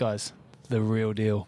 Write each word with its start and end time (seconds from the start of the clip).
guy's 0.00 0.32
the 0.70 0.80
real 0.80 1.12
deal. 1.12 1.46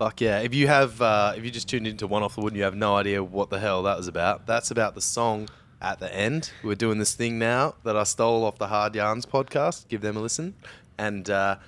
Fuck 0.00 0.20
yeah! 0.20 0.40
If 0.40 0.52
you 0.52 0.66
have, 0.66 1.00
uh, 1.00 1.34
if 1.36 1.44
you 1.44 1.50
just 1.52 1.68
tuned 1.68 1.86
into 1.86 2.08
One 2.08 2.24
Off 2.24 2.34
the 2.34 2.40
Wood 2.40 2.52
and 2.52 2.58
you 2.58 2.64
have 2.64 2.74
no 2.74 2.96
idea 2.96 3.22
what 3.22 3.50
the 3.50 3.60
hell 3.60 3.84
that 3.84 3.96
was 3.96 4.08
about, 4.08 4.46
that's 4.46 4.72
about 4.72 4.96
the 4.96 5.00
song 5.00 5.48
at 5.80 6.00
the 6.00 6.12
end. 6.12 6.50
We're 6.64 6.74
doing 6.74 6.98
this 6.98 7.14
thing 7.14 7.38
now 7.38 7.76
that 7.84 7.96
I 7.96 8.02
stole 8.02 8.44
off 8.44 8.58
the 8.58 8.66
Hard 8.66 8.96
Yarns 8.96 9.26
podcast. 9.26 9.86
Give 9.86 10.00
them 10.00 10.16
a 10.16 10.20
listen, 10.20 10.54
and 10.98 11.30
uh, 11.30 11.58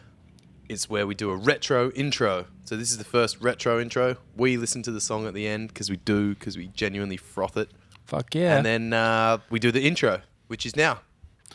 it's 0.69 0.91
where 0.91 1.07
we 1.07 1.15
do 1.15 1.31
a 1.31 1.37
retro 1.37 1.93
intro. 1.93 2.47
So 2.65 2.77
this 2.77 2.91
is 2.91 2.99
the 2.99 3.05
first 3.05 3.41
retro 3.41 3.81
intro. 3.81 4.17
We 4.37 4.57
listen 4.57 4.83
to 4.83 4.91
the 4.91 5.01
song 5.01 5.29
at 5.29 5.35
the 5.35 5.47
end 5.47 5.69
because 5.69 5.89
we 5.89 5.97
do, 5.99 6.35
because 6.35 6.57
we 6.57 6.67
genuinely 6.69 7.17
froth 7.17 7.57
it, 7.57 7.71
Fuck 8.05 8.35
yeah. 8.35 8.57
and 8.57 8.67
then 8.67 8.93
uh, 8.93 9.39
we 9.49 9.61
do 9.61 9.71
the 9.71 9.83
intro, 9.83 10.23
which 10.49 10.67
is 10.67 10.75
now. 10.75 11.03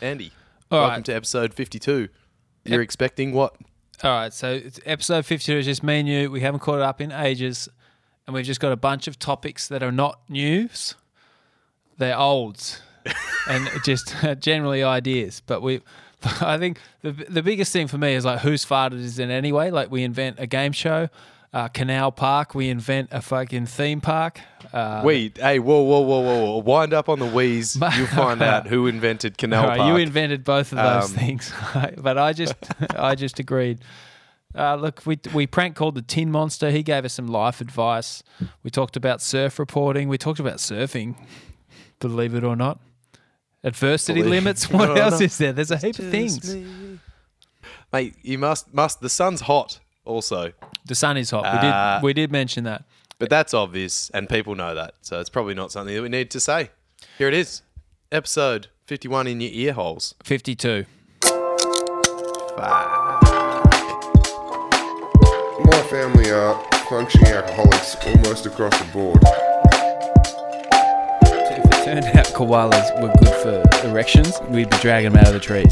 Andy, 0.02 0.32
All 0.72 0.80
welcome 0.80 0.96
right. 1.00 1.06
to 1.06 1.14
episode 1.14 1.54
fifty-two. 1.54 2.08
You're 2.64 2.82
expecting 2.82 3.34
what? 3.34 3.56
All 4.04 4.12
right, 4.12 4.34
so 4.34 4.52
it's 4.52 4.80
episode 4.84 5.28
52 5.28 5.58
is 5.58 5.66
just 5.66 5.84
me 5.84 6.00
and 6.00 6.10
you. 6.10 6.32
We 6.32 6.42
haven't 6.42 6.62
caught 6.62 6.78
it 6.78 6.82
up 6.82 7.02
in 7.02 7.12
ages, 7.12 7.70
and 8.26 8.34
we've 8.34 8.46
just 8.46 8.60
got 8.60 8.72
a 8.72 8.76
bunch 8.76 9.08
of 9.08 9.20
topics 9.20 9.68
that 9.68 9.84
are 9.84 9.92
not 9.92 10.22
news. 10.28 10.96
They're 12.00 12.18
olds, 12.18 12.82
and 13.48 13.70
just 13.86 14.16
generally 14.40 14.82
ideas. 14.82 15.44
But 15.46 15.62
we, 15.62 15.82
I 16.42 16.58
think 16.58 16.80
the 17.04 17.12
the 17.12 17.44
biggest 17.44 17.72
thing 17.72 17.88
for 17.88 18.00
me 18.00 18.16
is 18.16 18.26
like 18.26 18.40
whose 18.40 18.66
farted 18.66 18.94
is 18.94 19.20
it 19.20 19.30
anyway? 19.30 19.70
Like 19.70 19.92
we 19.92 20.04
invent 20.04 20.38
a 20.40 20.48
game 20.48 20.72
show, 20.72 21.10
uh, 21.54 21.68
Canal 21.70 22.12
Park. 22.12 22.56
We 22.56 22.70
invent 22.70 23.10
a 23.12 23.22
fucking 23.22 23.66
theme 23.66 24.02
park. 24.02 24.40
Uh, 24.74 25.02
Wait, 25.04 25.38
hey, 25.38 25.60
whoa, 25.60 25.82
whoa, 25.82 26.00
whoa, 26.02 26.20
whoa, 26.22 26.46
whoa. 26.46 26.58
Wind 26.60 26.94
up 26.94 27.10
on 27.10 27.20
the 27.20 27.26
wheeze. 27.28 27.76
You'll 27.98 28.08
find 28.08 28.42
out 28.42 28.68
who 28.68 28.88
invented 28.88 29.38
Canal 29.38 29.68
right, 29.68 29.78
Park. 29.78 29.90
you 29.90 29.98
invented 30.02 30.44
both 30.44 30.72
of 30.72 30.78
those 30.78 31.12
Um, 31.12 31.18
things, 31.18 31.54
but 31.98 32.18
I 32.18 32.34
just 32.34 32.56
I 32.96 33.16
just 33.16 33.40
agreed. 33.40 33.80
Uh, 34.54 34.76
look, 34.76 35.02
we 35.06 35.20
we 35.34 35.48
prank 35.48 35.76
called 35.76 35.96
the 35.96 36.02
Tin 36.02 36.32
Monster. 36.32 36.72
He 36.72 36.84
gave 36.84 37.06
us 37.06 37.14
some 37.14 37.28
life 37.28 37.62
advice. 37.62 38.22
We 38.64 38.70
talked 38.70 38.96
about 38.96 39.22
surf 39.22 39.60
reporting. 39.60 40.08
We 40.10 40.18
talked 40.18 40.40
about 40.40 40.58
surfing. 40.58 41.16
Believe 42.00 42.34
it 42.34 42.44
or 42.44 42.56
not, 42.56 42.80
adversity 43.64 44.22
Believe 44.22 44.44
limits. 44.44 44.70
What 44.70 44.98
else 44.98 45.14
not. 45.14 45.22
is 45.22 45.38
there? 45.38 45.54
There's 45.54 45.72
a 45.72 45.78
heap 45.78 46.00
of 46.00 46.10
things. 46.10 46.54
Mate, 47.94 48.16
you 48.24 48.38
must, 48.38 48.74
must, 48.74 49.02
the 49.02 49.10
sun's 49.10 49.42
hot 49.42 49.80
also. 50.06 50.54
The 50.86 50.96
sun 50.96 51.18
is 51.18 51.30
hot. 51.32 51.44
We 51.44 51.68
Uh, 51.70 51.96
did 52.00 52.04
we 52.04 52.14
did 52.14 52.32
mention 52.32 52.64
that. 52.66 52.84
But 53.20 53.30
that's 53.30 53.54
obvious, 53.54 54.10
and 54.16 54.28
people 54.28 54.56
know 54.56 54.74
that. 54.76 54.96
So 55.02 55.20
it's 55.20 55.30
probably 55.30 55.54
not 55.54 55.72
something 55.72 55.94
that 55.96 56.02
we 56.02 56.10
need 56.10 56.32
to 56.32 56.40
say. 56.40 56.72
Here 57.18 57.28
it 57.28 57.34
is. 57.36 57.62
Episode 58.12 58.68
51 58.88 59.28
in 59.28 59.40
your 59.42 59.52
ear 59.54 59.74
holes. 59.74 60.16
Fifty 60.24 60.56
two. 60.56 60.86
My 65.64 65.82
family 65.90 66.32
are 66.32 66.56
functioning 66.90 67.28
alcoholics 67.32 67.96
almost 68.06 68.46
across 68.46 68.78
the 68.80 68.86
board. 68.92 69.20
If 71.24 71.66
it 71.66 71.86
turned 71.86 72.06
out 72.18 72.26
koalas 72.28 73.02
were 73.02 73.14
good 73.20 73.36
for 73.44 73.88
erections, 73.88 74.40
we'd 74.50 74.70
be 74.70 74.78
dragging 74.78 75.12
them 75.12 75.20
out 75.22 75.28
of 75.28 75.34
the 75.34 75.40
trees. 75.40 75.68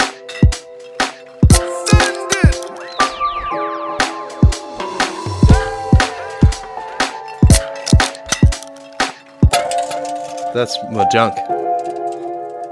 That's 10.59 10.77
my 10.91 11.07
junk. 11.07 11.35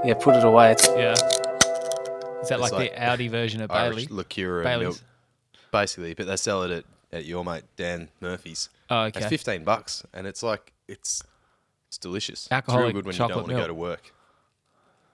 Yeah, 0.04 0.12
put 0.20 0.36
it 0.36 0.44
away. 0.44 0.76
Yeah. 0.94 1.12
Is 1.12 1.18
that 2.50 2.60
It's 2.60 2.60
like, 2.60 2.72
like 2.72 2.92
the 2.94 3.00
Aldi 3.00 3.30
version 3.30 3.62
of 3.62 3.70
Bailey? 3.70 3.80
Irish 4.02 4.10
liqueur 4.10 4.58
and 4.58 4.64
Bailey's. 4.64 4.84
milk. 4.86 4.98
Basically, 5.72 6.12
but 6.12 6.26
they 6.26 6.36
sell 6.36 6.64
it 6.64 6.70
at, 6.70 6.84
at 7.12 7.24
your 7.24 7.46
mate 7.46 7.62
Dan 7.76 8.10
Murphy's. 8.20 8.68
Oh, 8.90 9.04
okay. 9.04 9.16
It's 9.20 9.26
okay. 9.26 9.28
15 9.38 9.64
bucks, 9.64 10.04
and 10.12 10.26
it's 10.26 10.42
like, 10.42 10.74
it's 10.86 11.22
it's 11.86 11.96
delicious. 11.96 12.42
it's 12.44 12.52
Alcoholic 12.52 12.84
real 12.84 12.92
good 12.92 13.06
when 13.06 13.14
you 13.14 13.18
don't 13.20 13.28
chocolate 13.30 13.46
want 13.46 13.56
to 13.56 13.62
go 13.62 13.66
to 13.68 13.74
work. 13.74 14.12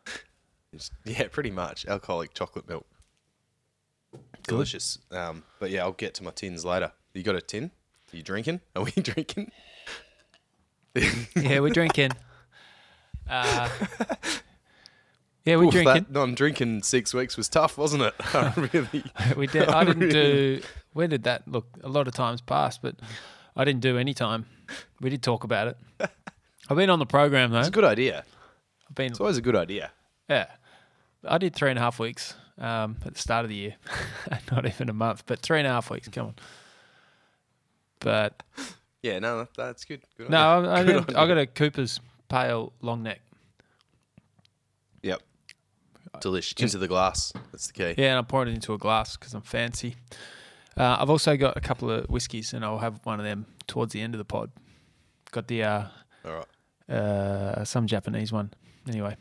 It's- 0.73 0.91
yeah, 1.05 1.29
pretty 1.31 1.53
much. 1.53 1.87
Alcoholic 1.87 2.35
chocolate 2.35 2.69
milk. 2.69 2.87
Delicious. 4.49 4.99
Um, 5.12 5.45
but 5.61 5.71
yeah, 5.71 5.83
I'll 5.85 5.93
get 5.93 6.15
to 6.15 6.25
my 6.25 6.33
tins 6.33 6.65
later. 6.65 6.91
You 7.12 7.23
got 7.23 7.37
a 7.37 7.41
tin? 7.41 7.71
Are 8.12 8.17
you 8.17 8.25
drinking? 8.25 8.62
Are 8.75 8.83
we 8.83 8.91
drinking? 9.01 9.53
Yeah, 11.37 11.61
we're 11.61 11.71
drinking. 11.71 12.11
Uh, 13.29 13.69
yeah, 15.45 15.57
we're 15.57 15.65
Oof, 15.65 15.73
drinking. 15.73 15.95
That 15.95 16.11
non-drinking 16.11 16.83
six 16.83 17.12
weeks 17.15 17.37
was 17.37 17.49
tough, 17.49 17.77
wasn't 17.79 18.03
it? 18.05 18.15
I 18.35 18.53
really. 18.73 19.05
We 19.37 19.47
did. 19.47 19.69
I 19.69 19.81
I 19.81 19.85
didn't 19.85 20.01
really- 20.01 20.57
do. 20.59 20.62
Where 20.93 21.09
did 21.09 21.25
that 21.25 21.49
look? 21.49 21.67
A 21.83 21.89
lot 21.89 22.07
of 22.07 22.15
times 22.15 22.41
passed, 22.41 22.81
but 22.83 22.97
I 23.57 23.65
didn't 23.65 23.81
do 23.81 23.99
any 23.99 24.15
time. 24.15 24.47
We 25.01 25.11
did 25.11 25.23
talk 25.23 25.43
about 25.45 25.69
it. 25.69 25.77
I've 26.71 26.77
been 26.77 26.89
on 26.91 26.99
the 27.01 27.07
program 27.07 27.51
though. 27.51 27.59
It's 27.59 27.69
a 27.69 27.73
good 27.73 27.85
idea. 27.85 28.25
I've 28.89 28.95
been. 28.95 29.11
It's 29.11 29.21
always 29.21 29.37
a 29.37 29.43
good 29.43 29.56
idea. 29.56 29.91
Yeah, 30.31 30.47
I 31.25 31.39
did 31.39 31.55
three 31.55 31.71
and 31.71 31.79
a 31.79 31.83
half 31.83 31.99
weeks 31.99 32.35
um, 32.59 32.97
at 33.05 33.15
the 33.15 33.21
start 33.21 33.45
of 33.45 33.49
the 33.49 33.56
year. 33.56 33.75
Not 34.53 34.67
even 34.67 34.89
a 34.89 34.93
month, 34.95 35.25
but 35.27 35.41
three 35.41 35.59
and 35.59 35.67
a 35.67 35.71
half 35.71 35.91
weeks. 35.91 36.09
Come 36.09 36.27
on. 36.29 36.35
But 38.01 38.43
Yeah, 39.03 39.19
no, 39.19 39.49
that's 39.56 39.85
good. 39.85 40.03
good 40.17 40.31
no, 40.31 40.61
idea. 40.61 40.71
I, 40.71 40.79
I, 40.79 40.85
Good 40.85 41.15
I 41.17 41.27
got 41.27 41.39
a 41.39 41.47
Cooper's 41.47 42.01
pale 42.34 42.72
long 42.83 43.03
neck. 43.03 43.21
Yep. 45.03 45.22
Delish. 46.21 46.61
Into 46.61 46.78
the 46.78 46.89
glass. 46.89 47.33
That's 47.53 47.67
the 47.69 47.72
key. 47.72 47.95
Yeah, 48.03 48.11
and 48.11 48.19
I 48.19 48.22
poured 48.22 48.49
it 48.49 48.55
into 48.55 48.72
a 48.75 48.78
glass 48.78 49.17
because 49.17 49.34
I'm 49.34 49.43
fancy. 49.43 49.97
Uh, 50.77 50.97
I've 50.99 51.11
also 51.11 51.37
got 51.37 51.56
a 51.56 51.61
couple 51.61 51.91
of 51.91 52.06
whiskies, 52.06 52.53
and 52.53 52.65
I'll 52.65 52.78
have 52.78 52.99
one 53.05 53.21
of 53.21 53.25
them 53.25 53.47
towards 53.67 53.93
the 53.93 54.00
end 54.00 54.15
of 54.15 54.19
the 54.19 54.25
pod. 54.25 54.50
Got 55.31 55.47
the 55.49 55.62
uh, 55.65 55.84
All 56.25 56.33
right. 56.89 56.94
uh, 56.97 57.65
some 57.65 57.87
Japanese 57.87 58.33
one. 58.33 58.50
Anyway, 58.89 59.17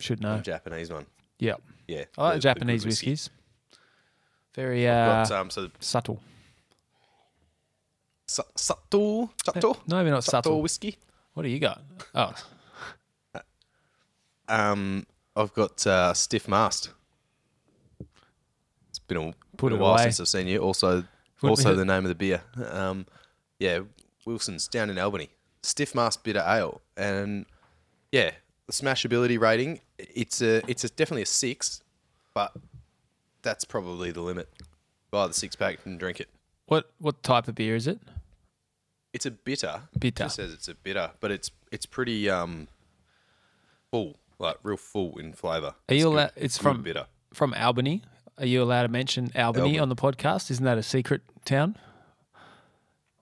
should 0.00 0.20
know. 0.20 0.38
Japanese 0.40 0.90
one. 0.90 1.06
Yep. 1.38 1.62
Yeah. 1.86 2.04
I 2.18 2.22
like 2.22 2.32
the- 2.32 2.36
the 2.38 2.40
Japanese 2.42 2.84
whiskey. 2.86 3.10
whiskies. 3.12 3.30
Very 4.54 4.86
uh, 4.88 5.24
Got, 5.24 5.30
um, 5.32 5.50
so 5.50 5.68
subtle. 5.80 6.20
su- 8.26 8.42
subtle, 8.56 9.32
subtle, 9.44 9.76
No, 9.88 9.96
maybe 9.98 10.10
not 10.10 10.24
subtle. 10.24 10.62
whiskey. 10.62 10.96
What 11.34 11.42
do 11.42 11.48
you 11.48 11.58
got? 11.58 11.82
Oh, 12.14 12.32
Um, 14.48 15.06
I've 15.36 15.52
got 15.54 15.86
uh, 15.86 16.12
stiff 16.14 16.48
mast. 16.48 16.90
It's 18.90 18.98
been 18.98 19.16
a, 19.16 19.34
Put 19.56 19.70
been 19.70 19.72
a 19.72 19.76
it 19.76 19.80
while 19.82 19.94
away. 19.94 20.02
since 20.04 20.20
I've 20.20 20.28
seen 20.28 20.46
you. 20.46 20.58
Also, 20.58 21.04
also 21.42 21.74
the 21.74 21.84
name 21.84 22.04
of 22.04 22.08
the 22.08 22.14
beer. 22.14 22.42
Um, 22.70 23.06
yeah, 23.58 23.80
Wilson's 24.26 24.68
down 24.68 24.90
in 24.90 24.98
Albany. 24.98 25.30
Stiff 25.62 25.94
mast 25.94 26.22
bitter 26.24 26.44
ale, 26.46 26.82
and 26.96 27.46
yeah, 28.12 28.32
the 28.66 28.72
smashability 28.72 29.40
rating. 29.40 29.80
It's 29.98 30.42
a, 30.42 30.62
it's 30.70 30.84
a, 30.84 30.90
definitely 30.90 31.22
a 31.22 31.26
six, 31.26 31.82
but 32.34 32.52
that's 33.42 33.64
probably 33.64 34.10
the 34.10 34.20
limit. 34.20 34.48
Buy 35.10 35.26
the 35.26 35.32
six 35.32 35.56
pack 35.56 35.78
and 35.86 35.98
drink 35.98 36.20
it. 36.20 36.28
what 36.66 36.90
what 36.98 37.22
type 37.22 37.48
of 37.48 37.54
beer 37.54 37.74
is 37.76 37.86
it? 37.86 37.98
It's 39.14 39.24
a 39.26 39.30
bitter. 39.30 39.80
Bitter. 39.98 40.24
It 40.24 40.30
says 40.32 40.52
it's 40.52 40.68
a 40.68 40.74
bitter, 40.74 41.12
but 41.20 41.30
it's 41.30 41.50
it's 41.70 41.86
pretty 41.86 42.28
um 42.28 42.68
full, 43.90 44.16
like 44.38 44.56
real 44.62 44.76
full 44.76 45.16
in 45.18 45.32
flavour. 45.32 45.74
Are 45.88 45.94
you 45.94 46.08
allowed? 46.08 46.32
It's 46.36 46.58
from 46.58 46.82
bitter. 46.82 47.06
from 47.32 47.54
Albany. 47.54 48.02
Are 48.38 48.44
you 48.46 48.60
allowed 48.62 48.82
to 48.82 48.88
mention 48.88 49.30
Albany, 49.36 49.62
Albany. 49.62 49.78
on 49.78 49.88
the 49.88 49.94
podcast? 49.96 50.50
Isn't 50.50 50.64
that 50.64 50.76
a 50.78 50.82
secret 50.82 51.22
town? 51.44 51.76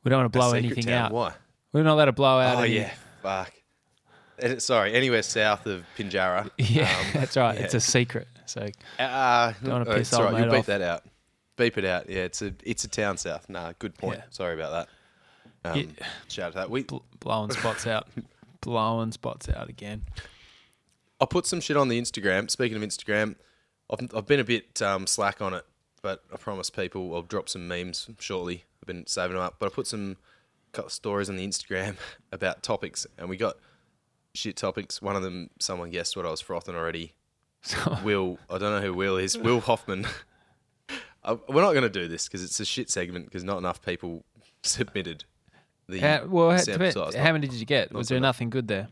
We 0.03 0.09
don't 0.09 0.21
want 0.21 0.33
to 0.33 0.39
blow 0.39 0.53
anything 0.53 0.85
town, 0.85 0.95
out. 1.07 1.13
Why? 1.13 1.35
We're 1.73 1.83
not 1.83 1.93
allowed 1.95 2.07
to 2.07 2.13
blow 2.13 2.41
out. 2.41 2.57
Oh 2.57 2.63
any- 2.63 2.77
yeah, 2.77 2.91
fuck. 3.23 3.53
Sorry, 4.59 4.93
anywhere 4.95 5.23
south 5.23 5.67
of 5.67 5.85
Pinjarra. 5.97 6.51
Yeah, 6.59 6.91
Um, 6.99 7.07
that's 7.21 7.37
right. 7.37 7.57
It's 7.61 7.75
a 7.75 7.81
secret. 7.81 8.27
So 8.47 8.67
Uh, 8.99 9.53
Don't 9.63 9.87
uh, 9.87 9.95
piss 9.95 10.13
old 10.15 10.25
right. 10.25 10.33
You 10.33 10.47
mate 10.47 10.51
beep 10.51 10.59
off. 10.61 10.67
that 10.67 10.81
out. 10.83 11.05
Beep 11.57 11.77
it 11.79 11.85
out. 11.85 12.09
Yeah, 12.09 12.23
it's 12.23 12.41
a 12.43 12.55
it's 12.65 12.85
a 12.85 12.88
town 12.88 13.19
south. 13.19 13.49
Nah, 13.50 13.73
good 13.79 13.95
point. 13.97 14.19
Yeah. 14.19 14.25
Sorry 14.31 14.55
about 14.55 14.71
that. 14.73 14.88
Um, 15.64 15.79
Yeah. 15.79 16.06
Shout 16.29 16.47
out 16.47 16.53
to 16.53 16.59
that. 16.59 16.70
We, 16.70 16.82
bl- 16.85 16.99
blowing 17.20 17.50
spots 17.50 17.87
out, 17.87 18.09
blowing 18.61 19.12
spots 19.12 19.49
out 19.49 19.69
again. 19.69 20.03
I'll 21.20 21.26
put 21.26 21.47
some 21.47 21.61
shit 21.61 21.76
on 21.76 21.88
the 21.88 22.00
Instagram. 22.00 22.50
Speaking 22.50 22.76
of 22.76 22.82
Instagram, 22.82 23.37
I've, 23.91 24.09
I've 24.14 24.26
been 24.26 24.41
a 24.41 24.44
bit 24.44 24.82
um, 24.82 25.06
slack 25.06 25.41
on 25.41 25.55
it, 25.55 25.64
but 26.03 26.25
I 26.32 26.37
promise 26.37 26.69
people 26.70 27.14
I'll 27.14 27.23
drop 27.23 27.49
some 27.49 27.69
memes 27.69 28.09
shortly. 28.19 28.64
I've 28.82 28.87
been 28.88 29.06
saving 29.06 29.37
them 29.37 29.43
up, 29.44 29.56
but 29.61 29.67
I 29.67 29.75
put 29.75 29.87
some 29.87 30.17
stories 30.88 31.29
on 31.29 31.37
the 31.37 31.47
Instagram 31.47 31.97
about 32.32 32.62
topics, 32.62 33.06
and 33.19 33.29
we 33.29 33.37
got 33.37 33.56
shit 34.35 34.56
topics. 34.56 35.00
One 35.00 35.14
of 35.14 35.23
them, 35.23 35.50
someone 35.61 35.91
guessed 35.91 36.17
what 36.17 36.26
I 36.26 36.31
was 36.31 36.41
frothing 36.41 36.75
already. 36.75 37.12
Will, 38.03 38.38
I 38.50 38.59
don't 38.59 38.73
know 38.73 38.81
who 38.81 38.93
Will 38.94 39.17
is. 39.17 39.38
Will 39.38 39.61
Hoffman. 39.61 40.06
Uh, 41.23 41.37
We're 41.49 41.62
not 41.62 41.73
going 41.73 41.82
to 41.85 41.88
do 41.88 42.09
this 42.09 42.26
because 42.26 42.43
it's 42.43 42.59
a 42.59 42.64
shit 42.64 42.91
segment 42.91 43.26
because 43.26 43.44
not 43.44 43.59
enough 43.59 43.81
people 43.81 44.25
submitted 44.64 45.25
the 45.88 46.00
how, 46.00 46.26
well, 46.26 46.50
how, 46.50 46.56
sample 46.58 46.90
size. 46.90 47.14
how 47.14 47.32
many 47.32 47.46
did 47.49 47.58
you 47.58 47.67
get? 47.67 47.93
Was 47.93 48.08
there 48.08 48.19
enough. 48.19 48.37
nothing 48.37 48.50
good 48.50 48.69
there? 48.69 48.88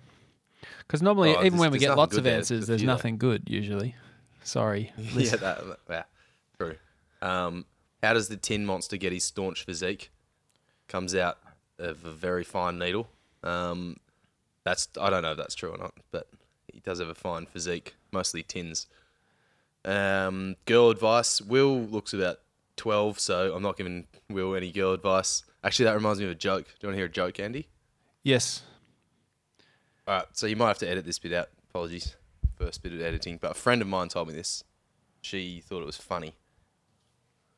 Because 0.78 1.02
normally, 1.02 1.36
Oh, 1.36 1.44
even 1.44 1.58
when 1.58 1.70
we 1.70 1.78
get 1.78 1.96
lots 1.96 2.16
of 2.16 2.26
answers, 2.26 2.66
There's 2.66 2.80
few 2.80 2.86
there. 2.86 2.94
nothing 2.96 3.16
good 3.16 3.44
usually. 3.48 3.94
Sorry. 4.42 4.92
yeah, 5.14 5.36
that, 5.36 5.78
yeah, 5.88 6.02
true. 6.58 6.76
Um, 7.22 7.64
how 8.02 8.14
does 8.14 8.28
the 8.28 8.36
tin 8.36 8.66
monster 8.66 8.96
get 8.96 9.12
his 9.12 9.24
staunch 9.24 9.64
physique? 9.64 10.10
Comes 10.88 11.14
out 11.14 11.38
of 11.78 12.04
a 12.04 12.10
very 12.10 12.42
fine 12.44 12.78
needle. 12.78 13.08
Um, 13.44 13.96
that's 14.64 14.88
I 15.00 15.10
don't 15.10 15.22
know 15.22 15.32
if 15.32 15.36
that's 15.38 15.54
true 15.54 15.70
or 15.70 15.78
not, 15.78 15.94
but 16.10 16.26
he 16.72 16.80
does 16.80 16.98
have 16.98 17.08
a 17.08 17.14
fine 17.14 17.46
physique, 17.46 17.94
mostly 18.12 18.42
tins. 18.42 18.86
Um, 19.84 20.56
girl 20.66 20.90
advice: 20.90 21.40
Will 21.40 21.80
looks 21.80 22.12
about 22.12 22.40
twelve, 22.76 23.18
so 23.20 23.54
I'm 23.54 23.62
not 23.62 23.76
giving 23.76 24.06
Will 24.28 24.54
any 24.54 24.72
girl 24.72 24.92
advice. 24.92 25.44
Actually, 25.62 25.84
that 25.86 25.94
reminds 25.94 26.18
me 26.18 26.24
of 26.24 26.30
a 26.30 26.34
joke. 26.36 26.64
Do 26.64 26.72
you 26.80 26.88
want 26.88 26.94
to 26.94 26.98
hear 26.98 27.06
a 27.06 27.10
joke, 27.10 27.38
Andy? 27.38 27.68
Yes. 28.22 28.62
All 30.06 30.16
right, 30.16 30.26
so 30.32 30.46
you 30.46 30.56
might 30.56 30.68
have 30.68 30.78
to 30.78 30.88
edit 30.88 31.04
this 31.04 31.18
bit 31.18 31.32
out. 31.32 31.48
Apologies, 31.70 32.16
first 32.56 32.82
bit 32.82 32.92
of 32.92 33.00
editing. 33.00 33.38
But 33.38 33.52
a 33.52 33.54
friend 33.54 33.82
of 33.82 33.88
mine 33.88 34.08
told 34.08 34.28
me 34.28 34.34
this. 34.34 34.64
She 35.22 35.60
thought 35.60 35.82
it 35.82 35.86
was 35.86 35.98
funny, 35.98 36.34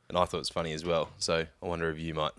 and 0.09 0.19
I 0.19 0.25
thought 0.25 0.39
it 0.39 0.41
was 0.41 0.49
funny 0.49 0.73
as 0.73 0.85
well. 0.85 1.11
So 1.19 1.47
I 1.63 1.67
wonder 1.67 1.89
if 1.91 1.99
you 1.99 2.13
might. 2.13 2.33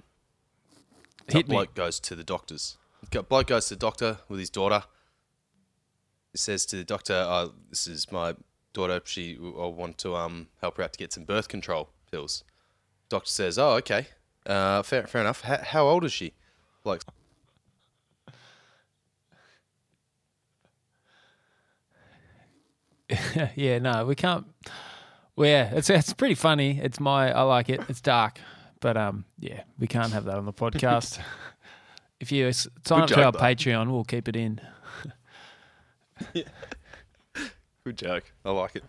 Hit 1.30 1.46
a 1.46 1.50
me. 1.50 1.56
bloke 1.56 1.74
goes 1.74 2.00
to 2.02 2.16
the 2.16 2.24
doctors. 2.24 2.78
Bloke 3.30 3.48
goes 3.48 3.68
to 3.68 3.76
the 3.76 3.80
doctor 3.80 4.18
with 4.28 4.40
his 4.40 4.50
daughter. 4.50 4.84
He 6.34 6.38
says 6.38 6.66
to 6.68 6.76
the 6.76 6.84
doctor, 6.84 7.14
oh, 7.14 7.54
"This 7.70 7.88
is 7.88 8.12
my 8.12 8.36
daughter. 8.74 9.00
She, 9.06 9.38
I 9.38 9.68
want 9.68 9.98
to 10.00 10.16
um 10.16 10.48
help 10.60 10.78
her 10.78 10.84
out 10.84 10.94
to 10.94 11.00
get 11.00 11.14
some 11.14 11.24
birth 11.24 11.48
control 11.48 11.90
pills." 12.12 12.44
Doctor 13.08 13.30
says, 13.30 13.58
"Oh, 13.58 13.72
okay, 13.78 14.08
uh, 14.46 14.84
fair, 14.84 15.08
fair 15.08 15.22
enough. 15.22 15.42
How, 15.42 15.60
how 15.64 15.88
old 15.88 16.04
is 16.04 16.14
she?" 16.14 16.34
Like, 16.84 17.02
yeah, 23.56 23.80
no, 23.80 24.06
we 24.06 24.16
can't. 24.16 24.46
Well, 25.36 25.50
yeah, 25.50 25.72
it's 25.74 25.90
it's 25.90 26.14
pretty 26.14 26.36
funny. 26.36 26.80
It's 26.80 27.00
my 27.00 27.32
I 27.32 27.42
like 27.42 27.70
it. 27.70 27.82
It's 27.90 28.02
dark, 28.02 28.40
but 28.80 28.98
um, 28.98 29.26
yeah, 29.40 29.64
we 29.80 29.88
can't 29.88 30.14
have 30.14 30.26
that 30.26 30.38
on 30.38 30.46
the 30.46 30.54
podcast. 30.54 31.20
if 32.20 32.32
you 32.32 32.52
sign 32.52 32.72
Good 32.84 33.02
up 33.02 33.08
to 33.10 33.24
our 33.24 33.32
though. 33.32 33.40
Patreon, 33.40 33.92
we'll 33.92 34.04
keep 34.04 34.28
it 34.28 34.36
in. 34.36 34.62
Good 37.84 37.98
joke. 37.98 38.32
I 38.46 38.52
like 38.52 38.76
it. 38.76 38.84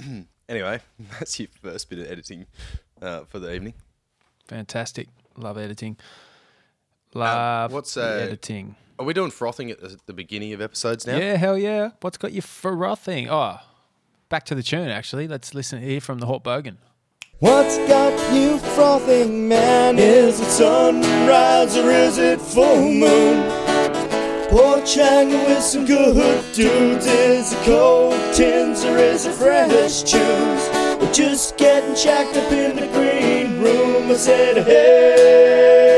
anyway, 0.48 0.80
that's 1.18 1.38
your 1.38 1.48
first 1.62 1.88
bit 1.88 2.00
of 2.00 2.10
editing 2.10 2.46
uh, 3.00 3.24
for 3.24 3.38
the 3.38 3.54
evening. 3.54 3.74
Fantastic. 4.46 5.08
Love 5.36 5.58
editing. 5.58 5.96
Love 7.14 7.72
what's, 7.72 7.94
the 7.94 8.04
uh, 8.04 8.24
editing? 8.24 8.76
Are 8.98 9.04
we 9.04 9.14
doing 9.14 9.30
frothing 9.30 9.70
at 9.70 9.80
the, 9.80 9.98
the 10.06 10.12
beginning 10.12 10.52
of 10.52 10.60
episodes 10.60 11.06
now? 11.06 11.16
Yeah, 11.16 11.36
hell 11.36 11.58
yeah. 11.58 11.90
What's 12.00 12.18
got 12.18 12.32
you 12.32 12.42
frothing? 12.42 13.28
Oh, 13.28 13.58
back 14.28 14.44
to 14.46 14.54
the 14.54 14.62
tune, 14.62 14.88
actually. 14.88 15.26
Let's 15.28 15.54
listen 15.54 15.80
here 15.82 16.00
from 16.00 16.18
the 16.18 16.26
Hot 16.26 16.44
Bogan. 16.44 16.76
What's 17.38 17.78
got 17.88 18.34
you 18.34 18.58
frothing, 18.58 19.48
man? 19.48 19.98
Is 19.98 20.40
it 20.40 20.50
sunrise 20.50 21.76
or 21.76 21.90
is 21.90 22.18
it 22.18 22.40
full 22.40 22.92
moon? 22.92 23.64
Porch 24.48 24.94
hanging 24.94 25.44
with 25.46 25.62
some 25.62 25.84
good 25.84 26.14
dudes. 26.54 27.06
Is 27.06 27.52
it 27.52 27.64
cold 27.64 28.14
tins 28.34 28.84
or 28.84 28.96
is 28.98 29.26
it 29.26 29.34
fresh 29.34 30.02
tunes? 30.04 30.68
We're 31.00 31.12
just 31.12 31.56
getting 31.56 31.96
jacked 31.96 32.36
up 32.36 32.52
in 32.52 32.76
the 32.76 32.86
green 32.86 33.23
Said, 34.16 34.58
hey, 34.64 35.96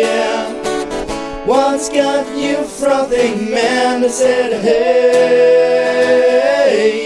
yeah. 0.00 0.52
What's 1.46 1.88
got 1.88 2.26
you 2.36 2.64
frothing, 2.64 3.50
man? 3.50 4.04
I 4.04 4.08
said, 4.08 4.60
hey, 4.60 5.84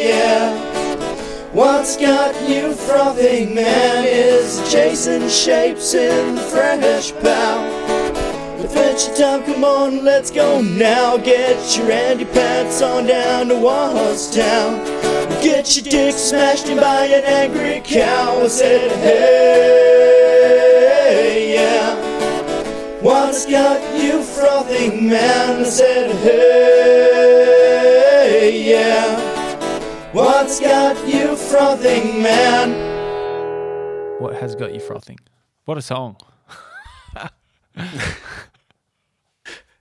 yeah. 0.09 0.57
What's 1.53 1.97
got 1.99 2.35
you 2.49 2.73
frothing, 2.73 3.55
man? 3.55 4.05
Is 4.07 4.63
chasing 4.73 5.29
shapes 5.29 5.93
in 5.95 6.37
the 6.37 6.41
fresh 6.41 7.13
bow. 7.13 7.63
Adventure 8.65 9.15
time, 9.15 9.45
come 9.45 9.63
on, 9.63 10.03
let's 10.05 10.31
go 10.31 10.63
now. 10.63 11.19
Get 11.19 11.77
your 11.77 11.93
Andy 11.93 12.25
pants 12.25 12.81
on 12.81 13.07
down 13.07 13.49
to 13.49 13.57
Town. 14.35 15.12
Get 15.43 15.77
your 15.77 15.85
dick 15.85 16.15
smashed 16.15 16.69
in 16.69 16.77
by 16.79 17.07
an 17.07 17.25
angry 17.25 17.81
cow. 17.85 18.43
I 18.43 18.47
said, 18.47 18.93
hey, 18.99 20.23
yeah. 21.55 21.97
What's 23.01 23.45
got 23.47 23.81
you 24.01 24.23
frothing, 24.23 25.09
man? 25.09 25.63
I 25.63 25.65
said, 25.65 26.13
hey, 26.23 27.51
yeah. 28.71 30.13
What's 30.13 30.61
got 30.61 30.97
you 31.09 31.35
frothing, 31.35 32.23
man? 32.23 32.93
What 34.21 34.35
has 34.35 34.55
got 34.55 34.73
you 34.73 34.79
frothing? 34.79 35.19
What 35.65 35.77
a 35.77 35.83
song. 35.83 36.19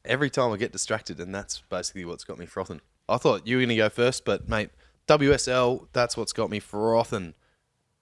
Every 0.05 0.31
time 0.31 0.51
I 0.51 0.57
get 0.57 0.71
distracted, 0.71 1.19
and 1.19 1.35
that's 1.35 1.61
basically 1.69 2.05
what's 2.05 2.23
got 2.23 2.39
me 2.39 2.47
frothing. 2.47 2.81
I 3.07 3.17
thought 3.17 3.45
you 3.45 3.57
were 3.57 3.61
going 3.61 3.69
to 3.69 3.75
go 3.75 3.89
first, 3.89 4.25
but 4.25 4.49
mate, 4.49 4.71
WSL, 5.19 5.87
that's 5.93 6.15
what's 6.15 6.33
got 6.33 6.49
me 6.49 6.59
frothing. 6.59 7.33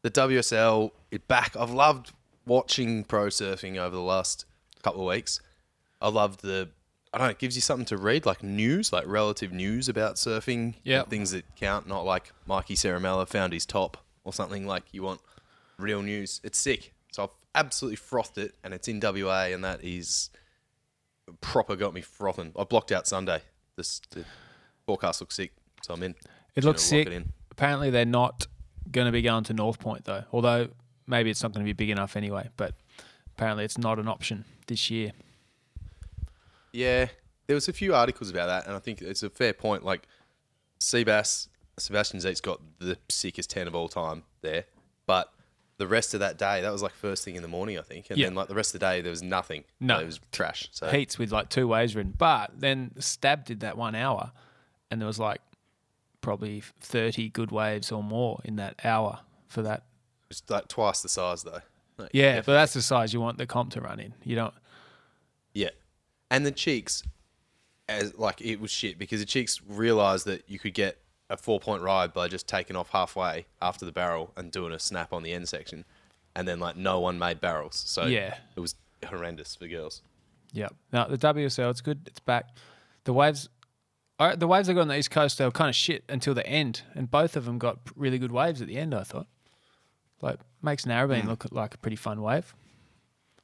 The 0.04 0.12
WSL 0.12 0.92
it 1.12 1.28
back. 1.28 1.56
I've 1.58 1.72
loved 1.72 2.14
watching 2.46 3.04
pro 3.04 3.28
surfing 3.28 3.78
over 3.78 3.96
the 3.96 4.02
last 4.02 4.46
couple 4.84 5.02
of 5.02 5.08
weeks. 5.08 5.42
I 6.02 6.10
loved 6.10 6.42
the, 6.42 6.70
I 7.14 7.18
don't 7.18 7.28
know, 7.28 7.32
it 7.32 7.40
gives 7.40 7.56
you 7.56 7.62
something 7.62 7.86
to 7.88 7.98
read, 7.98 8.26
like 8.26 8.44
news, 8.44 8.94
like 8.94 9.06
relative 9.08 9.52
news 9.52 9.90
about 9.90 10.16
surfing. 10.16 10.76
Yep. 10.84 11.10
Things 11.10 11.32
that 11.32 11.44
count, 11.56 11.88
not 11.88 12.06
like 12.06 12.32
Mikey 12.46 12.76
Ceramella 12.76 13.28
found 13.28 13.54
his 13.54 13.66
top 13.66 13.98
or 14.24 14.32
something 14.32 14.68
like 14.68 14.84
you 14.92 15.02
want 15.02 15.22
real 15.80 16.04
news. 16.04 16.40
It's 16.44 16.60
sick. 16.60 16.94
So 17.12 17.24
I've 17.24 17.30
absolutely 17.56 17.98
frothed 17.98 18.38
it, 18.38 18.54
and 18.64 18.74
it's 18.74 18.88
in 18.88 19.00
WA, 19.02 19.46
and 19.46 19.64
that 19.64 19.84
is 19.84 20.30
proper 21.42 21.76
got 21.76 21.94
me 21.94 22.02
frothing. 22.02 22.54
I 22.58 22.64
blocked 22.66 22.92
out 22.92 23.08
Sunday. 23.08 23.42
This 23.76 24.00
the 24.12 24.26
forecast 24.86 25.22
looks 25.22 25.36
sick, 25.36 25.54
so 25.82 25.96
I'm 25.96 26.04
in. 26.04 26.16
It 26.60 26.68
looks 26.68 26.84
sick. 26.84 27.08
it. 27.08 27.24
Apparently, 27.52 27.90
they're 27.90 28.06
not 28.06 28.48
going 28.92 29.06
to 29.06 29.12
be 29.12 29.22
going 29.22 29.44
to 29.46 29.54
North 29.54 29.80
Point 29.80 30.06
though. 30.06 30.24
Although 30.32 30.70
maybe 31.08 31.30
it's 31.30 31.42
not 31.44 31.52
going 31.54 31.66
to 31.66 31.70
be 31.70 31.74
big 31.74 31.90
enough 31.90 32.16
anyway. 32.16 32.50
But 32.58 32.76
apparently, 33.36 33.66
it's 33.66 33.78
not 33.78 34.00
an 34.00 34.08
option 34.08 34.46
this 34.68 34.90
year. 34.90 35.12
Yeah, 36.72 37.08
there 37.48 37.56
was 37.56 37.68
a 37.68 37.74
few 37.74 37.96
articles 37.96 38.30
about 38.30 38.48
that, 38.48 38.68
and 38.68 38.76
I 38.76 38.80
think 38.80 39.02
it's 39.02 39.24
a 39.24 39.30
fair 39.30 39.54
point. 39.54 39.84
Like 39.84 40.08
Seabass, 40.80 41.48
Sebastian 41.78 42.20
Zietz's 42.20 42.42
got 42.42 42.60
the 42.80 42.98
sickest 43.10 43.50
ten 43.50 43.68
of 43.68 43.76
all 43.76 43.90
time 43.90 44.24
there, 44.42 44.66
but 45.08 45.32
the 45.78 45.88
rest 45.88 46.14
of 46.14 46.20
that 46.20 46.38
day, 46.38 46.62
that 46.62 46.72
was 46.72 46.84
like 46.84 46.92
first 46.94 47.24
thing 47.24 47.36
in 47.36 47.42
the 47.42 47.48
morning, 47.48 47.80
I 47.80 47.82
think, 47.82 48.10
and 48.10 48.20
Yeah. 48.20 48.28
then 48.28 48.36
like 48.36 48.50
the 48.50 48.56
rest 48.56 48.76
of 48.76 48.80
the 48.82 48.86
day, 48.86 49.02
there 49.02 49.10
was 49.10 49.24
nothing. 49.24 49.64
No. 49.80 50.00
it 50.00 50.06
was 50.06 50.20
trash. 50.32 50.68
So 50.72 50.90
Heats 50.90 51.18
with 51.18 51.32
like 51.32 51.50
two 51.50 51.68
waves 51.68 51.96
written. 51.96 52.14
But 52.18 52.52
then 52.60 52.92
Stab 53.00 53.46
did 53.46 53.62
that 53.62 53.78
one 53.78 53.96
hour, 53.96 54.32
and 54.92 55.02
there 55.02 55.08
was 55.08 55.20
like 55.20 55.42
probably 56.30 56.62
thirty 56.80 57.28
good 57.28 57.50
waves 57.50 57.92
or 57.92 58.04
more 58.04 58.40
in 58.46 58.56
that 58.58 58.80
hour 58.84 59.20
for 59.48 59.64
that. 59.64 59.82
it's 60.30 60.44
like 60.48 60.68
twice 60.68 61.02
the 61.02 61.10
size 61.10 61.42
though. 61.42 61.62
Like, 61.98 62.12
Yeah, 62.14 62.38
but 62.46 62.54
that's 62.54 62.74
the 62.76 62.84
size 62.84 63.16
you 63.16 63.20
want 63.20 63.40
the 63.40 63.48
comp 63.48 63.72
to 63.72 63.82
run 63.82 64.00
in. 64.00 64.14
You 64.24 64.36
don't. 64.36 64.54
Yeah, 65.56 65.72
and 66.30 66.46
the 66.46 66.52
cheeks, 66.52 67.02
as 67.88 68.16
like 68.16 68.42
it 68.42 68.60
was 68.62 68.70
shit 68.70 69.00
because 69.00 69.20
the 69.22 69.26
cheeks 69.26 69.60
realised 69.68 70.28
that 70.28 70.44
you 70.48 70.60
could 70.60 70.76
get 70.76 71.00
a 71.32 71.36
four 71.38 71.60
point 71.60 71.82
ride 71.82 72.14
by 72.14 72.28
just 72.28 72.48
taking 72.48 72.76
off 72.76 72.90
halfway 72.92 73.48
after 73.60 73.86
the 73.86 73.92
barrel 73.92 74.32
and 74.38 74.52
doing 74.52 74.72
a 74.72 74.78
snap 74.80 75.12
on 75.12 75.24
the 75.24 75.34
end 75.34 75.50
section, 75.50 75.84
and 76.36 76.48
then 76.48 76.60
like 76.60 76.78
no 76.78 77.00
one 77.00 77.18
made 77.18 77.42
barrels, 77.42 77.76
so 77.88 78.06
Yeah. 78.06 78.36
it 78.56 78.60
was 78.60 78.76
horrendous 79.04 79.56
for 79.56 79.68
girls. 79.68 80.04
Yeah. 80.54 80.70
No, 80.94 81.08
the 81.10 81.18
WSL, 81.18 81.72
it's 81.72 81.82
good. 81.82 82.02
It's 82.06 82.20
back. 82.20 82.50
The 83.06 83.14
waves, 83.14 83.50
all 84.20 84.28
right, 84.28 84.40
the 84.40 84.48
waves 84.48 84.68
they 84.68 84.74
got 84.74 84.82
on 84.82 84.88
the 84.90 84.98
East 84.98 85.12
Coast, 85.12 85.38
they 85.38 85.46
were 85.46 85.52
kind 85.52 85.70
of 85.70 85.76
shit 85.76 86.04
until 86.10 86.34
the 86.34 86.46
end, 86.46 86.82
and 86.94 87.10
both 87.10 87.36
of 87.38 87.46
them 87.46 87.58
got 87.58 87.80
really 87.96 88.20
good 88.20 88.32
waves 88.32 88.62
at 88.62 88.68
the 88.68 88.78
end. 88.78 88.94
I 88.94 89.04
thought, 89.04 89.28
like, 90.22 90.40
makes 90.62 90.84
Narrabeen 90.86 91.26
look 91.26 91.46
like 91.52 91.74
a 91.74 91.78
pretty 91.78 91.96
fun 91.96 92.22
wave. 92.22 92.54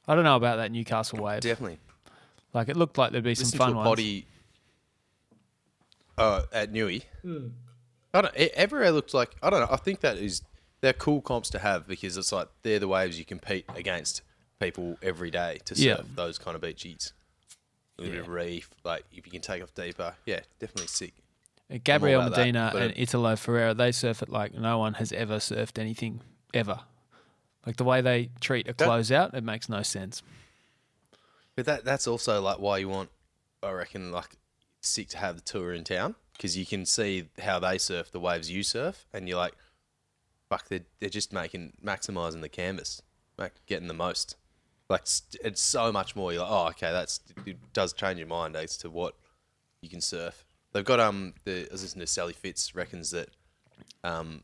I 0.06 0.14
don't 0.14 0.24
know 0.24 0.36
about 0.36 0.56
that 0.56 0.70
Newcastle 0.70 1.18
wave. 1.22 1.40
Definitely. 1.40 1.78
Like, 2.52 2.68
it 2.68 2.76
looked 2.76 2.98
like 2.98 3.12
there'd 3.12 3.24
be 3.24 3.34
some 3.34 3.58
fun 3.58 3.68
to 3.70 3.72
a 3.74 3.76
ones. 3.78 3.88
potty 3.88 4.26
uh, 6.18 6.42
at 6.52 6.72
Newey. 6.72 7.02
I 8.14 8.20
don't. 8.22 8.34
e- 8.38 8.50
Everywhere 8.54 8.90
looks 8.92 9.12
like 9.14 9.34
I 9.42 9.50
don't 9.50 9.60
know. 9.60 9.68
I 9.70 9.76
think 9.76 10.00
that 10.00 10.16
is 10.16 10.42
they're 10.80 10.92
cool 10.92 11.20
comps 11.20 11.50
to 11.50 11.58
have 11.58 11.86
because 11.86 12.16
it's 12.16 12.32
like 12.32 12.48
they're 12.62 12.78
the 12.78 12.88
waves 12.88 13.18
you 13.18 13.24
compete 13.24 13.64
against 13.74 14.22
people 14.60 14.96
every 15.02 15.30
day 15.30 15.58
to 15.66 15.74
serve 15.74 15.84
Yeah. 15.84 16.00
those 16.14 16.38
kind 16.38 16.54
of 16.54 16.60
beaches. 16.62 17.12
A 17.98 18.02
little 18.02 18.14
bit 18.16 18.20
of 18.22 18.28
reef, 18.28 18.70
like 18.84 19.04
if 19.12 19.24
you 19.26 19.32
can 19.32 19.40
take 19.40 19.62
off 19.62 19.74
deeper, 19.74 20.14
yeah, 20.26 20.40
definitely 20.60 20.88
sick. 20.88 21.14
Uh, 21.72 21.78
Gabriel 21.82 22.20
about 22.20 22.32
that, 22.32 22.38
Medina 22.46 22.72
and 22.74 22.90
it- 22.92 22.98
Italo 22.98 23.36
Ferreira, 23.36 23.74
they 23.74 23.90
surf 23.92 24.22
it 24.22 24.28
like 24.28 24.54
no 24.54 24.78
one 24.78 24.94
has 24.94 25.12
ever 25.12 25.36
surfed 25.36 25.78
anything 25.78 26.20
ever. 26.54 26.80
Like 27.64 27.76
the 27.76 27.84
way 27.84 28.00
they 28.02 28.30
treat 28.40 28.68
a 28.68 28.74
closeout, 28.74 29.34
it 29.34 29.42
makes 29.42 29.68
no 29.68 29.82
sense. 29.82 30.22
But 31.54 31.64
that 31.66 31.84
that's 31.84 32.06
also 32.06 32.40
like 32.40 32.58
why 32.58 32.78
you 32.78 32.88
want, 32.88 33.10
I 33.62 33.70
reckon, 33.72 34.12
like 34.12 34.36
sick 34.80 35.08
to 35.08 35.18
have 35.18 35.36
the 35.36 35.40
tour 35.42 35.72
in 35.72 35.82
town 35.84 36.14
because 36.34 36.56
you 36.56 36.66
can 36.66 36.84
see 36.86 37.28
how 37.42 37.58
they 37.58 37.78
surf 37.78 38.10
the 38.12 38.20
waves 38.20 38.50
you 38.50 38.62
surf, 38.62 39.06
and 39.12 39.26
you're 39.28 39.38
like, 39.38 39.54
fuck, 40.50 40.68
they're 40.68 40.84
they're 41.00 41.08
just 41.08 41.32
making 41.32 41.72
maximizing 41.84 42.42
the 42.42 42.48
canvas, 42.48 43.00
like 43.38 43.54
getting 43.66 43.88
the 43.88 43.94
most. 43.94 44.36
Like 44.88 45.02
it's, 45.42 45.60
so 45.60 45.90
much 45.90 46.14
more. 46.14 46.32
You're 46.32 46.42
like, 46.42 46.50
oh, 46.50 46.66
okay, 46.68 46.92
that's 46.92 47.20
it 47.44 47.56
does 47.72 47.92
change 47.92 48.18
your 48.18 48.28
mind 48.28 48.54
as 48.56 48.76
to 48.78 48.90
what 48.90 49.14
you 49.82 49.88
can 49.88 50.00
surf. 50.00 50.44
They've 50.72 50.84
got 50.84 51.00
um 51.00 51.34
the 51.44 51.66
I 51.68 51.72
was 51.72 51.82
listening 51.82 52.02
to 52.06 52.06
Sally 52.06 52.32
Fitz 52.32 52.74
reckons 52.74 53.10
that 53.10 53.30
um 54.04 54.42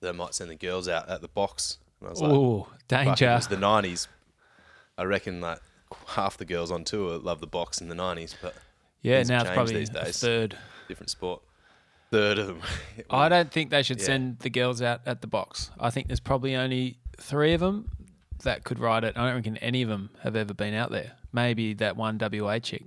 they 0.00 0.12
might 0.12 0.34
send 0.34 0.50
the 0.50 0.54
girls 0.54 0.88
out 0.88 1.08
at 1.08 1.20
the 1.22 1.28
box. 1.28 1.78
And 2.00 2.06
I 2.08 2.10
was 2.10 2.20
like, 2.22 2.30
fuck, 2.30 2.74
it 2.80 2.88
danger. 2.88 3.34
was 3.34 3.48
the 3.48 3.56
nineties. 3.56 4.08
I 4.96 5.04
reckon 5.04 5.40
like 5.40 5.60
half 6.08 6.36
the 6.36 6.44
girls 6.44 6.70
on 6.70 6.84
tour 6.84 7.18
love 7.18 7.40
the 7.40 7.46
box 7.46 7.80
in 7.80 7.88
the 7.88 7.94
nineties, 7.94 8.36
but 8.40 8.54
Yeah, 9.02 9.22
now 9.24 9.40
it's 9.42 9.50
probably 9.50 9.74
these 9.74 9.90
a 9.90 10.04
days. 10.04 10.20
third. 10.20 10.56
different 10.88 11.10
sport. 11.10 11.42
Third 12.12 12.38
of 12.38 12.46
them. 12.48 12.60
I 13.10 13.28
don't 13.28 13.50
think 13.50 13.70
they 13.70 13.82
should 13.82 13.98
Yeah. 13.98 14.06
send 14.06 14.38
the 14.40 14.50
girls 14.50 14.82
out 14.82 15.00
at 15.06 15.20
the 15.20 15.26
box. 15.26 15.70
I 15.80 15.90
think 15.90 16.06
there's 16.08 16.20
probably 16.20 16.54
only 16.56 16.98
three 17.18 17.54
of 17.54 17.60
them 17.60 17.88
that 18.42 18.64
could 18.64 18.78
ride 18.78 19.04
it. 19.04 19.16
I 19.16 19.26
don't 19.26 19.36
reckon 19.36 19.56
any 19.58 19.82
of 19.82 19.88
them 19.88 20.10
have 20.22 20.36
ever 20.36 20.54
been 20.54 20.74
out 20.74 20.90
there. 20.90 21.12
Maybe 21.32 21.74
that 21.74 21.96
one 21.96 22.18
WA 22.18 22.58
chick. 22.58 22.82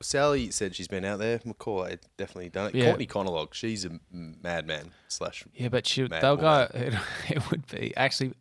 Sally 0.00 0.50
said 0.50 0.74
she's 0.74 0.88
been 0.88 1.04
out 1.04 1.20
there. 1.20 1.38
McCall 1.40 1.88
had 1.88 2.00
definitely 2.16 2.48
done 2.48 2.68
it. 2.68 2.74
Yeah. 2.74 2.86
Courtney 2.86 3.06
Conlogue, 3.06 3.54
she's 3.54 3.84
a 3.84 4.00
madman 4.10 4.90
slash. 5.08 5.44
Yeah, 5.54 5.68
but 5.68 5.86
she, 5.86 6.06
they'll 6.08 6.36
go. 6.36 6.68
It, 6.74 6.94
it 7.28 7.50
would 7.50 7.66
be 7.68 7.92
actually. 7.96 8.34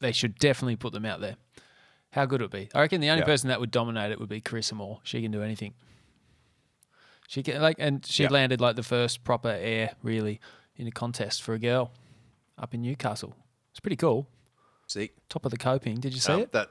They 0.00 0.12
should 0.12 0.36
definitely 0.38 0.76
put 0.76 0.92
them 0.92 1.04
out 1.04 1.20
there. 1.20 1.36
How 2.10 2.26
good 2.26 2.40
would 2.40 2.52
it 2.54 2.70
be? 2.70 2.76
I 2.76 2.80
reckon 2.82 3.00
the 3.00 3.08
only 3.10 3.20
Yeah. 3.22 3.26
person 3.26 3.48
that 3.48 3.58
would 3.60 3.70
dominate 3.70 4.10
it 4.12 4.20
would 4.20 4.28
be 4.28 4.40
Carissa 4.40 4.74
Moore. 4.74 5.00
She 5.02 5.22
can 5.22 5.30
do 5.32 5.42
anything. 5.42 5.74
She 7.28 7.42
can 7.42 7.60
like, 7.62 7.76
and 7.78 8.04
she 8.04 8.24
Yeah. 8.24 8.28
landed 8.30 8.60
like 8.60 8.76
the 8.76 8.82
first 8.82 9.24
proper 9.24 9.48
air 9.48 9.94
really 10.02 10.40
in 10.76 10.86
a 10.86 10.90
contest 10.90 11.42
for 11.42 11.54
a 11.54 11.58
girl 11.58 11.92
up 12.58 12.74
in 12.74 12.82
Newcastle. 12.82 13.34
It's 13.70 13.80
pretty 13.80 13.96
cool. 13.96 14.28
Top 15.28 15.44
of 15.44 15.50
the 15.50 15.58
coping. 15.58 16.00
Did 16.00 16.14
you 16.14 16.20
see 16.20 16.32
Um, 16.32 16.40
it? 16.40 16.52
That 16.52 16.70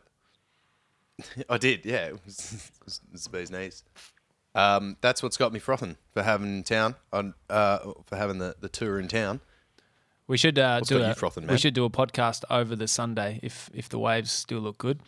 I 1.50 1.58
did. 1.58 1.86
Yeah, 1.86 2.06
it 2.08 2.20
was, 2.26 2.54
it 2.54 2.86
was, 2.86 3.02
it 3.08 3.12
was 3.12 3.24
the 3.26 3.30
bee's 3.30 3.52
knees. 3.52 3.84
Um, 4.54 4.98
that's 5.02 5.24
what's 5.24 5.38
got 5.38 5.54
me 5.54 5.60
frothing 5.60 5.96
for 6.14 6.24
having 6.24 6.64
town 6.64 6.96
on 7.14 7.34
uh, 7.50 7.80
for 8.06 8.18
having 8.18 8.40
the, 8.40 8.56
the 8.60 8.68
tour 8.70 9.00
in 9.00 9.08
town. 9.08 9.40
We 10.28 10.38
should 10.38 10.58
uh, 10.60 10.80
do 10.82 11.02
a, 11.02 11.14
frothing, 11.14 11.48
we 11.48 11.58
should 11.58 11.74
do 11.74 11.84
a 11.86 11.90
podcast 11.90 12.44
over 12.50 12.76
the 12.76 12.88
Sunday 12.88 13.40
if 13.44 13.70
if 13.74 13.90
the 13.90 14.00
waves 14.00 14.32
still 14.32 14.60
look 14.60 14.78
good. 14.78 15.00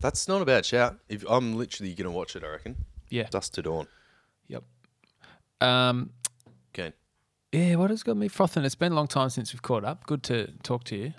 That's 0.00 0.28
not 0.28 0.42
a 0.42 0.44
bad 0.44 0.66
shout. 0.66 0.98
If 1.08 1.24
I'm 1.28 1.56
literally 1.56 1.94
gonna 1.94 2.10
watch 2.10 2.36
it, 2.36 2.44
I 2.44 2.48
reckon. 2.48 2.76
Yeah. 3.08 3.28
Dust 3.30 3.54
to 3.54 3.62
dawn. 3.62 3.86
Yep. 4.48 4.64
Um. 5.60 6.10
Okay. 6.74 6.92
Yeah. 7.52 7.76
What 7.76 7.90
has 7.90 8.02
got 8.02 8.16
me 8.16 8.28
frothing? 8.28 8.64
It's 8.64 8.74
been 8.74 8.92
a 8.92 8.94
long 8.96 9.06
time 9.08 9.30
since 9.30 9.52
we've 9.52 9.62
caught 9.62 9.84
up. 9.84 10.06
Good 10.06 10.22
to 10.24 10.52
talk 10.62 10.84
to 10.84 10.96
you. 10.96 11.14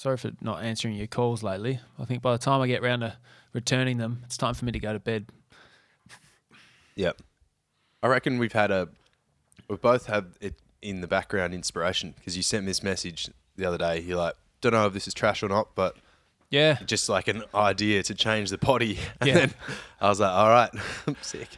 Sorry 0.00 0.16
for 0.16 0.30
not 0.40 0.62
answering 0.62 0.94
your 0.94 1.06
calls 1.06 1.42
lately. 1.42 1.78
I 1.98 2.06
think 2.06 2.22
by 2.22 2.32
the 2.32 2.38
time 2.38 2.62
I 2.62 2.66
get 2.66 2.80
round 2.80 3.02
to 3.02 3.18
returning 3.52 3.98
them, 3.98 4.22
it's 4.24 4.38
time 4.38 4.54
for 4.54 4.64
me 4.64 4.72
to 4.72 4.78
go 4.78 4.94
to 4.94 4.98
bed. 4.98 5.26
Yep. 6.94 7.20
I 8.02 8.06
reckon 8.06 8.38
we've 8.38 8.54
had 8.54 8.70
a, 8.70 8.88
we've 9.68 9.82
both 9.82 10.06
had 10.06 10.32
it 10.40 10.54
in 10.80 11.02
the 11.02 11.06
background 11.06 11.52
inspiration 11.52 12.14
because 12.16 12.34
you 12.34 12.42
sent 12.42 12.64
me 12.64 12.70
this 12.70 12.82
message 12.82 13.28
the 13.56 13.66
other 13.66 13.76
day. 13.76 14.00
You're 14.00 14.16
like, 14.16 14.36
don't 14.62 14.72
know 14.72 14.86
if 14.86 14.94
this 14.94 15.06
is 15.06 15.12
trash 15.12 15.42
or 15.42 15.50
not, 15.50 15.74
but 15.74 15.98
Yeah. 16.48 16.78
just 16.86 17.10
like 17.10 17.28
an 17.28 17.42
idea 17.54 18.02
to 18.04 18.14
change 18.14 18.48
the 18.48 18.56
potty. 18.56 18.98
And 19.20 19.28
Yeah. 19.28 19.34
then 19.34 19.54
I 20.00 20.08
was 20.08 20.18
like, 20.18 20.32
all 20.32 20.48
right, 20.48 20.70
I'm 21.08 21.16
sick. 21.20 21.48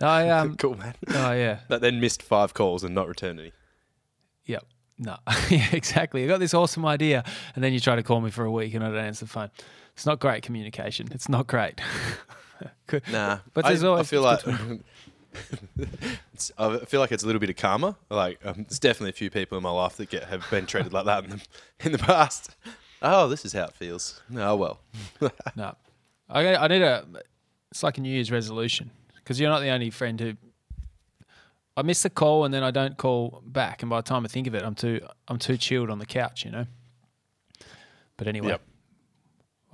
I 0.00 0.30
um. 0.30 0.56
cool, 0.58 0.74
man. 0.74 0.94
Oh 1.10 1.32
yeah. 1.32 1.58
But 1.68 1.82
then 1.82 2.00
missed 2.00 2.22
five 2.22 2.54
calls 2.54 2.82
and 2.82 2.94
not 2.94 3.08
returned 3.08 3.40
any. 3.40 3.52
Yep. 4.46 4.64
No. 5.02 5.16
yeah. 5.50 5.66
Exactly. 5.72 6.22
I 6.24 6.26
got 6.28 6.38
this 6.40 6.52
awesome 6.54 6.84
idea, 6.84 7.24
and 7.54 7.64
then 7.64 7.72
you 7.72 7.80
try 7.80 7.96
to 7.96 8.02
call 8.02 8.20
me 8.20 8.30
for 8.30 8.44
a 8.44 8.50
week, 8.52 8.74
and 8.74 8.84
I 8.84 8.88
don't 8.88 8.98
answer 8.98 9.24
the 9.24 9.30
phone. 9.30 9.50
It's 9.94 10.04
not 10.06 10.20
great 10.20 10.42
communication. 10.42 11.08
It's 11.10 11.28
not 11.28 11.46
great. 11.46 11.80
Good. 12.86 13.02
Nah, 13.10 13.38
But 13.54 13.64
I, 13.64 13.74
always- 13.86 14.00
I 14.00 14.02
feel 14.02 14.20
like 14.22 14.40
it's, 16.34 16.52
I 16.58 16.78
feel 16.84 17.00
like 17.00 17.12
it's 17.12 17.22
a 17.22 17.26
little 17.26 17.40
bit 17.40 17.50
of 17.50 17.56
karma. 17.56 17.96
Like 18.10 18.38
um, 18.44 18.66
there's 18.68 18.78
definitely 18.78 19.10
a 19.10 19.14
few 19.14 19.30
people 19.30 19.56
in 19.56 19.62
my 19.64 19.70
life 19.70 19.96
that 19.96 20.10
get 20.10 20.24
have 20.24 20.44
been 20.50 20.66
treated 20.66 20.92
like 20.92 21.06
that 21.06 21.24
in 21.24 21.30
the, 21.30 21.40
in 21.80 21.92
the 21.92 21.98
past. 21.98 22.56
Oh, 23.02 23.28
this 23.28 23.44
is 23.44 23.52
how 23.52 23.64
it 23.64 23.72
feels. 23.74 24.20
Oh 24.36 24.56
well. 24.56 24.80
No, 25.56 25.74
I 26.28 26.54
I 26.56 26.68
need 26.68 26.82
a. 26.82 27.06
It's 27.70 27.82
like 27.82 27.98
a 27.98 28.00
New 28.00 28.12
Year's 28.12 28.30
resolution 28.30 28.90
because 29.16 29.40
you're 29.40 29.50
not 29.50 29.60
the 29.60 29.70
only 29.70 29.90
friend 29.90 30.20
who. 30.20 30.34
I 31.80 31.82
miss 31.82 32.02
the 32.02 32.10
call 32.10 32.44
and 32.44 32.52
then 32.54 32.62
I 32.62 32.70
don't 32.70 32.96
call 32.96 33.42
back, 33.46 33.82
and 33.82 33.90
by 33.90 33.96
the 33.98 34.02
time 34.08 34.24
I 34.24 34.28
think 34.28 34.46
of 34.46 34.54
it, 34.54 34.62
I'm 34.62 34.74
too 34.74 35.00
I'm 35.28 35.38
too 35.38 35.56
chilled 35.56 35.90
on 35.90 35.98
the 35.98 36.06
couch, 36.06 36.44
you 36.44 36.50
know. 36.50 36.66
But 38.16 38.26
anyway, 38.28 38.48
Yep. 38.50 38.62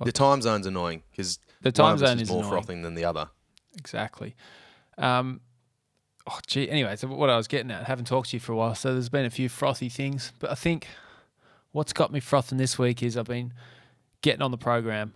The 0.05 0.11
time 0.11 0.41
zone's 0.41 0.67
annoying 0.67 1.03
because 1.11 1.39
The 1.61 1.69
one 1.69 1.73
time 1.73 1.97
zone 1.97 2.17
is 2.17 2.23
is 2.23 2.29
more 2.29 2.39
annoying. 2.39 2.51
frothing 2.51 2.81
than 2.83 2.95
the 2.95 3.03
other. 3.05 3.29
exactly. 3.77 4.35
Um, 4.97 5.41
oh 6.27 6.39
gee. 6.47 6.69
Anyway, 6.69 6.95
so 6.95 7.07
what 7.07 7.29
I 7.29 7.35
was 7.37 7.47
getting 7.47 7.71
at, 7.71 7.85
haven't 7.85 8.05
talked 8.05 8.29
to 8.29 8.35
you 8.37 8.39
for 8.39 8.51
a 8.53 8.55
while, 8.55 8.75
so 8.75 8.93
there's 8.93 9.09
been 9.09 9.25
a 9.25 9.29
few 9.29 9.49
frothy 9.49 9.89
things, 9.89 10.31
but 10.39 10.49
I 10.51 10.55
think 10.55 10.87
what's 11.71 11.93
got 11.93 12.11
me 12.11 12.19
frothing 12.19 12.57
this 12.57 12.77
week 12.79 13.03
is 13.03 13.17
I've 13.17 13.25
been 13.25 13.53
getting 14.21 14.41
on 14.41 14.51
the 14.51 14.57
program. 14.57 15.13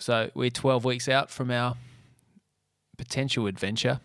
So 0.00 0.30
we're 0.34 0.50
12 0.50 0.84
weeks 0.84 1.08
out 1.08 1.30
from 1.30 1.50
our 1.50 1.76
potential 2.98 3.46
adventure, 3.46 4.00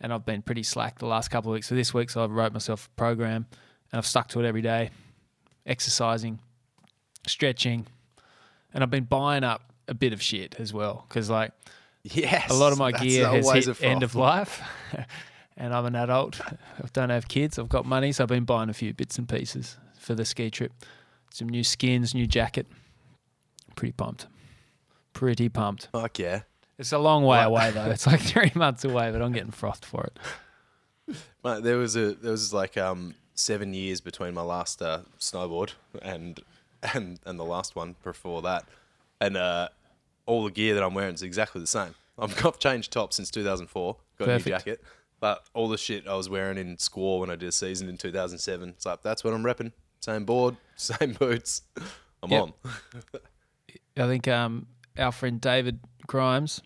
and 0.00 0.12
I've 0.12 0.24
been 0.26 0.42
pretty 0.42 0.62
slack 0.62 0.98
the 0.98 1.06
last 1.06 1.28
couple 1.28 1.50
of 1.50 1.54
weeks. 1.54 1.68
So 1.68 1.74
this 1.74 1.92
week, 1.94 2.10
so 2.10 2.22
I've 2.22 2.30
wrote 2.30 2.52
myself 2.52 2.86
a 2.86 2.96
program, 2.98 3.46
and 3.92 3.98
I've 3.98 4.06
stuck 4.06 4.28
to 4.28 4.40
it 4.40 4.46
every 4.46 4.62
day, 4.62 4.90
exercising, 5.64 6.38
stretching, 7.26 7.86
and 8.74 8.82
I've 8.82 8.90
been 8.90 9.04
buying 9.04 9.44
up 9.44 9.72
a 9.88 9.94
bit 9.94 10.12
of 10.12 10.20
shit 10.20 10.56
as 10.58 10.72
well 10.72 11.04
because 11.08 11.30
like 11.30 11.52
Yes, 12.14 12.50
a 12.50 12.54
lot 12.54 12.72
of 12.72 12.78
my 12.78 12.92
gear 12.92 13.28
has 13.28 13.50
hit 13.50 13.82
end 13.82 14.02
of 14.02 14.14
life, 14.14 14.62
and 15.56 15.74
I'm 15.74 15.86
an 15.86 15.96
adult. 15.96 16.40
I 16.78 16.86
don't 16.92 17.10
have 17.10 17.26
kids. 17.26 17.58
I've 17.58 17.68
got 17.68 17.84
money, 17.84 18.12
so 18.12 18.22
I've 18.22 18.28
been 18.28 18.44
buying 18.44 18.70
a 18.70 18.74
few 18.74 18.94
bits 18.94 19.18
and 19.18 19.28
pieces 19.28 19.76
for 19.98 20.14
the 20.14 20.24
ski 20.24 20.50
trip. 20.50 20.72
Some 21.32 21.48
new 21.48 21.64
skins, 21.64 22.14
new 22.14 22.26
jacket. 22.26 22.66
Pretty 23.74 23.92
pumped. 23.92 24.26
Pretty 25.14 25.48
pumped. 25.48 25.88
Fuck 25.92 26.18
yeah. 26.20 26.42
It's 26.78 26.92
a 26.92 26.98
long 26.98 27.24
way 27.24 27.42
away 27.42 27.70
though. 27.70 27.90
It's 27.90 28.06
like 28.06 28.20
three 28.32 28.52
months 28.54 28.84
away, 28.84 29.10
but 29.10 29.22
I'm 29.22 29.32
getting 29.32 29.50
frothed 29.52 29.84
for 29.84 30.04
it. 30.04 30.18
Mate, 31.44 31.62
there 31.62 31.78
was 31.78 31.96
a 31.96 32.12
there 32.14 32.32
was 32.32 32.52
like 32.52 32.76
um 32.76 33.14
seven 33.34 33.72
years 33.74 34.00
between 34.00 34.34
my 34.34 34.42
last 34.42 34.82
uh, 34.82 35.00
snowboard 35.18 35.72
and 36.02 36.40
and 36.94 37.18
and 37.24 37.38
the 37.38 37.44
last 37.44 37.76
one 37.76 37.96
before 38.02 38.42
that, 38.42 38.64
and 39.20 39.36
uh, 39.36 39.68
all 40.26 40.44
the 40.44 40.50
gear 40.50 40.74
that 40.74 40.82
I'm 40.82 40.94
wearing 40.94 41.14
is 41.14 41.22
exactly 41.22 41.60
the 41.60 41.66
same. 41.66 41.94
I've 42.18 42.36
got 42.42 42.58
changed 42.60 42.92
top 42.92 43.12
since 43.12 43.30
2004. 43.30 43.96
Got 44.18 44.28
a 44.28 44.32
new 44.32 44.38
jacket, 44.44 44.82
but 45.20 45.44
all 45.54 45.68
the 45.68 45.76
shit 45.78 46.08
I 46.08 46.14
was 46.14 46.28
wearing 46.30 46.56
in 46.58 46.76
Squaw 46.78 47.20
when 47.20 47.30
I 47.30 47.36
did 47.36 47.48
a 47.50 47.52
season 47.52 47.88
in 47.88 47.98
2007. 47.98 48.70
It's 48.70 48.86
like 48.86 49.02
that's 49.02 49.22
what 49.22 49.34
I'm 49.34 49.42
repping. 49.42 49.72
Same 50.00 50.24
board, 50.24 50.56
same 50.76 51.12
boots. 51.12 51.62
I'm 52.22 52.30
Yep. 52.30 52.42
on. 52.42 52.52
I 53.98 54.06
think 54.06 54.28
um, 54.28 54.66
our 54.98 55.12
friend 55.12 55.40
David 55.40 55.78
Grimes, 56.06 56.62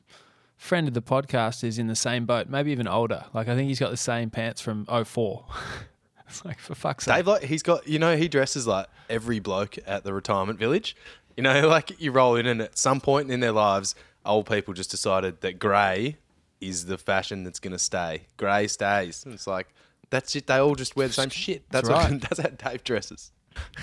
friend 0.57 0.89
of 0.89 0.95
the 0.95 1.03
podcast, 1.03 1.65
is 1.65 1.79
in 1.79 1.87
the 1.87 1.97
same 1.97 2.27
boat, 2.27 2.49
maybe 2.49 2.71
even 2.73 2.87
older. 2.89 3.25
Like 3.33 3.49
I 3.49 3.55
think 3.57 3.69
he's 3.69 3.81
got 3.81 3.91
the 3.91 3.97
same 3.97 4.31
pants 4.31 4.61
from 4.61 4.85
04. 4.87 5.45
it's 6.29 6.45
like 6.45 6.59
for 6.59 6.75
fuck's 6.75 7.05
sake. 7.05 7.17
Dave, 7.17 7.27
like 7.27 7.43
he's 7.45 7.63
got, 7.63 7.87
you 7.89 7.99
know, 7.99 8.17
he 8.17 8.29
dresses 8.29 8.67
like 8.67 8.87
every 9.09 9.39
bloke 9.41 9.77
at 9.87 10.05
the 10.05 10.13
retirement 10.13 10.59
village. 10.59 10.97
You 11.37 11.43
know, 11.43 11.67
like 11.69 12.01
you 12.01 12.13
roll 12.13 12.37
in, 12.37 12.47
and 12.47 12.61
at 12.63 12.77
some 12.79 13.01
point 13.01 13.31
in 13.31 13.41
their 13.41 13.53
lives, 13.53 13.95
old 14.25 14.47
people 14.47 14.75
just 14.75 14.91
decided 14.91 15.41
that 15.41 15.59
grey 15.59 16.17
is 16.61 16.87
the 16.87 16.99
fashion 16.99 17.43
that's 17.45 17.59
going 17.59 17.73
to 17.73 17.79
stay. 17.79 18.27
Grey 18.37 18.67
stays. 18.67 19.25
And 19.25 19.33
it's 19.33 19.47
like 19.47 19.69
that's 20.11 20.35
it. 20.37 20.47
They 20.47 20.57
all 20.57 20.75
just 20.75 20.95
wear 20.97 21.07
the 21.07 21.15
same 21.15 21.31
shit. 21.31 21.63
That's, 21.71 21.89
That's 21.89 22.03
what. 22.05 22.11
right. 22.11 22.21
That's 22.29 22.41
how 22.41 22.71
Dave 22.71 22.85
dresses. 22.85 23.33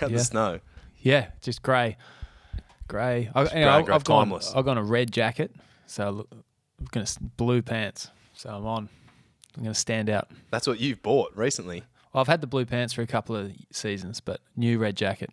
Out 0.02 0.12
Yeah. 0.12 0.18
the 0.18 0.24
snow. 0.24 0.60
Yeah, 1.00 1.28
just 1.42 1.62
grey, 1.62 1.96
grey. 2.88 3.30
I, 3.36 3.44
grey, 3.44 3.52
anyway, 3.54 3.84
grey, 3.84 3.96
I've 3.96 4.04
gone. 4.04 4.26
timeless. 4.26 4.54
I've 4.56 4.66
gone 4.66 4.78
a 4.78 4.84
red 4.84 5.12
jacket, 5.12 5.52
so 5.86 6.28
I'm 6.80 6.86
gonna 6.92 7.06
blue 7.38 7.62
pants. 7.62 8.10
So 8.34 8.50
I'm 8.50 8.66
on. 8.66 8.90
I'm 9.56 9.64
gonna 9.64 9.74
stand 9.76 10.10
out. 10.10 10.30
That's 10.52 10.68
what 10.68 10.80
you've 10.80 11.02
bought 11.02 11.32
recently. 11.36 11.84
Well, 12.14 12.22
I've 12.22 12.28
had 12.28 12.42
the 12.42 12.48
blue 12.48 12.66
pants 12.66 12.94
for 12.94 13.02
a 13.02 13.08
couple 13.08 13.36
of 13.36 13.52
seasons, 13.72 14.20
but 14.22 14.40
new 14.56 14.78
red 14.80 14.96
jacket. 14.96 15.30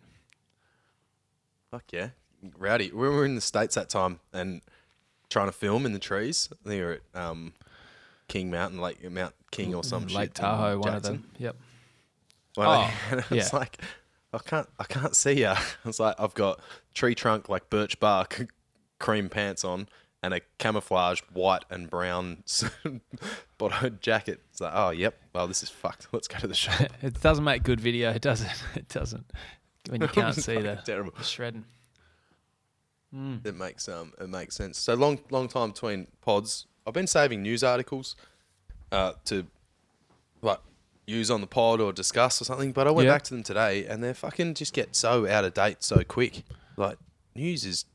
Fuck 1.71 1.83
yeah, 1.91 2.09
rowdy. 2.57 2.91
We 2.91 3.07
were 3.09 3.25
in 3.25 3.35
the 3.35 3.41
states 3.41 3.75
that 3.75 3.89
time 3.89 4.19
and 4.33 4.61
trying 5.29 5.47
to 5.47 5.51
film 5.51 5.85
in 5.85 5.93
the 5.93 5.99
trees. 5.99 6.49
I 6.51 6.69
think 6.69 6.79
we 6.79 6.81
were 6.85 6.99
at 7.13 7.19
um, 7.21 7.53
King 8.27 8.49
Mountain, 8.51 8.79
Lake 8.79 9.09
Mount 9.11 9.33
King 9.51 9.75
or 9.75 9.83
some 9.83 10.07
shit. 10.07 10.17
Lake 10.17 10.33
Tahoe, 10.33 10.79
one 10.79 10.95
of 10.95 11.03
them. 11.03 11.29
Yep. 11.37 11.55
Well, 12.57 12.89
Oh, 13.11 13.21
yeah. 13.31 13.49
like, 13.51 13.79
I 14.35 14.39
can't, 14.39 14.69
I 14.79 14.83
can't 14.83 15.15
see 15.15 15.33
ya. 15.33 15.55
I 15.85 15.87
was 15.87 15.99
like, 15.99 16.15
I've 16.19 16.33
got 16.33 16.59
tree 16.93 17.15
trunk 17.15 17.49
like 17.49 17.69
birch 17.69 17.99
bark 17.99 18.47
cream 18.99 19.29
pants 19.29 19.63
on, 19.63 19.87
and 20.21 20.33
a 20.33 20.41
camouflage 20.57 21.21
white 21.33 21.65
and 21.69 21.89
brown 21.89 22.43
bottom 23.57 23.97
jacket. 24.01 24.41
It's 24.51 24.61
like, 24.61 24.73
oh, 24.73 24.89
yep. 24.89 25.17
Well, 25.33 25.47
this 25.47 25.63
is 25.63 25.69
fucked. 25.69 26.07
Let's 26.11 26.27
go 26.27 26.37
to 26.39 26.47
the 26.47 26.53
shop. 26.53 26.81
It 27.01 27.21
doesn't 27.21 27.43
make 27.43 27.63
good 27.63 27.79
video, 27.79 28.11
It 28.11 28.21
does 28.21 28.41
it? 28.41 28.63
It 28.75 28.89
doesn't. 28.89 29.31
When 29.89 30.01
you 30.01 30.07
can't 30.07 30.35
see 30.35 30.57
the, 30.57 30.81
terrible. 30.83 31.13
the 31.17 31.23
shredding. 31.23 31.65
It 33.45 33.55
makes 33.55 33.87
um 33.87 34.11
it 34.19 34.27
makes 34.27 34.55
sense. 34.55 34.77
So 34.77 34.93
long 34.93 35.19
long 35.29 35.47
time 35.47 35.71
between 35.71 36.07
pods. 36.21 36.67
I've 36.85 36.93
been 36.93 37.07
saving 37.07 37.41
news 37.41 37.63
articles 37.63 38.17
uh, 38.91 39.13
to 39.25 39.45
like 40.41 40.59
use 41.07 41.29
on 41.29 41.41
the 41.41 41.47
pod 41.47 41.79
or 41.81 41.93
discuss 41.93 42.41
or 42.41 42.45
something, 42.45 42.71
but 42.71 42.87
I 42.87 42.91
went 42.91 43.05
Yeah. 43.07 43.13
back 43.13 43.23
to 43.23 43.33
them 43.33 43.43
today 43.43 43.85
and 43.85 44.03
they 44.03 44.13
fucking 44.13 44.55
just 44.55 44.73
get 44.73 44.95
so 44.95 45.27
out 45.27 45.45
of 45.45 45.53
date 45.53 45.83
so 45.83 46.03
quick. 46.03 46.43
Like 46.77 46.97
news 47.35 47.63
is 47.65 47.85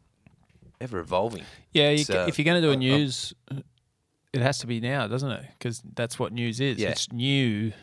ever 0.80 0.98
evolving. 1.00 1.44
Yeah, 1.72 1.90
you, 1.90 2.04
So, 2.04 2.26
if 2.26 2.38
you're 2.38 2.44
going 2.44 2.60
to 2.60 2.66
do 2.66 2.68
a 2.70 2.72
I'm- 2.72 2.78
news, 2.80 3.34
it 4.32 4.40
has 4.40 4.58
to 4.58 4.66
be 4.66 4.80
now, 4.80 5.06
doesn't 5.08 5.30
it? 5.30 5.44
Because 5.58 5.82
that's 5.94 6.18
what 6.18 6.32
news 6.32 6.60
is. 6.60 6.78
Yeah. 6.78 6.90
It's 6.90 7.10
news. 7.12 7.74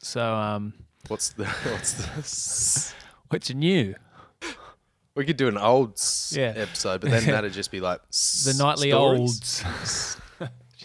So, 0.00 0.34
um, 0.34 0.74
What's 1.08 1.30
the 1.34 1.44
what's 1.70 1.92
the 1.92 2.94
what's 3.28 3.52
new? 3.52 3.94
We 5.14 5.24
could 5.26 5.36
do 5.36 5.48
an 5.48 5.58
old 5.58 5.92
s 5.94 6.32
Yeah. 6.36 6.54
episode, 6.56 7.02
but 7.02 7.10
then 7.10 7.26
that'd 7.26 7.52
just 7.52 7.70
be 7.70 7.80
like 7.80 8.00
The 8.10 8.54
nightly 8.58 8.90
stories. 8.90 9.20
olds. 9.62 10.16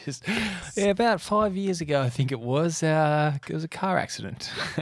Just 0.06 0.24
yeah, 0.76 0.86
about 0.86 1.22
five 1.22 1.56
years 1.56 1.82
ago, 1.82 2.02
I 2.02 2.10
think 2.10 2.32
it 2.32 2.40
was. 2.40 2.84
Uh, 2.84 3.38
it 3.48 3.54
was 3.54 3.64
a 3.64 3.68
car 3.68 3.98
accident. 3.98 4.52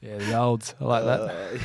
yeah, 0.00 0.18
the 0.18 0.36
olds. 0.38 0.74
I 0.80 0.84
like 0.84 1.04
that. 1.04 1.60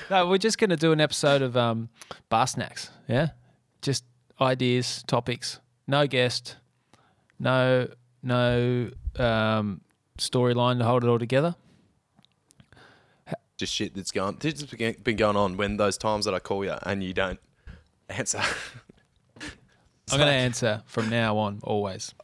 no, 0.10 0.28
we're 0.28 0.38
just 0.38 0.58
going 0.58 0.70
to 0.70 0.76
do 0.76 0.92
an 0.92 1.00
episode 1.00 1.42
of 1.42 1.56
um, 1.56 1.88
bar 2.28 2.46
snacks. 2.46 2.90
Yeah, 3.08 3.28
just 3.82 4.04
ideas, 4.40 5.02
topics. 5.06 5.60
No 5.86 6.06
guest. 6.06 6.56
No, 7.38 7.88
no 8.22 8.90
um, 9.16 9.80
storyline 10.18 10.78
to 10.78 10.84
hold 10.84 11.04
it 11.04 11.08
all 11.08 11.18
together. 11.18 11.54
Just 13.56 13.74
shit 13.74 13.94
that's 13.94 14.12
going. 14.12 14.36
This 14.38 14.60
has 14.60 14.94
been 14.96 15.16
going 15.16 15.36
on 15.36 15.56
when 15.56 15.78
those 15.78 15.98
times 15.98 16.26
that 16.26 16.34
I 16.34 16.38
call 16.38 16.64
you 16.64 16.76
and 16.84 17.02
you 17.02 17.12
don't 17.12 17.40
answer. 18.08 18.40
I'm 20.12 20.18
going 20.20 20.28
to 20.32 20.34
answer 20.34 20.82
from 20.86 21.10
now 21.10 21.36
on, 21.38 21.60
always. 21.62 22.14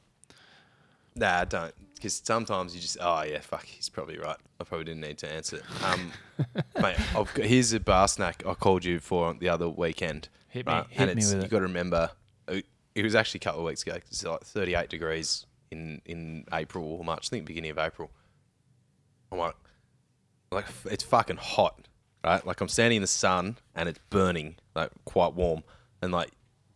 Nah, 1.15 1.41
I 1.41 1.45
don't. 1.45 1.75
Because 1.95 2.21
sometimes 2.25 2.75
you 2.75 2.81
just, 2.83 2.99
oh 3.01 3.23
yeah, 3.23 3.41
fuck, 3.41 3.65
he's 3.65 3.89
probably 3.89 4.19
right. 4.19 4.37
I 4.61 4.65
probably 4.65 4.85
didn't 4.85 5.01
need 5.01 5.19
to 5.19 5.33
answer. 5.33 5.57
it. 5.57 5.63
Um, 5.85 6.13
mate, 6.83 6.97
I've 7.17 7.33
got, 7.33 7.47
here's 7.47 7.73
a 7.73 7.81
bar 7.81 8.09
snack 8.09 8.43
I 8.47 8.55
called 8.55 8.85
you 8.85 9.01
for 9.01 9.33
the 9.35 9.49
other 9.49 9.69
weekend. 9.69 10.29
Hit 10.49 10.67
me- 10.67 10.73
right? 10.73 10.87
hit 10.91 11.09
and 11.09 11.17
me 11.17 11.23
it's, 11.23 11.33
with 11.33 11.43
you 11.43 11.47
it. 11.47 11.51
got 11.51 11.59
to 11.59 11.65
remember, 11.65 12.11
it 12.49 12.67
it 12.95 13.03
was 13.03 13.15
actually 13.15 13.39
a 13.39 13.45
couple 13.45 13.61
of 13.61 13.67
weeks 13.67 13.83
ago. 13.83 13.95
It's 13.95 14.25
like 14.25 14.43
38 14.43 14.89
degrees 14.89 15.47
in 15.71 16.01
in 16.05 16.45
April 16.53 16.85
or 16.85 17.05
March. 17.05 17.29
I 17.29 17.31
think 17.31 17.47
beginning 17.47 17.71
of 17.71 17.79
April. 17.79 18.11
I'm 19.33 19.39
like, 19.39 19.57
like 20.53 20.67
it's 20.85 21.03
fucking 21.03 21.39
hot, 21.39 21.89
right? 22.23 22.47
Like 22.47 22.61
I'm 22.61 22.69
standing 22.69 22.97
in 22.97 23.03
the 23.03 23.09
sun 23.09 23.57
and 23.75 23.89
it's 23.89 23.99
burning, 24.11 24.57
like 24.77 24.91
quite 25.05 25.35
warm, 25.35 25.65
and 26.03 26.13
like 26.13 26.31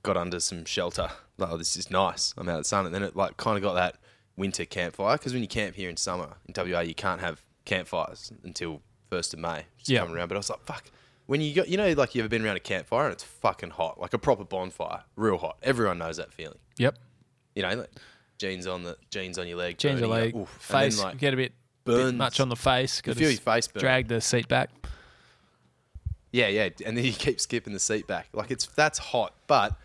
got 0.09 0.17
under 0.17 0.41
some 0.41 0.65
shelter. 0.65 1.09
Like, 1.37 1.51
oh, 1.51 1.57
this 1.57 1.77
is 1.77 1.91
nice. 1.91 2.35
I'm 2.37 2.49
out 2.49 2.57
of 2.57 2.61
the 2.63 2.69
sun, 2.69 2.85
and 2.87 2.93
then 2.95 3.03
it 3.05 3.15
like 3.15 3.37
kind 3.37 3.57
of 3.57 3.63
got 3.63 3.75
that 3.75 3.97
winter 4.37 4.65
campfire 4.65 5.17
because 5.17 5.33
when 5.33 5.43
you 5.43 5.49
camp 5.49 5.77
here 5.77 5.89
in 5.91 5.97
summer 5.97 6.31
in 6.47 6.55
WA, 6.57 6.81
you 6.81 6.95
can't 6.95 7.21
have 7.21 7.43
campfires 7.65 8.33
until 8.43 8.81
first 9.11 9.35
of 9.35 9.39
May. 9.39 9.67
Just 9.77 9.91
Yeah. 9.91 10.01
coming 10.01 10.17
around, 10.17 10.29
but 10.29 10.35
I 10.35 10.39
was 10.39 10.51
like, 10.51 10.65
fuck. 10.65 10.85
When 11.27 11.41
you 11.41 11.55
got, 11.55 11.69
you 11.69 11.77
know, 11.77 11.93
like 11.93 12.15
you 12.15 12.23
ever 12.23 12.29
been 12.29 12.45
around 12.45 12.57
a 12.57 12.61
campfire 12.61 13.05
and 13.05 13.13
it's 13.13 13.23
fucking 13.23 13.71
hot, 13.71 14.01
like 14.01 14.15
a 14.15 14.19
proper 14.19 14.45
bonfire, 14.45 15.05
real 15.15 15.37
hot. 15.39 15.59
Everyone 15.63 15.99
knows 15.99 16.17
that 16.17 16.33
feeling. 16.33 16.59
Yep. 16.79 16.97
You 17.55 17.63
know, 17.63 17.75
like 17.75 17.91
jeans 18.39 18.67
on 18.67 18.83
the 18.85 18.97
jeans 19.11 19.39
on 19.39 19.47
your 19.47 19.59
leg, 19.59 19.77
the 19.79 19.89
burning, 19.91 20.09
leg, 20.11 20.35
like, 20.35 20.43
oof. 20.43 20.71
And 20.73 20.83
then, 20.83 20.91
face. 20.91 21.03
like, 21.03 21.19
get 21.19 21.35
a 21.35 21.37
bit, 21.37 21.53
bit 21.85 22.15
much 22.15 22.41
on 22.41 22.49
the 22.49 22.57
face. 22.57 23.03
You 23.05 23.15
feel 23.15 23.31
your 23.31 23.39
face 23.41 23.69
burn. 23.69 23.81
drag 23.81 24.09
the 24.09 24.21
seat 24.21 24.49
back. 24.49 24.71
Yeah, 26.33 26.49
yeah, 26.49 26.69
and 26.85 26.97
then 26.97 27.05
you 27.05 27.13
keep 27.13 27.41
skipping 27.41 27.73
the 27.73 27.79
seat 27.79 28.07
back. 28.07 28.29
Like 28.33 28.51
it's 28.51 28.67
that's 28.67 28.99
hot, 28.99 29.35
but 29.47 29.77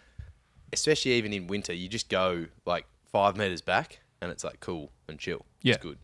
especially 0.73 1.11
even 1.13 1.33
in 1.33 1.47
winter, 1.47 1.73
you 1.73 1.87
just 1.87 2.09
go 2.09 2.45
like 2.65 2.85
five 3.11 3.37
meters 3.37 3.61
back, 3.61 3.99
and 4.21 4.31
it's 4.31 4.43
like 4.43 4.59
cool 4.59 4.91
and 5.07 5.17
chill. 5.19 5.45
Yeah. 5.61 5.75
it's 5.75 5.83
good. 5.83 5.97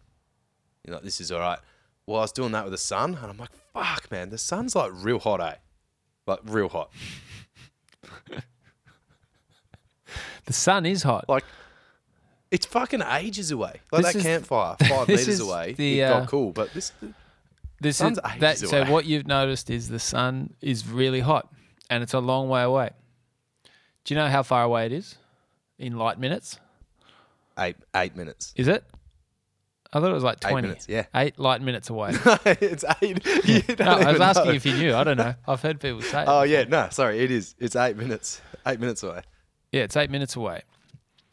You're 0.86 0.96
like, 0.96 1.04
this 1.04 1.20
is 1.22 1.32
all 1.32 1.40
right. 1.40 1.60
Well, 2.06 2.20
I 2.20 2.22
was 2.22 2.32
doing 2.32 2.52
that 2.54 2.64
with 2.64 2.72
the 2.72 2.78
sun, 2.78 3.16
and 3.22 3.26
I'm 3.32 3.38
like, 3.38 3.52
fuck, 3.74 4.10
man, 4.10 4.30
the 4.30 4.38
sun's 4.38 4.76
like 4.76 4.92
real 4.94 5.20
hot, 5.20 5.42
eh? 5.42 5.56
Like 6.26 6.40
real 6.46 6.70
hot. 6.70 6.92
The 10.46 10.54
sun 10.54 10.86
is 10.88 11.04
hot. 11.04 11.26
Like 11.30 11.44
it's 12.50 12.66
fucking 12.66 13.04
ages 13.04 13.52
away. 13.52 13.82
Like 13.92 14.02
This 14.04 14.14
that 14.14 14.16
is- 14.18 14.24
campfire, 14.24 14.76
five 14.90 15.08
meters 15.08 15.40
away, 15.40 15.74
the, 15.74 16.00
it 16.00 16.04
uh, 16.04 16.20
got 16.22 16.30
cool. 16.30 16.52
But 16.52 16.74
this, 16.74 16.92
This 17.80 17.98
sun's 17.98 18.18
is 18.18 18.24
ages 18.26 18.40
that. 18.62 18.68
So 18.70 18.86
what 18.92 19.06
you've 19.06 19.28
noticed 19.28 19.70
is 19.70 19.90
the 19.90 20.00
sun 20.00 20.54
is 20.62 20.88
really 20.88 21.20
hot, 21.20 21.52
and 21.92 22.02
it's 22.02 22.16
a 22.16 22.20
long 22.20 22.50
way 22.50 22.64
away. 22.64 22.90
Do 24.10 24.16
you 24.16 24.22
know 24.22 24.28
how 24.28 24.42
far 24.42 24.64
away 24.64 24.88
it 24.88 24.92
is 24.92 25.20
in 25.78 25.96
light 25.96 26.20
minutes? 26.20 26.60
eight 27.60 27.76
eight 27.96 28.16
minutes. 28.16 28.54
Is 28.56 28.68
it? 28.68 28.84
I 29.94 30.00
thought 30.00 30.10
it 30.10 30.16
was 30.16 30.24
like 30.24 30.40
Eight 30.44 30.50
twenty. 30.50 30.68
minutes, 30.70 30.88
yeah. 30.90 31.06
eight 31.14 31.38
light 31.38 31.62
minutes 31.62 31.92
away. 31.92 32.14
it's 32.46 32.84
eight. 33.04 33.24
No, 33.80 33.86
I 33.86 34.12
was 34.12 34.20
asking 34.20 34.48
know. 34.48 34.54
if 34.54 34.66
you 34.66 34.74
knew. 34.74 34.96
I 34.96 35.04
don't 35.04 35.18
know. 35.18 35.36
I've 35.48 35.62
heard 35.62 35.80
people 35.80 36.02
say. 36.02 36.22
it. 36.24 36.28
Oh 36.28 36.42
yeah, 36.42 36.64
no, 36.64 36.88
sorry, 36.90 37.20
it 37.20 37.30
is. 37.30 37.54
It's 37.60 37.76
eight 37.76 37.98
minutes. 37.98 38.42
Eight 38.66 38.80
minutes 38.80 39.04
away. 39.04 39.22
yeah, 39.72 39.84
it's 39.84 39.96
eight 39.96 40.10
minutes 40.10 40.36
away. 40.36 40.64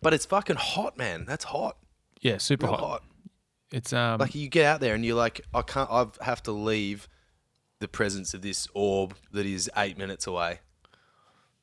But 0.03 0.13
it's 0.13 0.27
fucking 0.27 0.57
hot, 0.57 0.99
man. 0.99 1.25
That's 1.27 1.45
hot. 1.45 1.79
Yeah, 2.21 2.37
super 2.37 2.67
hot. 2.67 2.81
hot. 2.81 3.03
It's 3.73 3.95
um. 3.95 4.21
Like 4.21 4.35
you 4.35 4.51
get 4.51 4.67
out 4.67 4.81
there 4.81 4.95
and 4.95 5.03
you're 5.03 5.17
like, 5.17 5.41
I 5.55 5.63
can't. 5.63 5.89
I 5.91 6.09
have 6.21 6.43
to 6.43 6.53
leave 6.53 7.09
the 7.79 7.89
presence 7.89 8.35
of 8.35 8.43
this 8.43 8.69
orb 8.75 9.15
that 9.33 9.47
is 9.47 9.71
eight 9.79 9.97
minutes 9.97 10.27
away. 10.27 10.61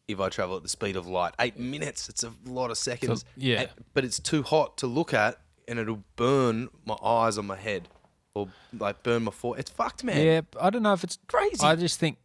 If 0.08 0.20
I 0.20 0.30
travel 0.30 0.58
at 0.58 0.64
the 0.64 0.70
speed 0.70 0.96
of 0.98 1.08
light, 1.08 1.34
eight 1.40 1.58
minutes. 1.58 2.10
It's 2.10 2.24
a 2.24 2.34
lot 2.46 2.72
of 2.72 2.78
seconds. 2.78 3.24
yeah. 3.38 3.62
And- 3.62 3.70
but 3.94 4.04
it's 4.04 4.20
too 4.20 4.44
hot 4.44 4.78
to 4.80 4.88
look 4.88 5.14
at, 5.14 5.38
and 5.68 5.80
it'll 5.80 6.04
burn 6.18 6.68
my 6.86 6.96
eyes 7.04 7.38
on 7.38 7.46
my 7.48 7.56
head, 7.56 7.88
or 8.36 8.50
like 8.78 9.02
burn 9.04 9.24
my 9.24 9.32
forehead. 9.32 9.62
It's 9.62 9.72
fucked, 9.72 10.04
man. 10.04 10.26
Yeah, 10.26 10.42
I 10.60 10.70
don't 10.70 10.84
know 10.84 10.94
if 10.94 11.04
it's 11.06 11.18
Crazy. 11.28 11.64
I 11.64 11.76
just 11.76 12.00
think 12.00 12.18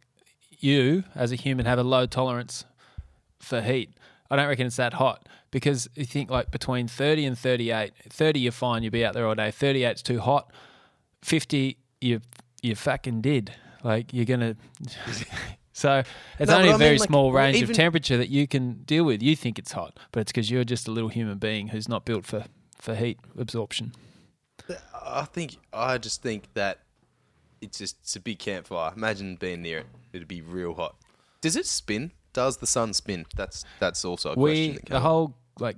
you, 0.59 1.05
as 1.15 1.31
a 1.31 1.35
human, 1.35 1.65
have 1.65 1.79
a 1.79 1.83
low 1.83 2.05
tolerance 2.05 2.65
for 3.39 3.61
heat. 3.61 3.93
I 4.29 4.35
don't 4.35 4.47
reckon 4.49 4.67
it's 4.67 4.75
that 4.75 4.93
hot 4.95 5.27
because 5.49 5.87
you 5.95 6.03
think 6.05 6.29
like 6.29 6.51
between 6.51 6.87
30 6.89 7.25
and 7.25 7.37
38, 7.37 7.93
30 8.09 8.39
you're 8.41 8.51
fine, 8.51 8.83
you'll 8.83 8.91
be 8.91 9.05
out 9.05 9.13
there 9.13 9.25
all 9.25 9.35
day. 9.35 9.49
38's 9.51 10.03
too 10.03 10.19
hot. 10.19 10.51
50 11.23 11.77
you 12.01 12.21
you 12.61 12.75
fucking 12.75 13.21
did. 13.21 13.53
Like 13.83 14.13
you're 14.13 14.25
going 14.25 14.39
to 14.41 14.55
So 15.79 16.03
it's 16.37 16.49
No, 16.51 16.57
only 16.57 16.69
but 16.69 16.71
a 16.71 16.75
I 16.75 16.77
very 16.77 16.91
mean, 16.91 16.99
like, 16.99 17.07
small 17.07 17.31
well, 17.31 17.43
range 17.43 17.57
even- 17.57 17.69
of 17.71 17.75
temperature 17.77 18.17
that 18.17 18.29
you 18.29 18.47
can 18.47 18.83
deal 18.83 19.05
with. 19.05 19.23
You 19.23 19.35
think 19.35 19.57
it's 19.57 19.71
hot, 19.71 19.97
but 20.11 20.19
it's 20.21 20.31
because 20.31 20.51
you're 20.51 20.65
just 20.65 20.87
a 20.87 20.91
little 20.91 21.09
human 21.09 21.37
being 21.37 21.69
who's 21.69 21.87
not 21.87 22.03
built 22.03 22.25
for, 22.25 22.45
for 22.77 22.95
heat 22.95 23.17
absorption. 23.37 23.93
I 24.93 25.23
think 25.23 25.57
I 25.71 25.97
just 25.97 26.21
think 26.21 26.53
that 26.53 26.79
it's 27.61 27.77
just 27.79 27.97
it's 28.01 28.15
a 28.15 28.19
big 28.19 28.39
campfire. 28.39 28.91
Imagine 28.95 29.35
being 29.37 29.61
near 29.61 29.79
it; 29.79 29.85
it'd 30.13 30.27
be 30.27 30.41
real 30.41 30.73
hot. 30.75 30.95
Does 31.41 31.55
it 31.55 31.65
spin? 31.65 32.11
Does 32.33 32.57
the 32.57 32.67
sun 32.67 32.93
spin? 32.93 33.25
That's 33.35 33.63
that's 33.79 34.03
also 34.05 34.31
a 34.31 34.35
question. 34.35 34.71
we 34.71 34.77
that 34.77 34.85
the 34.85 34.99
whole 34.99 35.33
like 35.59 35.77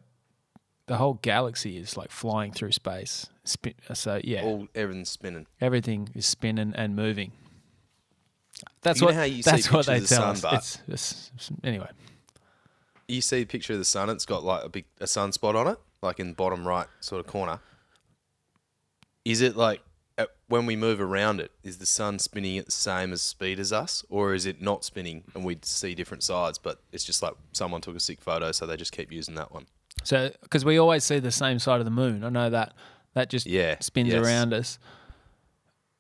the 0.88 0.98
whole 0.98 1.14
galaxy 1.22 1.78
is 1.78 1.96
like 1.96 2.12
flying 2.12 2.52
through 2.52 2.72
space. 2.74 3.28
Spin, 3.46 3.74
so 3.94 4.20
yeah, 4.24 4.42
all 4.44 4.68
everything's 4.76 5.10
spinning. 5.10 5.46
everything 5.62 6.10
is 6.16 6.26
spinning 6.26 6.74
and 6.76 6.96
moving. 6.96 7.32
That's 8.82 9.00
You 9.02 9.08
what 9.08 9.16
how 9.16 9.24
you 9.24 9.42
see 9.44 9.50
that's 9.52 9.72
what 9.72 9.86
they 9.86 10.00
the 10.00 10.08
tell 10.08 10.36
sun, 10.36 10.36
us. 10.36 10.42
but- 10.42 10.54
It's, 10.94 11.32
it's, 11.36 11.52
anyway. 11.64 11.90
You 13.08 13.22
see 13.22 13.42
a 13.42 13.46
picture 13.46 13.74
of 13.74 13.80
the 13.80 13.86
sun; 13.86 14.10
it's 14.10 14.26
got 14.26 14.44
like 14.44 14.64
a 14.64 14.70
big 14.70 14.86
a 15.00 15.06
sunspot 15.06 15.56
on 15.56 15.68
it, 15.68 15.78
like 16.02 16.20
in 16.20 16.30
the 16.30 16.34
bottom 16.34 16.66
right 16.68 16.88
sort 17.02 17.20
of 17.20 17.28
corner. 17.28 17.60
Is 19.26 19.42
it 19.42 19.56
like 19.56 19.82
uh, 20.18 20.26
when 20.48 20.66
we 20.66 20.76
move 20.76 21.00
around 21.02 21.40
it? 21.42 21.52
Is 21.64 21.78
the 21.78 21.86
sun 21.86 22.20
spinning 22.20 22.58
at 22.58 22.66
the 22.68 22.72
same 22.72 23.12
as 23.14 23.22
speed 23.22 23.60
as 23.60 23.72
us, 23.74 24.04
or 24.10 24.34
is 24.34 24.46
it 24.46 24.62
not 24.62 24.84
spinning 24.86 25.24
and 25.36 25.44
we 25.44 25.58
see 25.62 25.94
different 25.94 26.24
sides? 26.24 26.58
But 26.58 26.82
it's 26.92 27.04
just 27.04 27.22
like 27.22 27.34
someone 27.52 27.82
took 27.82 27.96
a 27.96 28.00
sick 28.00 28.22
photo, 28.22 28.52
so 28.52 28.66
they 28.66 28.78
just 28.78 28.92
keep 28.94 29.12
using 29.12 29.36
that 29.36 29.52
one. 29.52 29.66
So 30.04 30.32
because 30.42 30.64
we 30.66 30.78
always 30.78 31.04
see 31.04 31.20
the 31.20 31.32
same 31.32 31.60
side 31.60 31.80
of 31.80 31.86
the 31.86 31.92
moon, 31.92 32.24
I 32.24 32.30
know 32.30 32.50
that 32.50 32.74
that 33.14 33.30
just 33.30 33.46
Yeah, 33.46 33.78
spins 33.80 34.10
yes. 34.10 34.26
around 34.26 34.54
us. 34.54 34.80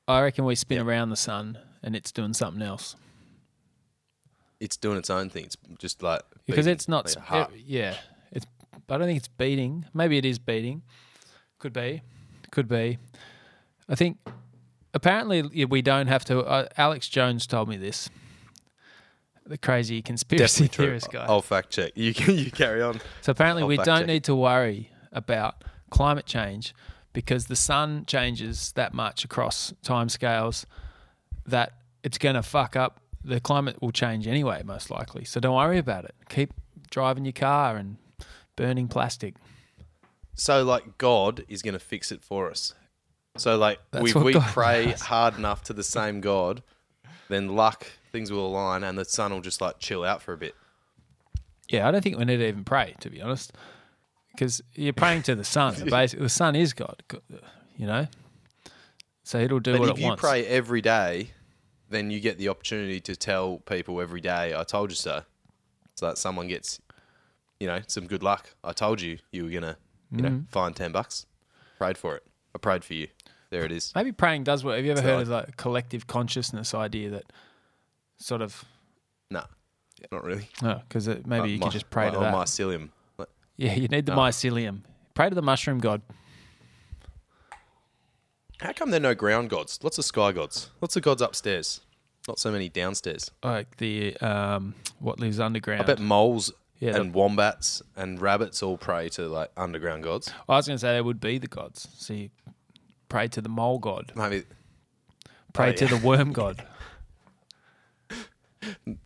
I 0.07 0.21
reckon 0.21 0.45
we 0.45 0.55
spin 0.55 0.77
Yep. 0.77 0.87
around 0.87 1.09
the 1.09 1.15
sun 1.15 1.57
and 1.83 1.95
it's 1.95 2.11
doing 2.11 2.33
something 2.33 2.61
else 2.61 2.95
It's 4.59 4.77
doing 4.77 4.97
its 4.97 5.09
own 5.09 5.29
thing. 5.29 5.45
It's 5.45 5.57
just 5.79 6.03
like 6.03 6.21
because 6.45 6.65
beating 6.65 6.73
it's 6.73 6.87
not. 6.87 7.09
sp- 7.09 7.19
heart. 7.21 7.51
yeah, 7.65 7.95
it's. 8.31 8.45
I 8.89 8.97
don't 8.97 9.07
think 9.07 9.17
it's 9.17 9.27
beating. 9.27 9.85
Maybe 9.93 10.17
it 10.17 10.25
is 10.25 10.37
beating. 10.39 10.83
Could 11.59 11.73
be. 11.73 12.01
Could 12.51 12.67
be. 12.67 12.97
I 13.89 13.95
think 13.95 14.17
apparently 14.93 15.65
we 15.65 15.81
don't 15.81 16.07
have 16.07 16.23
to. 16.25 16.41
Uh, 16.41 16.67
Alex 16.77 17.07
Jones 17.09 17.47
told 17.47 17.69
me 17.69 17.77
this. 17.77 18.09
the 19.45 19.57
crazy 19.57 20.01
conspiracy 20.01 20.65
Definitely 20.65 20.75
true. 20.75 20.85
theorist 20.85 21.11
guy. 21.11 21.25
I'll 21.27 21.41
fact 21.41 21.71
check. 21.71 21.93
You 21.95 22.13
can 22.13 22.37
you 22.37 22.51
carry 22.51 22.81
on. 22.81 22.99
So 23.21 23.31
apparently, 23.31 23.63
I'll 23.63 23.67
we 23.69 23.77
don't 23.77 23.99
check 23.99 24.07
need 24.07 24.23
to 24.25 24.35
worry 24.35 24.91
about 25.11 25.63
climate 25.89 26.25
change 26.25 26.73
because 27.13 27.47
the 27.47 27.55
sun 27.55 28.05
changes 28.05 28.71
that 28.73 28.93
much 28.93 29.25
across 29.25 29.73
timescales 29.83 30.65
that 31.45 31.73
it's 32.03 32.17
going 32.17 32.35
to 32.35 32.43
fuck 32.43 32.75
up. 32.75 32.99
The 33.23 33.39
climate 33.39 33.81
will 33.81 33.91
change 33.91 34.27
anyway, 34.27 34.63
most 34.65 34.89
likely. 34.89 35.25
So 35.25 35.39
don't 35.39 35.55
worry 35.55 35.77
about 35.77 36.05
it. 36.05 36.15
Keep 36.29 36.53
driving 36.89 37.25
your 37.25 37.33
car 37.33 37.77
and 37.77 37.97
burning 38.55 38.87
plastic. 38.87 39.35
So 40.35 40.63
like 40.63 40.97
God 40.97 41.43
is 41.47 41.61
going 41.61 41.73
to 41.73 41.79
fix 41.79 42.11
it 42.11 42.23
for 42.23 42.49
us. 42.49 42.73
So 43.37 43.57
like 43.57 43.79
That's 43.91 44.13
we 44.15 44.33
God 44.33 44.43
pray 44.43 44.87
does. 44.87 45.01
hard 45.01 45.37
enough 45.37 45.63
to 45.65 45.73
the 45.73 45.83
same 45.97 46.21
God, 46.21 46.63
then 47.29 47.55
luck 47.55 47.87
things 48.11 48.31
will 48.31 48.47
align 48.47 48.83
and 48.83 48.97
the 48.97 49.05
sun 49.05 49.31
will 49.31 49.41
just 49.41 49.61
like 49.61 49.79
chill 49.79 50.03
out 50.03 50.21
for 50.21 50.33
a 50.33 50.37
bit. 50.37 50.55
Yeah, 51.69 51.87
I 51.87 51.91
don't 51.91 52.01
think 52.01 52.17
we 52.17 52.25
need 52.25 52.37
to 52.37 52.47
even 52.47 52.65
pray, 52.65 52.95
to 52.99 53.09
be 53.09 53.21
honest, 53.21 53.53
because 54.33 54.61
you're 54.75 54.91
praying 54.91 55.23
to 55.23 55.35
the 55.35 55.45
sun. 55.45 55.75
Basically, 55.89 56.23
the 56.23 56.29
sun 56.29 56.55
is 56.55 56.73
God, 56.73 57.01
you 57.77 57.87
know. 57.87 58.07
So 59.31 59.39
it'll 59.39 59.61
do 59.61 59.71
But 59.71 59.79
what 59.79 59.89
if 59.91 59.95
it 59.97 60.01
you 60.01 60.07
wants. 60.07 60.19
pray 60.21 60.45
every 60.45 60.81
day, 60.81 61.31
then 61.89 62.11
you 62.11 62.19
get 62.19 62.37
the 62.37 62.49
opportunity 62.49 62.99
to 62.99 63.15
tell 63.15 63.59
people 63.59 64.01
every 64.01 64.19
day, 64.19 64.53
"I 64.53 64.65
told 64.65 64.89
you 64.89 64.95
so," 64.97 65.23
so 65.95 66.07
that 66.07 66.17
someone 66.17 66.49
gets, 66.49 66.81
you 67.57 67.65
know, 67.67 67.79
some 67.87 68.07
good 68.07 68.23
luck. 68.23 68.53
I 68.61 68.73
told 68.73 68.99
you 68.99 69.19
you 69.31 69.45
were 69.45 69.49
gonna, 69.49 69.77
you 70.11 70.21
know, 70.21 70.29
Mm. 70.31 70.49
find 70.49 70.75
ten 70.75 70.91
bucks. 70.91 71.27
Prayed 71.77 71.97
for 71.97 72.17
it. 72.17 72.27
I 72.53 72.57
prayed 72.57 72.83
for 72.83 72.93
you. 72.93 73.07
There 73.51 73.63
it 73.63 73.71
is. 73.71 73.93
Maybe 73.95 74.11
praying 74.11 74.43
does 74.43 74.65
work. 74.65 74.75
Have 74.75 74.83
you 74.83 74.91
ever 74.91 74.99
It's 74.99 75.05
heard 75.07 75.15
like- 75.15 75.23
of 75.23 75.29
like 75.29 75.47
a 75.47 75.51
collective 75.53 76.07
consciousness 76.07 76.73
idea 76.73 77.09
that 77.11 77.31
sort 78.17 78.41
of 78.41 78.65
No, 79.29 79.45
not 80.11 80.25
really. 80.25 80.49
no, 80.61 80.81
because 80.89 81.07
maybe 81.25 81.51
you 81.51 81.57
My- 81.59 81.67
could 81.67 81.71
just 81.71 81.89
pray 81.89 82.07
my- 82.07 82.11
to 82.11 82.17
oh, 82.17 82.21
that. 82.23 82.33
mycelium. 82.33 82.89
Like, 83.17 83.29
Yeah, 83.55 83.75
you 83.75 83.87
need 83.87 84.05
the 84.07 84.13
No. 84.13 84.19
mycelium. 84.19 84.81
Pray 85.13 85.29
to 85.29 85.35
the 85.35 85.41
mushroom 85.41 85.79
god. 85.79 86.01
How 88.61 88.73
come 88.73 88.91
there 88.91 88.99
are 88.99 89.01
no 89.01 89.15
ground 89.15 89.49
gods? 89.49 89.79
Lots 89.81 89.97
of 89.97 90.05
sky 90.05 90.31
gods. 90.31 90.69
Lots 90.81 90.95
of 90.95 91.01
gods 91.03 91.21
upstairs. 91.21 91.81
Not 92.27 92.37
so 92.39 92.51
many 92.51 92.69
downstairs. 92.69 93.31
Like 93.43 93.77
the 93.77 94.15
um, 94.17 94.75
what 94.99 95.19
lives 95.19 95.39
underground. 95.39 95.81
I 95.81 95.85
bet 95.85 95.99
moles 95.99 96.51
Yeah, 96.79 96.95
and 96.95 97.13
wombats 97.13 97.81
and 97.95 98.21
rabbits 98.21 98.61
all 98.61 98.77
pray 98.77 99.09
to 99.09 99.27
like 99.27 99.49
underground 99.57 100.03
gods. 100.03 100.31
I 100.47 100.57
was 100.57 100.67
going 100.67 100.75
to 100.77 100.79
say 100.79 100.93
they 100.93 101.01
would 101.01 101.19
be 101.19 101.39
the 101.39 101.47
gods. 101.47 101.87
So 101.97 102.27
pray 103.09 103.27
to 103.29 103.41
the 103.41 103.49
mole 103.49 103.79
god. 103.79 104.11
Maybe, 104.15 104.43
Pray 105.53 105.69
Oh, 105.69 105.73
to 105.73 105.85
yeah. 105.85 105.97
the 105.97 106.05
worm 106.07 106.31
god. 106.41 106.63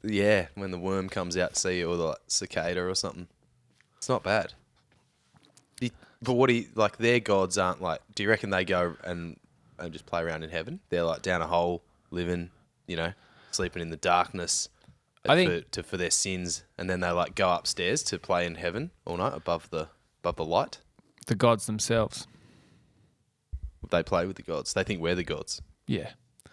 yeah, 0.04 0.48
when 0.56 0.72
the 0.72 0.78
worm 0.78 1.08
comes 1.08 1.38
out 1.38 1.54
to 1.54 1.60
see 1.60 1.80
you 1.80 1.90
or 1.90 1.96
the 1.96 2.04
like, 2.04 2.18
cicada 2.28 2.82
or 2.84 2.94
something. 2.96 3.28
It's 3.98 4.10
not 4.10 4.22
bad. 4.22 4.54
The- 5.80 5.94
But 6.22 6.34
what 6.34 6.48
do 6.50 6.54
you, 6.56 6.66
like 6.76 6.98
their 6.98 7.22
gods 7.22 7.58
aren't 7.58 7.82
like, 7.82 8.02
do 8.14 8.24
you 8.24 8.30
reckon 8.30 8.50
they 8.50 8.66
go 8.66 8.96
and, 9.06 9.38
and 9.80 9.92
just 9.94 10.06
play 10.06 10.22
around 10.22 10.44
in 10.44 10.50
heaven? 10.50 10.80
They're 10.90 11.04
like 11.04 11.22
down 11.22 11.42
a 11.42 11.48
hole, 11.48 11.84
living, 12.12 12.52
you 12.88 12.96
know, 12.96 13.14
sleeping 13.52 13.82
in 13.82 13.90
the 13.90 13.98
darkness. 13.98 14.70
Uh, 15.28 15.32
I 15.34 15.36
think- 15.36 15.52
for, 15.66 15.70
to, 15.72 15.84
for 15.84 15.98
their 15.98 16.12
sins, 16.12 16.64
and 16.78 16.90
then 16.90 17.00
they 17.00 17.10
like 17.12 17.36
go 17.36 17.50
upstairs 17.52 18.04
to 18.04 18.20
play 18.20 18.46
in 18.46 18.56
heaven 18.56 18.92
all 19.06 19.18
night 19.18 19.34
above 19.36 19.70
the 19.70 19.90
above 20.22 20.36
the 20.38 20.46
light. 20.46 20.80
The 21.28 21.36
gods 21.36 21.66
themselves. 21.66 22.28
They 23.90 24.04
play 24.04 24.26
with 24.26 24.36
the 24.36 24.42
gods. 24.44 24.74
They 24.74 24.84
think 24.84 25.02
we're 25.02 25.16
the 25.16 25.24
gods. 25.24 25.62
Yeah. 25.88 26.12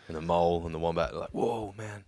And 0.08 0.16
the 0.16 0.20
mole 0.20 0.64
and 0.66 0.74
the 0.74 0.78
wombat 0.78 1.12
are 1.14 1.20
like, 1.20 1.30
whoa, 1.30 1.74
man. 1.78 2.04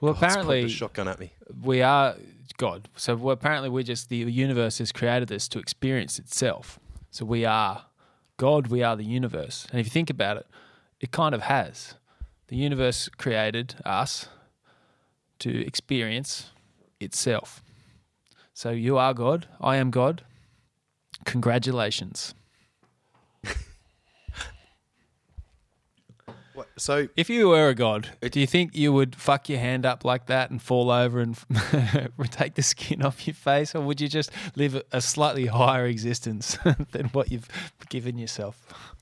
Well, 0.00 0.12
God's 0.12 0.22
apparently 0.34 0.64
a 0.64 0.68
shotgun 0.68 1.08
at 1.08 1.18
me. 1.18 1.32
we 1.62 1.82
are 1.82 2.16
God. 2.58 2.88
So 2.96 3.30
apparently 3.30 3.68
we're 3.70 3.82
just 3.82 4.08
the 4.10 4.16
universe 4.16 4.78
has 4.78 4.92
created 4.92 5.32
us 5.32 5.48
to 5.48 5.58
experience 5.58 6.18
itself. 6.18 6.78
So 7.10 7.24
we 7.24 7.44
are 7.44 7.84
God. 8.38 8.68
We 8.68 8.82
are 8.82 8.96
the 8.96 9.04
universe. 9.04 9.66
And 9.70 9.78
if 9.78 9.86
you 9.86 9.90
think 9.90 10.08
about 10.08 10.38
it, 10.38 10.46
it 11.00 11.12
kind 11.12 11.34
of 11.34 11.42
has. 11.42 11.94
The 12.46 12.56
universe 12.56 13.10
created 13.18 13.74
us 13.84 14.28
to 15.40 15.66
experience 15.66 16.50
itself. 16.98 17.62
So 18.54 18.70
you 18.70 18.96
are 18.96 19.12
God. 19.12 19.46
I 19.60 19.76
am 19.76 19.90
God. 19.90 20.22
Congratulations. 21.24 22.34
So 26.76 27.08
If 27.16 27.30
you 27.30 27.48
were 27.48 27.68
a 27.68 27.74
god, 27.74 28.10
do 28.30 28.40
you 28.40 28.46
think 28.46 28.74
you 28.74 28.92
would 28.92 29.16
fuck 29.16 29.48
your 29.48 29.58
hand 29.58 29.86
up 29.86 30.04
like 30.04 30.26
that 30.26 30.50
and 30.50 30.60
fall 30.60 30.90
over 30.90 31.20
and 31.20 31.36
take 32.30 32.54
the 32.54 32.62
skin 32.62 33.02
off 33.02 33.26
your 33.26 33.34
face, 33.34 33.74
or 33.74 33.80
would 33.80 34.00
you 34.00 34.08
just 34.08 34.30
live 34.56 34.82
a 34.92 35.00
slightly 35.00 35.46
higher 35.46 35.86
existence 35.86 36.58
than 36.92 37.06
what 37.08 37.30
you've 37.30 37.48
given 37.88 38.18
yourself? 38.18 38.94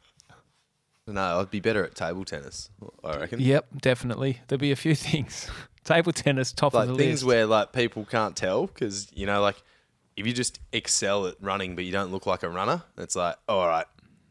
no, 1.06 1.40
I'd 1.40 1.50
be 1.50 1.60
better 1.60 1.84
at 1.84 1.94
table 1.94 2.24
tennis. 2.24 2.70
I 3.04 3.18
reckon. 3.18 3.40
Yep, 3.40 3.80
definitely. 3.80 4.40
There'd 4.48 4.60
be 4.60 4.72
a 4.72 4.76
few 4.76 4.94
things. 4.94 5.48
Table 5.84 6.12
tennis, 6.12 6.52
top 6.52 6.74
Like 6.74 6.88
of 6.88 6.88
the 6.88 6.94
things 6.94 6.98
list. 6.98 7.22
Things 7.22 7.24
where 7.24 7.46
like 7.46 7.72
people 7.72 8.04
can't 8.04 8.34
tell 8.34 8.66
because 8.66 9.06
you 9.14 9.24
know 9.24 9.40
like 9.40 9.62
if 10.16 10.26
you 10.26 10.32
just 10.32 10.58
excel 10.72 11.28
at 11.28 11.36
running 11.40 11.76
but 11.76 11.84
you 11.84 11.92
don't 11.92 12.10
look 12.10 12.26
like 12.26 12.42
a 12.42 12.48
runner, 12.48 12.82
it's 12.98 13.14
like 13.14 13.36
all 13.48 13.68
right, 13.68 13.86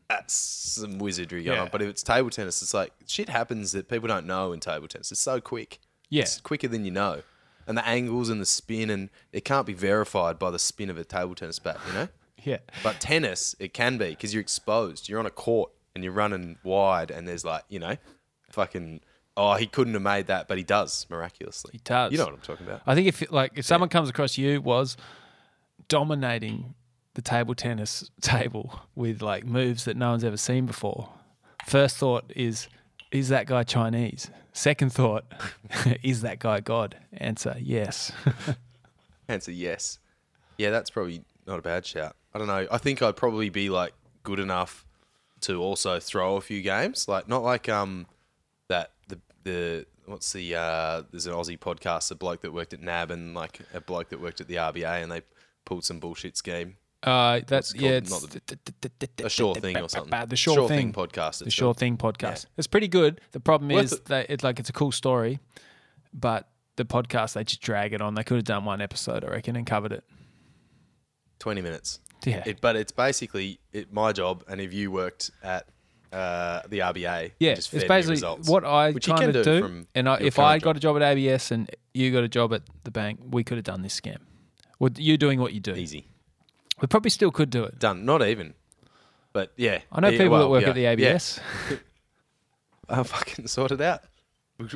that's 0.10 0.34
some 0.34 1.00
wizardry 1.00 1.44
going 1.44 1.58
Yeah. 1.58 1.64
on. 1.64 1.70
But 1.72 1.82
if 1.82 1.90
it's 1.90 2.04
table 2.04 2.30
tennis, 2.30 2.62
it's 2.62 2.74
like 2.74 2.94
shit 3.08 3.30
happens 3.30 3.72
that 3.72 3.88
people 3.90 4.08
don't 4.08 4.26
know 4.28 4.52
in 4.54 4.60
table 4.60 4.88
tennis. 4.88 5.12
It's 5.12 5.22
so 5.22 5.42
quick. 5.42 5.80
Yeah. 6.10 6.24
It's 6.24 6.40
quicker 6.40 6.68
than 6.68 6.86
you 6.86 6.92
know. 6.92 7.22
And 7.68 7.76
the 7.78 7.88
angles 7.88 8.30
and 8.30 8.40
the 8.40 8.46
spin 8.46 8.90
and 8.92 9.10
it 9.34 9.44
can't 9.44 9.66
be 9.66 9.74
verified 9.74 10.38
by 10.38 10.52
the 10.52 10.60
spin 10.60 10.90
of 10.92 10.98
a 11.00 11.04
table 11.04 11.34
tennis 11.34 11.58
bat, 11.58 11.80
you 11.88 11.94
know? 11.94 12.08
yeah. 12.44 12.58
But 12.84 13.00
tennis, 13.00 13.56
it 13.60 13.74
can 13.74 13.98
be 13.98 14.10
because 14.10 14.34
you're 14.34 14.42
exposed. 14.42 15.10
You're 15.10 15.20
on 15.20 15.26
a 15.26 15.32
court 15.32 15.72
and 15.96 16.04
you're 16.04 16.14
running 16.14 16.58
wide, 16.62 17.10
and 17.10 17.26
there's 17.28 17.46
like, 17.46 17.64
you 17.70 17.80
know, 17.80 17.96
fucking, 18.52 19.00
oh, 19.38 19.56
he 19.56 19.66
couldn't 19.66 19.94
have 19.94 20.02
made 20.04 20.28
that, 20.28 20.48
but 20.48 20.58
he 20.58 20.64
does 20.64 21.08
miraculously. 21.10 21.72
He 21.72 21.80
does. 21.86 22.12
You 22.12 22.18
know 22.18 22.26
what 22.26 22.34
I'm 22.34 22.42
talking 22.42 22.68
about? 22.68 22.82
I 22.86 22.94
think 22.96 23.08
if 23.08 23.32
like 23.32 23.54
if 23.56 23.66
someone 23.66 23.90
comes 23.90 24.10
across 24.10 24.38
you 24.38 24.62
was 24.62 24.98
dominating 25.88 26.76
the 27.16 27.22
table 27.22 27.56
tennis 27.56 28.10
table 28.22 28.80
with 28.94 29.22
like 29.22 29.46
moves 29.46 29.86
that 29.86 29.98
no 29.98 30.12
one's 30.12 30.24
ever 30.24 30.38
seen 30.38 30.66
before, 30.66 31.10
first 31.66 31.98
thought 31.98 32.32
is 32.36 32.68
is 33.12 33.30
that 33.30 33.48
guy 33.48 33.64
Chinese? 33.64 34.30
Second 34.54 34.94
thought 34.94 35.26
is 36.04 36.22
that 36.22 36.40
guy 36.40 36.60
God? 36.60 36.98
Answer 37.14 37.56
yes. 37.60 38.12
Answer 39.28 39.52
yes. 39.52 40.00
Yeah, 40.58 40.70
that's 40.70 40.90
probably 40.90 41.24
not 41.48 41.60
a 41.60 41.62
bad 41.62 41.86
shout. 41.86 42.16
I 42.34 42.38
don't 42.38 42.48
know. 42.48 42.68
I 42.72 42.78
think 42.78 43.02
I'd 43.02 43.16
probably 43.16 43.50
be 43.50 43.70
like 43.70 43.94
good 44.24 44.40
enough 44.40 44.86
to 45.42 45.62
also 45.62 46.00
throw 46.00 46.38
a 46.38 46.42
few 46.42 46.62
games. 46.62 47.08
Like 47.08 47.28
not 47.28 47.44
like 47.44 47.70
um 47.70 48.08
that 48.70 48.92
the 49.08 49.20
the 49.44 49.86
what's 50.06 50.34
the 50.34 50.56
uh 50.56 51.04
there's 51.12 51.28
an 51.28 51.34
Aussie 51.34 51.60
podcast, 51.60 52.12
a 52.12 52.16
bloke 52.16 52.42
that 52.42 52.54
worked 52.54 52.74
at 52.74 52.82
NAB 52.82 53.12
and 53.12 53.34
like 53.34 53.60
a 53.74 53.82
bloke 53.82 54.10
that 54.10 54.22
worked 54.22 54.42
at 54.42 54.48
the 54.48 54.56
RBA 54.56 55.04
and 55.04 55.12
they 55.12 55.22
pulled 55.66 55.86
some 55.86 56.00
bullshit 56.00 56.38
scheme. 56.38 56.78
Uh, 57.06 57.42
that's 57.46 57.76
yeah, 57.76 57.92
it's 57.92 58.38
A 59.24 59.30
sure 59.30 59.54
thing 59.54 59.78
or 59.78 59.88
something. 59.88 60.28
The 60.28 60.36
sure, 60.36 60.68
thing. 60.68 60.92
podcast. 60.92 61.44
The 61.44 61.52
sure 61.52 61.76
thing 61.76 61.98
podcast. 61.98 62.48
It's 62.58 62.66
pretty 62.66 62.88
good. 62.88 63.22
The 63.32 63.40
problem 63.40 63.70
Worth 63.70 63.86
is 63.86 63.94
it. 63.94 64.06
that 64.06 64.26
it's 64.30 64.44
like 64.44 64.60
it's 64.60 64.70
a 64.70 64.74
cool 64.74 64.92
story, 64.92 65.40
but 66.14 66.50
the 66.78 66.86
podcast 66.86 67.34
they 67.34 67.44
just 67.44 67.62
drag 67.62 67.94
it 67.94 68.02
on. 68.02 68.16
They 68.16 68.24
could 68.24 68.38
have 68.38 68.44
done 68.44 68.66
one 68.66 68.82
episode, 68.82 69.24
I 69.24 69.28
reckon, 69.28 69.56
and 69.56 69.68
covered 69.68 69.92
it. 69.92 70.04
Twenty 71.38 71.62
minutes. 71.62 72.00
Yeah. 72.26 72.42
It, 72.44 72.60
but 72.60 72.76
it's 72.76 72.92
basically 72.92 73.60
it, 73.72 73.94
my 73.94 74.12
job, 74.12 74.44
and 74.48 74.60
if 74.60 74.74
you 74.74 74.90
worked 74.90 75.30
at 75.44 75.68
uh, 76.12 76.62
the 76.70 76.80
RBA, 76.80 77.34
Yeah, 77.40 77.54
just 77.54 77.72
it's 77.72 77.84
basically 77.84 78.16
results, 78.16 78.50
what 78.50 78.66
I 78.66 78.94
kind 78.94 79.36
of 79.36 79.44
do 79.44 79.62
do. 79.62 79.86
And 79.94 80.10
I, 80.10 80.16
if 80.22 80.40
I 80.40 80.58
got 80.58 80.70
job. 80.72 80.78
a 80.78 80.80
job 80.80 80.96
at 80.96 81.04
ABS 81.04 81.52
and 81.52 81.70
you 81.94 82.12
got 82.12 82.24
a 82.24 82.28
job 82.28 82.52
at 82.52 82.64
the 82.84 82.90
bank, 82.90 83.20
we 83.30 83.44
could 83.44 83.58
have 83.60 83.66
done 83.66 83.84
this 83.84 84.00
scam. 84.00 84.18
Well, 84.80 84.90
you 84.96 85.18
doing 85.18 85.40
what 85.40 85.54
you 85.54 85.60
do. 85.60 85.76
easy 85.76 86.08
We 86.82 86.88
probably 86.88 87.10
still 87.10 87.32
could 87.32 87.50
do 87.50 87.64
it. 87.64 87.80
done. 87.80 88.06
Not 88.06 88.22
even, 88.26 88.54
but 89.34 89.52
yeah. 89.56 89.80
I 89.92 90.02
know 90.02 90.10
Yeah, 90.10 90.18
people 90.18 90.38
that 90.40 90.50
work 90.50 90.64
yeah, 90.64 90.70
at 90.70 90.76
the 90.76 90.82
yeah. 90.82 90.90
ABS. 90.92 91.40
I'll 92.90 93.04
fucking 93.16 93.48
sort 93.48 93.72
it 93.72 93.82
out. 93.82 94.02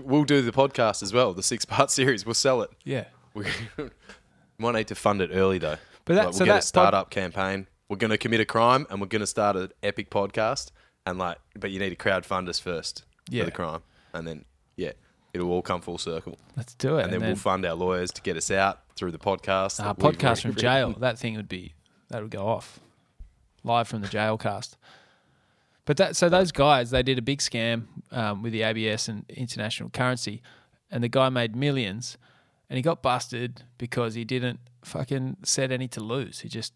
We'll 0.01 0.23
do 0.25 0.41
the 0.41 0.51
podcast 0.51 1.01
as 1.03 1.13
well, 1.13 1.33
the 1.33 1.43
six 1.43 1.65
part 1.65 1.91
series. 1.91 2.25
We'll 2.25 2.33
sell 2.35 2.61
it. 2.61 2.69
Yeah. 2.83 3.05
We 3.33 3.45
might 4.57 4.73
need 4.75 4.87
to 4.87 4.95
fund 4.95 5.21
it 5.21 5.29
early 5.33 5.57
though. 5.57 5.77
But 6.05 6.15
that- 6.15 6.19
Like, 6.19 6.25
we'll 6.25 6.33
so 6.33 6.45
get 6.45 6.51
that 6.51 6.55
a 6.55 6.57
pod- 6.57 6.63
startup 6.63 7.09
campaign. 7.11 7.67
We're 7.87 7.97
going 7.97 8.11
to 8.11 8.17
commit 8.17 8.39
a 8.39 8.45
crime 8.45 8.85
and 8.89 9.01
we're 9.01 9.07
going 9.07 9.21
to 9.21 9.27
start 9.27 9.55
an 9.55 9.69
epic 9.83 10.09
podcast. 10.09 10.71
And 11.05 11.17
like, 11.17 11.37
but 11.57 11.71
you 11.71 11.79
need 11.79 11.89
to 11.89 11.95
crowdfund 11.95 12.49
us 12.49 12.59
first 12.59 13.03
Yeah. 13.29 13.41
for 13.41 13.45
the 13.45 13.51
crime, 13.51 13.81
and 14.13 14.27
then 14.27 14.45
yeah, 14.75 14.91
it'll 15.33 15.49
all 15.49 15.61
come 15.63 15.81
full 15.81 15.97
circle. 15.97 16.37
Let's 16.55 16.75
do 16.75 16.97
it. 16.99 17.03
and 17.05 17.13
then, 17.13 17.21
we'll 17.21 17.35
fund 17.35 17.65
our 17.65 17.73
lawyers 17.73 18.11
to 18.11 18.21
get 18.21 18.37
us 18.37 18.51
out 18.51 18.81
through 18.95 19.11
the 19.11 19.17
podcast. 19.17 19.83
uh, 19.83 19.93
podcast 19.95 20.41
from 20.43 20.53
jail. 20.55 20.91
That 20.99 21.17
thing 21.17 21.35
would 21.35 21.47
be 21.49 21.73
that 22.09 22.21
would 22.21 22.31
go 22.31 22.47
off 22.47 22.79
live 23.63 23.87
from 23.87 24.01
the 24.01 24.07
jail 24.07 24.37
cast. 24.37 24.77
But 25.85 25.97
that 25.97 26.15
so 26.15 26.29
those 26.29 26.51
guys 26.51 26.91
they 26.91 27.03
did 27.03 27.17
a 27.17 27.21
big 27.21 27.39
scam 27.39 27.83
um, 28.11 28.43
with 28.43 28.53
the 28.53 28.61
ABS 28.63 29.07
and 29.07 29.25
international 29.29 29.89
currency, 29.89 30.41
and 30.91 31.03
the 31.03 31.09
guy 31.09 31.29
made 31.29 31.55
millions, 31.55 32.17
and 32.69 32.77
he 32.77 32.81
got 32.83 33.01
busted 33.01 33.63
because 33.77 34.13
he 34.13 34.23
didn't 34.23 34.59
fucking 34.83 35.37
set 35.43 35.71
any 35.71 35.87
to 35.89 35.99
lose. 35.99 36.39
He 36.41 36.49
just 36.49 36.73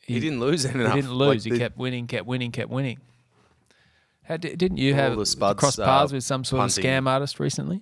He, 0.00 0.20
didn't 0.20 0.40
lose 0.40 0.62
he 0.64 0.68
didn't 0.68 0.84
Like 0.94 1.04
lose. 1.34 1.44
he 1.44 1.50
the- 1.50 1.58
kept 1.58 1.76
winning, 1.78 2.06
kept 2.06 2.26
winning, 2.26 2.52
kept 2.52 2.70
winning. 2.70 2.98
How, 4.24 4.36
didn't 4.36 4.76
you 4.76 4.92
have 4.92 5.14
cross 5.56 5.78
uh, 5.78 5.86
paths 5.86 6.12
with 6.12 6.22
some 6.22 6.44
sort 6.44 6.62
of 6.62 6.68
scam 6.70 7.08
artist 7.08 7.40
recently? 7.40 7.80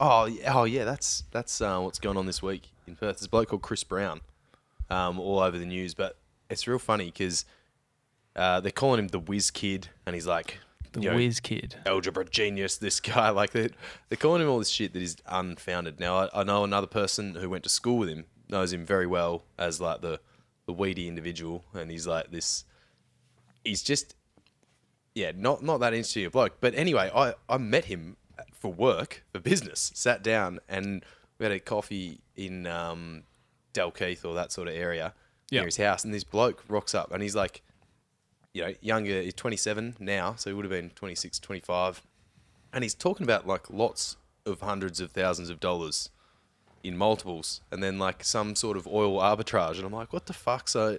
Oh, 0.00 0.24
yeah, 0.24 0.54
oh 0.58 0.64
yeah, 0.64 0.84
that's 0.84 1.24
that's 1.30 1.60
uh, 1.60 1.78
what's 1.80 1.98
going 1.98 2.16
on 2.16 2.24
this 2.24 2.42
week 2.42 2.68
in 2.86 2.96
Perth. 2.96 3.18
There's 3.18 3.26
a 3.26 3.28
bloke 3.28 3.48
called 3.48 3.60
Chris 3.60 3.84
Brown, 3.84 4.22
um, 4.90 5.18
all 5.18 5.38
over 5.40 5.58
the 5.58 5.66
news. 5.66 5.94
But 5.94 6.16
it's 6.50 6.66
real 6.66 6.78
funny 6.78 7.06
because 7.06 7.44
uh, 8.34 8.60
they're 8.60 8.70
calling 8.72 8.98
him 8.98 9.08
the 9.08 9.18
Whiz 9.18 9.50
Kid, 9.50 9.88
and 10.04 10.14
he's 10.14 10.26
like 10.26 10.58
The 10.92 11.00
you 11.00 11.10
know, 11.10 11.16
whiz 11.16 11.40
kid. 11.40 11.76
algebra 11.86 12.24
genius. 12.24 12.76
This 12.86 13.00
guy, 13.00 13.30
like 13.30 13.50
they 13.50 13.70
they're 14.08 14.16
calling 14.18 14.42
him 14.42 14.48
all 14.48 14.58
this 14.58 14.68
shit 14.70 14.92
that 14.92 15.02
is 15.02 15.16
unfounded. 15.26 15.98
Now 16.00 16.16
I, 16.18 16.40
I 16.40 16.44
know 16.44 16.64
another 16.64 16.86
person 16.86 17.34
who 17.36 17.48
went 17.50 17.64
to 17.64 17.70
school 17.70 17.98
with 17.98 18.08
him 18.08 18.24
knows 18.48 18.72
him 18.72 18.84
very 18.84 19.06
well 19.06 19.44
as 19.58 19.80
like 19.80 20.00
the 20.00 20.20
the 20.66 20.72
weedy 20.72 21.06
individual, 21.08 21.64
and 21.74 21.90
he's 21.90 22.06
like 22.06 22.30
this. 22.30 22.64
He's 23.64 23.82
just 23.82 24.14
yeah, 25.14 25.32
not 25.34 25.62
not 25.62 25.78
that 25.80 25.94
interesting 25.94 26.26
a 26.26 26.30
bloke. 26.30 26.58
But 26.60 26.74
anyway, 26.74 27.10
I, 27.14 27.34
I 27.48 27.56
met 27.58 27.86
him 27.86 28.16
for 28.52 28.72
work, 28.72 29.24
for 29.32 29.40
business, 29.40 29.90
sat 29.94 30.22
down 30.22 30.60
and 30.68 31.04
we 31.38 31.44
had 31.44 31.52
a 31.52 31.60
coffee 31.60 32.20
in 32.34 32.66
um, 32.66 33.22
Dalkeith 33.76 34.24
or 34.24 34.34
that 34.34 34.50
sort 34.52 34.68
of 34.68 34.74
area 34.74 35.12
Yeah. 35.50 35.60
near 35.60 35.66
his 35.66 35.76
house. 35.76 36.04
And 36.04 36.12
this 36.14 36.24
bloke 36.24 36.64
rocks 36.68 36.94
up 36.94 37.12
and 37.12 37.22
he's 37.22 37.36
like, 37.36 37.62
you 38.52 38.62
know, 38.64 38.74
younger, 38.80 39.20
he's 39.22 39.34
27 39.34 39.96
now, 40.00 40.34
so 40.36 40.48
he 40.50 40.54
would 40.54 40.64
have 40.64 40.70
been 40.72 40.90
26, 40.90 41.38
25. 41.38 42.02
And 42.72 42.82
he's 42.82 42.94
talking 42.94 43.24
about 43.24 43.46
like 43.46 43.68
lots 43.70 44.16
of 44.46 44.60
hundreds 44.60 45.00
of 45.00 45.10
thousands 45.12 45.50
of 45.50 45.60
dollars 45.60 46.10
in 46.82 46.96
multiples 46.96 47.60
and 47.72 47.82
then 47.82 47.98
like 47.98 48.22
some 48.22 48.54
sort 48.54 48.76
of 48.76 48.86
oil 48.86 49.18
arbitrage. 49.20 49.76
And 49.76 49.84
I'm 49.84 49.92
like, 49.92 50.12
what 50.12 50.26
the 50.26 50.32
fuck? 50.32 50.68
So 50.68 50.98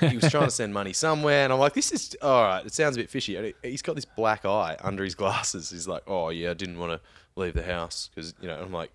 he 0.00 0.16
was 0.16 0.30
trying 0.30 0.44
to 0.46 0.50
send 0.50 0.72
money 0.72 0.92
somewhere, 0.92 1.42
and 1.44 1.52
I'm 1.52 1.58
like, 1.58 1.74
this 1.74 1.90
is 1.90 2.16
all 2.22 2.44
right. 2.44 2.64
It 2.64 2.72
sounds 2.72 2.96
a 2.96 3.00
bit 3.00 3.10
fishy. 3.10 3.34
And 3.36 3.52
he's 3.62 3.82
got 3.82 3.96
this 3.96 4.04
black 4.04 4.44
eye 4.44 4.76
under 4.80 5.02
his 5.02 5.14
glasses. 5.16 5.70
He's 5.70 5.88
like, 5.88 6.02
oh 6.06 6.28
yeah, 6.30 6.50
I 6.50 6.54
didn't 6.54 6.78
want 6.78 6.92
to 6.92 7.00
leave 7.40 7.54
the 7.54 7.64
house 7.64 8.08
because 8.14 8.32
you 8.40 8.46
know. 8.48 8.60
I'm 8.60 8.72
like, 8.72 8.90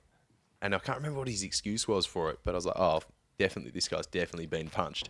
and 0.62 0.74
I 0.76 0.80
can't 0.80 0.98
remember 0.98 1.20
what 1.20 1.28
his 1.28 1.44
excuse 1.44 1.88
was 1.88 2.06
for 2.06 2.30
it, 2.32 2.40
but 2.44 2.52
I 2.52 2.56
was 2.56 2.66
like, 2.66 2.78
oh, 2.80 3.02
definitely, 3.38 3.72
this 3.72 3.88
guy's 3.88 4.08
definitely 4.08 4.48
been 4.48 4.70
punched. 4.70 5.10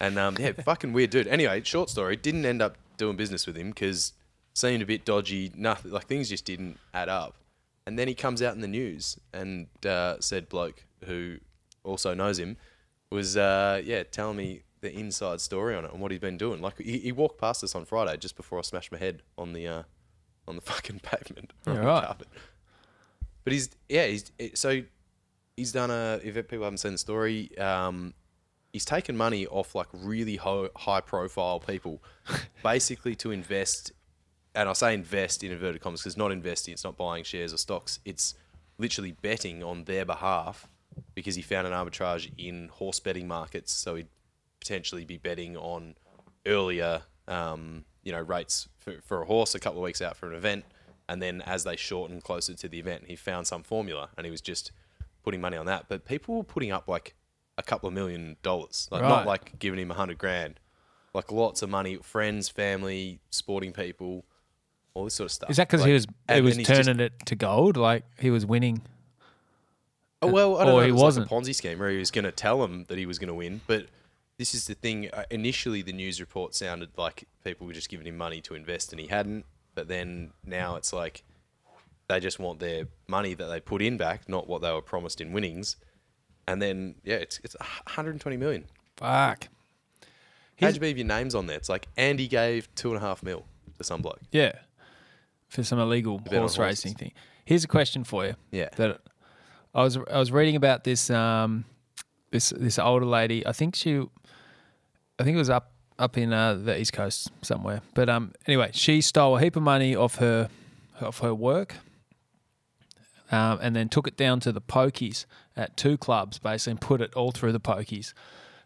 And 0.00 0.18
um, 0.18 0.36
yeah, 0.38 0.52
fucking 0.64 0.92
weird 0.92 1.10
dude. 1.10 1.28
Anyway, 1.28 1.62
short 1.64 1.88
story. 1.90 2.16
Didn't 2.16 2.44
end 2.44 2.60
up 2.62 2.76
doing 2.96 3.16
business 3.16 3.46
with 3.46 3.56
him 3.56 3.70
because 3.70 4.12
seemed 4.54 4.82
a 4.82 4.86
bit 4.86 5.04
dodgy. 5.04 5.52
Nothing 5.54 5.92
like 5.92 6.06
things 6.06 6.28
just 6.28 6.44
didn't 6.44 6.78
add 6.92 7.08
up. 7.08 7.34
And 7.86 7.98
then 7.98 8.06
he 8.08 8.14
comes 8.14 8.42
out 8.42 8.54
in 8.54 8.60
the 8.60 8.68
news 8.68 9.18
and 9.32 9.66
uh, 9.86 10.16
said 10.20 10.48
bloke 10.48 10.84
who 11.04 11.38
also 11.84 12.14
knows 12.14 12.38
him 12.38 12.56
was 13.10 13.36
uh, 13.36 13.80
yeah 13.84 14.02
telling 14.04 14.36
me 14.36 14.62
the 14.82 14.92
inside 14.92 15.40
story 15.40 15.74
on 15.76 15.84
it 15.84 15.92
and 15.92 16.00
what 16.00 16.10
he's 16.10 16.20
been 16.20 16.36
doing. 16.36 16.60
Like 16.60 16.78
he, 16.78 16.98
he 16.98 17.12
walked 17.12 17.40
past 17.40 17.62
us 17.64 17.74
on 17.74 17.84
Friday 17.84 18.16
just 18.16 18.36
before 18.36 18.58
I 18.58 18.62
smashed 18.62 18.92
my 18.92 18.98
head 18.98 19.22
on 19.38 19.52
the 19.52 19.66
uh, 19.68 19.82
on 20.46 20.56
the 20.56 20.62
fucking 20.70 21.00
pavement 21.00 21.52
Yeah, 21.66 21.78
right. 21.78 22.04
carpet. 22.04 22.28
But 23.44 23.52
he's 23.52 23.70
yeah 23.88 24.06
he's 24.06 24.32
so 24.54 24.82
he's 25.56 25.72
done 25.72 25.90
a 25.90 26.20
if 26.22 26.34
people 26.48 26.64
haven't 26.64 26.78
seen 26.78 26.92
the 26.92 26.98
story. 26.98 27.56
Um, 27.58 28.14
he's 28.72 28.84
taken 28.84 29.16
money 29.16 29.46
off 29.46 29.74
like 29.74 29.88
really 29.92 30.36
ho- 30.36 30.70
high 30.76 31.00
profile 31.00 31.60
people, 31.60 32.02
basically 32.62 33.14
to 33.16 33.30
invest. 33.30 33.92
And 34.54 34.68
I 34.68 34.72
say 34.74 34.92
invest 34.92 35.42
in 35.42 35.52
inverted 35.52 35.80
commas 35.80 36.00
because 36.00 36.12
it's 36.12 36.18
not 36.18 36.30
investing, 36.30 36.72
it's 36.72 36.84
not 36.84 36.96
buying 36.96 37.24
shares 37.24 37.54
or 37.54 37.56
stocks. 37.56 38.00
It's 38.04 38.34
literally 38.78 39.12
betting 39.12 39.62
on 39.62 39.84
their 39.84 40.04
behalf 40.04 40.68
because 41.14 41.36
he 41.36 41.42
found 41.42 41.66
an 41.66 41.72
arbitrage 41.72 42.30
in 42.36 42.68
horse 42.68 43.00
betting 43.00 43.26
markets. 43.26 43.72
So 43.72 43.94
he'd 43.94 44.08
potentially 44.60 45.04
be 45.04 45.16
betting 45.16 45.56
on 45.56 45.94
earlier, 46.46 47.02
um, 47.28 47.84
you 48.02 48.12
know, 48.12 48.20
rates 48.20 48.68
for, 48.78 49.00
for 49.02 49.22
a 49.22 49.24
horse 49.24 49.54
a 49.54 49.60
couple 49.60 49.80
of 49.80 49.84
weeks 49.84 50.02
out 50.02 50.16
for 50.16 50.28
an 50.28 50.34
event. 50.34 50.64
And 51.12 51.20
then 51.20 51.42
as 51.42 51.64
they 51.64 51.76
shortened 51.76 52.24
closer 52.24 52.54
to 52.54 52.68
the 52.68 52.78
event, 52.78 53.04
he 53.06 53.16
found 53.16 53.46
some 53.46 53.62
formula 53.62 54.08
and 54.16 54.24
he 54.24 54.30
was 54.30 54.40
just 54.40 54.72
putting 55.22 55.40
money 55.42 55.58
on 55.58 55.66
that. 55.66 55.86
But 55.88 56.06
people 56.06 56.36
were 56.36 56.42
putting 56.44 56.72
up 56.72 56.88
like 56.88 57.14
a 57.58 57.62
couple 57.62 57.86
of 57.86 57.92
million 57.94 58.36
dollars, 58.42 58.88
like 58.90 59.02
Right. 59.02 59.08
not 59.08 59.26
like 59.26 59.58
giving 59.58 59.78
him 59.78 59.90
a 59.90 59.94
hundred 59.94 60.16
grand, 60.16 60.58
like 61.12 61.30
lots 61.30 61.60
of 61.60 61.68
money, 61.68 61.96
friends, 61.96 62.48
family, 62.48 63.20
sporting 63.28 63.72
people, 63.74 64.24
all 64.94 65.04
this 65.04 65.14
sort 65.14 65.26
of 65.26 65.32
stuff. 65.32 65.50
Is 65.50 65.58
that 65.58 65.68
because 65.68 65.82
Like, 65.82 65.88
he 65.88 65.92
was 65.94 66.06
he 66.32 66.40
was 66.40 66.56
he's 66.56 66.66
just- 66.66 66.84
turning 66.84 67.00
it 67.00 67.12
to 67.26 67.34
gold? 67.36 67.76
Like 67.76 68.04
he 68.18 68.30
was 68.30 68.46
winning? 68.46 68.80
Oh, 70.22 70.28
well, 70.28 70.56
I 70.58 70.64
don't 70.64 70.74
Or 70.74 70.76
know. 70.78 70.82
he 70.84 70.88
it 70.90 70.92
was 70.92 71.02
wasn't. 71.02 71.30
like 71.30 71.40
a 71.40 71.44
Ponzi 71.44 71.54
scheme 71.54 71.78
where 71.78 71.90
he 71.90 71.98
was 71.98 72.10
going 72.12 72.24
to 72.24 72.32
tell 72.32 72.60
them 72.60 72.84
that 72.88 72.96
he 72.96 73.06
was 73.06 73.18
going 73.18 73.28
to 73.28 73.34
win. 73.34 73.60
But 73.66 73.86
this 74.38 74.54
is 74.54 74.66
the 74.66 74.74
thing. 74.74 75.10
Uh, 75.12 75.24
initially, 75.30 75.82
the 75.82 75.92
news 75.92 76.20
report 76.20 76.54
sounded 76.54 76.90
like 76.96 77.24
people 77.44 77.66
were 77.66 77.72
just 77.72 77.88
giving 77.88 78.06
him 78.06 78.16
money 78.16 78.40
to 78.42 78.54
invest, 78.54 78.92
and 78.92 79.00
he 79.00 79.08
hadn't. 79.08 79.44
But 79.74 79.88
then 79.88 80.32
now 80.44 80.76
it's 80.76 80.92
like 80.92 81.24
they 82.08 82.20
just 82.20 82.38
want 82.38 82.60
their 82.60 82.88
money 83.08 83.34
that 83.34 83.46
they 83.46 83.60
put 83.60 83.82
in 83.82 83.96
back, 83.96 84.28
not 84.28 84.46
what 84.46 84.62
they 84.62 84.72
were 84.72 84.82
promised 84.82 85.20
in 85.20 85.32
winnings. 85.32 85.76
And 86.46 86.60
then 86.60 86.96
yeah, 87.04 87.16
it's 87.16 87.40
it's 87.44 87.56
120 87.58 88.36
million. 88.36 88.66
Fuck. 88.96 89.48
How'd 90.60 90.74
you 90.74 90.80
believe 90.80 90.98
your 90.98 91.06
name's 91.06 91.34
on 91.34 91.46
there? 91.46 91.56
It's 91.56 91.68
like 91.68 91.88
Andy 91.96 92.28
gave 92.28 92.72
two 92.74 92.88
and 92.88 92.98
a 92.98 93.00
half 93.00 93.22
mil 93.22 93.46
to 93.78 93.84
some 93.84 94.02
bloke. 94.02 94.20
Yeah. 94.30 94.52
For 95.48 95.62
some 95.62 95.78
illegal 95.78 96.20
horse 96.30 96.58
racing 96.58 96.94
thing. 96.94 97.12
Here's 97.44 97.64
a 97.64 97.68
question 97.68 98.04
for 98.04 98.26
you. 98.26 98.34
Yeah. 98.50 98.68
That 98.76 99.00
I 99.74 99.82
was 99.82 99.96
I 99.96 100.18
was 100.18 100.30
reading 100.30 100.56
about 100.56 100.84
this 100.84 101.10
um 101.10 101.64
this 102.30 102.50
this 102.50 102.78
older 102.78 103.06
lady. 103.06 103.46
I 103.46 103.52
think 103.52 103.74
she 103.74 103.98
I 105.18 105.24
think 105.24 105.34
it 105.34 105.38
was 105.38 105.50
up 105.50 105.72
up 105.98 106.16
in 106.18 106.32
uh, 106.32 106.54
the 106.54 106.78
east 106.78 106.92
coast 106.92 107.30
somewhere. 107.42 107.82
But 107.94 108.08
um 108.08 108.32
anyway, 108.46 108.70
she 108.72 109.00
stole 109.00 109.36
a 109.36 109.40
heap 109.40 109.56
of 109.56 109.62
money 109.62 109.94
off 109.94 110.16
her 110.16 110.48
off 111.00 111.20
her 111.20 111.34
work. 111.34 111.76
Um, 113.30 113.60
and 113.62 113.74
then 113.74 113.88
took 113.88 114.06
it 114.06 114.18
down 114.18 114.40
to 114.40 114.52
the 114.52 114.60
pokies 114.60 115.24
at 115.56 115.74
two 115.74 115.96
clubs, 115.96 116.38
basically, 116.38 116.72
and 116.72 116.80
put 116.82 117.00
it 117.00 117.14
all 117.14 117.30
through 117.30 117.52
the 117.52 117.60
pokies, 117.60 118.12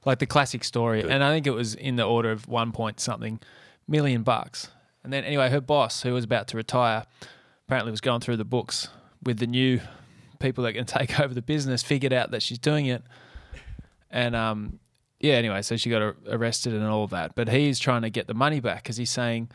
like 0.04 0.18
the 0.18 0.26
classic 0.26 0.64
story. 0.64 1.08
And 1.08 1.22
I 1.22 1.32
think 1.32 1.46
it 1.46 1.52
was 1.52 1.76
in 1.76 1.94
the 1.94 2.02
order 2.02 2.32
of 2.32 2.48
one 2.48 2.72
point 2.72 2.98
something 2.98 3.38
million 3.86 4.24
bucks. 4.24 4.68
And 5.04 5.12
then 5.12 5.22
anyway, 5.22 5.50
her 5.50 5.60
boss, 5.60 6.02
who 6.02 6.12
was 6.14 6.24
about 6.24 6.48
to 6.48 6.56
retire, 6.56 7.04
apparently 7.68 7.92
was 7.92 8.00
going 8.00 8.20
through 8.20 8.38
the 8.38 8.44
books 8.44 8.88
with 9.22 9.38
the 9.38 9.46
new 9.46 9.80
people 10.40 10.64
that 10.64 10.72
can 10.72 10.84
take 10.86 11.20
over 11.20 11.32
the 11.32 11.42
business, 11.42 11.84
figured 11.84 12.12
out 12.12 12.32
that 12.32 12.42
she's 12.42 12.58
doing 12.58 12.86
it, 12.86 13.04
and 14.10 14.34
um, 14.34 14.80
yeah. 15.20 15.34
Anyway, 15.34 15.62
so 15.62 15.76
she 15.76 15.90
got 15.90 16.16
arrested 16.28 16.72
and 16.72 16.84
all 16.84 17.06
that. 17.08 17.34
But 17.34 17.48
he's 17.48 17.78
trying 17.78 18.02
to 18.02 18.10
get 18.10 18.26
the 18.26 18.34
money 18.34 18.60
back 18.60 18.82
because 18.82 18.96
he's 18.96 19.10
saying, 19.10 19.50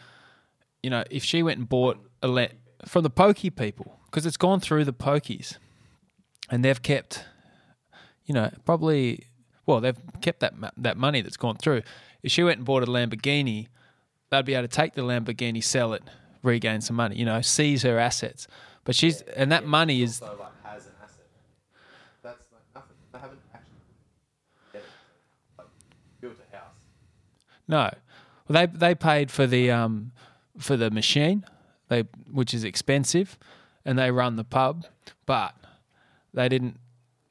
you 0.84 0.89
know, 0.89 1.04
if 1.10 1.24
she 1.24 1.43
went 1.43 1.60
and 1.60 1.69
bought 1.69 1.97
a 2.21 2.28
let 2.28 2.54
from 2.86 3.04
the 3.04 3.10
pokey 3.10 3.50
people, 3.50 4.00
because 4.06 4.26
it's 4.26 4.38
gone 4.38 4.60
through 4.60 4.86
the 4.86 4.93
pokies, 4.93 5.58
and 6.50 6.65
they've 6.65 6.82
kept, 6.82 7.26
you 8.26 8.34
know, 8.34 8.52
probably. 8.65 9.28
Well, 9.67 9.80
they've 9.80 9.97
kept 10.21 10.39
that 10.39 10.54
that 10.78 10.97
money 10.97 11.21
that's 11.21 11.38
gone 11.38 11.56
through. 11.58 11.84
If 12.24 12.32
she 12.32 12.43
went 12.43 12.58
and 12.58 12.65
bought 12.65 12.84
a 12.84 12.88
Lamborghini, 12.88 13.67
they'd 14.30 14.45
be 14.45 14.56
able 14.56 14.67
to 14.67 14.76
take 14.76 14.95
the 14.95 15.04
Lamborghini, 15.04 15.63
sell 15.63 15.93
it, 15.93 16.04
regain 16.43 16.82
some 16.82 16.95
money, 16.95 17.15
you 17.15 17.26
know, 17.26 17.41
seize 17.41 17.84
her 17.84 18.00
assets. 18.00 18.47
But 18.84 18.95
she's 18.95 19.21
and 19.21 19.52
that 19.52 19.65
money 19.65 20.02
is 20.02 20.21
like 20.21 20.32
has 20.63 20.88
an 20.88 20.93
asset. 21.04 21.28
That's 22.24 22.43
like 22.52 22.63
nothing. 22.74 22.95
They 23.13 23.19
haven't 23.19 23.39
actually 23.54 24.82
like, 25.58 25.67
built 26.19 26.34
a 26.34 26.56
house. 26.56 26.82
No. 27.67 27.89
Well, 28.47 28.65
they 28.65 28.65
they 28.65 28.95
paid 28.95 29.32
for 29.32 29.47
the 29.47 29.71
um 29.71 30.12
for 30.58 30.76
the 30.78 30.91
machine, 30.91 31.45
they 31.89 32.02
which 32.32 32.54
is 32.54 32.63
expensive, 32.63 33.38
and 33.86 33.97
they 33.97 34.12
run 34.12 34.36
the 34.36 34.43
pub, 34.43 34.86
but 35.26 35.56
they 36.34 36.50
didn't 36.50 36.78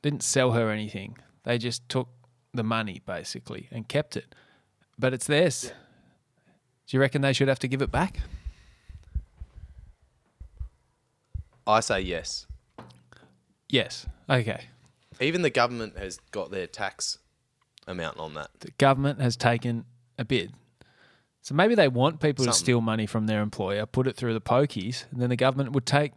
didn't 0.03 0.23
sell 0.23 0.53
her 0.53 0.71
anything. 0.71 1.17
They 1.45 1.59
just 1.59 1.89
took 1.89 2.09
the 2.53 2.63
money 2.63 3.01
basically 3.07 3.69
and 3.71 3.87
kept 3.89 4.17
it, 4.17 4.35
but 4.99 5.13
it's 5.13 5.27
theirs. 5.27 5.73
Do 6.87 6.97
you 6.97 7.01
reckon 7.01 7.23
they 7.23 7.33
should 7.33 7.49
have 7.49 7.61
to 7.61 7.69
give 7.69 7.83
it 7.83 7.91
back? 7.93 8.19
I 11.67 11.81
say 11.81 12.01
yes. 12.01 12.47
Yes. 13.69 14.07
Okay. 14.29 14.65
Even 15.21 15.43
the 15.43 15.51
government 15.51 15.97
has 15.99 16.19
got 16.33 16.51
their 16.51 16.67
tax 16.67 17.19
amount 17.87 18.19
on 18.19 18.35
that. 18.35 18.51
the 18.61 18.71
government 18.73 19.21
has 19.21 19.37
taken 19.37 19.85
a 20.21 20.25
bid. 20.25 20.53
So 21.43 21.55
maybe 21.55 21.75
they 21.75 21.89
want 21.89 22.21
people 22.21 22.45
to 22.45 22.53
steal 22.53 22.81
money 22.83 23.07
from 23.07 23.27
their 23.27 23.41
employer, 23.43 23.87
put 23.87 24.07
it 24.07 24.15
through 24.15 24.35
the 24.35 24.41
pokies, 24.43 25.11
and 25.11 25.21
then 25.23 25.31
the 25.31 25.37
government 25.37 25.73
would 25.73 25.87
take 25.87 26.13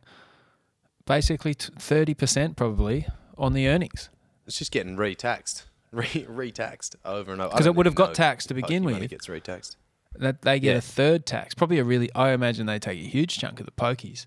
basically 1.05 1.53
thirty 1.53 2.13
percent 2.13 2.55
probably 2.55 3.07
on 3.37 3.53
the 3.53 3.67
earnings 3.67 4.09
It's 4.45 4.57
just 4.59 4.71
getting 4.71 4.95
retaxed, 4.97 5.63
re- 5.91 6.25
re-taxed 6.27 6.95
over 7.05 7.31
and 7.31 7.41
over. 7.41 7.53
I 7.53 7.57
'Cause 7.57 7.65
it 7.65 7.75
would 7.75 7.85
have 7.85 7.95
got 7.95 8.13
taxed 8.13 8.49
to 8.49 8.53
begin 8.53 8.83
pokey 8.83 8.93
money 8.93 9.03
with. 9.03 9.09
Gets 9.11 9.29
re-taxed. 9.29 9.77
that 10.15 10.41
they 10.43 10.59
get 10.59 10.71
Yeah. 10.73 10.77
a 10.77 10.81
third 10.81 11.25
tax. 11.25 11.55
Probably 11.55 11.79
a 11.79 11.83
really, 11.83 12.09
I 12.13 12.31
imagine 12.31 12.67
they 12.67 12.77
take 12.79 12.99
a 12.99 13.03
huge 13.09 13.37
chunk 13.39 13.59
of 13.59 13.65
the 13.65 13.71
pokies. 13.71 14.25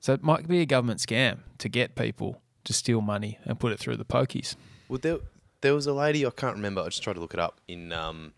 So 0.00 0.12
it 0.12 0.22
might 0.22 0.46
be 0.48 0.60
a 0.60 0.66
government 0.66 0.98
scam 1.00 1.38
to 1.58 1.68
get 1.68 1.94
people 1.94 2.42
to 2.64 2.72
steal 2.74 3.00
money 3.00 3.38
and 3.44 3.58
put 3.58 3.72
it 3.72 3.78
through 3.78 3.96
the 3.96 4.04
pokies. 4.04 4.56
Well, 4.88 4.98
there, 5.00 5.18
there 5.62 5.74
was 5.74 5.86
a 5.86 5.92
lady 5.94 6.26
I 6.26 6.30
can't 6.30 6.56
remember. 6.56 6.82
I 6.82 6.86
just 6.86 7.02
tried 7.02 7.14
to 7.14 7.20
look 7.20 7.32
it 7.34 7.40
up 7.40 7.60
in 7.68 7.92
um, 7.92 8.32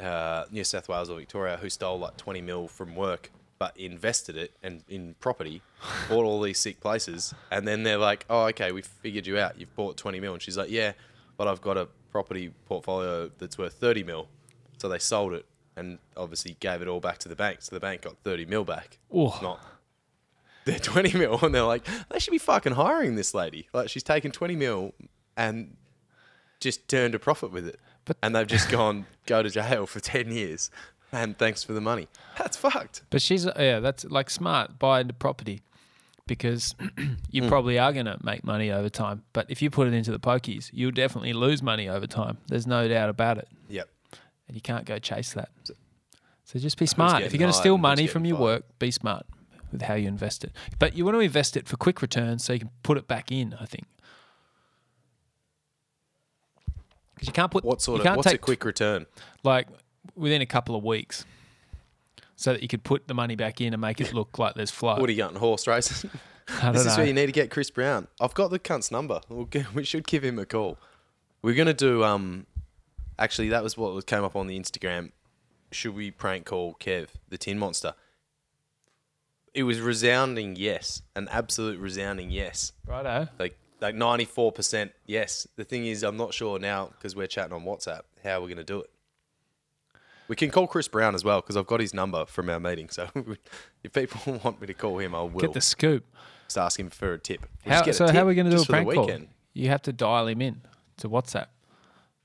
uh, 0.00 0.44
New 0.50 0.64
South 0.64 0.88
Wales 0.88 1.10
or 1.10 1.18
Victoria 1.18 1.56
who 1.56 1.68
stole 1.70 1.98
like 1.98 2.16
twenty 2.16 2.40
mil 2.40 2.68
from 2.68 2.94
work, 2.96 3.30
but 3.58 3.76
invested 3.76 4.36
it 4.36 4.52
and 4.62 4.82
in 4.88 5.14
property, 5.20 5.62
bought 6.08 6.24
all 6.24 6.40
these 6.40 6.58
sick 6.58 6.80
places, 6.80 7.34
and 7.50 7.66
then 7.68 7.82
they're 7.82 7.98
like, 7.98 8.24
"Oh, 8.30 8.44
okay, 8.46 8.72
we 8.72 8.82
figured 8.82 9.26
you 9.26 9.38
out. 9.38 9.58
You've 9.60 9.74
bought 9.76 9.96
twenty 9.96 10.20
mil," 10.20 10.32
and 10.32 10.42
she's 10.42 10.56
like, 10.56 10.70
"Yeah, 10.70 10.92
but 11.36 11.46
I've 11.48 11.60
got 11.60 11.76
a 11.76 11.88
property 12.10 12.52
portfolio 12.66 13.30
that's 13.38 13.58
worth 13.58 13.74
thirty 13.74 14.02
mil." 14.02 14.28
So 14.78 14.88
they 14.88 14.98
sold 14.98 15.34
it 15.34 15.44
and 15.76 15.98
obviously 16.16 16.56
gave 16.60 16.80
it 16.82 16.88
all 16.88 17.00
back 17.00 17.18
to 17.18 17.28
the 17.28 17.36
bank. 17.36 17.58
So 17.62 17.76
the 17.76 17.80
bank 17.80 18.02
got 18.02 18.16
thirty 18.24 18.44
mil 18.46 18.64
back, 18.64 18.98
Oh. 19.12 19.38
not 19.42 19.60
they're 20.66 20.78
20 20.94 21.16
mil 21.18 21.38
and 21.42 21.54
they're 21.54 21.62
like 21.62 21.86
they 22.10 22.18
should 22.18 22.32
be 22.32 22.38
fucking 22.38 22.74
hiring 22.74 23.16
this 23.16 23.32
lady 23.32 23.66
like 23.72 23.88
she's 23.88 24.02
taken 24.02 24.30
20 24.30 24.54
mil 24.56 24.92
and 25.34 25.74
just 26.60 26.86
turned 26.86 27.14
a 27.14 27.18
profit 27.18 27.50
with 27.50 27.66
it 27.66 27.80
But- 28.04 28.16
and 28.22 28.34
they've 28.34 28.46
just 28.46 28.70
gone 28.70 29.06
go 29.26 29.42
to 29.42 29.50
jail 29.50 29.86
for 29.86 30.00
10 30.00 30.32
years 30.32 30.70
and 31.12 31.36
thanks 31.38 31.62
for 31.62 31.72
the 31.72 31.80
money 31.80 32.08
that's 32.38 32.56
fucked 32.56 33.02
But 33.10 33.22
she's 33.22 33.46
uh, 33.46 33.52
yeah, 33.58 33.80
that's 33.80 34.04
like 34.04 34.30
smart 34.30 34.78
buy 34.78 35.00
into 35.00 35.14
property 35.14 35.62
because 36.26 36.74
you 37.30 37.42
hmm. 37.42 37.48
probably 37.48 37.78
are 37.78 37.92
going 37.92 38.06
to 38.06 38.16
make 38.22 38.44
money 38.44 38.70
over 38.70 38.88
time. 38.88 39.24
But 39.32 39.50
if 39.50 39.60
you 39.60 39.68
put 39.68 39.88
it 39.88 39.94
into 39.94 40.12
the 40.12 40.20
pokies, 40.20 40.70
you'll 40.72 40.92
definitely 40.92 41.32
lose 41.32 41.60
money 41.60 41.88
over 41.88 42.06
time. 42.06 42.38
There's 42.46 42.68
no 42.68 42.86
doubt 42.86 43.08
about 43.08 43.38
it, 43.38 43.48
yep 43.68 43.88
and 44.50 44.56
you 44.56 44.60
can't 44.60 44.84
go 44.84 44.98
chase 44.98 45.32
that. 45.34 45.48
So 46.44 46.58
just 46.58 46.76
be 46.76 46.84
smart. 46.84 47.22
If 47.22 47.32
you're 47.32 47.38
going 47.38 47.52
to 47.52 47.56
steal 47.56 47.78
money 47.78 48.08
from 48.08 48.24
your 48.24 48.36
fired? 48.36 48.42
work, 48.42 48.78
be 48.80 48.90
smart 48.90 49.24
with 49.70 49.82
how 49.82 49.94
you 49.94 50.08
invest 50.08 50.42
it. 50.42 50.50
But 50.80 50.96
you 50.96 51.04
want 51.04 51.14
to 51.14 51.20
invest 51.20 51.56
it 51.56 51.68
for 51.68 51.76
quick 51.76 52.02
returns 52.02 52.42
so 52.42 52.54
you 52.54 52.58
can 52.58 52.70
put 52.82 52.98
it 52.98 53.06
back 53.06 53.30
in. 53.30 53.54
I 53.60 53.66
think 53.66 53.86
because 57.20 57.28
you 57.28 57.34
can't 57.34 57.52
put 57.52 57.64
what 57.64 57.82
sort 57.82 58.02
you 58.02 58.10
of 58.10 58.16
what's 58.16 58.32
a 58.32 58.38
quick 58.38 58.64
return? 58.64 59.04
like 59.42 59.68
within 60.16 60.40
a 60.40 60.46
couple 60.46 60.74
of 60.74 60.82
weeks. 60.82 61.26
So 62.36 62.54
that 62.54 62.62
you 62.62 62.68
could 62.68 62.82
put 62.82 63.06
the 63.06 63.12
money 63.12 63.36
back 63.36 63.60
in 63.60 63.74
and 63.74 63.82
make 63.82 64.00
it 64.00 64.14
look 64.14 64.38
like 64.38 64.54
there's 64.54 64.70
flow. 64.70 64.98
what 64.98 65.10
are 65.10 65.12
you 65.12 65.18
going 65.18 65.34
horse 65.34 65.66
races 65.66 66.06
I 66.62 66.72
this 66.72 66.86
is 66.86 66.96
where 66.96 67.06
you 67.06 67.12
need 67.12 67.26
to 67.26 67.32
get 67.32 67.50
chris 67.50 67.70
brown. 67.70 68.08
I've 68.18 68.32
got 68.32 68.50
the 68.50 68.58
cunt's 68.58 68.90
number. 68.90 69.20
We'll 69.28 69.44
get, 69.44 69.74
we 69.74 69.84
should 69.84 70.06
give 70.06 70.24
him 70.24 70.38
a 70.38 70.46
call. 70.46 70.78
We're 71.42 71.54
going 71.54 71.66
to 71.66 71.74
do 71.74 72.02
um 72.02 72.46
actually 73.18 73.50
that 73.50 73.62
was 73.62 73.76
what 73.76 74.06
came 74.06 74.24
up 74.24 74.34
on 74.34 74.46
the 74.46 74.58
instagram. 74.58 75.12
Should 75.70 75.94
we 75.94 76.10
prank 76.10 76.46
call 76.46 76.76
kev 76.80 77.08
the 77.28 77.36
tin 77.36 77.58
monster? 77.58 77.92
It 79.52 79.64
was 79.64 79.78
resounding 79.82 80.56
yes 80.56 81.02
an 81.14 81.28
absolute 81.30 81.78
resounding 81.78 82.30
yes. 82.30 82.72
Righto. 82.86 83.28
like 83.38 83.58
like 83.80 83.94
94% 83.94 84.90
yes. 85.06 85.46
The 85.56 85.64
thing 85.64 85.86
is 85.86 86.02
i'm 86.02 86.16
not 86.16 86.34
sure 86.34 86.58
now 86.58 86.86
because 86.86 87.14
we're 87.16 87.26
chatting 87.26 87.52
on 87.52 87.62
whatsapp 87.62 88.02
how 88.24 88.40
we're 88.40 88.46
going 88.48 88.56
to 88.58 88.64
do 88.64 88.80
it. 88.80 88.90
We 90.28 90.36
can 90.36 90.50
call 90.50 90.66
chris 90.66 90.88
brown 90.88 91.14
as 91.14 91.24
well 91.24 91.40
because 91.40 91.56
i've 91.56 91.66
got 91.66 91.80
his 91.80 91.92
number 91.94 92.24
from 92.26 92.48
our 92.50 92.60
meeting 92.60 92.88
so 92.88 93.08
if 93.84 93.92
people 93.92 94.40
want 94.44 94.60
me 94.60 94.66
to 94.66 94.74
call 94.74 94.98
him 94.98 95.14
i 95.14 95.22
will. 95.22 95.40
Get 95.40 95.52
the 95.52 95.60
scoop. 95.60 96.04
just 96.46 96.58
ask 96.58 96.78
him 96.78 96.90
for 96.90 97.14
a 97.14 97.18
tip. 97.18 97.46
We'll 97.64 97.74
How, 97.74 97.82
get 97.82 97.90
a 97.90 97.94
so 97.94 98.06
how 98.06 98.12
tip 98.12 98.22
are 98.22 98.26
we 98.26 98.34
going 98.34 98.46
to 98.46 98.50
do 98.50 98.56
a 98.56 98.58
just 98.58 98.66
for 98.66 98.72
the 98.76 98.84
prank 98.84 98.94
call? 98.94 99.20
You 99.52 99.68
have 99.68 99.82
to 99.82 99.92
dial 99.92 100.28
him 100.28 100.40
in 100.42 100.62
to 100.98 101.08
WhatsApp, 101.08 101.46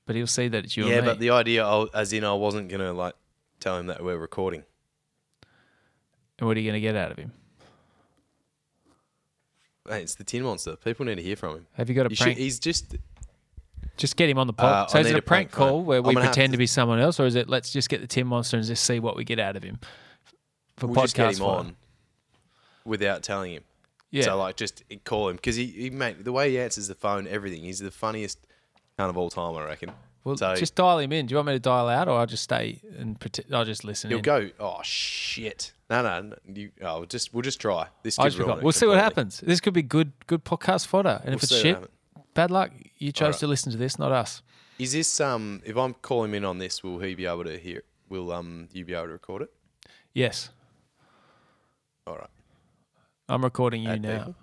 but 0.06 0.14
he'll 0.14 0.26
see 0.26 0.48
that 0.48 0.64
it's 0.64 0.76
you 0.76 0.86
yeah 0.86 1.00
but 1.00 1.18
the 1.18 1.30
idea 1.30 1.66
as 1.92 2.12
in 2.12 2.22
i 2.24 2.32
wasn't 2.32 2.68
going 2.68 2.80
to 2.80 2.92
like 2.92 3.14
tell 3.60 3.78
him 3.78 3.86
that 3.86 4.02
we're 4.04 4.18
recording. 4.18 4.62
And 6.38 6.46
what 6.46 6.56
are 6.56 6.60
you 6.60 6.70
going 6.70 6.80
to 6.80 6.86
get 6.86 6.96
out 6.96 7.10
of 7.10 7.18
him? 7.18 7.32
Hey, 9.88 10.02
it's 10.02 10.14
the 10.14 10.24
tin 10.24 10.42
monster 10.42 10.76
people 10.76 11.06
need 11.06 11.16
to 11.16 11.22
hear 11.22 11.36
from 11.36 11.56
him 11.56 11.66
Have 11.74 11.88
you 11.88 11.94
got 11.94 12.06
a 12.06 12.10
You 12.10 12.16
should- 12.16 12.24
prank? 12.24 12.38
he's 12.38 12.58
just 12.58 12.96
just 13.96 14.16
get 14.16 14.28
him 14.28 14.38
on 14.38 14.46
the 14.46 14.52
pod. 14.52 14.72
Uh, 14.72 14.86
so 14.88 14.98
I 14.98 15.00
is 15.00 15.06
it 15.06 15.10
a 15.16 15.22
prank 15.22 15.50
prank 15.50 15.52
call 15.52 15.82
where 15.82 16.02
we 16.02 16.14
pretend 16.14 16.52
to 16.52 16.56
to- 16.56 16.58
be 16.58 16.66
someone 16.66 17.00
else, 17.00 17.18
or 17.18 17.24
is 17.26 17.34
it 17.34 17.48
let's 17.48 17.70
just 17.72 17.88
get 17.88 18.00
the 18.02 18.06
Tin 18.06 18.26
Monster 18.26 18.58
and 18.58 18.66
just 18.66 18.84
see 18.84 19.00
what 19.00 19.16
we 19.16 19.24
get 19.24 19.38
out 19.38 19.56
of 19.56 19.62
him 19.62 19.78
for 20.76 20.86
we'll 20.86 20.96
podcast 20.96 21.02
just 21.02 21.16
get 21.16 21.36
him 21.38 21.42
on 21.44 21.76
without 22.84 23.22
telling 23.22 23.52
him 23.52 23.62
Yeah, 24.10 24.24
So 24.24 24.36
like, 24.36 24.56
just 24.56 24.82
call 25.04 25.28
him 25.30 25.36
because 25.36 25.56
he, 25.56 25.66
he 25.66 25.90
mate 25.90 26.24
the 26.24 26.32
way 26.32 26.50
he 26.50 26.58
answers 26.60 26.88
the 26.88 26.94
phone, 26.94 27.26
everything. 27.26 27.62
He's 27.62 27.78
the 27.78 27.90
funniest 27.90 28.38
kind 28.98 29.08
of 29.10 29.16
all 29.16 29.30
time, 29.30 29.56
I 29.56 29.64
reckon. 29.64 29.90
Well, 30.26 30.36
so 30.36 30.56
just 30.56 30.74
dial 30.74 30.98
him 30.98 31.12
in. 31.12 31.26
Do 31.26 31.32
you 31.32 31.36
want 31.36 31.46
me 31.46 31.52
to 31.52 31.60
dial 31.60 31.88
out, 31.88 32.08
or 32.08 32.18
I'll 32.18 32.26
just 32.26 32.42
stay 32.42 32.80
and 32.98 33.18
pretend? 33.18 33.54
I'll 33.54 33.64
just 33.64 33.84
listen. 33.84 34.10
he'll 34.10 34.18
in. 34.18 34.24
go. 34.24 34.50
Oh 34.58 34.80
shit! 34.82 35.72
No, 35.88 36.02
no, 36.02 36.20
no 36.20 36.36
you, 36.52 36.72
oh, 36.82 36.98
we'll 36.98 37.06
just 37.06 37.32
we'll 37.32 37.42
just 37.42 37.60
try. 37.60 37.86
This 38.02 38.16
could 38.16 38.24
just 38.24 38.38
ruin 38.38 38.58
it 38.58 38.64
We'll 38.64 38.72
see 38.72 38.86
what 38.86 38.98
happens. 38.98 39.38
This 39.38 39.60
could 39.60 39.72
be 39.72 39.82
good, 39.82 40.10
good 40.26 40.44
podcast 40.44 40.88
fodder. 40.88 41.20
And 41.24 41.32
if 41.32 41.42
We'll 41.42 41.56
it's 41.56 41.56
shit, 41.56 41.78
bad 42.34 42.50
luck. 42.50 42.72
You 42.98 43.12
chose 43.12 43.26
Alright. 43.26 43.38
to 43.38 43.46
listen 43.46 43.70
to 43.70 43.78
this, 43.78 44.00
not 44.00 44.10
us. 44.10 44.42
Is 44.80 44.90
this 44.92 45.20
um? 45.20 45.62
If 45.64 45.76
I'm 45.76 45.94
calling 45.94 46.34
in 46.34 46.44
on 46.44 46.58
this, 46.58 46.82
will 46.82 46.98
he 46.98 47.14
be 47.14 47.26
able 47.26 47.44
to 47.44 47.56
hear? 47.56 47.84
Will 48.08 48.32
um 48.32 48.68
you 48.72 48.84
be 48.84 48.94
able 48.94 49.06
to 49.06 49.12
record 49.12 49.42
it? 49.42 49.52
Yes, 50.12 50.50
All 52.04 52.16
right. 52.16 52.30
I'm 53.28 53.44
recording 53.44 53.82
you 53.84 53.90
Add 53.90 54.02
now. 54.02 54.18
people. 54.18 54.34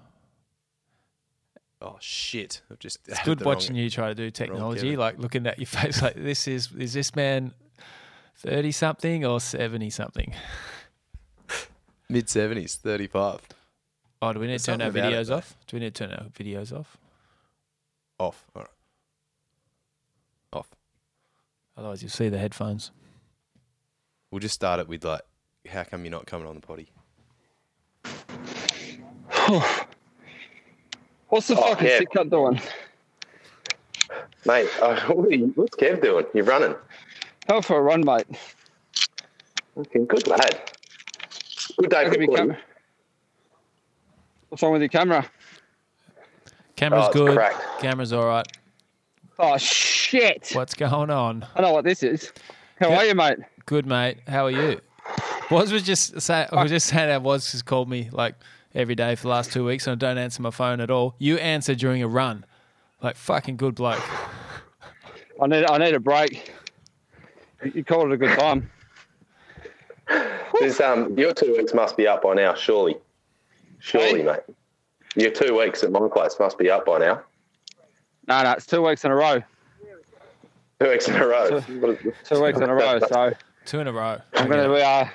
Oh 1.84 1.98
shit! 2.00 2.62
I've 2.72 2.80
just 2.80 3.00
It's 3.10 3.22
good 3.24 3.44
watching 3.44 3.76
you 3.76 3.90
try 3.90 4.08
to 4.08 4.16
do 4.16 4.32
technology, 4.32 4.96
like 4.96 5.20
looking 5.20 5.46
at 5.46 5.60
your 5.60 5.66
face 5.68 6.02
like 6.02 6.16
this 6.16 6.48
is 6.48 6.72
is 6.72 6.94
this 6.94 7.14
man 7.14 7.54
thirty 8.38 8.72
something 8.72 9.26
or 9.26 9.42
seventy 9.42 9.90
something? 9.90 10.34
Mid 12.10 12.30
seventies, 12.30 12.76
thirty 12.76 13.08
five. 13.08 13.42
Oh, 14.22 14.32
do 14.32 14.40
we 14.40 14.46
need 14.46 14.54
There's 14.54 14.64
to 14.64 14.72
turn 14.72 14.82
our 14.82 14.88
something 14.88 15.02
about 15.02 15.14
it, 15.14 15.28
videos 15.28 15.36
off? 15.36 15.58
Do 15.68 15.76
we 15.76 15.82
need 15.82 15.94
to 15.94 16.08
turn 16.08 16.18
our 16.18 16.28
videos 16.28 16.72
off? 16.72 16.98
Off. 18.18 18.46
All 18.56 18.62
right. 18.62 18.72
Off. 20.54 20.70
Otherwise, 21.76 22.02
you'll 22.02 22.12
see 22.12 22.30
the 22.30 22.38
headphones. 22.38 22.92
We'll 24.32 24.40
just 24.40 24.56
start 24.56 24.80
it 24.80 24.88
with 24.88 25.04
like, 25.04 25.24
how 25.70 25.84
come 25.84 26.06
you're 26.06 26.12
not 26.12 26.28
coming 26.28 26.48
on 26.48 26.56
the 26.56 26.62
potty? 26.62 26.90
What's 31.34 31.48
the 31.48 31.58
Oh, 31.58 31.62
fucking 31.70 31.88
yeah. 31.88 31.98
sick 31.98 32.12
cut 32.12 32.30
doing? 32.30 32.62
Mate, 34.46 34.70
uh, 34.80 35.02
what 35.08 35.30
are 35.30 35.32
you, 35.32 35.48
what's 35.56 35.76
Kev 35.76 36.00
doing? 36.00 36.28
You're 36.32 36.44
running. 36.46 36.76
Go 37.48 37.60
for 37.60 37.80
a 37.80 37.82
run, 37.82 38.06
mate. 38.06 38.28
Okay, 39.76 40.06
good 40.06 40.28
lad. 40.28 40.62
Good 41.80 41.90
day 41.90 42.06
for 42.06 42.12
at 42.14 42.20
me 42.20 42.28
footy. 42.28 42.38
cam- 42.38 42.58
What's 44.50 44.62
wrong 44.62 44.74
with 44.74 44.84
your 44.84 44.90
camera? 44.90 45.28
Camera's 46.76 47.08
Oh, 47.08 47.14
good. 47.14 47.34
cracked. 47.36 47.82
Camera's 47.82 48.14
all 48.14 48.28
right. 48.28 48.46
Oh 49.40 49.58
shit! 49.58 50.52
What's 50.54 50.76
going 50.76 51.10
on? 51.10 51.48
I 51.56 51.62
know 51.62 51.74
what 51.74 51.84
this 51.84 52.04
is. 52.04 52.32
How 52.80 52.90
Yeah. 52.90 52.98
are 52.98 53.06
you, 53.06 53.16
mate? 53.16 53.40
Good, 53.66 53.88
mate. 53.88 54.20
How 54.28 54.46
are 54.46 54.52
you? 54.52 54.80
Was 55.50 55.72
was 55.74 55.82
just 55.82 56.22
say, 56.22 56.46
I 56.52 56.62
was 56.62 56.70
just 56.72 56.86
saying 56.86 57.08
that 57.08 57.24
Was 57.24 57.52
has 57.54 57.64
called 57.64 57.90
me 57.90 58.10
like 58.12 58.36
every 58.76 58.96
day 58.96 59.16
for 59.16 59.24
the 59.24 59.30
last 59.30 59.52
two 59.52 59.66
weeks, 59.66 59.88
and 59.88 59.92
I 60.02 60.08
don't 60.08 60.18
answer 60.18 60.42
my 60.42 60.52
phone 60.52 60.80
at 60.82 60.90
all. 60.90 61.16
You 61.20 61.38
answer 61.38 61.76
during 61.76 62.02
a 62.02 62.08
run, 62.08 62.46
like 63.02 63.16
fucking 63.16 63.58
good 63.58 63.76
bloke. 63.76 64.02
I 65.42 65.48
need 65.48 65.66
I 65.66 65.78
need 65.78 65.94
a 65.96 66.00
break. 66.00 66.54
You 67.74 67.84
called 67.84 68.12
it 68.12 68.14
a 68.14 68.18
good 68.18 68.38
time. 68.38 68.70
This, 70.60 70.80
um, 70.82 71.18
your 71.18 71.34
two 71.34 71.54
weeks 71.54 71.74
must 71.74 71.96
be 71.98 72.08
up 72.08 72.24
by 72.24 72.34
now, 72.34 72.54
surely. 72.54 72.98
Surely, 73.80 74.20
Hey? 74.20 74.26
mate. 74.26 74.40
Your 75.16 75.32
two 75.32 75.58
weeks 75.58 75.84
at 75.84 75.92
my 75.92 76.08
place 76.14 76.36
must 76.40 76.58
be 76.58 76.70
up 76.70 76.86
by 76.86 77.00
now. 77.00 77.22
No, 78.28 78.44
no, 78.44 78.52
it's 78.52 78.66
two 78.66 78.82
weeks 78.82 79.04
in 79.06 79.12
a 79.12 79.16
row. 79.16 79.42
Two 80.80 80.90
weeks 80.90 81.08
in 81.08 81.16
a 81.16 81.26
row. 81.26 81.60
Two 81.62 81.80
weeks 81.80 82.60
in 82.60 82.70
a 82.70 82.74
row. 82.74 83.00
So 83.08 83.34
Two 83.66 83.80
in 83.80 83.88
a 83.88 83.94
row. 83.94 84.20
I'm 84.36 84.50
gonna 84.50 84.68
be 84.74 84.82
uh 84.82 85.06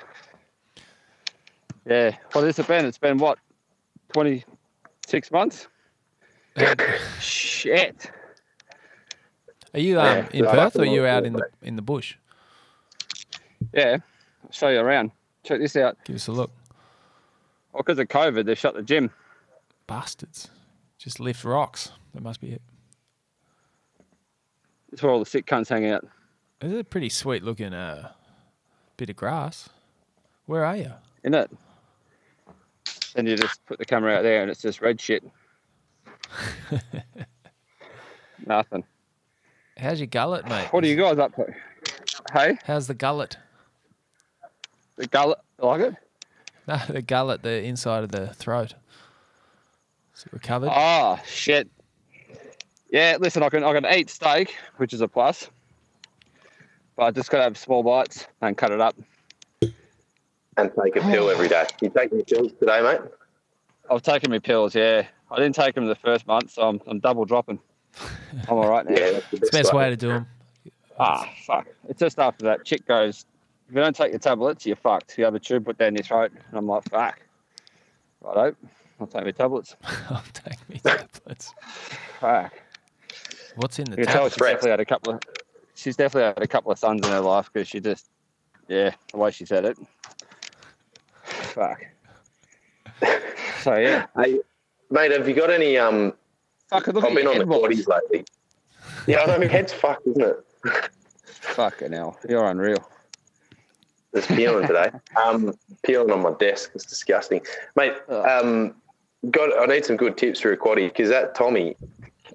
Yeah. 1.85 2.15
What 2.31 2.43
has 2.45 2.57
it 2.59 2.67
been? 2.67 2.85
It's 2.85 2.97
been 2.97 3.17
what? 3.17 3.37
Twenty 4.13 4.43
six 5.05 5.31
months? 5.31 5.67
Shit. 7.19 8.11
Are 9.73 9.79
you 9.79 9.99
um, 9.99 10.05
Yeah, 10.05 10.27
in 10.33 10.47
I 10.47 10.51
Perth 10.51 10.75
or 10.77 10.81
are 10.81 10.85
you 10.85 11.05
out 11.05 11.25
in 11.25 11.33
the 11.33 11.47
in 11.61 11.75
the 11.75 11.81
bush? 11.81 12.15
Yeah. 13.73 13.97
I'll 14.43 14.51
show 14.51 14.69
you 14.69 14.79
around. 14.79 15.11
Check 15.43 15.59
this 15.59 15.75
out. 15.75 15.97
Give 16.05 16.15
us 16.15 16.27
a 16.27 16.31
look. 16.31 16.51
Well, 17.73 17.83
because 17.85 17.99
of 17.99 18.07
COVID, 18.07 18.45
they 18.45 18.55
shut 18.55 18.73
the 18.73 18.81
gym. 18.81 19.11
Bastards. 19.85 20.49
Just 20.97 21.19
lift 21.19 21.43
rocks. 21.43 21.91
That 22.13 22.23
must 22.23 22.41
be 22.41 22.51
it. 22.51 22.61
That's 24.89 25.03
where 25.03 25.11
all 25.11 25.19
the 25.19 25.25
sick 25.25 25.45
cunts 25.45 25.69
hang 25.69 25.85
out. 25.85 26.05
This 26.59 26.71
is 26.71 26.79
a 26.79 26.83
pretty 26.83 27.09
sweet 27.09 27.43
looking 27.43 27.73
uh, 27.73 28.11
bit 28.97 29.09
of 29.09 29.15
grass. 29.15 29.69
Where 30.45 30.65
are 30.65 30.75
you? 30.77 30.91
in 31.23 31.33
it. 31.33 31.51
Then 33.19 33.27
you 33.27 33.35
just 33.35 33.65
put 33.65 33.77
the 33.77 33.83
camera 33.83 34.15
out 34.15 34.21
there 34.21 34.41
and 34.41 34.49
it's 34.49 34.61
just 34.61 34.79
red 34.79 35.01
shit. 35.01 35.25
Nothing. 38.47 38.85
How's 39.77 39.99
your 39.99 40.07
gullet, 40.07 40.47
mate? 40.47 40.69
What 40.71 40.85
are 40.85 40.87
you 40.87 40.95
guys 40.95 41.19
up 41.19 41.35
to? 41.35 41.53
Hey, 42.31 42.57
How's 42.63 42.87
the 42.87 42.93
gullet? 42.93 43.35
the 44.95 45.05
gullet. 45.07 45.37
Like 45.57 45.81
it? 45.81 45.95
No, 46.65 46.79
the 46.87 47.01
gullet, 47.01 47.43
the 47.43 47.61
inside 47.61 48.05
of 48.05 48.11
the 48.11 48.27
throat. 48.27 48.75
Is 50.15 50.25
it 50.25 50.31
recovered? 50.31 50.69
Oh 50.71 51.19
shit. 51.27 51.69
Yeah, 52.89 53.17
listen, 53.19 53.43
I 53.43 53.49
can 53.49 53.65
I 53.65 53.73
can 53.73 53.85
eat 53.85 54.09
steak, 54.09 54.55
which 54.77 54.93
is 54.93 55.01
a 55.01 55.09
plus. 55.09 55.49
But 56.95 57.03
I 57.03 57.11
just 57.11 57.29
gotta 57.29 57.43
have 57.43 57.57
small 57.57 57.83
bites 57.83 58.27
and 58.41 58.55
cut 58.57 58.71
it 58.71 58.79
up. 58.79 58.95
And 60.59 60.71
take 60.83 60.95
a 60.97 61.01
pill 61.01 61.29
every 61.29 61.47
day. 61.47 61.65
You 61.81 61.89
taking 61.89 62.21
pills 62.23 62.51
today, 62.59 62.81
mate? 62.81 62.99
I've 63.89 64.01
taken 64.01 64.29
my 64.29 64.39
pills, 64.39 64.75
yeah. 64.75 65.07
I 65.31 65.35
didn't 65.37 65.55
take 65.55 65.75
them 65.75 65.85
the 65.87 65.95
first 65.95 66.27
month, 66.27 66.51
so 66.51 66.63
I'm, 66.63 66.81
I'm 66.85 66.99
double 66.99 67.23
dropping. 67.23 67.59
I'm 68.47 68.57
all 68.57 68.69
right 68.69 68.85
now. 68.89 68.91
Yeah, 68.91 69.11
that's 69.11 69.29
the 69.29 69.37
it's 69.37 69.51
the 69.51 69.57
best 69.57 69.73
way 69.73 69.89
to 69.89 69.95
do 69.95 70.09
them. 70.09 70.27
Ah, 70.99 71.29
fuck. 71.45 71.67
It's 71.87 71.99
just 71.99 72.19
after 72.19 72.45
that 72.45 72.65
chick 72.65 72.85
goes, 72.85 73.25
if 73.69 73.75
you 73.75 73.81
don't 73.81 73.95
take 73.95 74.11
your 74.11 74.19
tablets, 74.19 74.65
you're 74.65 74.75
fucked. 74.75 75.17
You 75.17 75.23
have 75.25 75.35
a 75.35 75.39
tube 75.39 75.65
put 75.65 75.77
down 75.77 75.95
your 75.95 76.03
throat. 76.03 76.31
And 76.33 76.57
I'm 76.57 76.67
like, 76.67 76.83
fuck. 76.89 77.21
Righto. 78.21 78.55
I'll 78.99 79.07
take 79.07 79.23
my 79.23 79.31
tablets. 79.31 79.75
I'll 80.09 80.23
take 80.33 80.69
me 80.69 80.79
tablets. 80.79 81.53
Fuck. 82.19 82.53
What's 83.55 83.79
in 83.79 83.85
the 83.85 83.91
You 83.91 84.03
can 84.03 84.13
tell 84.13 84.29
tablets? 84.29 84.35
she's 84.35 84.41
definitely 84.41 84.71
had 84.71 84.79
a 84.81 84.85
couple 84.85 85.13
of 85.13 85.19
she's 85.75 85.95
definitely 85.95 86.33
had 86.33 86.43
a 86.43 86.47
couple 86.47 86.71
of 86.71 86.77
sons 86.79 87.05
in 87.05 87.11
her 87.11 87.21
life 87.21 87.49
because 87.51 87.67
she 87.67 87.79
just 87.79 88.09
yeah, 88.67 88.91
the 89.11 89.17
way 89.17 89.31
she 89.31 89.45
said 89.45 89.65
it. 89.65 89.77
Fuck. 91.49 91.85
So 93.61 93.75
yeah. 93.75 94.05
Hey, 94.15 94.39
mate, 94.89 95.11
have 95.11 95.27
you 95.27 95.33
got 95.33 95.49
any? 95.49 95.77
Um, 95.77 96.13
Fuck 96.69 96.87
I've 96.87 96.93
been 97.13 97.27
on 97.27 97.39
the 97.39 97.45
bodies 97.45 97.87
lately. 97.89 98.23
Yeah, 99.05 99.19
I 99.19 99.25
know. 99.25 99.37
My 99.39 99.47
head's 99.47 99.73
fucked, 99.73 100.07
isn't 100.07 100.21
it? 100.21 100.89
Fucking 101.25 101.91
hell. 101.91 102.17
You're 102.27 102.45
unreal. 102.45 102.89
There's 104.13 104.27
peeling 104.27 104.65
today. 104.65 104.91
Um, 105.21 105.53
peeling 105.83 106.11
on 106.11 106.21
my 106.21 106.31
desk. 106.39 106.71
It's 106.73 106.85
disgusting, 106.85 107.41
mate. 107.75 107.93
Ugh. 108.07 108.45
Um, 108.45 108.75
got. 109.29 109.57
I 109.61 109.65
need 109.65 109.83
some 109.83 109.97
good 109.97 110.17
tips 110.17 110.39
for 110.39 110.53
a 110.53 110.57
quaddie 110.57 110.87
because 110.87 111.09
that 111.09 111.35
Tommy, 111.35 111.75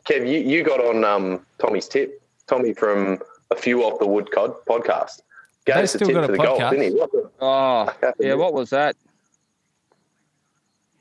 Kev, 0.06 0.28
you, 0.28 0.40
you 0.40 0.62
got 0.62 0.80
on 0.80 1.04
um 1.04 1.44
Tommy's 1.58 1.88
tip. 1.88 2.20
Tommy 2.46 2.74
from 2.74 3.18
a 3.50 3.56
few 3.56 3.82
off 3.82 3.98
the 3.98 4.06
wood 4.06 4.30
cod 4.30 4.54
podcast. 4.68 5.22
They 5.64 5.72
Gave 5.72 5.84
us 5.84 5.94
a 5.94 5.98
still 5.98 6.08
tip 6.08 6.14
got 6.16 6.26
for 6.26 6.32
a 6.34 6.36
the 6.36 6.42
golf, 6.42 6.58
podcast? 6.60 6.70
didn't 6.72 6.92
he? 6.92 6.98
What 6.98 7.12
the, 7.12 7.30
Oh 7.40 8.12
yeah, 8.20 8.34
what 8.34 8.52
was 8.52 8.68
that? 8.70 8.96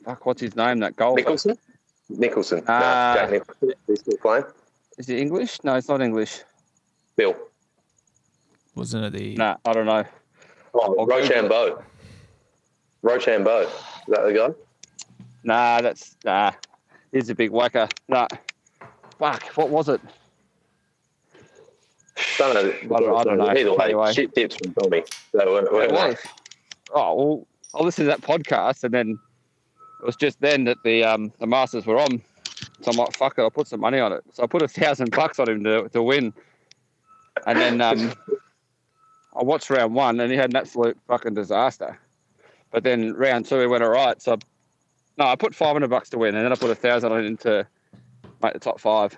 Fuck, 0.06 0.26
what's 0.26 0.41
his 0.41 0.56
name? 0.56 0.80
That 0.80 0.95
golfer. 0.95 1.18
Nicholson. 1.22 1.58
Nicholson. 2.10 2.64
Ah. 2.68 3.14
no, 3.16 3.22
Jack 3.22 3.32
Nicholson. 3.32 3.74
He's 3.88 3.99
still 4.01 4.18
playing. 4.18 4.43
Is 4.97 5.08
he 5.08 5.20
English? 5.20 5.64
No, 5.64 5.76
it's 5.76 5.88
not 5.88 6.01
English. 6.01 6.41
Bill. 7.16 7.36
Wasn't 8.76 9.06
it 9.06 9.14
the? 9.14 9.36
Nah, 9.36 9.58
I 9.66 9.74
don't 9.74 9.86
know. 9.86 10.04
Oh, 10.74 10.80
I'll 10.99 11.06
Google 11.06 11.18
it. 11.20 11.30
Rochambeau. 11.30 11.84
Rochambeau. 13.01 13.62
Is 13.62 13.70
that 14.08 14.24
the 14.24 14.34
guy? 14.34 14.49
Nah, 15.43 15.82
that's 15.82 16.16
nah. 16.26 16.51
He's 17.12 17.30
a 17.30 17.36
big 17.36 17.51
whacker. 17.51 17.88
Nah. 18.08 18.28
Fuck, 19.20 19.43
what 19.56 19.70
was 19.70 19.89
it? 19.89 20.01
Don't 22.38 22.54
know. 22.54 22.72
I 22.95 22.99
don't- 22.99 23.16
I 23.18 23.24
don't 23.24 23.38
know. 23.38 23.47
Either 23.49 23.74
way, 23.74 23.86
Anyway. 23.86 24.14
shit 24.14 24.34
tips 24.36 24.56
from 24.56 24.74
Tommy. 24.74 25.04
So, 25.32 25.58
uh, 25.58 25.80
It 25.82 25.91
was. 25.91 26.18
Oh 26.93 27.16
well, 27.16 27.47
I 27.76 27.84
listened 27.84 28.06
to 28.10 28.10
that 28.18 28.22
podcast, 28.22 28.84
and 28.84 28.93
then 28.93 29.20
it 30.04 30.06
was 30.06 30.18
just 30.18 30.41
then 30.41 30.66
that 30.66 30.84
the 30.84 31.01
um 31.06 31.32
the 31.39 31.47
Masters 31.47 31.86
were 31.86 31.97
on. 31.97 32.22
So 32.82 32.91
I'm 32.91 32.97
like, 32.97 33.14
fuck 33.14 33.38
it, 33.38 33.41
I'll 33.41 33.49
put 33.49 33.70
some 33.70 33.80
money 33.80 33.99
on 33.99 34.12
it. 34.12 34.24
So 34.34 34.43
I 34.43 34.47
put 34.47 34.62
a 34.62 34.68
thousand 34.68 35.12
bucks 35.12 35.39
on 35.39 35.47
him 35.47 35.64
to, 35.64 35.88
to 35.89 36.04
win, 36.04 36.34
and 37.47 37.58
then 37.58 37.80
um 37.80 38.12
I 39.34 39.43
watched 39.43 39.70
round 39.70 39.95
one, 39.95 40.20
and 40.20 40.30
he 40.30 40.38
had 40.38 40.49
an 40.49 40.58
absolute 40.58 40.97
fucking 41.08 41.36
disaster. 41.36 41.97
But 42.72 42.84
then 42.84 43.14
round 43.14 43.45
two, 43.45 43.62
he 43.62 43.68
went 43.68 43.84
all 43.84 43.91
right. 43.91 44.22
So 44.22 44.38
no, 45.18 45.26
I 45.26 45.38
put 45.38 45.56
five 45.56 45.74
hundred 45.74 45.89
bucks 45.89 46.10
to 46.10 46.18
win, 46.18 46.36
and 46.36 46.43
then 46.43 46.51
I 46.51 46.56
put 46.56 46.70
a 46.70 46.76
thousand 46.76 47.14
on 47.14 47.26
him 47.26 47.38
to 47.38 47.66
make 48.41 48.54
the 48.54 48.60
top 48.60 48.82
five. 48.82 49.18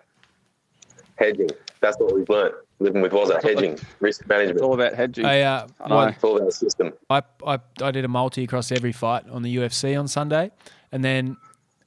hedging. 1.17 1.49
That's 1.81 1.97
what 1.99 2.13
we've 2.15 2.29
learnt. 2.29 2.55
Living 2.79 3.01
with 3.01 3.13
was 3.13 3.29
it 3.29 3.41
hedging, 3.41 3.79
risk 4.01 4.21
It's 4.21 4.27
management. 4.29 4.61
all 4.61 4.73
about 4.73 4.93
hedging. 4.95 5.25
I, 5.25 5.41
uh, 5.41 5.67
I 5.79 6.09
It's 6.09 6.23
all 6.23 6.37
about 6.37 6.53
system. 6.53 6.91
I, 7.09 7.21
I 7.47 7.59
I 7.81 7.91
did 7.91 8.03
a 8.03 8.09
multi 8.09 8.43
across 8.43 8.69
every 8.71 8.91
fight 8.91 9.29
on 9.29 9.43
the 9.43 9.55
UFC 9.57 9.97
on 9.97 10.07
Sunday, 10.09 10.51
and 10.91 11.03
then 11.03 11.37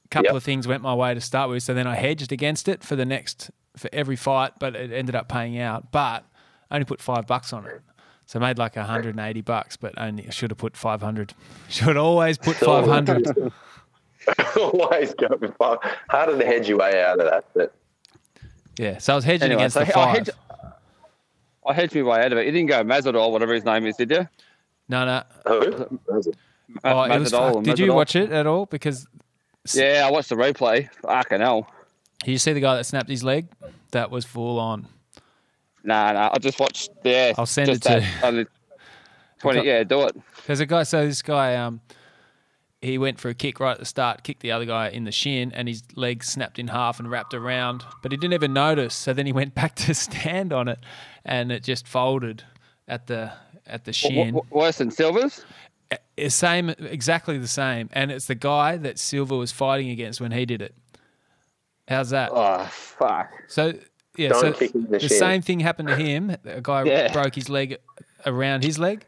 a 0.03 0.07
couple 0.07 0.27
Yep. 0.29 0.35
of 0.35 0.43
things 0.43 0.67
went 0.67 0.81
my 0.81 0.93
way 0.95 1.13
to 1.13 1.21
start 1.21 1.49
with. 1.51 1.61
So 1.61 1.75
then 1.75 1.85
I 1.85 1.95
hedged 1.95 2.31
against 2.31 2.67
it 2.67 2.83
for 2.83 2.95
the 2.95 3.05
next 3.05 3.51
for 3.77 3.87
every 3.93 4.15
fight, 4.15 4.53
but 4.59 4.75
it 4.75 4.91
ended 4.91 5.13
up 5.15 5.29
paying 5.29 5.59
out. 5.59 5.91
But 5.91 6.25
I 6.71 6.75
only 6.75 6.85
put 6.85 7.01
five 7.01 7.27
bucks 7.27 7.53
on 7.53 7.67
it, 7.67 7.81
so 8.25 8.39
I 8.39 8.41
made 8.41 8.57
like 8.57 8.73
hundred 8.75 9.15
and 9.15 9.19
eighty 9.19 9.41
bucks. 9.41 9.77
But 9.77 9.93
only 9.95 10.25
I 10.25 10.31
should 10.31 10.49
have 10.49 10.57
put 10.57 10.75
five 10.75 11.01
hundred. 11.03 11.35
Should 11.69 11.97
always 11.97 12.39
put 12.39 12.55
five 12.55 12.85
hundred. 12.87 13.27
Always 14.57 15.13
go 15.13 15.27
with 15.39 15.55
five. 15.57 15.77
Harder 16.09 16.37
to 16.37 16.45
hedge 16.45 16.67
your 16.67 16.77
way 16.79 17.01
out 17.03 17.19
of 17.19 17.29
that. 17.31 17.45
But 17.55 17.73
yeah, 18.77 18.97
so 18.97 19.13
I 19.13 19.15
was 19.15 19.23
hedging 19.25 19.45
Anyway, 19.45 19.61
against 19.61 19.75
so 19.75 19.83
the 19.85 19.97
I 19.97 20.07
hedged- 20.09 20.29
I 21.65 21.73
hedged 21.73 21.95
my 21.95 22.01
way 22.03 22.21
out 22.23 22.31
of 22.31 22.37
it. 22.37 22.45
You 22.45 22.51
didn't 22.51 22.67
go 22.67 22.83
Masvidal, 22.83 23.31
whatever 23.31 23.53
his 23.53 23.65
name 23.65 23.85
is, 23.85 23.95
did 23.97 24.11
you? 24.11 24.27
No, 24.87 25.05
no. 25.05 25.23
who? 25.45 25.99
Oh, 26.83 27.03
it 27.03 27.19
was 27.19 27.31
fuck- 27.31 27.63
Did 27.63 27.79
you 27.79 27.93
watch 27.93 28.15
it 28.15 28.31
at 28.31 28.47
all? 28.47 28.65
Because 28.65 29.07
Yeah, 29.73 30.03
I 30.07 30.11
watched 30.11 30.29
the 30.29 30.35
replay. 30.35 30.89
Fucking 31.01 31.39
hell. 31.39 31.67
Did 32.23 32.31
you 32.31 32.37
see 32.37 32.53
the 32.53 32.59
guy 32.59 32.75
that 32.75 32.85
snapped 32.85 33.09
his 33.09 33.23
leg, 33.23 33.47
that 33.91 34.11
was 34.11 34.25
full 34.25 34.59
on. 34.59 34.87
Nah, 35.83 36.11
nah. 36.11 36.29
I 36.33 36.37
just 36.39 36.59
watched. 36.59 36.91
Yeah, 37.03 37.33
I'll 37.37 37.45
send 37.45 37.69
it 37.69 37.81
to 37.83 38.05
that, 38.21 38.33
you. 38.33 38.45
Twenty. 39.39 39.65
Yeah, 39.65 39.83
do 39.83 40.01
it. 40.03 40.15
There's 40.45 40.59
a 40.59 40.65
guy. 40.65 40.83
So 40.83 41.05
this 41.05 41.21
guy, 41.21 41.55
um, 41.55 41.79
he 42.81 42.97
went 42.97 43.19
for 43.19 43.29
a 43.29 43.33
kick 43.33 43.59
right 43.59 43.71
at 43.71 43.79
the 43.79 43.85
start, 43.85 44.23
kicked 44.23 44.41
the 44.41 44.51
other 44.51 44.65
guy 44.65 44.89
in 44.89 45.05
the 45.05 45.11
shin, 45.11 45.51
and 45.53 45.67
his 45.67 45.83
leg 45.95 46.23
snapped 46.23 46.59
in 46.59 46.67
half 46.67 46.99
and 46.99 47.09
wrapped 47.09 47.33
around. 47.33 47.85
But 48.03 48.11
he 48.11 48.17
didn't 48.17 48.33
even 48.33 48.51
notice. 48.53 48.93
So 48.93 49.13
then 49.13 49.25
he 49.25 49.31
went 49.31 49.55
back 49.55 49.75
to 49.75 49.93
stand 49.95 50.51
on 50.51 50.67
it, 50.67 50.79
and 51.25 51.51
it 51.51 51.63
just 51.63 51.87
folded 51.87 52.43
at 52.87 53.07
the 53.07 53.31
at 53.67 53.85
the 53.85 53.93
shin. 53.93 54.33
w- 54.33 54.43
worse 54.51 54.77
than 54.79 54.91
Silva's. 54.91 55.43
It's 56.17 56.35
same, 56.35 56.69
exactly 56.69 57.37
the 57.37 57.47
same, 57.47 57.89
and 57.93 58.11
it's 58.11 58.27
the 58.27 58.35
guy 58.35 58.77
that 58.77 58.99
Silver 58.99 59.35
was 59.37 59.51
fighting 59.51 59.89
against 59.89 60.21
when 60.21 60.31
he 60.31 60.45
did 60.45 60.61
it. 60.61 60.75
How's 61.87 62.11
that? 62.11 62.29
Oh 62.33 62.65
fuck. 62.65 63.31
So 63.47 63.73
yeah, 64.17 64.29
Don't 64.29 64.55
so 64.57 64.67
the 64.67 64.97
the 64.99 65.09
same 65.09 65.41
thing 65.41 65.59
happened 65.59 65.87
to 65.89 65.95
him. 65.95 66.35
A 66.45 66.61
guy 66.61 66.83
Yeah. 66.83 67.11
broke 67.11 67.35
his 67.35 67.49
leg 67.49 67.77
around 68.25 68.63
his 68.63 68.77
leg. 68.77 69.05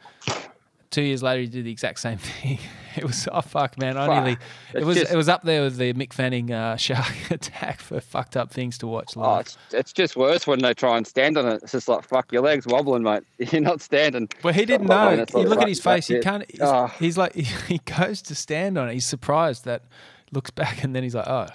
Two 0.89 1.01
years 1.03 1.22
later, 1.22 1.41
he 1.41 1.47
did 1.47 1.66
the 1.66 1.72
exact 1.72 1.99
same 1.99 2.18
thing. 2.18 2.59
It 2.98 3.04
was 3.06 3.28
oh 3.32 3.42
fuck, 3.42 3.78
man! 3.78 3.96
I 3.98 4.06
Fuck. 4.08 4.24
nearly. 4.24 4.38
It 4.74 4.84
was 4.86 4.98
just- 4.98 5.12
it 5.14 5.16
was 5.16 5.30
up 5.30 5.44
there 5.44 5.62
with 5.64 5.78
the 5.78 5.94
Mick 5.94 6.12
Fanning 6.14 6.52
uh, 6.52 6.76
shark 6.78 7.32
attack 7.32 7.80
for 7.80 8.00
fucked 8.02 8.36
up 8.36 8.52
things 8.52 8.78
to 8.80 8.88
watch 8.88 9.14
Oh, 9.16 9.22
live. 9.22 9.42
it's, 9.46 9.58
it's 9.72 9.94
just 9.94 10.16
worse 10.18 10.46
when 10.46 10.60
they 10.60 10.74
try 10.74 10.98
and 10.98 11.08
stand 11.08 11.38
on 11.38 11.48
it. 11.48 11.62
It's 11.64 11.72
just 11.72 11.88
like 11.88 12.04
fuck, 12.04 12.32
your 12.32 12.42
legs 12.42 12.68
wobbling, 12.68 13.04
mate. 13.04 13.24
You're 13.52 13.62
not 13.62 13.82
standing. 13.82 14.28
well, 14.44 14.54
he 14.54 14.66
didn't 14.66 14.92
Oh, 14.92 15.16
know. 15.16 15.20
You 15.20 15.26
all 15.34 15.44
look 15.44 15.62
at 15.62 15.68
his 15.68 15.80
face. 15.82 16.08
He 16.08 16.20
can't. 16.20 16.50
He's, 16.50 16.62
Oh. 16.62 16.88
he's 17.00 17.18
like 17.18 17.34
he 17.36 17.80
goes 17.80 18.22
to 18.24 18.36
stand 18.36 18.78
on 18.78 18.89
it. 18.89 18.94
He's 18.94 19.06
surprised 19.06 19.66
that 19.66 19.84
looks 20.32 20.52
back 20.52 20.84
and 20.84 20.96
then 20.96 21.04
he's 21.04 21.16
like, 21.16 21.28
oh. 21.28 21.48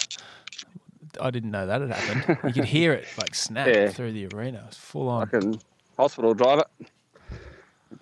I 1.19 1.31
didn't 1.31 1.51
know 1.51 1.67
that 1.67 1.81
had 1.81 1.91
happened. 1.93 2.39
You 2.49 2.53
could 2.53 2.65
hear 2.69 2.93
it 2.93 3.07
like 3.17 3.35
snap 3.35 3.69
Yeah. 3.69 3.89
through 3.89 4.13
the 4.13 4.27
arena. 4.35 4.59
It 4.59 4.67
was 4.67 4.77
full 4.77 5.09
on. 5.09 5.27
Fucking 5.29 5.61
hospital 5.97 6.35
driver. 6.35 6.65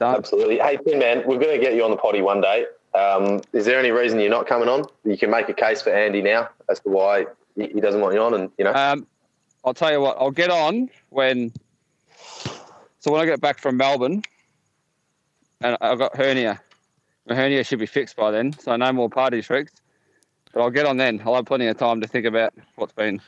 Done. 0.00 0.16
Absolutely. 0.16 0.58
Hey, 0.58 0.76
Tin 0.84 0.98
Man, 0.98 1.18
we're 1.24 1.38
going 1.38 1.56
to 1.56 1.64
get 1.64 1.74
you 1.74 1.84
on 1.84 1.90
the 1.92 1.96
potty 1.96 2.22
one 2.22 2.40
day. 2.40 2.66
Um, 2.94 3.42
is 3.52 3.64
there 3.64 3.78
any 3.78 3.90
reason 3.90 4.20
you're 4.20 4.30
not 4.30 4.46
coming 4.46 4.68
on? 4.68 4.84
You 5.04 5.18
can 5.18 5.30
make 5.30 5.48
a 5.48 5.54
case 5.54 5.82
for 5.82 5.90
Andy 5.90 6.22
now 6.22 6.48
as 6.68 6.80
to 6.80 6.88
why 6.88 7.26
he 7.56 7.80
doesn't 7.80 8.00
want 8.00 8.14
you 8.14 8.20
on, 8.20 8.34
and 8.34 8.50
you 8.58 8.64
know. 8.64 8.72
Um, 8.72 9.06
I'll 9.64 9.74
tell 9.74 9.90
you 9.90 10.00
what. 10.00 10.16
I'll 10.18 10.30
get 10.30 10.50
on 10.50 10.90
when. 11.10 11.52
So 13.00 13.12
when 13.12 13.20
I 13.20 13.26
get 13.26 13.40
back 13.40 13.58
from 13.58 13.76
Melbourne, 13.76 14.22
and 15.60 15.76
I've 15.80 15.98
got 15.98 16.16
hernia. 16.16 16.60
My 17.26 17.34
hernia 17.34 17.64
should 17.64 17.78
be 17.78 17.86
fixed 17.86 18.16
by 18.16 18.30
then, 18.30 18.52
so 18.52 18.76
no 18.76 18.92
more 18.92 19.08
party 19.08 19.40
tricks. 19.42 19.72
But 20.52 20.62
I'll 20.62 20.70
get 20.70 20.86
on 20.86 20.98
then. 20.98 21.20
I'll 21.24 21.34
have 21.34 21.46
plenty 21.46 21.66
of 21.66 21.76
time 21.76 22.00
to 22.00 22.06
think 22.06 22.26
about 22.26 22.54
what's 22.76 22.92
been, 22.92 23.20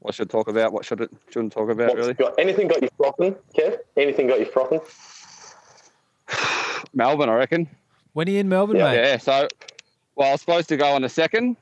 what 0.00 0.14
should 0.14 0.30
talk 0.30 0.48
about, 0.48 0.72
what 0.72 0.84
should 0.84 1.00
it 1.00 1.10
shouldn't 1.30 1.52
talk 1.52 1.70
about. 1.70 1.88
What's 1.88 2.00
Really, 2.00 2.14
got, 2.14 2.34
anything 2.38 2.68
got 2.68 2.82
you 2.82 2.88
frothing, 2.96 3.34
Kev? 3.56 3.78
Anything 3.96 4.28
got 4.28 4.38
you 4.38 4.46
frothing? 4.46 4.80
Melbourne, 6.94 7.30
I 7.30 7.34
reckon. 7.34 7.68
When 8.12 8.28
are 8.28 8.32
you 8.32 8.40
in 8.40 8.48
Melbourne, 8.48 8.76
Yeah, 8.76 8.84
mate? 8.92 8.96
Yeah. 8.96 9.16
So, 9.18 9.48
well, 10.16 10.28
I 10.28 10.32
was 10.32 10.40
supposed 10.40 10.68
to 10.70 10.76
go 10.76 10.86
on 10.92 11.02
the 11.02 11.08
second. 11.08 11.56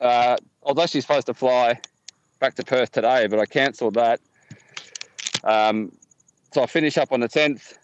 Uh, 0.00 0.36
I 0.66 0.72
was 0.72 0.82
actually 0.82 1.02
supposed 1.02 1.26
to 1.26 1.34
fly 1.34 1.80
back 2.40 2.54
to 2.56 2.64
Perth 2.64 2.92
today, 2.92 3.26
but 3.26 3.38
I 3.38 3.46
cancelled 3.46 3.94
that. 3.94 4.20
Um, 5.44 5.92
so 6.52 6.62
I 6.62 6.66
finish 6.66 6.96
up 6.98 7.12
on 7.12 7.20
the 7.20 7.28
tenth. 7.28 7.78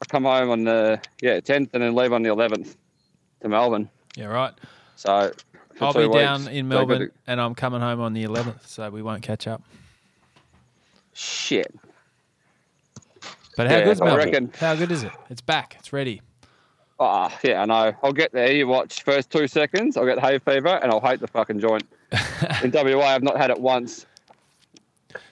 I 0.00 0.04
come 0.06 0.24
home 0.24 0.50
on 0.50 0.64
the 0.64 1.00
yeah 1.22 1.40
tenth, 1.40 1.70
and 1.72 1.82
then 1.82 1.94
leave 1.94 2.12
on 2.12 2.22
the 2.22 2.30
eleventh 2.30 2.76
to 3.40 3.48
Melbourne. 3.48 3.88
Yeah, 4.16 4.26
right. 4.26 4.52
So 4.96 5.32
I'll 5.80 5.92
be 5.92 6.08
down 6.08 6.40
weeks, 6.42 6.52
in 6.52 6.64
so 6.66 6.68
Melbourne 6.68 7.00
to- 7.00 7.12
and 7.26 7.40
I'm 7.40 7.54
coming 7.54 7.80
home 7.80 8.00
on 8.00 8.12
the 8.12 8.22
11th, 8.24 8.66
so 8.66 8.88
we 8.90 9.02
won't 9.02 9.22
catch 9.22 9.46
up. 9.48 9.60
Shit. 11.14 11.74
But 13.56 13.68
how 13.68 13.78
Yeah, 13.78 13.84
good's 13.84 14.00
I 14.00 14.04
Melbourne? 14.04 14.24
reckon- 14.26 14.52
How 14.58 14.74
good 14.76 14.92
is 14.92 15.02
it? 15.02 15.10
It's 15.30 15.40
back. 15.40 15.76
It's 15.80 15.92
ready. 15.92 16.22
Ah, 17.06 17.38
yeah, 17.42 17.62
I 17.62 17.64
know. 17.66 17.94
I'll 18.02 18.12
get 18.12 18.32
there. 18.32 18.52
You 18.52 18.66
watch 18.66 19.02
first 19.02 19.30
two 19.30 19.46
seconds. 19.46 19.96
I'll 19.96 20.06
get 20.06 20.18
hay 20.18 20.38
fever, 20.38 20.80
and 20.82 20.90
I'll 20.90 21.00
hate 21.00 21.20
the 21.20 21.26
fucking 21.26 21.60
joint. 21.60 21.84
In 22.62 22.70
WA, 22.70 23.00
I've 23.04 23.22
not 23.22 23.36
had 23.36 23.50
it 23.50 23.60
once. 23.60 24.06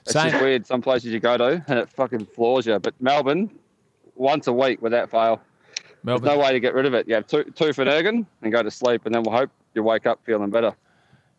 It's 0.02 0.12
Same. 0.12 0.30
just 0.30 0.42
weird. 0.42 0.66
Some 0.66 0.82
places 0.82 1.12
you 1.12 1.20
go 1.20 1.36
to, 1.36 1.64
and 1.68 1.78
it 1.78 1.88
fucking 1.88 2.26
floors 2.26 2.66
you. 2.66 2.78
But 2.78 2.94
Melbourne, 3.00 3.50
once 4.16 4.46
a 4.46 4.52
week 4.52 4.82
without 4.82 5.10
fail. 5.10 5.40
There's 6.04 6.20
Melbourne. 6.20 6.38
no 6.38 6.38
way 6.38 6.52
to 6.52 6.60
get 6.60 6.74
rid 6.74 6.86
of 6.86 6.94
it. 6.94 7.06
You 7.06 7.14
have 7.14 7.26
two, 7.26 7.44
two 7.44 7.66
Phenergan 7.66 8.26
and 8.42 8.52
go 8.52 8.62
to 8.62 8.70
sleep, 8.70 9.06
and 9.06 9.14
then 9.14 9.22
we'll 9.22 9.36
hope 9.36 9.50
you 9.74 9.82
wake 9.82 10.06
up 10.06 10.20
feeling 10.24 10.50
better. 10.50 10.74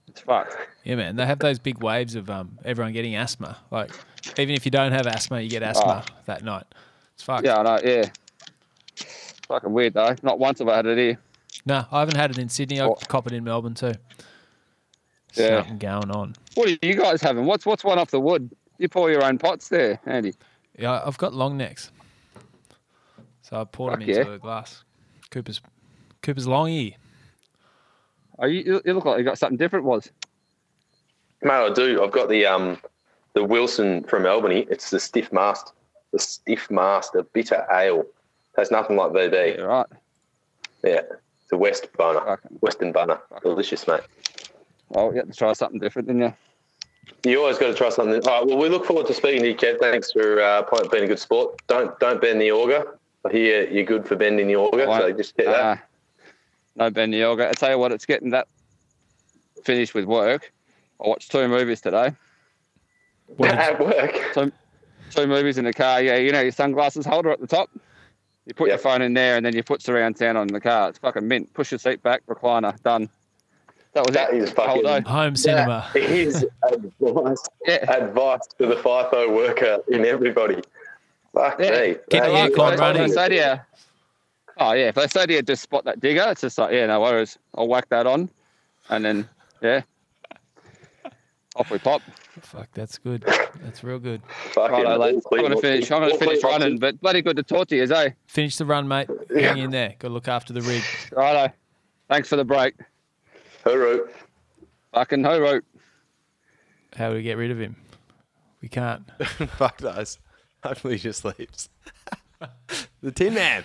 It's 0.08 0.22
fucked. 0.22 0.56
Yeah, 0.84 0.96
man. 0.96 1.16
They 1.16 1.26
have 1.26 1.40
those 1.40 1.60
big 1.60 1.82
waves 1.84 2.16
of 2.16 2.30
um 2.30 2.58
everyone 2.64 2.94
getting 2.94 3.16
asthma. 3.16 3.58
Like 3.72 3.92
even 4.38 4.56
if 4.56 4.66
you 4.66 4.72
don't 4.72 4.92
have 4.92 5.08
asthma, 5.08 5.42
you 5.42 5.50
get 5.50 5.64
asthma 5.64 6.06
that 6.26 6.44
night. 6.44 6.66
It's 7.16 7.24
fucked. 7.24 7.46
Yeah, 7.46 7.58
I 7.60 7.64
know. 7.64 7.80
Yeah. 7.84 8.10
Fucking 9.48 9.72
weird 9.72 9.94
though. 9.94 10.16
Not 10.22 10.40
once 10.40 10.60
have 10.60 10.68
I 10.68 10.78
had 10.78 10.86
it 10.86 10.98
here. 10.98 11.18
No, 11.66 11.86
I 11.92 12.00
haven't 12.00 12.16
had 12.18 12.32
it 12.32 12.38
in 12.38 12.50
Sydney. 12.50 12.80
I 12.80 12.86
Oh. 12.86 12.96
cop 13.08 13.28
it 13.28 13.34
in 13.34 13.44
Melbourne 13.44 13.74
too. 13.76 13.94
Yeah. 15.34 15.60
Something 15.62 15.78
going 15.80 16.12
on. 16.12 16.36
What 16.56 16.70
are 16.70 16.78
you 16.86 16.96
guys 16.96 17.22
having? 17.22 17.46
What's 17.46 17.66
what's 17.66 17.84
one 17.84 17.98
off 18.00 18.12
the 18.12 18.20
wood? 18.20 18.50
You 18.78 18.90
pour 18.90 19.12
your 19.12 19.24
own 19.24 19.38
pots 19.38 19.70
there, 19.70 20.00
Andy. 20.06 20.34
Yeah, 20.78 21.02
I've 21.06 21.18
got 21.18 21.34
long 21.34 21.58
necks. 21.58 21.92
So 23.42 23.60
I 23.60 23.64
poured 23.66 23.94
them 23.94 24.02
into 24.02 24.14
yeah. 24.14 24.36
a 24.36 24.38
glass. 24.38 24.84
Cooper's 25.30 25.62
Cooper's 26.22 26.48
longy. 26.48 26.96
Are 28.40 28.48
you? 28.48 28.64
You 28.64 28.82
you 28.86 28.94
look 28.94 29.06
like 29.06 29.18
you 29.18 29.24
got 29.24 29.38
something 29.38 29.58
different. 29.58 29.86
Was 29.86 30.12
Mate, 31.42 31.52
I 31.52 31.74
do. 31.74 32.04
I've 32.04 32.12
got 32.12 32.30
the 32.30 32.46
um 32.46 32.78
the 33.34 33.44
Wilson 33.44 34.04
from 34.04 34.26
Albany. 34.26 34.66
It's 34.70 34.90
the 34.90 35.00
stiff 35.00 35.32
mast, 35.32 35.74
the 36.12 36.20
stiff 36.20 36.70
mast, 36.72 37.16
a 37.16 37.24
bitter 37.24 37.66
ale. 37.72 38.06
Tastes 38.56 38.72
nothing 38.72 38.96
like 38.98 39.12
VB. 39.12 39.58
yeah, 39.58 39.64
right. 39.64 39.86
Yeah, 40.84 41.02
it's 41.42 41.52
a 41.52 41.58
West 41.58 41.88
boner, 41.98 42.20
Fucking- 42.22 42.58
Western 42.62 42.92
boner. 42.92 43.20
Delicious, 43.42 43.88
mate. 43.88 44.02
Well, 44.90 45.12
you 45.12 45.18
have 45.20 45.30
to 45.30 45.34
try 45.36 45.54
something 45.54 45.80
different, 45.80 46.08
didn't 46.08 46.22
you? 46.22 46.34
You 47.26 47.40
always 47.42 47.58
got 47.58 47.68
to 47.68 47.74
try 47.74 47.90
something. 47.90 48.22
All 48.28 48.40
right. 48.40 48.46
Well, 48.48 48.58
we 48.58 48.70
look 48.70 48.86
forward 48.86 49.08
to 49.08 49.14
speaking 49.14 49.42
to 49.42 49.48
you, 49.50 49.56
Kev. 49.56 49.80
Thanks 49.80 50.12
for 50.12 50.42
uh, 50.42 50.64
point- 50.64 50.92
being 50.92 51.06
a 51.06 51.08
good 51.08 51.20
sport. 51.20 51.62
Don't 51.68 51.98
don't 52.00 52.22
bend 52.22 52.42
the 52.42 52.52
auger. 52.52 52.98
I 53.26 53.32
hear 53.32 53.68
you're 53.70 53.86
good 53.86 54.06
for 54.06 54.16
bending 54.18 54.48
the 54.48 54.58
auger, 54.58 54.86
so 54.86 55.12
just 55.14 55.36
get 55.38 55.46
that. 55.46 55.60
Uh, 55.60 55.76
no 56.76 56.90
Ben 56.90 57.14
yoga. 57.14 57.48
I 57.48 57.54
tell 57.54 57.72
you 57.72 57.78
what, 57.78 57.92
it's 57.94 58.06
getting 58.06 58.32
that 58.32 58.48
finished 59.64 59.94
with 59.94 60.06
work. 60.06 60.52
I 61.04 61.08
watched 61.08 61.32
two 61.32 61.48
movies 61.48 61.80
today. 61.82 62.12
At 63.44 63.80
work. 63.80 64.52
Two 65.12 65.28
movies 65.28 65.58
in 65.58 65.66
the 65.66 65.74
car. 65.74 66.02
Yeah, 66.02 66.18
you 66.18 66.32
know 66.32 66.42
your 66.42 66.52
sunglasses 66.52 67.06
holder 67.06 67.32
at 67.32 67.40
the 67.40 67.48
top. 67.48 67.70
You 68.46 68.54
put 68.54 68.70
your 68.70 68.78
phone 68.78 69.02
in 69.02 69.14
there, 69.14 69.38
and 69.38 69.46
then 69.46 69.56
you 69.56 69.64
put 69.64 69.82
surround 69.82 70.18
sound 70.18 70.38
on 70.38 70.48
the 70.48 70.60
car. 70.60 70.90
It's 70.90 71.00
fucking 71.00 71.28
mint. 71.28 71.54
Push 71.54 71.72
your 71.72 71.80
seat 71.80 72.04
back, 72.04 72.26
recliner, 72.28 72.82
done. 72.84 73.10
That 73.94 74.06
was 74.06 74.14
That 74.16 74.34
it. 74.34 74.44
is 74.44 74.52
fucking- 74.52 75.04
Home 75.04 75.36
cinema. 75.36 75.90
That 75.94 76.04
is 76.04 76.46
advice, 76.72 77.44
Yeah. 77.66 77.92
advice 77.92 78.42
to 78.60 78.66
the 78.68 78.76
FIFO 78.76 79.34
worker 79.34 79.78
in 79.90 80.04
everybody. 80.06 80.62
Fuck 81.34 81.60
Yeah. 81.60 81.70
me. 81.72 81.88
Get 81.88 82.10
That 82.10 82.22
the 82.30 82.46
is 82.52 82.58
lock 82.58 82.74
on, 82.74 82.80
running. 82.80 83.12
say 83.14 83.30
to 83.30 83.36
you, 83.36 83.60
oh 84.60 84.74
yeah, 84.74 84.88
if 84.88 84.96
they 84.96 85.08
say 85.08 85.26
to 85.26 85.34
you, 85.34 85.42
just 85.42 85.62
spot 85.64 85.86
that 85.86 86.00
digger, 86.00 86.26
it's 86.30 86.42
just 86.42 86.58
like, 86.58 86.74
yeah, 86.74 86.88
no 86.88 87.02
worries. 87.02 87.38
I'll 87.56 87.68
whack 87.68 87.88
that 87.90 88.06
on, 88.08 88.30
and 88.90 89.06
then 89.06 89.30
yeah, 89.62 89.82
off 91.56 91.70
we 91.72 91.78
pop. 91.78 92.02
Fuck, 92.42 92.70
that's 92.74 92.98
good. 92.98 93.24
That's 93.62 93.84
real 93.84 94.00
good. 94.00 94.22
fucking 94.52 94.84
Righto. 94.86 95.22
I'm 95.32 95.42
gonna 95.42 95.58
finish. 95.58 95.92
I'm 95.92 96.02
gonna 96.02 96.18
finish 96.18 96.44
running, 96.44 96.80
but 96.80 97.00
bloody 97.02 97.22
good 97.22 97.36
to 97.38 97.44
talk 97.44 97.68
to 97.70 97.76
you, 97.76 97.84
eh? 97.84 98.10
Finish 98.28 98.58
the 98.58 98.66
run, 98.66 98.88
mate. 98.88 99.08
Hang 99.36 99.58
in 99.60 99.72
there. 99.72 99.96
Got 100.00 100.08
to 100.10 100.14
look 100.14 100.28
after 100.28 100.54
the 100.54 100.62
rig. 100.62 100.84
Righto. 101.12 101.54
Thanks 102.10 102.30
for 102.30 102.36
the 102.36 102.46
break. 102.46 102.76
Hooroo. 103.66 104.10
Fucking 104.94 105.22
hooroo. 105.22 105.62
How 106.96 107.10
do 107.10 107.16
we 107.16 107.24
get 107.24 107.38
rid 107.38 107.52
of 107.52 107.60
him? 107.60 107.76
We 108.62 108.68
can't. 108.70 109.04
Fuck 109.58 109.78
those. 109.80 110.20
Hopefully 110.64 110.96
he 110.96 111.00
just 111.00 111.26
leaves. 111.26 111.70
the 113.02 113.12
Tin 113.12 113.34
Man. 113.34 113.64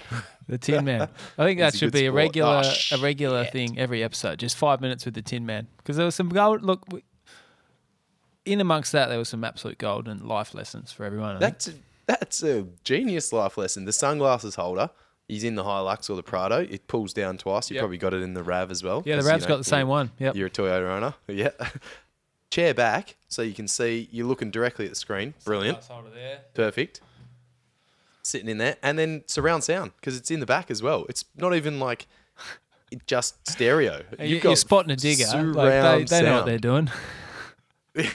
The 0.49 0.59
Tin 0.59 0.85
Man. 0.85 1.09
I 1.37 1.45
think 1.45 1.59
that 1.61 1.73
He's 1.73 1.75
a 1.75 1.79
should 1.79 1.93
good 1.93 1.99
be 1.99 2.07
a 2.07 2.13
regular, 2.13 2.63
Oh, 2.65 2.97
a 2.97 2.99
regular 2.99 3.45
thing 3.45 3.79
every 3.79 4.03
episode. 4.03 4.39
Just 4.39 4.57
five 4.57 4.81
minutes 4.81 5.05
with 5.05 5.15
the 5.15 5.23
Tin 5.23 5.45
Man 5.47 5.69
because 5.79 5.97
there 5.97 6.07
was 6.07 6.15
some 6.15 6.29
gold. 6.31 6.63
Look, 6.63 6.85
we, 6.91 7.05
in 8.49 8.61
amongst 8.61 8.93
that, 8.93 9.09
there 9.09 9.19
was 9.19 9.29
some 9.29 9.45
absolute 9.45 9.79
gold 9.79 10.09
and 10.09 10.23
life 10.23 10.55
lessons 10.55 10.91
for 10.93 11.05
everyone. 11.05 11.37
I. 11.37 11.39
That's 11.39 11.69
a, 11.69 11.73
that's 12.07 12.43
a 12.43 12.67
genius 12.85 13.33
life 13.33 13.57
lesson. 13.59 13.85
The 13.85 13.93
sunglasses 13.93 14.55
holder. 14.57 14.91
He's 15.29 15.45
in 15.45 15.57
the 15.57 15.63
Hilux 15.65 16.09
or 16.09 16.17
the 16.17 16.23
Prado. 16.23 16.61
It 16.71 16.89
pulls 16.89 17.13
down 17.13 17.37
twice. 17.37 17.71
You 17.71 17.75
Yep. 17.75 17.81
probably 17.83 17.99
got 17.99 18.15
it 18.15 18.23
in 18.23 18.33
the 18.33 18.43
Rav 18.43 18.71
as 18.71 18.83
well. 18.83 19.03
yeah, 19.05 19.17
the 19.17 19.19
'cause, 19.21 19.27
you 19.27 19.31
Rav's 19.33 19.43
know, 19.45 19.49
got 19.49 19.57
the 19.59 19.65
same 19.65 19.87
one. 19.89 20.11
Yep. 20.19 20.35
You're 20.37 20.47
a 20.47 20.51
Toyota 20.51 20.89
owner. 20.89 21.15
Yeah. 21.29 21.51
Chair 22.51 22.73
back 22.73 23.17
so 23.29 23.43
you 23.43 23.53
can 23.53 23.69
see 23.69 24.09
you're 24.11 24.27
looking 24.27 24.51
directly 24.51 24.87
at 24.87 24.91
the 24.93 24.97
screen. 24.97 25.35
Brilliant. 25.45 25.87
Perfect. 26.55 27.03
Sitting 28.23 28.49
in 28.49 28.57
there. 28.57 28.77
And 28.83 28.99
then 28.99 29.23
surround 29.27 29.65
sound 29.65 29.93
because 29.97 30.17
it's 30.17 30.31
in 30.31 30.41
the 30.41 30.47
back 30.47 30.71
as 30.71 30.83
well. 30.83 31.05
It's 31.11 31.27
not 31.37 31.55
even 31.55 31.79
like 31.79 32.07
just 33.07 33.47
stereo. 33.47 34.03
You, 34.19 34.25
You've 34.25 34.31
you're 34.31 34.41
got 34.53 34.57
spotting 34.59 34.91
a 34.93 34.97
digger. 34.97 35.27
Like 35.53 36.09
they, 36.09 36.17
they 36.21 36.23
know 36.23 36.37
what 36.37 36.47
they're 36.47 36.57
doing. 36.59 36.91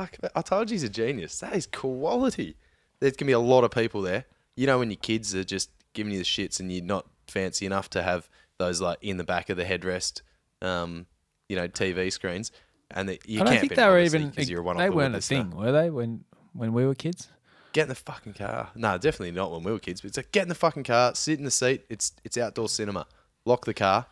Fuck, 0.00 0.32
I 0.34 0.42
told 0.42 0.70
you 0.70 0.74
he's 0.74 0.82
a 0.82 0.88
genius. 0.88 1.38
That 1.40 1.54
is 1.54 1.66
quality. 1.66 2.56
There's 3.00 3.16
gonna 3.16 3.28
be 3.28 3.32
a 3.34 3.38
lot 3.38 3.64
of 3.64 3.70
people 3.70 4.02
there. 4.02 4.24
You 4.56 4.66
know 4.66 4.78
when 4.78 4.90
your 4.90 4.98
kids 4.98 5.34
are 5.34 5.44
just 5.44 5.70
giving 5.92 6.12
you 6.12 6.18
the 6.18 6.24
shits 6.24 6.60
and 6.60 6.72
you're 6.72 6.84
not 6.84 7.06
fancy 7.26 7.66
enough 7.66 7.90
to 7.90 8.02
have 8.02 8.28
those 8.58 8.80
like 8.80 8.98
in 9.02 9.16
the 9.16 9.24
back 9.24 9.50
of 9.50 9.56
the 9.56 9.64
headrest, 9.64 10.22
um, 10.62 11.06
you 11.48 11.56
know, 11.56 11.68
TV 11.68 12.12
screens, 12.12 12.52
and 12.90 13.08
that 13.08 13.28
you 13.28 13.40
I 13.40 13.44
don't 13.44 13.52
can't 13.52 13.60
think 13.60 13.70
be 13.70 13.76
they 13.76 13.86
were 13.88 14.00
even 14.00 14.32
you're 14.36 14.62
one 14.62 14.76
They 14.76 14.86
the 14.86 14.92
weren't 14.92 15.14
a 15.14 15.20
thing, 15.20 15.50
were 15.50 15.72
they? 15.72 15.90
When 15.90 16.24
when 16.52 16.72
we 16.72 16.86
were 16.86 16.94
kids. 16.94 17.28
Get 17.72 17.82
in 17.82 17.88
the 17.88 17.94
fucking 17.94 18.34
car. 18.34 18.70
No, 18.74 18.98
definitely 18.98 19.30
not 19.30 19.52
when 19.52 19.62
we 19.62 19.70
were 19.70 19.78
kids. 19.78 20.00
But 20.00 20.08
it's 20.08 20.16
like 20.16 20.32
get 20.32 20.42
in 20.42 20.48
the 20.48 20.54
fucking 20.54 20.84
car, 20.84 21.14
sit 21.14 21.38
in 21.38 21.44
the 21.44 21.50
seat. 21.50 21.84
It's 21.88 22.12
it's 22.24 22.36
outdoor 22.36 22.68
cinema. 22.68 23.06
Lock 23.44 23.64
the 23.64 23.74
car 23.74 24.06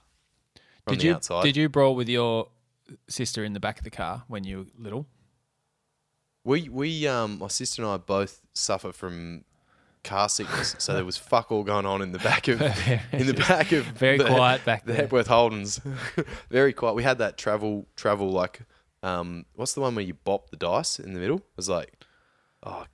Did 0.86 1.00
the 1.00 1.04
you 1.06 1.14
outside. 1.14 1.42
did 1.42 1.56
you 1.56 1.68
brawl 1.68 1.94
with 1.94 2.08
your 2.08 2.48
sister 3.08 3.44
in 3.44 3.52
the 3.52 3.60
back 3.60 3.78
of 3.78 3.84
the 3.84 3.90
car 3.90 4.24
when 4.28 4.44
you 4.44 4.58
were 4.58 4.64
little? 4.78 5.06
We 6.48 6.68
we 6.70 7.06
um 7.06 7.38
my 7.40 7.48
sister 7.48 7.82
and 7.82 7.90
I 7.90 7.98
both 7.98 8.40
suffer 8.54 8.90
from 8.92 9.44
car 10.02 10.30
sickness, 10.30 10.74
so 10.78 10.94
there 10.94 11.04
was 11.04 11.16
fuck 11.32 11.52
all 11.52 11.62
going 11.62 11.84
on 11.84 12.00
in 12.00 12.12
the 12.12 12.18
back 12.18 12.48
of 12.48 12.62
in 13.12 13.26
the 13.26 13.34
back 13.34 13.72
of 13.72 13.84
Very 13.98 14.16
the, 14.16 14.24
quiet 14.24 14.64
back 14.64 14.86
the 14.86 14.92
there. 14.92 15.02
Hepworth 15.02 15.28
Holdens. 15.28 15.80
Very 16.50 16.72
quiet. 16.72 16.94
We 16.94 17.02
had 17.02 17.18
that 17.18 17.36
travel 17.36 17.86
travel 17.96 18.30
like 18.30 18.60
um 19.02 19.44
what's 19.56 19.74
the 19.74 19.82
one 19.82 19.94
where 19.94 20.04
you 20.04 20.14
bop 20.14 20.48
the 20.48 20.56
dice 20.56 20.98
in 20.98 21.12
the 21.12 21.20
middle? 21.20 21.36
It 21.38 21.56
was 21.56 21.68
like 21.68 21.92
oh 22.62 22.86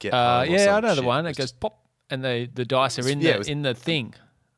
get 0.00 0.12
Uh, 0.12 0.44
yeah, 0.48 0.74
I 0.76 0.80
know 0.80 0.96
the 0.96 1.04
one. 1.04 1.26
It 1.26 1.36
goes 1.36 1.52
pop, 1.52 1.78
and 2.10 2.24
the 2.24 2.50
the 2.52 2.64
dice 2.64 2.98
are 2.98 3.08
in 3.08 3.20
yeah, 3.20 3.34
the 3.34 3.38
was- 3.38 3.48
in 3.48 3.62
the 3.62 3.74
thing. 3.74 4.14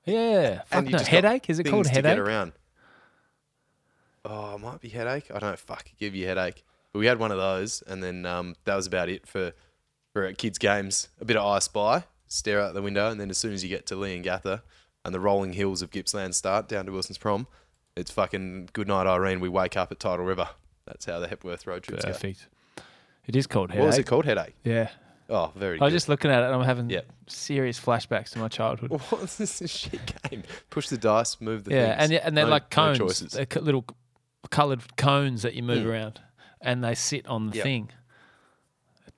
Yeah, 0.06 0.62
fuck 0.64 0.86
no. 0.86 0.98
headache. 1.00 1.50
Is 1.50 1.58
it 1.58 1.64
called 1.64 1.86
headache? 1.86 2.16
Get 2.16 2.18
around. 2.18 2.52
Oh, 4.24 4.54
it 4.54 4.60
might 4.60 4.80
be 4.80 4.88
headache. 4.88 5.26
I 5.30 5.38
don't 5.38 5.50
know. 5.50 5.56
Fuck, 5.56 5.90
give 5.98 6.14
you 6.14 6.26
headache. 6.26 6.64
But 6.92 7.00
we 7.00 7.06
had 7.06 7.18
one 7.18 7.30
of 7.32 7.38
those, 7.38 7.82
and 7.86 8.02
then 8.02 8.24
um, 8.26 8.54
that 8.64 8.74
was 8.76 8.86
about 8.86 9.08
it 9.08 9.26
for 9.26 9.52
for 10.12 10.32
kids' 10.32 10.58
games. 10.58 11.08
A 11.20 11.24
bit 11.24 11.36
of 11.36 11.44
I 11.46 11.58
Spy, 11.58 12.04
stare 12.26 12.60
out 12.60 12.74
the 12.74 12.82
window, 12.82 13.10
and 13.10 13.20
then 13.20 13.30
as 13.30 13.38
soon 13.38 13.52
as 13.52 13.62
you 13.62 13.68
get 13.68 13.86
to 13.86 13.94
Leongatha 13.94 14.14
and 14.14 14.24
Gather 14.24 14.62
and 15.04 15.14
the 15.14 15.20
rolling 15.20 15.52
hills 15.52 15.82
of 15.82 15.90
Gippsland 15.90 16.34
start 16.34 16.68
down 16.68 16.86
to 16.86 16.92
Wilson's 16.92 17.18
Prom, 17.18 17.46
it's 17.96 18.10
fucking 18.10 18.70
good 18.72 18.88
night, 18.88 19.06
Irene. 19.06 19.40
We 19.40 19.48
wake 19.48 19.76
up 19.76 19.92
at 19.92 20.00
Tidal 20.00 20.24
River. 20.24 20.48
That's 20.86 21.04
how 21.04 21.18
the 21.20 21.28
Hepworth 21.28 21.66
road 21.66 21.82
trips 21.82 22.04
go. 22.04 22.12
Perfect. 22.12 22.48
It 23.26 23.36
is 23.36 23.46
called 23.46 23.70
headache. 23.70 23.80
What 23.82 23.86
was 23.88 23.98
it 23.98 24.06
called? 24.06 24.24
Headache. 24.24 24.54
Yeah. 24.64 24.88
Oh, 25.28 25.52
very. 25.54 25.78
I 25.78 25.84
was 25.84 25.90
good. 25.92 25.96
just 25.96 26.08
looking 26.08 26.30
at 26.30 26.42
it 26.42 26.46
and 26.46 26.54
I'm 26.54 26.62
having 26.64 26.88
Yep. 26.88 27.06
serious 27.26 27.78
flashbacks 27.78 28.30
to 28.30 28.38
my 28.38 28.48
childhood. 28.48 28.92
What's 29.10 29.36
this 29.36 29.58
shit 29.70 30.00
game? 30.30 30.42
Push 30.70 30.88
the 30.88 30.96
dice, 30.96 31.38
move 31.38 31.64
the 31.64 31.74
yeah, 31.74 31.98
things. 31.98 32.12
and 32.12 32.20
and 32.24 32.36
they're 32.38 32.46
No- 32.46 32.50
like 32.50 32.74
no 32.74 32.74
cones. 32.86 32.98
choices. 32.98 33.32
they're 33.32 33.46
little 33.60 33.84
coloured 34.50 34.96
cones 34.96 35.42
that 35.42 35.52
you 35.52 35.62
move 35.62 35.84
Mm. 35.84 35.90
around, 35.90 36.20
and 36.60 36.82
they 36.84 36.94
sit 36.94 37.26
on 37.26 37.50
the 37.50 37.56
Yep. 37.56 37.62
thing. 37.64 37.90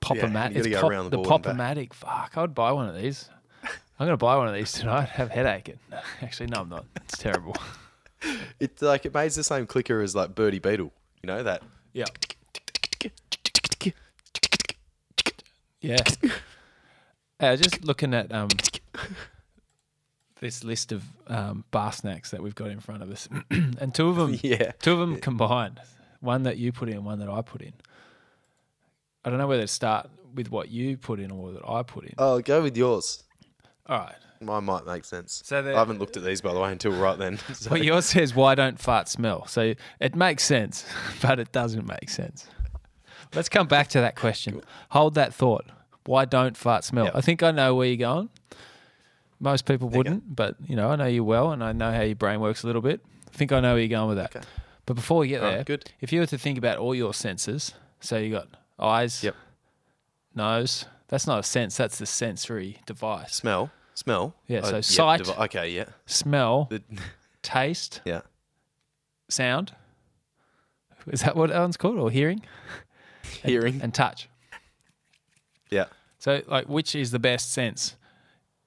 Yeah, 0.09 0.15
you 0.15 0.29
gotta 0.33 0.57
it's 0.57 0.79
pop, 0.81 0.89
around 0.91 1.03
the 1.05 1.09
the 1.11 1.17
board 1.17 1.45
and 1.45 1.57
back. 1.57 1.67
pop-o-matic. 1.77 1.93
Fuck, 1.93 2.31
I 2.35 2.41
would 2.41 2.55
buy 2.55 2.71
one 2.71 2.87
of 2.89 2.95
these. 2.95 3.29
I'm 3.63 4.07
gonna 4.07 4.17
buy 4.17 4.35
one 4.35 4.47
of 4.47 4.53
these 4.55 4.71
tonight. 4.71 5.09
Have 5.09 5.29
headache. 5.29 5.75
Actually, 6.21 6.47
no, 6.47 6.61
I'm 6.61 6.69
not. 6.69 6.85
It's 6.97 7.17
terrible. 7.17 7.55
It's 8.59 8.81
like 8.81 9.05
it 9.05 9.13
makes 9.13 9.35
the 9.35 9.43
same 9.43 9.67
clicker 9.67 10.01
as 10.01 10.15
like 10.15 10.33
Birdie 10.35 10.59
Beetle. 10.59 10.91
You 11.23 11.27
know 11.27 11.43
that? 11.43 11.61
Yeah. 11.93 12.05
Yeah. 15.81 15.97
Uh, 17.39 17.55
just 17.55 17.83
looking 17.83 18.13
at 18.13 18.31
um, 18.31 18.49
this 20.39 20.63
list 20.63 20.91
of 20.91 21.03
um, 21.27 21.63
bar 21.71 21.91
snacks 21.91 22.29
that 22.31 22.43
we've 22.43 22.53
got 22.55 22.69
in 22.69 22.79
front 22.79 23.01
of 23.01 23.09
us, 23.09 23.27
and 23.49 23.93
two 23.93 24.09
of 24.09 24.15
them, 24.15 24.37
Yeah. 24.43 24.71
two 24.79 24.93
of 24.93 24.99
them 24.99 25.19
combined. 25.19 25.79
One 26.21 26.43
that 26.43 26.57
you 26.57 26.71
put 26.71 26.87
in, 26.89 27.03
one 27.03 27.19
that 27.19 27.29
I 27.29 27.41
put 27.41 27.61
in. 27.61 27.73
I 29.25 29.29
don't 29.29 29.37
know 29.39 29.47
whether 29.47 29.63
to 29.63 29.67
start 29.67 30.09
with 30.33 30.49
what 30.49 30.69
you 30.69 30.97
put 30.97 31.19
in 31.19 31.29
or 31.31 31.51
what 31.51 31.69
I 31.69 31.83
put 31.83 32.05
in. 32.05 32.13
Oh, 32.17 32.39
go 32.39 32.61
with 32.63 32.77
yours. 32.77 33.23
All 33.87 33.97
right. 33.99 34.15
mine 34.39 34.63
might 34.63 34.85
make 34.85 35.03
sense. 35.05 35.41
So 35.45 35.61
the- 35.61 35.75
I 35.75 35.79
haven't 35.79 35.99
looked 35.99 36.17
at 36.17 36.23
these 36.23 36.41
by 36.41 36.53
the 36.53 36.59
way 36.59 36.71
until 36.71 36.91
right 36.93 37.17
then. 37.17 37.37
So- 37.53 37.71
Well, 37.71 37.83
yours 37.83 38.05
says, 38.05 38.33
why 38.33 38.55
don't 38.55 38.79
fart 38.79 39.07
smell? 39.09 39.45
So 39.47 39.73
it 39.99 40.15
makes 40.15 40.43
sense, 40.43 40.85
but 41.21 41.39
it 41.39 41.51
doesn't 41.51 41.87
make 41.87 42.09
sense. 42.09 42.47
Let's 43.35 43.49
come 43.49 43.67
back 43.67 43.87
to 43.89 44.01
that 44.01 44.15
question. 44.15 44.61
Hold 44.89 45.13
that 45.15 45.33
thought. 45.33 45.65
Why 46.05 46.25
don't 46.25 46.57
fart 46.57 46.83
smell? 46.83 47.05
Yep. 47.05 47.15
I 47.15 47.21
think 47.21 47.43
I 47.43 47.51
know 47.51 47.75
where 47.75 47.87
you're 47.87 47.97
going. 47.97 48.29
Most 49.39 49.65
people 49.65 49.89
you 49.91 49.97
wouldn't, 49.97 50.35
but 50.35 50.55
you 50.67 50.75
know, 50.75 50.89
I 50.89 50.95
know 50.95 51.05
you 51.05 51.23
well 51.23 51.51
and 51.51 51.63
I 51.63 51.71
know 51.71 51.91
how 51.91 52.01
your 52.01 52.15
brain 52.15 52.39
works 52.39 52.63
a 52.63 52.67
little 52.67 52.81
bit. 52.81 53.01
I 53.33 53.37
think 53.37 53.51
I 53.51 53.59
know 53.59 53.73
where 53.73 53.79
you're 53.81 53.87
going 53.89 54.09
with 54.09 54.17
that. 54.17 54.35
Okay. 54.35 54.45
But 54.91 54.95
before 54.95 55.19
we 55.19 55.29
get 55.29 55.39
All 55.41 55.47
right, 55.47 55.55
there, 55.55 55.63
good. 55.63 55.89
if 56.01 56.11
you 56.11 56.19
were 56.19 56.25
to 56.25 56.37
think 56.37 56.57
about 56.57 56.77
all 56.77 56.93
your 56.93 57.13
senses, 57.13 57.73
so 58.01 58.17
you 58.17 58.29
got 58.29 58.49
eyes, 58.77 59.23
Yep. 59.23 59.35
nose, 60.35 60.83
that's 61.07 61.25
not 61.25 61.39
a 61.39 61.43
sense, 61.43 61.77
that's 61.77 61.97
the 61.97 62.05
sensory 62.05 62.79
device. 62.85 63.35
smell, 63.35 63.71
smell. 63.93 64.35
Yeah, 64.47 64.59
Uh, 64.59 64.65
so 64.65 64.75
yep, 64.75 64.83
sight- 64.83 65.23
devi- 65.23 65.39
okay, 65.43 65.69
yeah, 65.71 65.85
Smell, 66.07 66.65
The- 66.69 66.83
taste, 67.41 68.01
yeah. 68.03 68.19
sound. 69.29 69.73
Is 71.07 71.21
that 71.21 71.37
what 71.37 71.51
that 71.51 71.59
one's 71.61 71.77
called? 71.77 71.97
Or 71.97 72.11
hearing? 72.11 72.41
Hearing. 73.43 73.81
And 73.81 73.93
touch. 73.93 74.27
Yeah. 75.69 75.85
So, 76.19 76.41
like, 76.47 76.67
which 76.67 76.95
is 76.95 77.11
the 77.11 77.19
best 77.19 77.53
sense? 77.53 77.95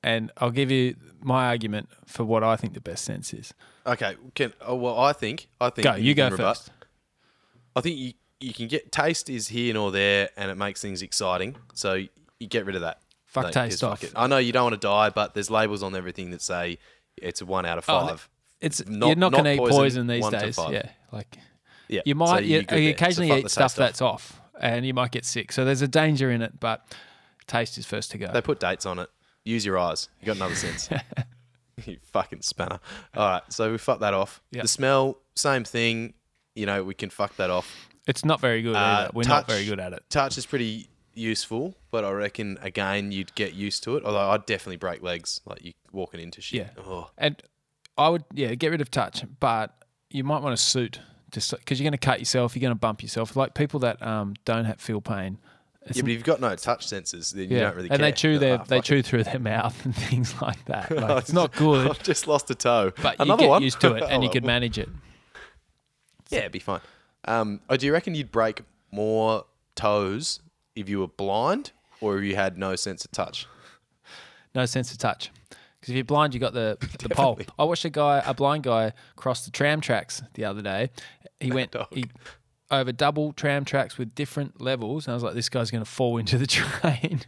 And 0.05 0.31
I'll 0.37 0.51
give 0.51 0.71
you 0.71 0.97
my 1.23 1.47
argument 1.47 1.89
for 2.05 2.25
what 2.25 2.45
I 2.45 2.57
think 2.57 2.75
the 2.75 2.81
best 2.81 3.05
sense 3.05 3.33
is. 3.33 3.55
Okay. 3.87 4.17
Can 4.35 4.53
oh, 4.61 4.75
well, 4.75 4.99
I 5.01 5.15
think 5.15 5.49
I 5.61 5.71
think 5.71 5.85
Go, 5.85 5.95
you 5.95 6.15
go 6.15 6.25
can 6.27 6.33
rebut. 6.33 6.57
first. 6.59 6.71
I 7.75 7.81
think 7.81 7.97
you 7.97 8.13
you 8.39 8.53
can 8.53 8.69
get 8.69 8.93
taste 8.93 9.31
is 9.31 9.49
here 9.49 9.73
nor 9.73 9.91
there, 9.91 10.29
and 10.37 10.51
it 10.51 10.57
makes 10.57 10.83
things 10.83 11.01
exciting. 11.01 11.57
So 11.73 11.95
you 11.95 12.47
get 12.47 12.67
rid 12.67 12.75
of 12.77 12.83
that. 12.83 13.01
Fuck 13.25 13.51
taste 13.53 13.83
off. 13.83 14.05
it. 14.05 14.13
I 14.15 14.27
know 14.27 14.37
you 14.37 14.53
don't 14.53 14.65
want 14.65 14.75
to 14.81 14.87
die, 14.87 15.09
but 15.09 15.33
there's 15.33 15.51
labels 15.51 15.83
on 15.83 15.97
everything 15.97 16.31
that 16.33 16.43
say 16.43 16.79
it's 17.17 17.41
a 17.41 17.47
one 17.47 17.65
out 17.65 17.79
of 17.79 17.85
Oh, 17.89 18.07
five. 18.09 18.29
It's 18.61 18.87
Not- 18.87 19.07
you're 19.09 19.17
not, 19.17 19.33
not 19.33 19.43
going 19.43 19.57
to 19.57 19.65
eat 19.65 19.71
poison, 19.71 20.07
these 20.07 20.29
days. 20.29 20.59
Yeah, 20.71 20.91
like 21.13 21.39
yeah, 21.89 22.03
you 22.05 22.13
so 22.13 22.19
might 22.19 22.45
you're 22.45 22.61
you, 22.61 22.61
you 22.61 22.67
there. 22.67 22.79
So 22.79 22.91
occasionally 22.91 23.39
eat 23.41 23.51
stuff 23.51 23.73
off. 23.73 23.77
that's 23.77 24.03
off, 24.03 24.41
and 24.61 24.85
you 24.85 24.93
might 24.93 25.13
get 25.13 25.25
sick. 25.25 25.51
So 25.51 25.65
there's 25.65 25.83
a 25.83 25.89
danger 25.89 26.31
in 26.31 26.43
it, 26.43 26.61
but 26.61 26.87
taste 27.47 27.79
is 27.79 27.87
first 27.87 28.11
to 28.11 28.19
go. 28.19 28.31
They 28.31 28.43
put 28.43 28.61
dates 28.61 28.85
on 28.85 28.99
it. 28.99 29.09
Use 29.45 29.65
your 29.65 29.79
eyes. 29.79 30.09
You 30.21 30.27
got 30.27 30.37
another 30.37 30.55
sense. 30.55 30.89
you 31.87 31.99
fucking 32.13 32.43
spanner. 32.43 32.81
All 33.15 33.29
right, 33.29 33.43
so 33.53 33.71
we 33.71 33.79
fuck 33.79 34.01
that 34.01 34.15
off. 34.15 34.43
Yep. 34.53 34.63
The 34.63 34.69
smell, 34.69 35.19
same 35.35 35.65
thing. 35.65 36.15
You 36.55 36.67
know, 36.67 36.85
we 36.85 36.95
can 36.95 37.11
fuck 37.11 37.37
that 37.37 37.51
off. 37.51 37.89
It's 38.07 38.25
not 38.25 38.41
very 38.41 38.63
good. 38.63 38.77
Uh. 38.77 39.11
We're 39.13 39.29
not 39.29 39.47
very 39.47 39.65
good 39.65 39.81
at 39.81 39.93
it. 39.93 40.03
Touch 40.09 40.39
is 40.39 40.47
pretty 40.47 40.89
useful, 41.15 41.75
but 41.91 42.05
I 42.05 42.11
reckon 42.11 42.59
again 42.61 43.13
you'd 43.13 43.35
get 43.35 43.55
used 43.55 43.83
to 43.85 43.97
it. 43.97 44.05
Although 44.05 44.31
I'd 44.31 44.47
definitely 44.47 44.77
break 44.77 45.03
legs, 45.03 45.41
like 45.47 45.65
you 45.65 45.73
walking 45.93 46.21
into 46.21 46.41
shit. 46.41 46.69
Yeah. 46.77 46.83
Oh. 46.85 47.11
And 47.19 47.43
I 47.97 48.09
would, 48.09 48.25
yeah, 48.33 48.55
get 48.55 48.71
rid 48.71 48.81
of 48.81 48.91
touch, 48.91 49.25
but 49.41 49.75
you 50.11 50.25
might 50.25 50.43
want 50.43 50.55
a 50.55 50.59
suit 50.59 51.01
just 51.31 51.51
because 51.57 51.81
you're 51.81 51.85
going 51.85 51.99
to 51.99 51.99
cut 51.99 52.19
yourself, 52.21 52.55
you're 52.55 52.61
going 52.61 52.75
to 52.75 52.79
bump 52.79 53.03
yourself. 53.03 53.37
Like 53.37 53.55
people 53.55 53.81
that 53.81 54.01
um, 54.05 54.35
don't 54.45 54.65
have 54.65 54.81
feel 54.81 55.01
pain. 55.01 55.39
Yeah, 55.87 55.89
but 55.89 55.97
if 55.99 56.09
you've 56.09 56.25
got 56.25 56.41
no 56.41 56.55
touch 56.57 56.87
sensors, 56.87 57.33
then 57.35 57.51
you 57.51 57.59
don't 57.59 57.77
really 57.77 57.89
care. 57.89 57.97
and 57.97 58.05
they 58.05 58.13
chew 58.13 58.39
their 58.39 58.59
they 58.59 58.81
chew 58.81 59.03
through 59.03 59.25
their 59.25 59.39
mouth 59.53 59.85
and 59.85 59.95
things 59.95 60.41
like 60.41 60.65
that. 60.65 60.91
Like, 60.95 61.19
it's 61.19 61.33
not 61.33 61.53
good, 61.55 61.91
I've 61.91 62.03
just 62.03 62.27
lost 62.27 62.51
a 62.51 62.55
toe. 62.55 62.93
but 63.03 63.17
Another 63.21 63.43
you 63.43 63.47
get 63.49 63.51
one? 63.51 63.63
used 63.63 63.81
to 63.83 63.95
it 63.95 64.03
and 64.09 64.23
you 64.23 64.31
Oh, 64.31 64.33
could 64.33 64.45
manage 64.45 64.79
it. 64.79 64.89
Yeah, 66.31 66.41
it'd 66.41 66.53
be 66.53 66.59
fine. 66.59 66.81
Um, 67.27 67.61
oh, 67.69 67.77
do 67.77 67.85
you 67.87 67.93
reckon 67.93 68.15
you'd 68.15 68.33
break 68.33 68.63
more 68.91 69.45
toes 69.75 70.41
if 70.75 70.89
you 70.89 71.01
were 71.01 71.09
blind 71.09 71.73
or 72.01 72.19
if 72.19 72.25
you 72.25 72.35
had 72.37 72.57
no 72.59 72.77
sense 72.77 73.05
of 73.05 73.11
touch? 73.13 73.47
No 74.55 74.67
sense 74.67 74.91
of 74.93 74.99
touch. 74.99 75.31
Because 75.81 75.91
if 75.91 75.97
you're 75.97 76.05
blind, 76.05 76.33
you 76.33 76.41
got 76.41 76.55
the 76.55 76.79
the 77.01 77.11
pole. 77.11 77.39
I 77.59 77.65
watched 77.65 77.85
a 77.85 77.91
guy, 77.91 78.23
a 78.25 78.33
blind 78.33 78.63
guy, 78.63 78.93
cross 79.17 79.45
the 79.45 79.51
tram 79.51 79.81
tracks 79.83 80.23
the 80.33 80.45
other 80.47 80.63
day. 80.63 80.91
He 81.41 81.53
went 81.53 81.75
he, 81.93 82.05
over 82.71 82.93
double 82.93 83.33
tram 83.33 83.65
tracks 83.65 83.99
with 83.99 84.15
different 84.15 84.61
levels, 84.61 85.07
and 85.07 85.13
I 85.13 85.15
was 85.15 85.23
like, 85.23 85.35
"This 85.35 85.49
guy's 85.49 85.71
going 85.71 85.85
to 85.85 85.91
fall 85.91 86.17
into 86.19 86.39
the 86.39 86.47
train," 86.49 87.23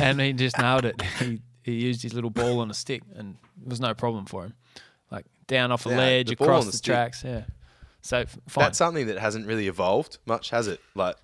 and 0.00 0.20
he 0.20 0.32
just 0.32 0.58
nailed 0.58 0.84
it. 0.84 1.00
He 1.18 1.40
he 1.62 1.72
used 1.72 2.02
his 2.02 2.14
little 2.14 2.30
ball 2.30 2.60
on 2.60 2.70
a 2.70 2.74
stick, 2.74 3.02
and 3.14 3.36
it 3.62 3.68
was 3.68 3.80
no 3.80 3.94
problem 3.94 4.26
for 4.26 4.44
him. 4.44 4.54
Like 5.10 5.26
down 5.46 5.72
off 5.72 5.86
a 5.86 5.90
Yeah, 5.90 5.96
ledge, 5.98 6.26
the 6.28 6.32
across 6.34 6.66
the, 6.66 6.72
the 6.72 6.78
tracks. 6.78 7.22
Yeah. 7.24 7.44
So 8.02 8.24
fine. 8.48 8.64
That's 8.64 8.78
something 8.78 9.06
that 9.08 9.18
hasn't 9.18 9.46
really 9.46 9.68
evolved 9.68 10.18
much, 10.24 10.50
has 10.50 10.66
it? 10.68 10.80
Like, 10.94 11.16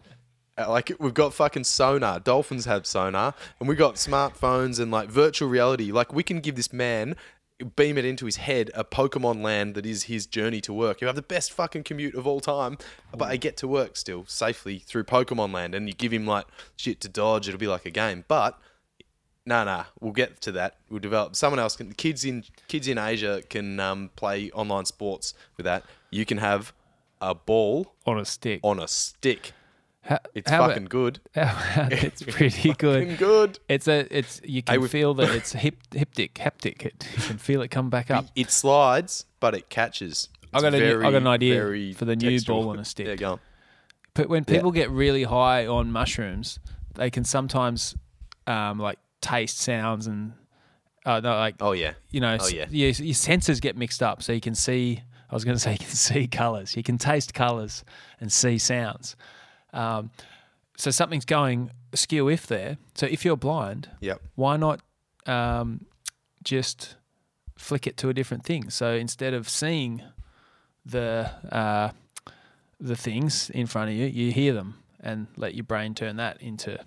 uh, 0.59 0.69
like 0.69 0.93
we've 1.01 1.15
got 1.15 1.33
fucking 1.33 1.65
sonar. 1.65 2.21
Dolphins 2.21 2.67
have 2.67 2.87
sonar, 2.87 3.35
and 3.59 3.69
we 3.69 3.75
got 3.75 3.95
smartphones 3.95 4.79
and 4.79 4.91
like 4.91 5.09
virtual 5.09 5.49
reality. 5.49 5.91
Like, 5.91 6.13
we 6.13 6.23
can 6.23 6.41
give 6.41 6.55
this 6.55 6.73
man, 6.75 7.17
beam 7.77 7.97
it 7.97 8.05
into 8.05 8.27
his 8.27 8.37
head, 8.37 8.71
a 8.75 8.85
Pokemon 8.85 9.43
land 9.43 9.75
that 9.75 9.87
is 9.87 10.05
his 10.05 10.27
journey 10.27 10.61
to 10.63 10.73
work. 10.73 11.01
You 11.01 11.07
have 11.07 11.17
the 11.17 11.23
best 11.23 11.53
fucking 11.53 11.85
commute 11.85 12.15
of 12.15 12.27
all 12.27 12.41
time, 12.41 12.79
but 13.17 13.29
I 13.31 13.37
get 13.37 13.57
to 13.59 13.69
work 13.69 13.97
still 13.97 14.25
safely 14.27 14.79
through 14.79 15.05
Pokemon 15.05 15.53
land, 15.53 15.75
and 15.75 15.89
you 15.89 15.95
give 15.95 16.13
him 16.13 16.27
like 16.27 16.47
shit 16.77 17.01
to 17.01 17.09
dodge. 17.09 17.49
It'll 17.49 17.59
be 17.59 17.67
like 17.67 17.87
a 17.87 17.91
game, 17.91 18.25
but. 18.29 18.59
No, 19.49 19.63
no, 19.63 19.85
we'll 20.01 20.11
get 20.11 20.41
to 20.41 20.51
that. 20.51 20.75
We'll 20.91 20.99
develop. 20.99 21.37
Someone 21.37 21.61
else 21.61 21.77
can. 21.77 21.93
Kids 21.93 22.25
in 22.25 22.43
kids 22.67 22.89
in 22.89 22.99
Asia 22.99 23.43
can 23.49 23.79
um, 23.79 24.11
play 24.17 24.51
online 24.51 24.87
sports 24.87 25.35
with 25.57 25.63
that. 25.63 25.85
You 26.11 26.27
can 26.27 26.39
have 26.39 26.73
a 27.21 27.33
ball 27.33 27.95
on 28.07 28.19
a 28.19 28.25
stick. 28.25 28.59
on 28.65 28.81
a 28.81 28.89
stick. 28.89 29.53
It's 30.35 30.51
fucking 30.51 30.85
good. 30.87 31.21
it's 31.35 32.23
pretty 32.27 32.73
good. 32.75 33.19
Good. 33.19 33.59
It's 33.69 33.89
a 33.89 34.07
it's 34.17 34.41
you 34.45 34.63
can 34.63 34.81
we've- 34.81 34.91
feel 34.91 35.15
that 35.15 35.35
it's 35.35 35.53
hip, 35.53 35.77
hiptic 35.91 36.33
haptic. 36.35 36.85
It, 36.87 37.07
you 37.17 37.23
can 37.23 37.39
feel 37.39 37.63
it 37.63 37.69
come 37.69 37.91
back 37.91 38.11
up. 38.11 38.27
It 38.37 38.51
slides, 38.51 39.27
but 39.41 39.55
it 39.55 39.69
catches. 39.69 40.29
I 40.53 40.59
It's 40.59 40.63
got 40.63 40.75
a 40.75 40.79
new- 40.79 41.01
I 41.01 41.11
got 41.11 41.15
an 41.15 41.27
idea 41.27 41.95
for 41.95 42.05
the 42.05 42.17
new 42.17 42.41
ball 42.43 42.69
on 42.71 42.79
a 42.79 42.85
stick. 42.85 43.07
Yeah, 43.07 43.15
go 43.17 43.33
on. 43.33 43.41
But 44.15 44.29
when 44.29 44.45
people 44.45 44.71
get 44.71 44.91
really 44.91 45.25
high 45.25 45.67
on 45.67 45.93
mushrooms, 45.93 46.59
they 46.95 47.11
can 47.11 47.25
sometimes 47.25 47.95
um, 48.47 48.79
like 48.79 48.99
taste 49.21 49.59
sounds 49.59 50.07
and 50.07 50.33
uh, 51.05 51.21
no, 51.21 51.37
like 51.37 51.57
Oh 51.61 51.73
yeah. 51.73 51.93
you 52.11 52.21
know, 52.21 52.33
Oh, 52.41 52.45
s- 52.45 52.53
yeah. 52.53 52.67
your, 52.71 52.91
your 52.91 53.15
senses 53.15 53.61
get 53.61 53.77
mixed 53.77 54.03
up. 54.03 54.23
So 54.23 54.33
you 54.33 54.41
can 54.41 54.55
see. 54.55 55.03
I 55.29 55.35
was 55.35 55.45
going 55.45 55.57
to 55.57 55.61
say 55.61 55.73
you 55.73 55.79
can 55.79 55.89
see 55.89 56.27
colors. 56.29 56.77
You 56.77 56.85
can 56.85 56.99
taste 56.99 57.35
colors 57.35 57.85
and 58.21 58.31
see 58.33 58.59
sounds. 58.59 59.17
Um, 59.77 60.11
so 60.77 60.91
something's 60.91 61.25
going 61.25 61.71
askew 61.93 62.29
if 62.29 62.47
there. 62.47 62.77
So 62.95 63.07
if 63.07 63.25
you're 63.25 63.37
blind, 63.37 63.89
Yep. 64.01 64.21
why 64.35 64.57
not 64.57 64.81
um, 65.27 65.87
just 66.45 66.97
flick 67.57 67.87
it 67.87 67.97
to 67.99 68.09
a 68.09 68.15
different 68.15 68.45
thing? 68.45 68.71
So 68.71 68.93
instead 68.95 69.33
of 69.35 69.49
seeing 69.49 70.03
the 70.85 71.31
uh, 71.51 71.91
the 72.81 72.97
things 72.97 73.51
in 73.51 73.67
front 73.67 73.91
of 73.91 73.97
you, 73.97 74.07
you 74.07 74.33
hear 74.33 74.53
them 74.53 74.83
and 75.01 75.27
let 75.37 75.55
your 75.55 75.65
brain 75.65 75.95
turn 75.95 76.17
that 76.17 76.41
into. 76.43 76.79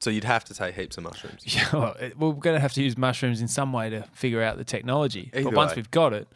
So 0.00 0.08
you'd 0.10 0.24
have 0.24 0.44
to 0.46 0.54
take 0.54 0.74
heaps 0.76 0.96
of 0.96 1.04
mushrooms. 1.04 1.42
Yeah, 1.46 1.68
well, 1.72 1.92
it- 2.00 2.18
we're 2.18 2.32
going 2.32 2.56
to 2.56 2.60
have 2.60 2.72
to 2.74 2.82
use 2.82 2.96
mushrooms 2.96 3.40
in 3.40 3.48
some 3.48 3.72
way 3.72 3.90
to 3.90 4.02
figure 4.12 4.42
out 4.42 4.56
the 4.56 4.64
technology. 4.64 5.30
Either 5.34 5.44
but 5.44 5.54
once 5.54 5.70
way. 5.72 5.76
we've 5.76 5.90
got 5.90 6.12
it, 6.14 6.26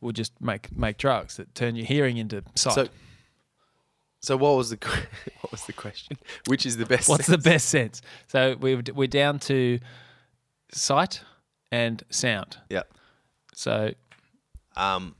we'll 0.00 0.12
just 0.12 0.32
make 0.40 0.74
make 0.76 0.96
drugs 0.98 1.36
that 1.36 1.54
turn 1.54 1.76
your 1.76 1.86
hearing 1.86 2.16
into 2.16 2.42
sight. 2.56 2.74
So, 2.74 2.88
so 4.22 4.36
what 4.36 4.56
was 4.56 4.70
the 4.70 4.78
what 5.40 5.52
was 5.52 5.64
the 5.64 5.72
question? 5.72 6.16
Which 6.46 6.64
is 6.64 6.76
the 6.76 6.86
best? 6.86 7.08
What's 7.08 7.26
the 7.26 7.38
best 7.38 7.68
sense? 7.68 8.00
So 8.28 8.56
we're 8.60 8.82
we're 8.94 9.08
down 9.08 9.38
to 9.40 9.78
sight 10.72 11.22
and 11.70 12.02
sound. 12.10 12.58
Yeah. 12.70 12.82
So 13.54 13.92
Um, 14.76 15.14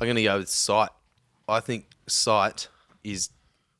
I'm 0.00 0.06
gonna 0.06 0.22
go 0.22 0.38
with 0.38 0.48
sight. 0.48 0.90
I 1.48 1.60
think 1.60 1.86
sight 2.06 2.68
is 3.02 3.30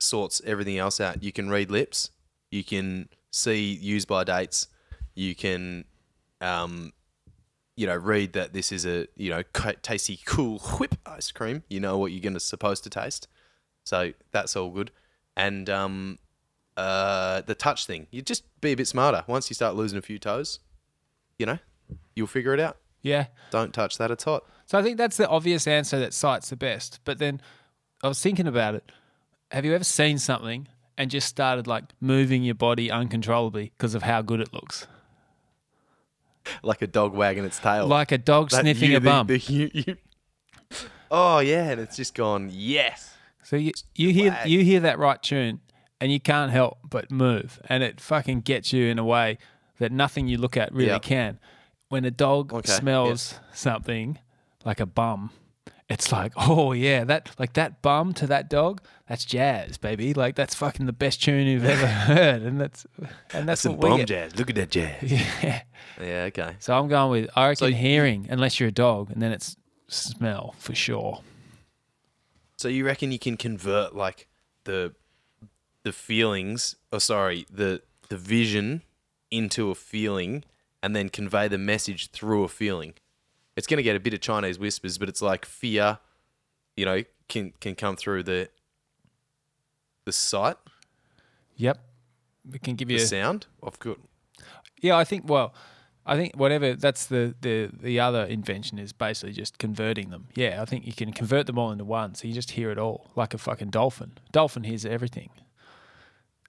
sorts 0.00 0.40
everything 0.44 0.78
else 0.78 1.00
out. 1.00 1.22
You 1.22 1.32
can 1.32 1.48
read 1.48 1.70
lips. 1.70 2.10
You 2.50 2.64
can 2.64 3.08
see 3.30 3.62
use 3.62 4.04
by 4.04 4.24
dates. 4.24 4.68
You 5.14 5.34
can, 5.34 5.84
um, 6.40 6.92
you 7.76 7.86
know, 7.86 7.96
read 7.96 8.32
that 8.32 8.52
this 8.52 8.72
is 8.72 8.84
a 8.84 9.06
you 9.16 9.30
know 9.30 9.42
tasty, 9.82 10.18
cool 10.24 10.58
whip 10.58 10.96
ice 11.06 11.30
cream. 11.30 11.62
You 11.68 11.80
know 11.80 11.98
what 11.98 12.10
you're 12.10 12.20
gonna 12.22 12.40
supposed 12.40 12.82
to 12.84 12.90
taste. 12.90 13.28
So 13.88 14.12
that's 14.32 14.54
all 14.54 14.68
good. 14.70 14.90
And 15.34 15.70
um, 15.70 16.18
uh, 16.76 17.40
the 17.40 17.54
touch 17.54 17.86
thing. 17.86 18.06
You 18.10 18.20
just 18.20 18.44
be 18.60 18.72
a 18.72 18.76
bit 18.76 18.86
smarter. 18.86 19.24
Once 19.26 19.48
you 19.48 19.54
start 19.54 19.76
losing 19.76 19.98
a 19.98 20.02
few 20.02 20.18
toes, 20.18 20.58
you 21.38 21.46
know, 21.46 21.58
you'll 22.14 22.26
figure 22.26 22.52
it 22.52 22.60
out. 22.60 22.76
yeah, 23.00 23.28
Don't 23.50 23.72
touch 23.72 23.96
that. 23.96 24.10
It's 24.10 24.24
hot. 24.24 24.44
So 24.66 24.78
I 24.78 24.82
think 24.82 24.98
that's 24.98 25.16
the 25.16 25.26
obvious 25.26 25.66
answer 25.66 25.98
that 26.00 26.12
sight's 26.12 26.50
the 26.50 26.56
best. 26.56 27.00
But 27.04 27.18
then 27.18 27.40
I 28.02 28.08
was 28.08 28.20
thinking 28.20 28.46
about 28.46 28.74
it. 28.74 28.92
Have 29.52 29.64
you 29.64 29.74
ever 29.74 29.84
seen 29.84 30.18
something 30.18 30.68
and 30.98 31.10
just 31.10 31.26
started 31.28 31.66
like 31.66 31.84
moving 32.00 32.42
your 32.42 32.56
body 32.56 32.90
uncontrollably 32.90 33.72
because 33.78 33.94
of 33.94 34.02
how 34.02 34.20
good 34.20 34.40
it 34.40 34.52
looks? 34.52 34.86
like 36.62 36.82
a 36.82 36.86
dog 36.86 37.14
wagging 37.14 37.44
its 37.44 37.58
tail. 37.58 37.86
Like 37.86 38.12
a 38.12 38.18
dog 38.18 38.50
That 38.50 38.60
sniffing 38.62 38.90
you- 38.90 38.96
a 38.98 39.00
the- 39.00 39.08
bum. 39.08 39.26
the 39.26 39.38
you- 39.38 39.70
you- 39.72 39.96
oh 41.10 41.38
yeah, 41.40 41.70
and 41.70 41.80
it's 41.80 41.96
just 41.96 42.14
gone. 42.14 42.50
Yes. 42.52 43.14
So 43.48 43.56
you, 43.56 43.72
you 43.94 44.10
hear 44.12 44.30
wag. 44.32 44.48
you 44.48 44.62
hear 44.64 44.80
that 44.80 44.98
right 44.98 45.22
tune 45.22 45.60
and 46.00 46.12
you 46.12 46.20
can't 46.20 46.52
help 46.52 46.78
but 46.88 47.10
move 47.10 47.60
and 47.68 47.82
it 47.82 48.00
fucking 48.00 48.40
gets 48.42 48.72
you 48.72 48.86
in 48.86 48.98
a 48.98 49.04
way 49.04 49.38
that 49.78 49.90
nothing 49.92 50.28
you 50.28 50.36
look 50.38 50.56
at 50.56 50.72
really 50.72 50.90
Yep. 50.92 51.02
can. 51.02 51.38
when 51.88 52.04
a 52.04 52.10
dog 52.10 52.52
Okay, 52.52 52.72
smells 52.72 53.38
something 53.52 54.18
like 54.64 54.80
a 54.80 54.86
bum, 54.86 55.30
it's 55.88 56.12
like, 56.12 56.32
oh 56.36 56.72
yeah, 56.72 57.04
that 57.04 57.30
like 57.38 57.54
that 57.54 57.80
bum 57.80 58.12
to 58.14 58.26
that 58.26 58.50
dog, 58.50 58.82
that's 59.08 59.24
jazz, 59.24 59.78
baby. 59.78 60.12
Like 60.12 60.34
that's 60.34 60.54
fucking 60.54 60.84
the 60.86 60.92
best 60.92 61.22
tune 61.22 61.46
you've 61.46 61.64
ever 61.64 61.86
heard, 62.12 62.42
and 62.42 62.60
that's 62.60 62.86
and 63.32 63.48
that's, 63.48 63.62
Some 63.62 63.76
what 63.78 63.92
we 63.92 63.96
get. 63.98 64.08
jazz. 64.08 64.36
Look 64.38 64.50
at 64.50 64.56
that 64.56 64.70
jazz. 64.70 65.00
Yeah. 65.02 65.62
Yeah, 66.00 66.24
okay. 66.28 66.56
So 66.58 66.76
I'm 66.78 66.88
going 66.88 67.10
with 67.10 67.30
I 67.34 67.48
reckon 67.48 67.56
So 67.56 67.74
hearing, 67.74 68.26
unless 68.28 68.60
you're 68.60 68.68
a 68.68 68.72
dog, 68.72 69.10
and 69.10 69.22
then 69.22 69.32
it's 69.32 69.56
smell 69.88 70.54
for 70.58 70.74
sure. 70.74 71.22
So 72.58 72.68
you 72.68 72.84
reckon 72.84 73.12
you 73.12 73.18
can 73.18 73.36
convert 73.36 73.94
like 73.94 74.28
the 74.64 74.94
the 75.84 75.92
feelings, 75.92 76.76
or 76.92 77.00
sorry, 77.00 77.46
the 77.50 77.80
the 78.10 78.16
vision 78.16 78.82
into 79.30 79.70
a 79.70 79.74
feeling, 79.74 80.44
and 80.82 80.94
then 80.94 81.08
convey 81.08 81.48
the 81.48 81.58
message 81.58 82.10
through 82.10 82.44
a 82.44 82.48
feeling. 82.48 82.94
It's 83.56 83.66
going 83.66 83.78
to 83.78 83.82
get 83.82 83.96
a 83.96 84.00
bit 84.00 84.14
of 84.14 84.20
Chinese 84.20 84.58
whispers, 84.58 84.98
but 84.98 85.08
it's 85.08 85.22
like 85.22 85.46
fear, 85.46 85.98
you 86.76 86.84
know, 86.84 87.04
can 87.28 87.54
can 87.60 87.74
come 87.74 87.96
through 87.96 88.24
the 88.24 88.50
the 90.04 90.12
sight, 90.12 90.56
Yep. 91.58 91.78
We 92.50 92.58
can 92.58 92.76
give 92.76 92.90
you 92.90 92.98
the 92.98 93.06
sound. 93.06 93.46
Of 93.62 93.78
good. 93.78 93.98
Yeah, 94.80 94.96
I 94.96 95.04
think. 95.04 95.28
Well, 95.28 95.52
I 96.08 96.16
think 96.16 96.34
whatever. 96.34 96.74
That's 96.74 97.04
the 97.06 97.34
the 97.42 97.68
the 97.80 98.00
other 98.00 98.24
invention 98.24 98.78
is 98.78 98.94
basically 98.94 99.34
just 99.34 99.58
converting 99.58 100.08
them. 100.08 100.28
Yeah, 100.34 100.62
I 100.62 100.64
think 100.64 100.86
you 100.86 100.94
can 100.94 101.12
convert 101.12 101.46
them 101.46 101.58
all 101.58 101.70
into 101.70 101.84
one, 101.84 102.14
so 102.14 102.26
you 102.26 102.32
just 102.32 102.52
hear 102.52 102.70
it 102.70 102.78
all 102.78 103.10
like 103.14 103.34
a 103.34 103.38
fucking 103.38 103.68
dolphin. 103.68 104.12
Dolphin 104.32 104.64
hears 104.64 104.86
everything. 104.86 105.28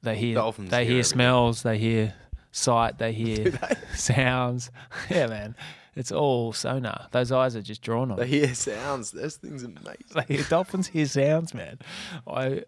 They 0.01 0.15
hear. 0.15 0.35
Dolphins 0.35 0.71
they 0.71 0.85
hear 0.85 0.95
hear, 0.95 1.03
smells. 1.03 1.63
They 1.63 1.77
hear 1.77 2.13
sight. 2.51 2.99
They 2.99 3.11
hear 3.21 3.59
sounds. 3.93 4.71
Yeah, 5.09 5.27
man. 5.27 5.55
It's 5.93 6.13
all 6.13 6.53
sonar. 6.53 7.07
Those 7.11 7.29
eyes 7.33 7.57
are 7.57 7.61
just 7.61 7.81
drawn 7.81 8.11
on. 8.11 8.17
they 8.17 8.27
hear 8.27 8.53
sounds. 8.53 9.11
Those 9.11 9.35
things 9.35 9.63
are 9.63 9.67
amazing. 9.67 10.05
They 10.15 10.35
hear, 10.35 10.45
dolphins 10.45 10.87
hear 10.87 11.05
sounds, 11.05 11.53
man. 11.53 11.79
I 12.25 12.63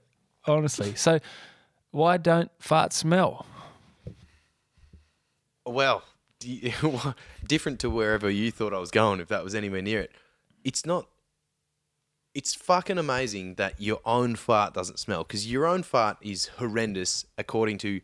honestly. 0.45 0.95
So, 0.95 1.19
why 1.91 2.17
don't 2.17 2.51
farts 2.59 2.93
smell? 2.93 3.45
Well, 5.65 6.03
different 7.47 7.79
to 7.81 7.89
wherever 7.89 8.29
you 8.29 8.51
thought 8.51 8.73
I 8.73 8.79
was 8.79 8.91
going, 8.91 9.19
if 9.19 9.27
that 9.29 9.43
was 9.43 9.55
anywhere 9.55 9.81
near 9.81 10.01
it. 10.01 10.11
It's 10.63 10.85
not. 10.85 11.07
It's 12.33 12.55
fucking 12.55 12.97
amazing 12.97 13.55
that 13.55 13.81
your 13.81 13.99
own 14.05 14.35
fart 14.37 14.73
doesn't 14.73 14.99
smell 14.99 15.23
because 15.23 15.51
your 15.51 15.65
own 15.65 15.83
fart 15.83 16.17
is 16.21 16.47
horrendous 16.57 17.25
according 17.37 17.77
to 17.79 17.99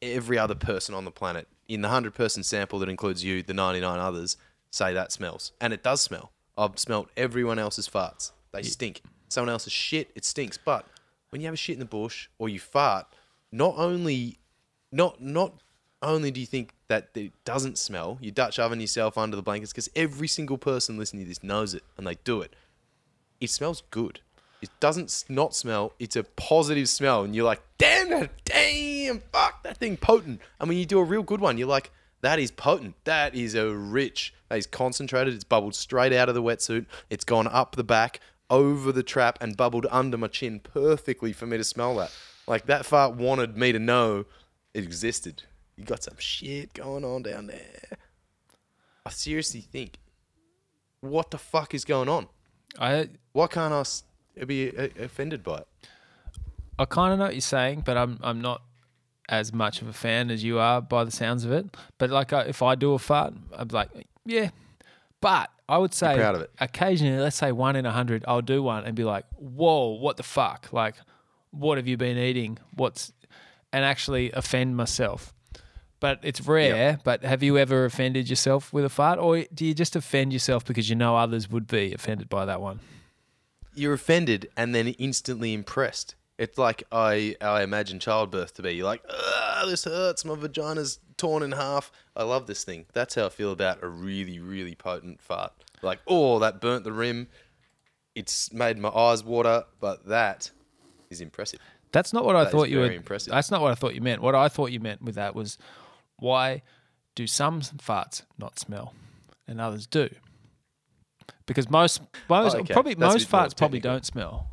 every 0.00 0.38
other 0.38 0.54
person 0.54 0.94
on 0.94 1.04
the 1.04 1.10
planet. 1.10 1.48
In 1.66 1.82
the 1.82 1.88
100 1.88 2.14
person 2.14 2.44
sample 2.44 2.78
that 2.78 2.88
includes 2.88 3.24
you, 3.24 3.42
the 3.42 3.54
99 3.54 3.98
others 3.98 4.36
say 4.70 4.92
that 4.92 5.10
smells. 5.10 5.50
And 5.60 5.72
it 5.72 5.82
does 5.82 6.00
smell. 6.00 6.30
I've 6.56 6.78
smelt 6.78 7.10
everyone 7.16 7.58
else's 7.58 7.88
farts. 7.88 8.30
They 8.52 8.62
stink. 8.62 9.02
Someone 9.28 9.50
else's 9.50 9.72
shit, 9.72 10.10
it 10.14 10.24
stinks. 10.24 10.58
But 10.58 10.86
when 11.30 11.40
you 11.40 11.46
have 11.46 11.54
a 11.54 11.58
shit 11.58 11.74
in 11.74 11.80
the 11.80 11.86
bush 11.86 12.28
or 12.38 12.48
you 12.48 12.60
fart, 12.60 13.06
not 13.50 13.74
only 13.76 14.38
not 14.92 15.20
not 15.20 15.60
only 16.02 16.30
do 16.30 16.40
you 16.40 16.46
think 16.46 16.72
that 16.88 17.08
it 17.14 17.32
doesn't 17.44 17.78
smell, 17.78 18.18
you 18.20 18.30
Dutch 18.30 18.58
oven 18.58 18.80
yourself 18.80 19.18
under 19.18 19.36
the 19.36 19.42
blankets 19.42 19.72
because 19.72 19.90
every 19.96 20.28
single 20.28 20.58
person 20.58 20.98
listening 20.98 21.24
to 21.24 21.28
this 21.28 21.42
knows 21.42 21.74
it 21.74 21.82
and 21.96 22.06
they 22.06 22.16
do 22.24 22.40
it. 22.40 22.54
It 23.40 23.50
smells 23.50 23.82
good. 23.90 24.20
It 24.62 24.70
doesn't 24.80 25.24
not 25.28 25.54
smell. 25.54 25.92
It's 25.98 26.16
a 26.16 26.24
positive 26.24 26.88
smell, 26.88 27.24
and 27.24 27.36
you're 27.36 27.44
like, 27.44 27.62
damn 27.76 28.08
that, 28.10 28.30
damn, 28.44 29.22
fuck 29.32 29.62
that 29.62 29.76
thing 29.76 29.96
potent. 29.96 30.40
And 30.58 30.68
when 30.68 30.78
you 30.78 30.86
do 30.86 30.98
a 30.98 31.04
real 31.04 31.22
good 31.22 31.40
one, 31.40 31.58
you're 31.58 31.68
like, 31.68 31.90
that 32.22 32.38
is 32.38 32.50
potent. 32.50 32.94
That 33.04 33.34
is 33.34 33.54
a 33.54 33.70
rich. 33.70 34.32
That 34.48 34.58
is 34.58 34.66
concentrated. 34.66 35.34
It's 35.34 35.44
bubbled 35.44 35.74
straight 35.74 36.12
out 36.12 36.28
of 36.28 36.34
the 36.34 36.42
wetsuit. 36.42 36.86
It's 37.10 37.24
gone 37.24 37.46
up 37.46 37.76
the 37.76 37.84
back, 37.84 38.20
over 38.48 38.92
the 38.92 39.02
trap, 39.02 39.38
and 39.42 39.56
bubbled 39.56 39.86
under 39.90 40.16
my 40.16 40.28
chin 40.28 40.60
perfectly 40.60 41.32
for 41.32 41.46
me 41.46 41.58
to 41.58 41.64
smell 41.64 41.96
that. 41.96 42.12
Like 42.46 42.66
that 42.66 42.86
fart 42.86 43.14
wanted 43.14 43.56
me 43.56 43.72
to 43.72 43.78
know 43.78 44.24
it 44.72 44.84
existed. 44.84 45.42
You 45.76 45.84
got 45.84 46.02
some 46.02 46.16
shit 46.18 46.72
going 46.72 47.04
on 47.04 47.22
down 47.22 47.46
there. 47.48 47.98
I 49.04 49.10
seriously 49.10 49.60
think, 49.60 49.98
what 51.00 51.30
the 51.30 51.38
fuck 51.38 51.74
is 51.74 51.84
going 51.84 52.08
on? 52.08 52.28
I 52.78 53.08
Why 53.32 53.46
can't 53.46 53.72
I 53.72 53.80
s- 53.80 54.04
be 54.46 54.76
uh, 54.76 54.88
offended 54.98 55.42
by 55.42 55.58
it? 55.58 55.68
I 56.78 56.84
kind 56.84 57.12
of 57.12 57.18
know 57.18 57.26
what 57.26 57.34
you're 57.34 57.40
saying, 57.40 57.82
but 57.86 57.96
I'm 57.96 58.18
I'm 58.22 58.40
not 58.40 58.62
as 59.28 59.52
much 59.52 59.82
of 59.82 59.88
a 59.88 59.92
fan 59.92 60.30
as 60.30 60.44
you 60.44 60.58
are 60.58 60.80
by 60.80 61.04
the 61.04 61.10
sounds 61.10 61.44
of 61.44 61.52
it. 61.52 61.66
But 61.98 62.10
like, 62.10 62.32
I, 62.32 62.42
if 62.42 62.62
I 62.62 62.74
do 62.74 62.92
a 62.94 62.98
fart, 62.98 63.34
I'm 63.52 63.68
like, 63.68 63.88
yeah. 64.24 64.50
But 65.20 65.50
I 65.68 65.78
would 65.78 65.94
say, 65.94 66.14
proud 66.16 66.34
of 66.36 66.42
it. 66.42 66.50
occasionally, 66.60 67.18
let's 67.18 67.36
say 67.36 67.50
one 67.52 67.76
in 67.76 67.86
a 67.86 67.92
hundred, 67.92 68.24
I'll 68.28 68.42
do 68.42 68.62
one 68.62 68.84
and 68.84 68.94
be 68.94 69.04
like, 69.04 69.24
whoa, 69.36 69.88
what 69.98 70.16
the 70.16 70.22
fuck? 70.22 70.68
Like, 70.72 70.94
what 71.50 71.78
have 71.78 71.86
you 71.86 71.96
been 71.96 72.18
eating? 72.18 72.58
What's 72.74 73.12
and 73.72 73.84
actually 73.84 74.30
offend 74.32 74.76
myself. 74.76 75.34
But 75.98 76.20
it's 76.22 76.40
rare. 76.40 76.98
But 77.04 77.24
have 77.24 77.42
you 77.42 77.56
ever 77.58 77.84
offended 77.84 78.28
yourself 78.28 78.72
with 78.72 78.84
a 78.84 78.88
fart, 78.88 79.18
or 79.18 79.44
do 79.54 79.64
you 79.64 79.74
just 79.74 79.96
offend 79.96 80.32
yourself 80.32 80.64
because 80.64 80.90
you 80.90 80.96
know 80.96 81.16
others 81.16 81.50
would 81.50 81.66
be 81.66 81.92
offended 81.94 82.28
by 82.28 82.44
that 82.44 82.60
one? 82.60 82.80
You're 83.74 83.94
offended 83.94 84.48
and 84.56 84.74
then 84.74 84.88
instantly 84.88 85.52
impressed. 85.54 86.14
It's 86.38 86.58
like 86.58 86.82
I 86.92 87.36
I 87.40 87.62
imagine 87.62 87.98
childbirth 87.98 88.54
to 88.54 88.62
be. 88.62 88.72
You're 88.72 88.84
like, 88.86 89.02
ah, 89.10 89.64
this 89.66 89.84
hurts. 89.84 90.24
My 90.24 90.34
vagina's 90.34 90.98
torn 91.16 91.42
in 91.42 91.52
half. 91.52 91.90
I 92.14 92.24
love 92.24 92.46
this 92.46 92.62
thing. 92.62 92.84
That's 92.92 93.14
how 93.14 93.26
I 93.26 93.28
feel 93.30 93.52
about 93.52 93.82
a 93.82 93.88
really 93.88 94.38
really 94.38 94.74
potent 94.74 95.20
fart. 95.22 95.52
Like, 95.82 96.00
oh, 96.06 96.38
that 96.40 96.60
burnt 96.60 96.84
the 96.84 96.92
rim. 96.92 97.28
It's 98.14 98.52
made 98.52 98.78
my 98.78 98.88
eyes 98.90 99.24
water, 99.24 99.64
but 99.80 100.06
that 100.08 100.50
is 101.10 101.20
impressive. 101.20 101.60
That's 101.92 102.12
not 102.12 102.24
what 102.24 102.36
I 102.36 102.44
thought 102.46 102.68
you 102.68 102.78
were. 102.78 102.90
impressive. 102.90 103.30
That's 103.30 103.50
not 103.50 103.62
what 103.62 103.72
I 103.72 103.74
thought 103.74 103.94
you 103.94 104.00
meant. 104.00 104.20
What 104.20 104.34
I 104.34 104.48
thought 104.48 104.72
you 104.72 104.80
meant 104.80 105.02
with 105.02 105.14
that 105.14 105.34
was, 105.34 105.56
why 106.18 106.62
do 107.14 107.26
some 107.26 107.60
farts 107.60 108.22
not 108.38 108.58
smell, 108.58 108.94
and 109.46 109.60
others 109.60 109.86
do? 109.86 110.08
Because 111.46 111.70
most, 111.70 112.00
most 112.28 112.54
Oh, 112.54 112.58
okay. 112.60 112.72
probably 112.72 112.94
That's 112.94 113.14
most 113.14 113.30
farts 113.30 113.56
probably 113.56 113.80
don't 113.80 114.04
smell. 114.04 114.48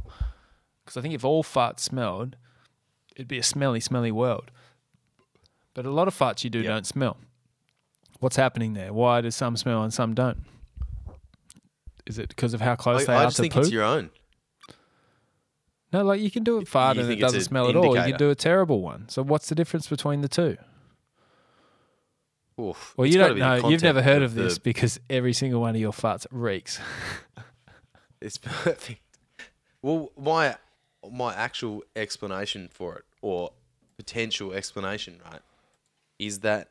Because 0.84 0.98
I 0.98 1.02
think 1.02 1.14
if 1.14 1.24
all 1.26 1.44
farts 1.44 1.80
smelled, 1.80 2.36
it'd 3.16 3.28
be 3.28 3.40
a 3.40 3.44
smelly, 3.44 3.80
smelly 3.80 4.12
world. 4.12 4.52
But 5.74 5.86
a 5.86 5.92
lot 5.92 6.08
of 6.08 6.16
farts 6.18 6.44
you 6.44 6.50
do 6.50 6.60
Yep. 6.60 6.68
don't 6.68 6.88
smell. 6.88 7.18
What's 8.20 8.36
happening 8.36 8.74
there? 8.74 8.94
Why 8.94 9.22
do 9.22 9.32
some 9.32 9.58
smell 9.58 9.84
and 9.84 9.94
some 9.94 10.14
don't? 10.14 10.44
Is 12.06 12.20
it 12.20 12.30
because 12.30 12.54
of 12.54 12.62
how 12.62 12.76
close 12.76 13.04
I, 13.04 13.06
they 13.06 13.14
I 13.14 13.24
are 13.26 13.32
to 13.32 13.42
think 13.42 13.56
it's 13.56 13.72
your 13.72 13.84
own. 13.84 14.10
No, 15.92 16.04
like 16.04 16.22
you 16.22 16.32
can 16.32 16.44
do 16.44 16.58
a 16.58 16.66
fart 16.66 16.98
you 16.98 17.04
and 17.04 17.12
it 17.12 17.20
doesn't 17.20 17.42
smell 17.42 17.70
at 17.70 17.76
all. 17.76 17.96
You 17.96 18.04
can 18.04 18.18
do 18.18 18.30
a 18.30 18.36
terrible 18.36 18.82
one. 18.82 19.08
So 19.10 19.24
what's 19.24 19.48
the 19.50 19.56
difference 19.56 19.88
between 19.88 20.22
the 20.22 20.28
two? 20.28 20.58
Oof. 22.60 22.94
Well, 22.98 23.08
you 23.08 23.18
don't 23.18 23.38
know. 23.38 23.68
You've 23.70 23.82
never 23.82 24.02
heard 24.02 24.22
of 24.22 24.36
the- 24.36 24.44
this 24.44 24.58
because 24.60 25.00
every 25.10 25.34
single 25.34 25.62
one 25.62 25.76
of 25.76 25.82
your 25.82 25.92
farts 25.92 26.26
reeks. 26.32 26.80
It's 28.22 28.38
perfect. 28.38 29.02
Well, 29.82 30.14
my 30.18 30.56
my 31.12 31.36
actual 31.36 31.84
explanation 31.94 32.70
for 32.72 32.96
it, 32.96 33.04
or 33.22 33.52
potential 33.98 34.54
explanation, 34.54 35.20
right, 35.30 35.42
is 36.18 36.40
that 36.40 36.70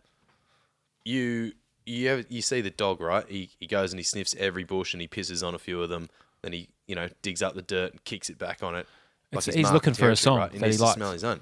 you 1.05 1.53
you 1.85 2.09
have, 2.09 2.27
you 2.31 2.41
see 2.41 2.63
the 2.63 2.71
dog, 2.71 3.03
right? 3.03 3.29
He 3.29 3.51
he 3.61 3.67
goes 3.67 3.93
and 3.93 4.01
he 4.01 4.03
sniffs 4.03 4.35
every 4.39 4.65
bush 4.65 4.95
and 4.95 5.03
he 5.03 5.09
pisses 5.09 5.47
on 5.47 5.55
a 5.55 5.59
few 5.59 5.83
of 5.83 5.91
them. 5.91 6.09
Then 6.41 6.55
he 6.55 6.69
you 6.87 6.95
know 6.95 7.09
digs 7.21 7.43
up 7.43 7.55
the 7.55 7.61
dirt 7.61 7.93
and 7.93 8.05
kicks 8.05 8.31
it 8.31 8.39
back 8.39 8.63
on 8.63 8.75
it. 8.75 8.87
His 9.31 9.45
he's 9.45 9.71
looking 9.71 9.93
for 9.95 10.11
a 10.11 10.17
song 10.17 10.39
right? 10.39 10.53
that 10.53 10.59
he 10.59 10.65
needs 10.65 10.79
to 10.79 10.85
likes. 10.85 10.95
smell 10.95 11.13
his 11.13 11.25
own. 11.25 11.41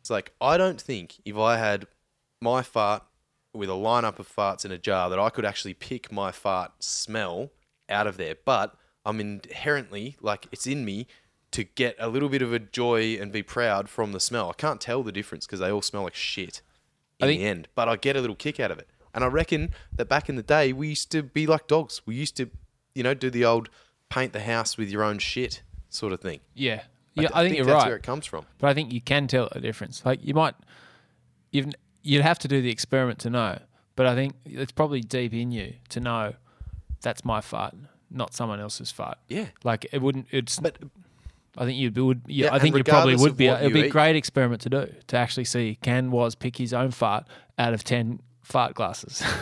It's 0.00 0.10
like 0.10 0.32
I 0.38 0.58
don't 0.58 0.80
think 0.80 1.14
if 1.24 1.36
I 1.38 1.56
had 1.56 1.86
my 2.40 2.62
fart 2.62 3.04
with 3.54 3.68
a 3.68 3.74
lineup 3.74 4.18
of 4.18 4.28
farts 4.28 4.64
in 4.64 4.70
a 4.72 4.78
jar 4.78 5.08
that 5.10 5.18
I 5.18 5.30
could 5.30 5.44
actually 5.44 5.74
pick 5.74 6.12
my 6.12 6.30
fart 6.30 6.72
smell 6.82 7.50
out 7.88 8.06
of 8.06 8.16
there. 8.16 8.34
But 8.44 8.74
I'm 9.04 9.20
inherently 9.20 10.16
like 10.20 10.46
it's 10.52 10.66
in 10.66 10.84
me 10.84 11.06
to 11.50 11.64
get 11.64 11.96
a 11.98 12.08
little 12.08 12.28
bit 12.28 12.42
of 12.42 12.52
a 12.52 12.58
joy 12.58 13.16
and 13.20 13.32
be 13.32 13.42
proud 13.42 13.88
from 13.88 14.12
the 14.12 14.20
smell. 14.20 14.50
I 14.50 14.52
can't 14.52 14.80
tell 14.80 15.02
the 15.02 15.12
difference 15.12 15.46
because 15.46 15.60
they 15.60 15.70
all 15.70 15.80
smell 15.82 16.02
like 16.02 16.14
shit 16.14 16.60
in 17.18 17.24
I 17.24 17.28
think- 17.28 17.40
the 17.40 17.46
end. 17.46 17.68
But 17.74 17.88
I 17.88 17.96
get 17.96 18.16
a 18.16 18.20
little 18.20 18.36
kick 18.36 18.60
out 18.60 18.70
of 18.70 18.78
it. 18.78 18.88
And 19.14 19.24
I 19.24 19.28
reckon 19.28 19.72
that 19.96 20.08
back 20.08 20.28
in 20.28 20.36
the 20.36 20.42
day 20.42 20.72
we 20.72 20.88
used 20.88 21.10
to 21.12 21.22
be 21.22 21.46
like 21.46 21.66
dogs. 21.66 22.02
We 22.04 22.14
used 22.14 22.36
to, 22.36 22.50
you 22.94 23.02
know, 23.02 23.14
do 23.14 23.30
the 23.30 23.44
old 23.44 23.70
paint 24.10 24.32
the 24.34 24.40
house 24.40 24.76
with 24.76 24.90
your 24.90 25.02
own 25.02 25.18
shit 25.18 25.62
sort 25.88 26.12
of 26.12 26.20
thing. 26.20 26.40
Yeah, 26.54 26.82
yeah. 27.14 27.28
I, 27.32 27.44
think, 27.44 27.56
you're 27.56 27.64
that's 27.64 27.74
right, 27.82 27.86
where 27.88 27.96
it 27.96 28.02
comes 28.02 28.26
from. 28.26 28.44
but 28.58 28.68
I 28.68 28.74
think 28.74 28.92
you 28.92 29.00
can 29.00 29.26
tell 29.26 29.48
a 29.52 29.60
difference. 29.60 30.04
Like 30.04 30.20
you 30.22 30.34
might, 30.34 30.54
you've 31.50 31.72
you'd 32.02 32.22
have 32.22 32.38
to 32.40 32.48
do 32.48 32.60
the 32.62 32.70
experiment 32.70 33.18
to 33.20 33.30
know. 33.30 33.58
But 33.96 34.06
I 34.06 34.14
think 34.14 34.34
it's 34.44 34.72
probably 34.72 35.00
deep 35.00 35.32
in 35.34 35.50
you 35.50 35.74
to 35.88 36.00
know 36.00 36.34
that's 37.02 37.24
my 37.24 37.40
fart, 37.40 37.74
not 38.10 38.32
someone 38.34 38.60
else's 38.60 38.90
fart. 38.92 39.18
Yeah. 39.28 39.46
Like 39.64 39.86
it 39.92 40.00
wouldn't. 40.00 40.26
It's. 40.30 40.60
But 40.60 40.76
I 41.56 41.64
think 41.64 41.78
you 41.78 41.90
would. 42.04 42.22
Yeah, 42.26 42.46
Yeah, 42.46 42.54
I 42.54 42.58
think 42.60 42.76
you 42.76 42.84
probably 42.84 43.16
would 43.16 43.36
be. 43.36 43.46
It'd 43.48 43.72
be 43.72 43.82
a 43.82 43.90
great 43.90 44.14
experiment 44.16 44.60
to 44.62 44.70
do 44.70 44.86
to 45.08 45.16
actually 45.16 45.44
see 45.46 45.78
can 45.82 46.10
was 46.12 46.34
pick 46.36 46.56
his 46.56 46.72
own 46.72 46.92
fart 46.92 47.26
out 47.58 47.74
of 47.74 47.82
ten 47.82 48.20
fart 48.42 48.74
glasses. 48.74 49.22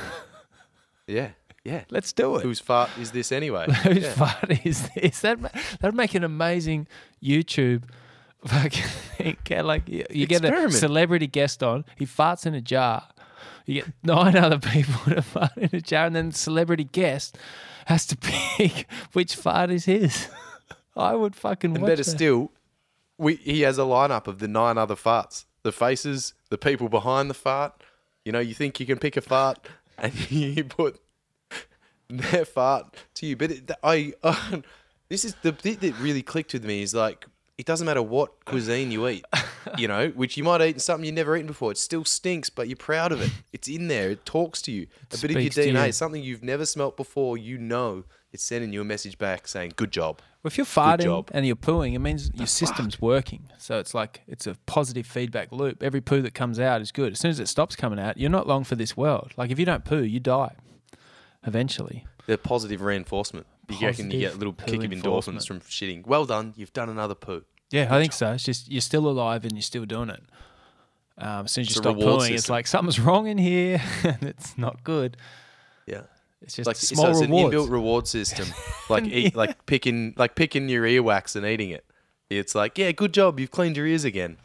Yeah, 1.06 1.30
yeah. 1.64 1.84
Let's 1.90 2.12
do 2.12 2.34
it. 2.36 2.42
Whose 2.42 2.58
fart 2.58 2.90
is 2.98 3.12
this 3.12 3.30
anyway? 3.30 3.66
Whose 3.84 3.98
Yeah. 4.02 4.12
fart 4.12 4.66
is 4.66 4.88
this? 4.90 5.20
That 5.20 5.40
that'd 5.80 5.94
make 5.94 6.14
an 6.14 6.24
amazing 6.24 6.88
YouTube. 7.22 7.84
Fucking 8.46 9.36
get 9.44 9.64
like 9.64 9.88
you, 9.88 10.04
you 10.10 10.26
get 10.26 10.42
a 10.44 10.48
Experiment. 10.48 10.74
celebrity 10.74 11.26
guest 11.26 11.62
on. 11.62 11.84
He 11.96 12.06
farts 12.06 12.46
in 12.46 12.54
a 12.54 12.60
jar. 12.60 13.08
You 13.64 13.82
get 13.82 13.92
nine 14.04 14.36
other 14.46 14.58
people 14.58 15.12
to 15.14 15.22
fart 15.22 15.56
in 15.56 15.70
a 15.72 15.80
jar, 15.80 16.06
and 16.06 16.14
then 16.14 16.28
the 16.30 16.34
celebrity 16.36 16.84
guest 16.84 17.36
has 17.86 18.06
to 18.06 18.16
pick 18.20 18.86
which 19.12 19.34
fart 19.34 19.70
is 19.70 19.86
his. 19.86 20.28
I 20.96 21.14
would 21.14 21.34
fucking 21.36 21.72
And 21.74 21.82
watch 21.82 21.90
better 21.90 22.04
that. 22.04 22.10
still, 22.10 22.52
we 23.18 23.34
he 23.36 23.62
has 23.62 23.78
a 23.78 23.82
lineup 23.82 24.26
of 24.26 24.38
the 24.38 24.48
nine 24.48 24.78
other 24.78 24.94
farts, 24.94 25.44
the 25.62 25.72
faces, 25.72 26.32
the 26.50 26.58
people 26.58 26.88
behind 26.88 27.28
the 27.28 27.34
fart. 27.34 27.82
You 28.24 28.32
know, 28.32 28.40
you 28.40 28.54
think 28.54 28.78
you 28.80 28.86
can 28.86 28.98
pick 28.98 29.16
a 29.16 29.20
fart, 29.20 29.58
and 29.98 30.12
you 30.30 30.64
put 30.64 31.00
their 32.08 32.44
fart 32.44 32.94
to 33.14 33.26
you. 33.26 33.36
But 33.36 33.50
it, 33.50 33.70
I, 33.82 34.12
uh, 34.22 34.58
this 35.08 35.24
is 35.24 35.34
the 35.42 35.52
bit 35.52 35.80
that 35.80 35.98
really 35.98 36.22
clicked 36.22 36.52
with 36.52 36.64
me. 36.64 36.82
Is 36.82 36.94
like 36.94 37.26
it 37.58 37.64
doesn't 37.64 37.86
matter 37.86 38.02
what 38.02 38.44
cuisine 38.44 38.90
you 38.90 39.08
eat, 39.08 39.24
you 39.78 39.88
know, 39.88 40.08
which 40.14 40.36
you 40.36 40.44
might 40.44 40.60
eat 40.60 40.80
something 40.80 41.06
you've 41.06 41.14
never 41.14 41.36
eaten 41.36 41.46
before. 41.46 41.72
It 41.72 41.78
still 41.78 42.04
stinks, 42.04 42.50
but 42.50 42.68
you're 42.68 42.76
proud 42.76 43.12
of 43.12 43.20
it. 43.22 43.30
It's 43.52 43.68
in 43.68 43.88
there. 43.88 44.10
It 44.10 44.26
talks 44.26 44.60
to 44.62 44.72
you. 44.72 44.86
a 45.12 45.18
bit 45.18 45.30
of 45.36 45.42
your 45.42 45.50
DNA, 45.50 45.86
you. 45.86 45.92
Something 45.92 46.22
you've 46.22 46.42
never 46.42 46.66
smelt 46.66 46.96
before. 46.96 47.38
You 47.38 47.56
know, 47.56 48.04
it's 48.32 48.44
sending 48.44 48.72
you 48.72 48.82
a 48.82 48.84
message 48.84 49.16
back 49.16 49.48
saying, 49.48 49.72
"Good 49.76 49.90
job." 49.90 50.20
Well, 50.42 50.48
if 50.48 50.58
you're 50.58 50.66
farting 50.66 51.28
and 51.32 51.46
you're 51.46 51.56
pooing, 51.56 51.94
it 51.94 51.98
means 51.98 52.30
your 52.34 52.46
system's 52.46 53.00
working. 53.00 53.48
So 53.58 53.78
it's 53.78 53.94
like 53.94 54.20
it's 54.28 54.46
a 54.46 54.54
positive 54.66 55.06
feedback 55.06 55.50
loop. 55.50 55.82
Every 55.82 56.00
poo 56.00 56.22
that 56.22 56.34
comes 56.34 56.60
out 56.60 56.80
is 56.82 56.92
good. 56.92 57.14
As 57.14 57.18
soon 57.18 57.30
as 57.30 57.40
it 57.40 57.48
stops 57.48 57.74
coming 57.74 57.98
out, 57.98 58.18
you're 58.18 58.30
not 58.30 58.46
long 58.46 58.64
for 58.64 58.76
this 58.76 58.96
world. 58.96 59.32
Like 59.36 59.50
if 59.50 59.58
you 59.58 59.64
don't 59.64 59.84
poo, 59.84 60.04
you 60.04 60.20
die 60.20 60.54
eventually. 61.46 62.06
The 62.26 62.36
positive 62.36 62.82
reinforcement. 62.82 63.46
You 63.68 63.86
reckon 63.86 64.10
you 64.10 64.20
get 64.20 64.34
a 64.34 64.36
little 64.36 64.52
Positive 64.52 64.82
kick 64.90 64.92
of 64.92 65.04
endorphins 65.04 65.46
from 65.46 65.60
shitting. 65.60 66.06
Well 66.06 66.24
done, 66.24 66.54
you've 66.56 66.72
done 66.72 66.88
another 66.88 67.14
poo. 67.14 67.44
Yeah, 67.70 67.88
I 67.94 68.00
think 68.00 68.12
so. 68.12 68.32
It's 68.32 68.44
just 68.44 68.70
you're 68.70 68.80
still 68.80 69.08
alive 69.08 69.44
and 69.44 69.52
you're 69.54 69.62
still 69.62 69.84
doing 69.84 70.10
it. 70.10 70.22
Um, 71.18 71.46
as 71.46 71.52
soon 71.52 71.62
as 71.62 71.68
you 71.68 71.70
It's 71.70 71.80
a 71.80 71.82
stop 71.82 71.96
reward 71.96 72.20
pooing, 72.22 72.30
it's 72.30 72.48
like 72.50 72.66
something's 72.66 73.00
wrong 73.00 73.26
in 73.26 73.38
here 73.38 73.80
and 74.04 74.22
it's 74.22 74.56
not 74.56 74.84
good. 74.84 75.16
Yeah. 75.86 76.02
It's 76.42 76.54
just 76.56 76.66
Like 76.66 76.76
small 76.76 77.06
so 77.06 77.10
it's 77.10 77.20
rewards. 77.22 77.54
an 77.54 77.60
inbuilt 77.60 77.70
reward 77.70 78.06
system. 78.06 78.46
like 78.90 79.04
eat, 79.04 79.34
like 79.34 79.66
picking 79.66 80.14
like 80.16 80.34
picking 80.36 80.68
your 80.68 80.84
earwax 80.84 81.34
and 81.34 81.44
eating 81.46 81.70
it. 81.70 81.84
It's 82.30 82.54
like, 82.54 82.76
yeah, 82.78 82.92
good 82.92 83.14
job, 83.14 83.40
you've 83.40 83.50
cleaned 83.50 83.76
your 83.76 83.86
ears 83.86 84.04
again. 84.04 84.36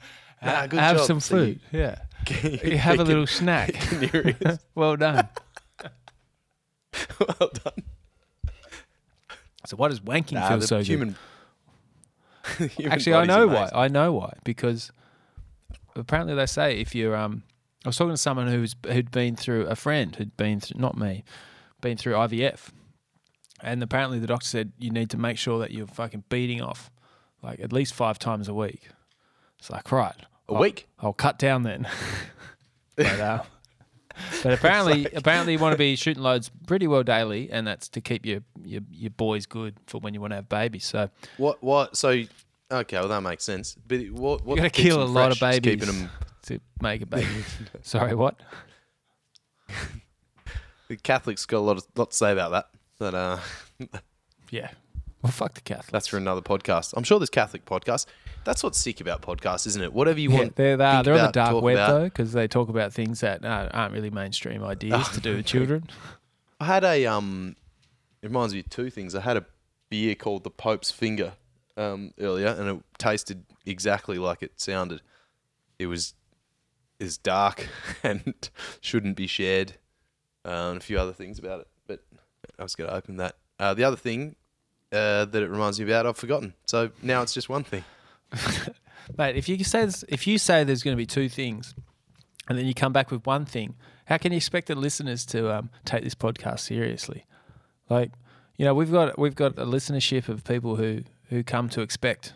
Ha- 0.41 0.61
Ah, 0.63 0.67
good 0.67 0.79
have 0.79 0.97
job. 0.97 1.05
some 1.05 1.19
So 1.19 1.35
you- 1.37 1.41
food. 1.45 1.59
yeah. 1.71 1.99
you 2.43 2.59
You 2.71 2.77
have 2.77 2.99
a 2.99 3.03
little 3.03 3.27
snack. 3.27 3.73
picking 3.73 4.09
your 4.13 4.27
ears. 4.41 4.59
well 4.73 4.95
done. 4.95 5.27
well 7.19 7.49
done. 7.63 7.83
So 9.71 9.77
why 9.77 9.87
does 9.87 10.01
wanking 10.01 10.33
Nah, 10.33 10.49
feel 10.49 10.57
the 10.59 10.67
so 10.67 10.77
good? 10.79 10.87
human, 10.87 11.15
human 12.57 12.91
Actually, 12.91 13.13
I 13.13 13.25
know 13.25 13.47
why. 13.47 13.69
I 13.73 13.87
know 13.87 14.11
why 14.11 14.33
because 14.43 14.91
apparently 15.95 16.35
they 16.35 16.45
say 16.45 16.77
if 16.79 16.93
you're 16.93 17.15
um, 17.15 17.43
I 17.85 17.89
was 17.89 17.95
talking 17.95 18.11
to 18.13 18.17
someone 18.17 18.47
who's 18.47 18.75
who'd 18.85 19.11
been 19.11 19.37
through 19.37 19.67
a 19.67 19.75
friend 19.77 20.13
who'd 20.13 20.35
been 20.35 20.59
through 20.59 20.81
not 20.81 20.97
me, 20.97 21.23
been 21.79 21.95
through 21.95 22.15
IVF, 22.15 22.67
and 23.61 23.81
apparently 23.81 24.19
the 24.19 24.27
doctor 24.27 24.45
said 24.47 24.73
you 24.77 24.91
need 24.91 25.09
to 25.11 25.17
make 25.17 25.37
sure 25.37 25.57
that 25.59 25.71
you're 25.71 25.87
fucking 25.87 26.25
beating 26.27 26.61
off 26.61 26.91
like 27.41 27.61
at 27.61 27.71
least 27.71 27.93
five 27.93 28.19
times 28.19 28.49
a 28.49 28.53
week. 28.53 28.89
It's 29.57 29.69
like 29.69 29.89
right, 29.89 30.15
A 30.49 30.53
I'll- 30.53 30.59
week? 30.59 30.87
I'll 30.99 31.13
cut 31.13 31.39
down 31.39 31.63
then. 31.63 31.87
but, 32.97 33.19
uh, 33.21 33.43
but 34.43 34.53
apparently, 34.59 35.07
apparently 35.13 35.53
you 35.53 35.59
want 35.59 35.73
to 35.73 35.77
be 35.77 35.95
shooting 35.95 36.23
loads 36.23 36.49
pretty 36.67 36.87
well 36.87 37.03
daily, 37.03 37.49
and 37.51 37.65
that's 37.65 37.87
to 37.89 38.01
keep 38.01 38.25
your 38.25 38.41
your, 38.63 38.81
your 38.91 39.11
boys 39.11 39.45
good 39.45 39.75
for 39.87 39.99
when 39.99 40.13
you 40.13 40.21
want 40.21 40.31
to 40.31 40.35
have 40.35 40.49
babies. 40.49 40.85
So 40.85 41.09
What 41.37 41.61
what 41.63 41.95
so 41.97 42.23
okay, 42.71 42.97
well 42.97 43.07
that 43.07 43.21
makes 43.21 43.43
sense. 43.43 43.75
But 43.87 44.09
what 44.11 44.45
what 44.45 44.55
you 44.55 44.63
got 44.63 44.73
to 44.73 44.81
kill 44.81 45.01
a 45.01 45.05
lot 45.05 45.31
of 45.31 45.39
babies 45.39 45.73
Keeping 45.73 45.87
them 45.87 46.09
to 46.43 46.59
make 46.81 47.01
a 47.01 47.05
baby. 47.05 47.27
Sorry, 47.81 48.15
what? 48.15 48.39
the 50.87 50.97
Catholics 50.97 51.45
got 51.45 51.57
a 51.57 51.59
lot 51.59 51.77
of 51.77 51.85
lot 51.95 52.11
to 52.11 52.17
say 52.17 52.31
about 52.31 52.51
that. 52.51 52.69
But 52.99 53.13
uh 53.15 53.37
Yeah. 54.49 54.69
Well, 55.21 55.31
fuck 55.31 55.53
the 55.53 55.61
Catholics. 55.61 55.91
That's 55.91 56.07
for 56.07 56.17
another 56.17 56.41
podcast. 56.41 56.93
I'm 56.97 57.03
sure 57.03 57.19
there's 57.19 57.29
Catholic 57.29 57.65
podcasts. 57.65 58.05
That's 58.43 58.63
what's 58.63 58.79
sick 58.79 58.99
about 59.01 59.21
podcasts, 59.21 59.67
isn't 59.67 59.81
it? 59.83 59.93
Whatever 59.93 60.19
you 60.19 60.31
Yeah, 60.31 60.37
want. 60.39 60.55
they're, 60.55 60.77
they 60.77 60.83
are. 60.83 61.03
they're 61.03 61.13
on 61.13 61.25
the 61.27 61.31
dark 61.31 61.61
web 61.61 61.75
about. 61.75 61.87
though, 61.91 62.03
because 62.05 62.33
they 62.33 62.47
talk 62.47 62.69
about 62.69 62.91
things 62.91 63.19
that 63.19 63.45
uh, 63.45 63.69
aren't 63.71 63.93
really 63.93 64.09
mainstream 64.09 64.63
ideas 64.63 65.07
to 65.09 65.19
do 65.21 65.35
with 65.35 65.45
children. 65.53 65.87
I 66.59 66.65
had 66.65 66.83
a 66.83 67.05
um. 67.05 67.55
It 68.23 68.27
reminds 68.27 68.53
me 68.53 68.59
of 68.61 68.69
two 68.69 68.89
things. 68.89 69.15
I 69.15 69.21
had 69.21 69.37
a 69.37 69.45
beer 69.89 70.13
called 70.15 70.43
the 70.43 70.51
Pope's 70.51 70.89
Finger 70.91 71.33
um, 71.77 72.13
earlier, 72.19 72.47
and 72.47 72.67
it 72.69 72.83
tasted 72.97 73.45
exactly 73.65 74.17
like 74.17 74.41
it 74.41 74.59
sounded. 74.59 75.01
It 75.79 75.85
was 75.87 76.13
is 76.99 77.17
dark 77.17 77.67
and 78.03 78.49
shouldn't 78.79 79.17
be 79.17 79.27
shared, 79.27 79.73
uh, 80.45 80.69
and 80.71 80.77
a 80.77 80.83
few 80.83 80.97
other 80.99 81.13
things 81.13 81.37
about 81.39 81.61
it. 81.61 81.67
But 81.87 81.99
I 82.57 82.63
was 82.63 82.75
going 82.75 82.89
to 82.89 82.95
open 82.95 83.17
that. 83.17 83.35
Uh, 83.59 83.73
the 83.75 83.83
other 83.83 83.95
thing 83.97 84.35
uh, 84.91 85.25
that 85.25 85.41
it 85.41 85.49
reminds 85.49 85.79
me 85.79 85.85
about, 85.85 86.05
I've 86.05 86.17
forgotten. 86.17 86.53
So 86.65 86.91
now 87.01 87.21
it's 87.21 87.33
just 87.33 87.49
one 87.49 87.63
thing. 87.63 87.83
Mate, 89.17 89.35
if 89.35 89.49
you 89.49 89.63
say 89.63 89.89
if 90.07 90.27
you 90.27 90.37
say 90.37 90.63
there's 90.63 90.83
going 90.83 90.95
to 90.95 91.01
be 91.01 91.05
two 91.05 91.29
things, 91.29 91.73
and 92.47 92.57
then 92.57 92.65
you 92.65 92.73
come 92.73 92.93
back 92.93 93.11
with 93.11 93.25
one 93.25 93.45
thing, 93.45 93.75
how 94.05 94.17
can 94.17 94.31
you 94.31 94.37
expect 94.37 94.67
the 94.67 94.75
listeners 94.75 95.25
to 95.27 95.53
um, 95.53 95.69
take 95.85 96.03
this 96.03 96.15
podcast 96.15 96.59
seriously? 96.59 97.25
Like, 97.89 98.11
you 98.57 98.65
know, 98.65 98.73
we've 98.73 98.91
got 98.91 99.17
we've 99.17 99.35
got 99.35 99.57
a 99.57 99.65
listenership 99.65 100.29
of 100.29 100.43
people 100.43 100.75
who 100.75 101.03
who 101.29 101.43
come 101.43 101.69
to 101.69 101.81
expect, 101.81 102.33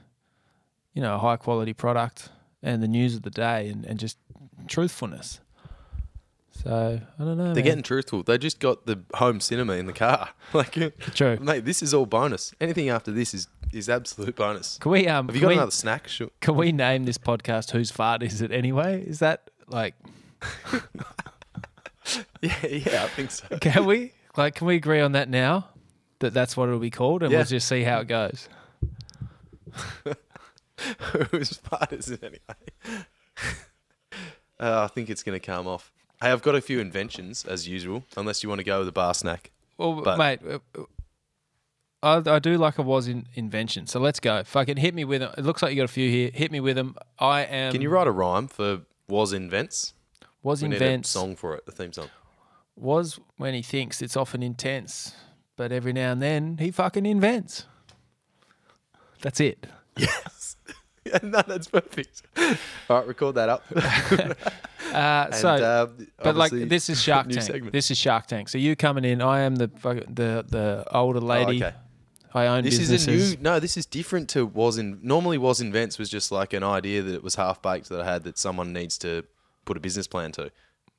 you 0.93 1.01
know, 1.01 1.15
a 1.15 1.19
high 1.19 1.37
quality 1.37 1.73
product 1.73 2.29
and 2.63 2.81
the 2.81 2.87
news 2.87 3.15
of 3.15 3.21
the 3.21 3.29
day 3.29 3.69
and, 3.69 3.85
and 3.85 3.99
just 3.99 4.17
truthfulness. 4.67 5.39
So 6.63 7.01
I 7.19 7.23
don't 7.23 7.37
know. 7.37 7.45
They're 7.45 7.55
man. 7.55 7.63
getting 7.63 7.83
truthful. 7.83 8.23
They 8.23 8.37
just 8.37 8.59
got 8.59 8.85
the 8.85 9.01
home 9.15 9.39
cinema 9.39 9.73
in 9.73 9.85
the 9.87 9.93
car. 9.93 10.29
Like, 10.53 10.71
True. 11.13 11.37
mate, 11.41 11.65
this 11.65 11.83
is 11.83 11.93
all 11.93 12.05
bonus. 12.05 12.53
Anything 12.61 12.89
after 12.89 13.11
this 13.11 13.33
is 13.33 13.47
is 13.73 13.89
absolute 13.89 14.35
bonus. 14.35 14.77
Can 14.77 14.91
we 14.91 15.07
um? 15.07 15.27
Have 15.27 15.35
you 15.35 15.41
got 15.41 15.49
we, 15.49 15.53
another 15.55 15.71
snack? 15.71 16.07
Sure. 16.07 16.29
Can 16.39 16.55
we 16.55 16.71
name 16.71 17.03
this 17.05 17.17
podcast 17.17 17.71
"Whose 17.71 17.91
Fart 17.91 18.23
Is 18.23 18.41
It 18.41 18.51
Anyway"? 18.51 19.03
Is 19.05 19.19
that 19.19 19.49
like? 19.67 19.95
Yeah, 22.41 22.65
yeah, 22.67 23.03
I 23.03 23.07
think 23.07 23.31
so. 23.31 23.47
Can 23.59 23.85
we 23.85 24.13
like? 24.37 24.53
Can 24.55 24.67
we 24.67 24.75
agree 24.75 25.01
on 25.01 25.13
that 25.13 25.27
now? 25.27 25.69
That 26.19 26.33
that's 26.35 26.55
what 26.55 26.67
it'll 26.69 26.79
be 26.79 26.91
called, 26.91 27.23
and 27.23 27.31
Yeah. 27.31 27.39
we'll 27.39 27.45
just 27.47 27.67
see 27.67 27.81
how 27.81 27.99
it 27.99 28.07
goes. 28.07 28.47
Whose 31.31 31.57
part 31.57 31.91
is 31.93 32.09
it 32.11 32.23
anyway? 32.23 33.05
Uh, 34.59 34.83
I 34.83 34.87
think 34.87 35.09
it's 35.09 35.23
going 35.23 35.37
to 35.39 35.43
come 35.45 35.65
off. 35.67 35.91
Hey, 36.21 36.31
I've 36.31 36.41
got 36.41 36.55
a 36.55 36.61
few 36.61 36.79
inventions 36.79 37.45
as 37.45 37.67
usual. 37.67 38.03
Unless 38.17 38.41
you 38.43 38.49
want 38.49 38.59
to 38.59 38.65
go 38.65 38.79
with 38.79 38.87
a 38.87 38.91
bar 38.93 39.13
snack. 39.13 39.51
Well, 39.77 40.01
But- 40.01 40.17
mate, 40.17 40.39
I, 42.03 42.21
I 42.25 42.39
do 42.39 42.57
like 42.57 42.77
a 42.77 42.81
was 42.83 43.07
in 43.07 43.27
invention. 43.33 43.87
So 43.87 43.99
let's 43.99 44.19
go. 44.19 44.43
Fucking 44.43 44.77
hit 44.77 44.93
me 44.93 45.03
with 45.05 45.21
them. 45.21 45.33
It 45.37 45.43
looks 45.43 45.61
like 45.63 45.71
you 45.71 45.77
got 45.77 45.85
a 45.85 45.87
few 45.87 46.09
here. 46.09 46.29
Hit 46.33 46.51
me 46.51 46.59
with 46.59 46.75
them. 46.75 46.95
I 47.19 47.41
am. 47.41 47.71
Can 47.71 47.81
you 47.81 47.89
write 47.89 48.07
a 48.07 48.11
rhyme 48.11 48.47
for 48.47 48.81
was 49.07 49.33
invents? 49.33 49.93
Was 50.43 50.61
We 50.61 50.71
invents 50.71 51.09
a 51.09 51.11
song 51.19 51.35
for 51.35 51.55
it. 51.55 51.65
The 51.65 51.71
theme 51.71 51.91
song. 51.93 52.09
was 52.75 53.19
when 53.37 53.53
he 53.55 53.63
thinks 53.63 54.01
it's 54.03 54.15
often 54.15 54.43
intense, 54.43 55.15
but 55.55 55.71
every 55.71 55.93
now 55.93 56.11
and 56.11 56.21
then 56.21 56.57
he 56.59 56.69
fucking 56.69 57.05
invents. 57.05 57.65
That's 59.21 59.39
it. 59.39 59.65
Yes. 59.97 60.44
Yeah, 61.05 61.19
no, 61.23 61.41
that's 61.47 61.67
perfect. 61.67 62.23
All 62.89 62.97
right, 62.97 63.07
record 63.07 63.35
that 63.35 63.49
up. 63.49 63.63
Uh, 64.93 65.25
And, 65.31 65.35
so, 65.35 65.49
uh, 65.49 65.87
but 66.23 66.35
like 66.35 66.51
this 66.51 66.89
is 66.89 67.01
Shark 67.01 67.27
Tank. 67.29 67.41
segment. 67.41 67.73
This 67.73 67.89
is 67.91 67.97
Shark 67.97 68.27
Tank. 68.27 68.47
So 68.47 68.57
you 68.59 68.75
coming 68.75 69.03
in? 69.03 69.19
I 69.21 69.41
am 69.41 69.55
the 69.55 69.67
the 69.67 70.45
the 70.47 70.85
older 70.91 71.19
lady. 71.19 71.61
Oh, 71.63 71.67
okay. 71.67 71.75
I 72.33 72.47
own 72.47 72.63
This 72.63 72.77
businesses. 72.77 73.07
is 73.07 73.33
a 73.33 73.37
new. 73.37 73.41
No, 73.41 73.59
this 73.59 73.77
is 73.77 73.85
different 73.87 74.29
to 74.29 74.45
was 74.45 74.77
in. 74.77 74.99
Normally, 75.01 75.37
was 75.39 75.59
invents 75.59 75.97
was 75.97 76.09
just 76.09 76.31
like 76.31 76.53
an 76.53 76.63
idea 76.63 77.01
that 77.01 77.13
it 77.13 77.23
was 77.23 77.35
half 77.35 77.61
baked 77.63 77.89
that 77.89 77.99
I 77.99 78.05
had 78.05 78.23
that 78.25 78.37
someone 78.37 78.73
needs 78.73 78.97
to 78.99 79.23
put 79.65 79.75
a 79.75 79.79
business 79.79 80.07
plan 80.07 80.31
to. 80.33 80.51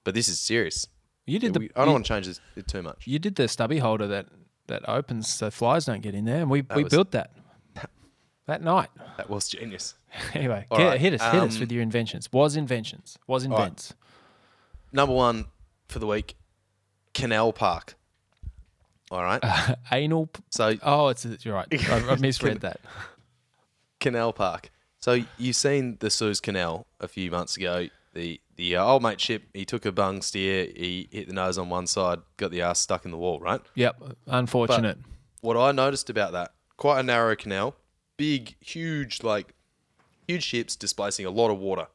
But 0.05 0.15
this 0.15 0.29
is 0.29 0.41
serious. 0.41 0.89
you 1.25 1.39
did 1.39 1.55
the. 1.55 1.61
We- 1.61 1.71
I 1.77 1.81
don't 1.81 1.89
you, 1.89 1.93
want 1.93 2.05
to 2.07 2.09
change 2.13 2.27
this 2.27 2.41
it 2.57 2.67
too 2.67 2.83
much. 2.83 3.07
you 3.07 3.19
did 3.21 3.37
the 3.37 3.47
stubby 3.49 3.79
holder 3.79 4.09
that 4.09 4.27
that 4.67 4.87
opens 4.89 5.33
so 5.33 5.49
flies 5.51 5.85
don't 5.87 6.03
get 6.03 6.15
in 6.15 6.25
there, 6.25 6.41
and 6.41 6.51
we 6.51 6.63
we 6.75 6.83
was- 6.85 6.91
built 6.91 7.13
that 7.13 7.31
that 8.47 8.63
night. 8.63 8.89
That 9.17 9.29
was 9.31 9.49
genius. 9.49 9.95
Anyway, 10.35 10.67
get- 10.71 10.79
right, 10.79 11.01
hit 11.01 11.13
us, 11.15 11.23
hit 11.33 11.43
us 11.43 11.55
um, 11.57 11.61
with 11.61 11.71
your 11.71 11.83
inventions. 11.83 12.33
Was 12.33 12.57
inventions. 12.57 13.19
Was 13.27 13.47
right. 13.47 13.59
invents. 13.59 13.93
Number 14.93 15.15
one 15.15 15.47
for 15.89 15.99
the 15.99 16.07
week, 16.07 16.37
Canal 17.13 17.53
Park. 17.53 17.97
All 19.11 19.23
right. 19.23 19.43
Anal. 19.93 20.27
p- 20.29 20.43
So 20.51 20.75
Oh, 20.83 21.09
it's 21.09 21.27
you're 21.45 21.55
right. 21.55 21.67
I, 21.91 22.11
I 22.13 22.17
misread 22.17 22.61
that. 22.63 22.81
Canal 24.01 24.33
Park. 24.33 24.71
So 25.01 25.19
you've 25.39 25.57
seen 25.57 25.99
the 26.01 26.11
Suez 26.11 26.41
Canal 26.41 26.87
a 27.01 27.09
few 27.09 27.31
months 27.31 27.57
ago. 27.57 27.89
The 28.15 28.41
the 28.57 28.77
uh, 28.77 28.85
old 28.85 29.03
mate 29.03 29.21
ship. 29.21 29.43
He 29.53 29.65
took 29.65 29.85
a 29.85 29.93
bung 29.93 30.23
steer. 30.23 30.65
He 30.75 31.09
hit 31.13 31.29
the 31.29 31.35
nose 31.35 31.59
on 31.59 31.69
one 31.69 31.87
side, 31.87 32.21
got 32.39 32.51
the 32.51 32.63
ass 32.63 32.81
stuck 32.81 33.05
in 33.05 33.11
the 33.11 33.19
wall. 33.19 33.39
Right. 33.39 33.61
Yep, 33.75 34.03
unfortunate. 34.27 34.99
What 35.43 35.57
I 35.57 35.73
noticed 35.73 36.09
about 36.11 36.33
that, 36.33 36.53
quite 36.79 37.01
a 37.01 37.03
narrow 37.03 37.37
canal, 37.37 37.77
big, 38.17 38.57
huge, 38.61 39.23
like 39.23 39.55
huge 40.27 40.43
ships 40.43 40.77
displacing 40.77 41.27
a 41.27 41.31
lot 41.31 41.51
of 41.51 41.59
water. 41.59 41.87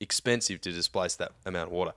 Expensive 0.00 0.60
to 0.60 0.72
displace 0.72 1.14
that 1.16 1.32
amount 1.44 1.68
of 1.68 1.72
water. 1.72 1.92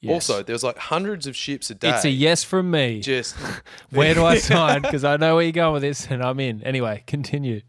Yes. 0.00 0.12
Also, 0.28 0.42
there 0.42 0.52
was 0.52 0.62
like 0.62 0.76
hundreds 0.76 1.26
of 1.26 1.34
ships 1.34 1.70
a 1.70 1.74
day. 1.74 1.88
it's 1.88 2.04
a 2.04 2.10
yes 2.10 2.44
from 2.44 2.70
me. 2.70 3.00
Just 3.00 3.34
Where 3.90 4.14
do 4.14 4.24
I 4.24 4.38
sign? 4.38 4.82
Because 4.82 5.04
I 5.04 5.16
know 5.16 5.36
where 5.36 5.44
you're 5.44 5.52
going 5.52 5.72
with 5.72 5.82
this, 5.82 6.06
and 6.08 6.22
I'm 6.22 6.38
in. 6.38 6.62
Anyway, 6.62 7.02
continue. 7.06 7.62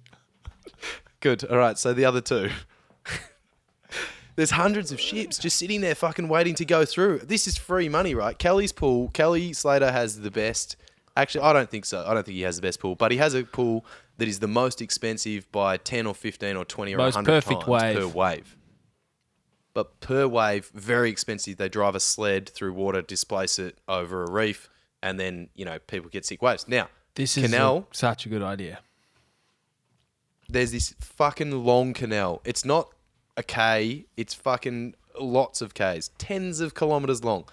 Good. 1.21 1.45
All 1.45 1.57
right. 1.57 1.77
So 1.77 1.93
the 1.93 2.05
other 2.05 2.21
two. 2.21 2.49
There's 4.35 4.51
hundreds 4.51 4.91
of 4.91 4.99
ships 4.99 5.39
just 5.39 5.57
sitting 5.57 5.81
there 5.81 5.95
fucking 5.95 6.27
waiting 6.27 6.53
to 6.55 6.65
go 6.65 6.85
through. 6.85 7.19
This 7.19 7.47
is 7.47 7.57
free 7.57 7.89
money, 7.89 8.13
right? 8.13 8.37
Kelly's 8.37 8.71
pool. 8.71 9.09
Kelly 9.09 9.51
Slater 9.53 9.91
has 9.91 10.19
the 10.19 10.29
best. 10.29 10.75
Actually, 11.15 11.41
I 11.45 11.53
don't 11.53 11.71
think 11.71 11.85
so. 11.85 12.03
I 12.05 12.13
don't 12.13 12.23
think 12.23 12.35
he 12.35 12.43
has 12.43 12.57
the 12.57 12.61
best 12.61 12.79
pool, 12.79 12.93
but 12.93 13.11
he 13.11 13.17
has 13.17 13.33
a 13.33 13.43
pool 13.43 13.83
that 14.17 14.27
is 14.27 14.39
the 14.39 14.47
most 14.47 14.81
expensive 14.81 15.51
by 15.51 15.77
10 15.77 16.07
or 16.07 16.13
15 16.15 16.55
or 16.55 16.65
20 16.65 16.93
or 16.93 16.97
Most 16.97 17.15
100 17.15 17.31
perfect 17.43 17.61
times 17.61 17.67
wave. 17.69 17.97
per 17.97 18.07
wave. 18.07 18.57
But 19.73 19.99
per 19.99 20.27
wave, 20.27 20.69
very 20.73 21.09
expensive. 21.11 21.57
They 21.57 21.69
drive 21.69 21.93
a 21.95 21.99
sled 21.99 22.49
through 22.49 22.73
water, 22.73 23.01
displace 23.03 23.59
it 23.59 23.77
over 23.87 24.23
a 24.23 24.31
reef, 24.31 24.69
and 25.03 25.19
then, 25.19 25.49
you 25.53 25.65
know, 25.65 25.77
people 25.79 26.09
get 26.09 26.25
sick 26.25 26.41
waves. 26.41 26.67
Now, 26.67 26.89
This 27.15 27.37
is 27.37 27.43
a- 27.43 27.47
canal 27.47 27.87
such 27.91 28.25
a 28.25 28.29
good 28.29 28.41
idea. 28.41 28.79
there's 30.49 30.71
this 30.71 30.95
fucking 30.99 31.51
long 31.65 31.93
canal. 31.93 32.41
It's 32.45 32.63
not 32.65 32.89
a 33.35 33.43
K, 33.43 34.05
it's 34.15 34.33
fucking 34.33 34.95
lots 35.19 35.61
of 35.61 35.73
Ks, 35.73 36.09
tens 36.17 36.59
of 36.59 36.73
kilometers 36.73 37.23
long. 37.23 37.45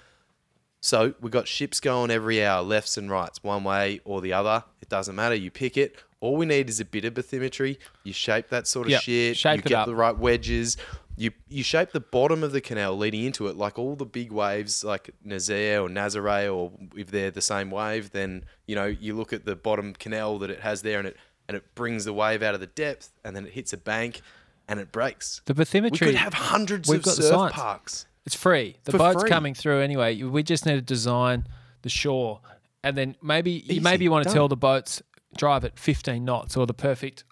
So 0.81 1.15
we 1.21 1.31
got 1.31 1.49
ships 1.49 1.81
going 1.81 2.11
every 2.11 2.45
hour, 2.45 2.63
lefts 2.63 2.97
and 2.97 3.11
rights, 3.11 3.43
one 3.43 3.65
way 3.65 4.01
or 4.05 4.21
the 4.21 4.33
other. 4.33 4.65
It 4.81 4.89
doesn't 4.89 5.15
matter. 5.17 5.35
You 5.35 5.51
pick 5.51 5.77
it. 5.77 5.97
All 6.25 6.37
we 6.37 6.47
need 6.47 6.69
is 6.71 6.81
a 6.81 6.85
bit 6.87 7.05
of 7.05 7.15
bathymetry. 7.15 7.77
You 8.03 8.13
shape 8.15 8.49
that 8.49 8.67
sort 8.67 8.87
of 8.87 8.93
Yep, 8.93 9.03
shit. 9.03 9.37
shape 9.37 9.57
you 9.59 9.63
get 9.63 9.79
up. 9.81 9.87
the 9.87 9.95
right 9.95 10.17
wedges. 10.17 10.77
You 11.17 11.31
you 11.49 11.63
shape 11.63 11.93
the 11.93 12.01
bottom 12.01 12.43
of 12.43 12.53
the 12.53 12.61
canal 12.61 12.97
leading 12.97 13.25
into 13.25 13.47
it, 13.49 13.57
like 13.57 13.79
all 13.79 13.95
the 13.95 14.07
big 14.07 14.33
waves, 14.33 14.83
like 14.83 15.11
Nazaire 15.25 15.83
or 15.83 15.89
Nazare, 15.89 16.53
or 16.53 16.73
if 16.97 17.11
they're 17.11 17.31
the 17.31 17.41
same 17.43 17.71
wave, 17.71 18.11
then 18.13 18.45
you 18.67 18.75
know 18.75 18.87
you 18.87 19.15
look 19.15 19.33
at 19.33 19.45
the 19.45 19.55
bottom 19.55 19.93
canal 19.93 20.39
that 20.39 20.51
it 20.51 20.61
has 20.61 20.83
there, 20.83 20.99
and 20.99 21.07
it 21.09 21.17
and 21.47 21.57
it 21.57 21.75
brings 21.75 22.05
the 22.07 22.13
wave 22.15 22.43
out 22.43 22.55
of 22.55 22.61
the 22.61 22.67
depth, 22.67 23.11
and 23.25 23.37
then 23.37 23.47
it 23.47 23.53
hits 23.53 23.73
a 23.73 23.77
bank, 23.77 24.23
and 24.67 24.81
it 24.81 24.91
breaks. 24.91 25.43
The 25.45 25.55
bathymetry. 25.55 25.91
We 25.93 25.99
could 25.99 26.15
have 26.15 26.33
hundreds 26.35 26.89
we've 26.89 27.07
of 27.07 27.13
surf 27.13 27.53
parks. 27.53 28.07
It's 28.27 28.35
free. 28.35 28.79
The 28.85 28.93
For 28.93 28.99
boat's 28.99 29.21
free. 29.21 29.31
coming 29.31 29.53
through 29.55 29.83
anyway. 29.83 30.21
We 30.23 30.43
just 30.43 30.65
need 30.65 30.77
to 30.77 30.81
design 30.81 31.47
the 31.83 31.91
shore, 31.91 32.41
and 32.83 32.97
then 32.97 33.15
maybe 33.23 33.63
Easy, 33.71 33.79
maybe 33.81 34.05
you 34.05 34.11
want 34.11 34.23
to 34.25 34.29
done. 34.31 34.35
tell 34.35 34.49
the 34.49 34.57
boats 34.57 35.03
drive 35.37 35.65
at 35.65 35.79
15 35.79 36.25
knots 36.25 36.57
or 36.57 36.67
the 36.67 36.75
perfect 36.75 37.25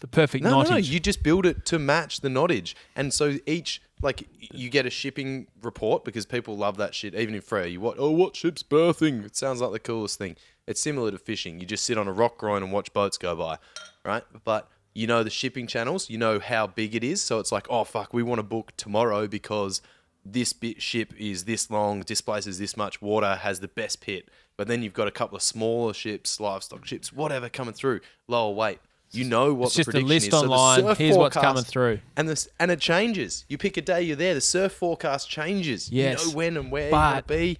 the 0.00 0.06
perfect 0.08 0.42
No, 0.42 0.50
no, 0.50 0.64
knottage. 0.64 0.70
no. 0.70 0.76
You 0.78 0.98
just 1.00 1.22
build 1.22 1.46
it 1.46 1.64
to 1.66 1.78
match 1.78 2.22
the 2.22 2.28
knottage, 2.28 2.74
and 2.96 3.14
so 3.14 3.36
each 3.46 3.80
like 4.02 4.26
you 4.52 4.68
get 4.68 4.84
a 4.84 4.90
shipping 4.90 5.46
report 5.62 6.04
because 6.04 6.26
people 6.26 6.56
love 6.56 6.76
that 6.78 6.92
shit. 6.92 7.14
Even 7.14 7.36
in 7.36 7.40
Freya, 7.40 7.68
you 7.68 7.80
what? 7.80 7.96
Oh, 8.00 8.10
what 8.10 8.34
ship's 8.34 8.64
berthing? 8.64 9.22
It 9.22 9.36
sounds 9.36 9.60
like 9.60 9.70
the 9.70 9.78
coolest 9.78 10.18
thing. 10.18 10.34
It's 10.66 10.80
similar 10.80 11.12
to 11.12 11.18
fishing. 11.18 11.60
You 11.60 11.66
just 11.66 11.84
sit 11.86 11.96
on 11.98 12.08
a 12.08 12.12
rock 12.12 12.36
groin 12.38 12.64
and 12.64 12.72
watch 12.72 12.92
boats 12.92 13.16
go 13.16 13.36
by, 13.36 13.58
right? 14.04 14.24
But 14.44 14.68
you 14.92 15.06
know 15.06 15.22
the 15.22 15.30
shipping 15.30 15.68
channels. 15.68 16.10
You 16.10 16.18
know 16.18 16.40
how 16.40 16.66
big 16.66 16.96
it 16.96 17.04
is. 17.04 17.22
So 17.22 17.38
it's 17.38 17.52
like, 17.52 17.68
oh 17.70 17.84
fuck, 17.84 18.12
we 18.12 18.24
want 18.24 18.40
to 18.40 18.42
book 18.44 18.72
tomorrow 18.76 19.28
because 19.28 19.82
this 20.24 20.52
bit 20.52 20.82
ship 20.82 21.14
is 21.16 21.44
this 21.44 21.70
long, 21.70 22.00
displaces 22.00 22.58
this 22.58 22.76
much 22.76 23.00
water, 23.00 23.36
has 23.36 23.60
the 23.60 23.68
best 23.68 24.00
pit. 24.00 24.28
But 24.56 24.68
then 24.68 24.82
you've 24.82 24.92
got 24.92 25.08
a 25.08 25.10
couple 25.10 25.36
of 25.36 25.42
smaller 25.42 25.94
ships, 25.94 26.38
livestock 26.38 26.86
ships, 26.86 27.12
whatever 27.12 27.48
coming 27.48 27.74
through, 27.74 28.00
lower 28.28 28.52
weight. 28.52 28.78
You 29.14 29.24
know 29.24 29.52
what 29.52 29.66
It's 29.66 29.74
the 29.74 29.78
just 29.80 29.88
a 29.88 29.92
prediction 29.92 30.08
list 30.08 30.26
is. 30.28 30.32
So 30.32 30.38
online. 30.44 30.80
surf 30.80 30.98
Here's 30.98 31.16
what's 31.18 31.36
coming 31.36 31.64
through. 31.64 31.98
and 32.16 32.28
this 32.28 32.48
and 32.58 32.70
it 32.70 32.80
changes. 32.80 33.44
You 33.48 33.58
pick 33.58 33.76
a 33.76 33.82
day, 33.82 34.02
you're 34.02 34.16
there. 34.16 34.34
The 34.34 34.40
surf 34.40 34.72
forecast 34.72 35.28
changes. 35.28 35.90
Yes. 35.90 36.24
you 36.24 36.30
know 36.30 36.36
when 36.36 36.56
and 36.56 36.70
where 36.72 36.90
But- 36.90 36.96
you 36.96 37.02
want 37.14 37.28
to 37.28 37.34
be. 37.34 37.58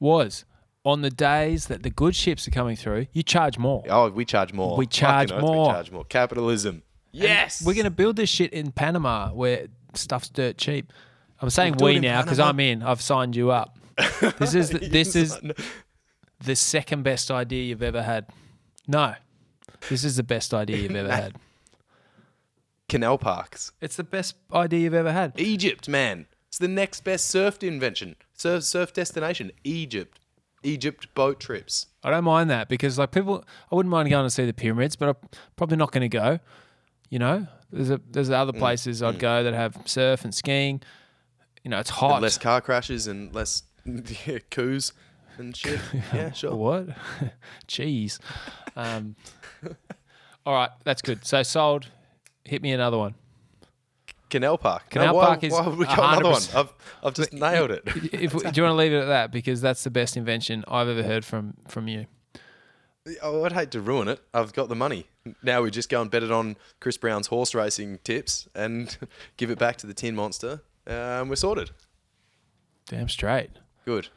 Was 0.00 0.44
on 0.84 1.02
the 1.02 1.10
days 1.10 1.66
that 1.66 1.82
the 1.82 1.90
good 1.90 2.16
ships 2.16 2.48
are 2.48 2.50
coming 2.50 2.74
through, 2.74 3.06
you 3.12 3.22
charge 3.22 3.58
more. 3.58 3.84
Oh, 3.88 4.08
we 4.10 4.24
charge 4.24 4.52
more. 4.52 4.76
We 4.76 4.86
charge 4.86 5.28
Fucking 5.30 5.46
more. 5.46 5.66
We 5.68 5.72
charge 5.74 5.90
more. 5.92 6.04
Capitalism. 6.04 6.82
Yes, 7.12 7.62
We're 7.64 7.74
going 7.74 7.84
to 7.84 7.90
build 7.90 8.16
this 8.16 8.30
shit 8.30 8.52
in 8.52 8.70
Panama 8.72 9.30
where 9.30 9.66
stuff's 9.94 10.28
dirt 10.28 10.56
cheap. 10.58 10.92
I'm 11.40 11.50
saying 11.50 11.74
it 11.74 11.82
we 11.82 11.98
now 11.98 12.22
because 12.22 12.38
I'm 12.40 12.58
in. 12.60 12.82
I've 12.82 13.00
signed 13.02 13.34
you 13.36 13.50
up. 13.50 13.76
This 14.38 14.54
is 14.54 14.70
this 14.90 15.14
is. 15.16 15.36
The 16.44 16.56
second 16.56 17.02
best 17.02 17.30
idea 17.30 17.64
you've 17.64 17.82
ever 17.82 18.02
had. 18.02 18.26
No, 18.86 19.14
this 19.88 20.04
is 20.04 20.16
the 20.16 20.22
best 20.22 20.52
idea 20.54 20.76
you've 20.78 20.96
ever 20.96 21.12
had. 21.14 21.36
canal 22.88 23.18
parks. 23.18 23.72
It's 23.80 23.96
the 23.96 24.04
best 24.04 24.34
idea 24.52 24.80
you've 24.80 24.94
ever 24.94 25.12
had. 25.12 25.38
Egypt, 25.38 25.88
man. 25.88 26.26
It's 26.48 26.58
the 26.58 26.68
next 26.68 27.04
best 27.04 27.28
surf 27.28 27.62
invention. 27.62 28.16
Surf 28.34 28.64
surf 28.64 28.92
destination. 28.92 29.52
Egypt. 29.62 30.18
Egypt 30.62 31.06
boat 31.14 31.40
trips. 31.40 31.86
I 32.02 32.10
don't 32.10 32.24
mind 32.24 32.50
that 32.50 32.68
because 32.68 32.98
like 32.98 33.12
people, 33.12 33.44
I 33.70 33.74
wouldn't 33.74 33.90
mind 33.90 34.10
going 34.10 34.26
to 34.26 34.30
see 34.30 34.44
the 34.44 34.52
pyramids, 34.52 34.96
but 34.96 35.08
I'm 35.10 35.28
probably 35.56 35.76
not 35.76 35.92
going 35.92 36.02
to 36.02 36.08
go. 36.08 36.40
You 37.08 37.18
know, 37.18 37.46
there's 37.70 37.90
a 37.90 38.00
there's 38.10 38.28
Mm, 38.28 38.34
other 38.34 38.52
places 38.52 39.02
I'd 39.02 39.18
go 39.18 39.42
that 39.44 39.54
have 39.54 39.76
surf 39.84 40.24
and 40.24 40.34
skiing. 40.34 40.82
You 41.62 41.70
know, 41.70 41.78
it's 41.78 41.90
hot. 41.90 42.14
And 42.14 42.22
less 42.22 42.36
car 42.38 42.60
crashes 42.60 43.06
and 43.06 43.32
less 43.34 43.62
yeah, 44.26 44.38
coups 44.50 44.92
and 45.40 45.56
shit. 45.56 45.80
Yeah, 46.14 46.32
sure. 46.32 46.54
What? 46.54 46.88
Cheese. 47.66 48.18
Um, 48.76 49.16
all 50.46 50.54
right, 50.54 50.70
that's 50.84 51.02
good. 51.02 51.24
So 51.24 51.42
sold. 51.42 51.88
Hit 52.44 52.62
me 52.62 52.72
another 52.72 52.98
one. 52.98 53.14
Canal 54.28 54.58
Park. 54.58 54.90
Canal 54.90 55.08
no, 55.08 55.14
why, 55.14 55.26
Park 55.26 55.44
is 55.44 55.52
why 55.52 55.66
would 55.66 55.78
we 55.78 55.86
go 55.86 55.92
another 55.92 56.30
one? 56.30 56.42
I've, 56.54 56.72
I've 57.02 57.14
just 57.14 57.32
nailed 57.32 57.72
it. 57.72 57.82
If, 57.86 58.32
do 58.32 58.38
you 58.38 58.40
want 58.40 58.54
to 58.54 58.74
leave 58.74 58.92
it 58.92 59.00
at 59.00 59.06
that 59.06 59.32
because 59.32 59.60
that's 59.60 59.82
the 59.82 59.90
best 59.90 60.16
invention 60.16 60.64
I've 60.68 60.88
ever 60.88 61.02
heard 61.02 61.24
from 61.24 61.54
from 61.66 61.88
you. 61.88 62.06
Oh, 63.22 63.44
I'd 63.44 63.52
hate 63.52 63.70
to 63.72 63.80
ruin 63.80 64.08
it. 64.08 64.20
I've 64.32 64.52
got 64.52 64.68
the 64.68 64.76
money. 64.76 65.06
Now 65.42 65.62
we 65.62 65.70
just 65.70 65.88
go 65.88 66.00
and 66.00 66.10
bet 66.10 66.22
it 66.22 66.30
on 66.30 66.56
Chris 66.80 66.96
Brown's 66.96 67.26
horse 67.26 67.54
racing 67.54 67.98
tips 68.04 68.48
and 68.54 68.96
give 69.36 69.50
it 69.50 69.58
back 69.58 69.76
to 69.78 69.86
the 69.86 69.94
Tin 69.94 70.14
Monster. 70.14 70.62
And 70.86 71.28
we're 71.28 71.36
sorted. 71.36 71.70
Damn 72.86 73.08
straight. 73.08 73.50
Good. 73.84 74.08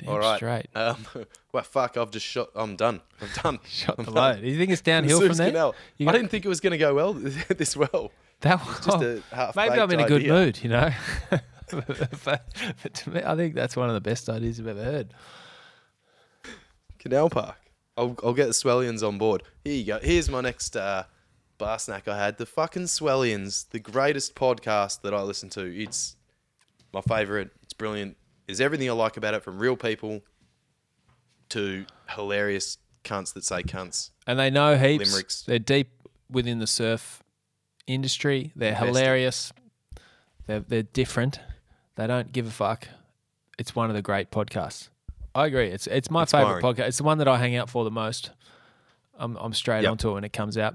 Damn 0.00 0.08
All 0.10 0.18
right. 0.18 0.36
straight. 0.36 0.66
Um, 0.74 1.04
well, 1.52 1.62
fuck, 1.62 1.96
I've 1.96 2.10
just 2.10 2.26
shot. 2.26 2.48
I'm 2.54 2.76
done. 2.76 3.00
I'm 3.20 3.28
done. 3.42 3.58
Shot 3.68 3.96
I'm 3.98 4.04
the 4.06 4.12
done. 4.12 4.34
load. 4.36 4.40
Do 4.42 4.48
you 4.48 4.56
think 4.58 4.70
it's 4.72 4.80
The 4.82 4.90
downhill 4.92 5.20
from 5.20 5.36
there? 5.36 5.50
Canal. 5.50 5.74
You 5.98 6.06
I 6.08 6.12
got- 6.12 6.18
didn't 6.18 6.30
think 6.30 6.44
it 6.44 6.48
was 6.48 6.60
going 6.60 6.72
to 6.72 6.78
go 6.78 6.94
well 6.94 7.12
this 7.14 7.76
well. 7.76 8.10
That 8.40 8.64
was 8.66 8.84
Just 8.86 9.02
a 9.02 9.22
half 9.34 9.54
maybe 9.56 9.78
I'm 9.78 9.90
in 9.90 10.00
a 10.00 10.08
good 10.08 10.22
idea. 10.22 10.32
mood, 10.32 10.62
you 10.62 10.70
know. 10.70 10.90
but, 11.70 12.24
but 12.24 12.94
to 12.94 13.10
me, 13.10 13.20
I 13.24 13.36
think 13.36 13.54
that's 13.54 13.76
one 13.76 13.88
of 13.88 13.94
the 13.94 14.00
best 14.00 14.28
ideas 14.30 14.58
I've 14.58 14.66
ever 14.66 14.82
heard. 14.82 15.12
Canal 16.98 17.30
Park. 17.30 17.56
I'll, 17.96 18.16
I'll 18.24 18.32
get 18.34 18.46
the 18.46 18.52
Swellians 18.52 19.06
on 19.06 19.18
board. 19.18 19.42
Here 19.64 19.74
you 19.74 19.84
go. 19.84 19.98
Here's 20.02 20.30
my 20.30 20.40
next 20.40 20.76
uh, 20.76 21.04
bar 21.58 21.78
snack 21.78 22.08
I 22.08 22.16
had. 22.16 22.38
The 22.38 22.46
fucking 22.46 22.84
Swellians, 22.84 23.68
the 23.70 23.78
greatest 23.78 24.34
podcast 24.34 25.02
that 25.02 25.12
I 25.12 25.20
listen 25.22 25.50
to. 25.50 25.60
It's 25.66 26.16
my 26.94 27.02
favorite. 27.02 27.50
It's 27.62 27.74
brilliant. 27.74 28.16
There's 28.50 28.60
everything 28.60 28.90
I 28.90 28.94
like 28.94 29.16
about 29.16 29.34
it 29.34 29.44
from 29.44 29.60
real 29.60 29.76
people 29.76 30.22
to 31.50 31.86
hilarious 32.08 32.78
cunts 33.04 33.32
that 33.34 33.44
say 33.44 33.62
cunts. 33.62 34.10
And 34.26 34.40
they 34.40 34.50
know 34.50 34.76
heaps. 34.76 35.06
Limericks. 35.06 35.42
They're 35.42 35.60
deep 35.60 35.88
within 36.28 36.58
the 36.58 36.66
surf 36.66 37.22
industry. 37.86 38.50
They're 38.56 38.70
Invested. 38.70 38.86
hilarious. 38.88 39.52
They're 40.48 40.60
they're 40.60 40.82
different. 40.82 41.38
They 41.94 42.08
don't 42.08 42.32
give 42.32 42.48
a 42.48 42.50
fuck. 42.50 42.88
It's 43.56 43.76
one 43.76 43.88
of 43.88 43.94
the 43.94 44.02
great 44.02 44.32
podcasts. 44.32 44.88
I 45.32 45.46
agree. 45.46 45.68
It's 45.68 45.86
it's 45.86 46.10
my 46.10 46.24
favorite 46.24 46.60
podcast. 46.62 46.88
It's 46.88 46.98
the 46.98 47.04
one 47.04 47.18
that 47.18 47.28
I 47.28 47.36
hang 47.38 47.54
out 47.54 47.70
for 47.70 47.84
the 47.84 47.90
most. 47.92 48.30
I'm 49.16 49.36
I'm 49.36 49.52
straight 49.52 49.82
Yep. 49.82 49.90
onto 49.92 50.10
it 50.10 50.14
when 50.14 50.24
it 50.24 50.32
comes 50.32 50.58
out. 50.58 50.74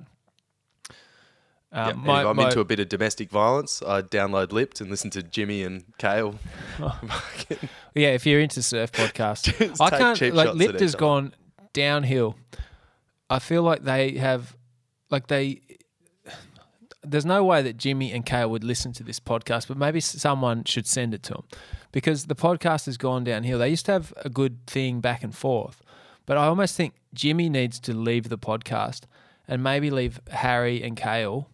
Um, 1.76 1.90
and 1.90 2.04
my- 2.04 2.22
if 2.22 2.28
I'm 2.28 2.36
my- 2.38 2.46
into 2.46 2.60
a 2.62 2.66
bit 2.66 2.80
of 2.80 2.90
domestic 2.90 3.30
violence, 3.30 3.82
I 3.86 4.02
download 4.02 4.52
Lipped 4.52 4.80
and 4.82 4.90
listen 4.90 5.10
to 5.12 5.22
Jimmy 5.24 5.62
and 5.64 5.84
Kale. 5.98 6.36
Oh. 6.80 7.00
Fucking- 7.08 7.70
Yeah, 7.94 8.10
if 8.10 8.26
you're 8.26 8.40
into 8.40 8.62
surf 8.64 8.92
podcasts, 8.92 9.48
I 9.82 9.90
can't. 9.90 10.34
Like 10.34 10.54
Lipped 10.56 10.80
has 10.80 10.96
gone 10.96 11.34
downhill. 11.74 12.36
I 13.30 13.40
feel 13.40 13.64
like 13.64 13.84
they 13.84 14.12
have, 14.18 14.56
like 15.10 15.28
they. 15.28 15.62
There's 17.08 17.26
no 17.26 17.44
way 17.44 17.62
that 17.62 17.78
Jimmy 17.78 18.12
and 18.12 18.26
Kale 18.26 18.50
would 18.50 18.64
listen 18.64 18.92
to 18.94 19.04
this 19.04 19.20
podcast, 19.20 19.68
but 19.68 19.78
maybe 19.78 20.00
someone 20.00 20.64
should 20.64 20.88
send 20.88 21.14
it 21.14 21.22
to 21.24 21.34
them 21.34 21.44
because 21.92 22.26
the 22.26 22.36
podcast 22.36 22.88
has 22.88 22.98
gone 22.98 23.24
downhill. 23.24 23.60
They 23.60 23.70
used 23.70 23.86
to 23.86 23.92
have 23.92 24.12
a 24.18 24.30
good 24.30 24.66
thing 24.66 25.02
back 25.02 25.24
and 25.24 25.36
forth, 25.36 25.82
but 26.26 26.36
I 26.38 26.46
almost 26.48 26.76
think 26.76 26.96
Jimmy 27.14 27.48
needs 27.48 27.80
to 27.82 27.94
leave 27.94 28.30
the 28.30 28.40
podcast 28.40 29.02
and 29.48 29.62
maybe 29.62 29.92
leave 29.92 30.20
Harry 30.32 30.82
and 30.82 30.98
Kale 30.98 31.48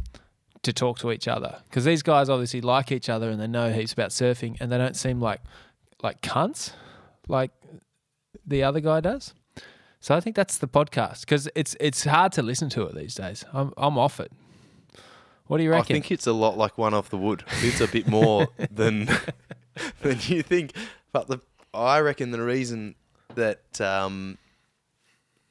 to 0.63 0.71
talk 0.71 0.99
to 0.99 1.11
each 1.11 1.27
other 1.27 1.61
because 1.65 1.85
these 1.85 2.03
guys 2.03 2.29
obviously 2.29 2.61
like 2.61 2.91
each 2.91 3.09
other 3.09 3.29
and 3.29 3.41
they 3.41 3.47
know 3.47 3.71
heaps 3.71 3.93
about 3.93 4.11
surfing 4.11 4.57
and 4.59 4.71
they 4.71 4.77
don't 4.77 4.95
seem 4.95 5.19
like 5.19 5.41
like 6.03 6.21
cunts 6.21 6.73
like 7.27 7.51
the 8.45 8.63
other 8.63 8.79
guy 8.79 8.99
does. 8.99 9.33
So 9.99 10.15
I 10.15 10.19
think 10.19 10.35
that's 10.35 10.57
the 10.57 10.67
podcast 10.67 11.21
because 11.21 11.47
it's 11.55 11.75
it's 11.79 12.05
hard 12.05 12.31
to 12.33 12.41
listen 12.41 12.69
to 12.69 12.83
it 12.83 12.95
these 12.95 13.15
days. 13.15 13.45
I'm 13.53 13.71
I'm 13.77 13.97
off 13.97 14.19
it. 14.19 14.31
What 15.45 15.57
do 15.57 15.63
you 15.63 15.71
reckon? 15.71 15.83
I 15.83 15.99
think 15.99 16.11
it's 16.11 16.27
a 16.27 16.33
lot 16.33 16.57
like 16.57 16.77
one 16.77 16.93
off 16.93 17.09
the 17.09 17.17
wood. 17.17 17.43
It's 17.61 17.81
a 17.81 17.87
bit 17.87 18.07
more 18.07 18.47
than 18.71 19.05
than 20.01 20.17
you 20.23 20.41
think. 20.41 20.73
But 21.11 21.27
the 21.27 21.39
I 21.73 21.99
reckon 21.99 22.31
the 22.31 22.41
reason 22.41 22.95
that 23.35 23.79
um, 23.79 24.37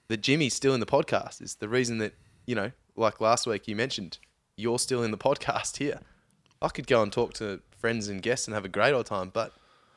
that 0.09 0.21
Jimmy's 0.21 0.55
still 0.55 0.75
in 0.75 0.81
the 0.81 0.87
podcast 0.87 1.41
is 1.41 1.57
the 1.57 1.69
reason 1.69 1.99
that 1.99 2.15
you 2.47 2.55
know, 2.55 2.73
like 2.97 3.21
last 3.21 3.47
week 3.47 3.69
you 3.69 3.77
mentioned, 3.77 4.19
you're 4.61 4.79
still 4.79 5.03
in 5.03 5.11
the 5.11 5.19
podcast 5.29 5.79
here. 5.79 6.01
I 6.63 6.69
could 6.69 6.87
go 6.87 7.03
and 7.03 7.13
talk 7.13 7.33
to 7.35 7.61
friends 7.79 8.09
and 8.09 8.21
guests 8.23 8.47
and 8.47 8.55
have 8.55 8.65
a 8.65 8.69
great 8.69 8.93
old 8.93 9.07
time, 9.07 9.31
but 9.33 9.53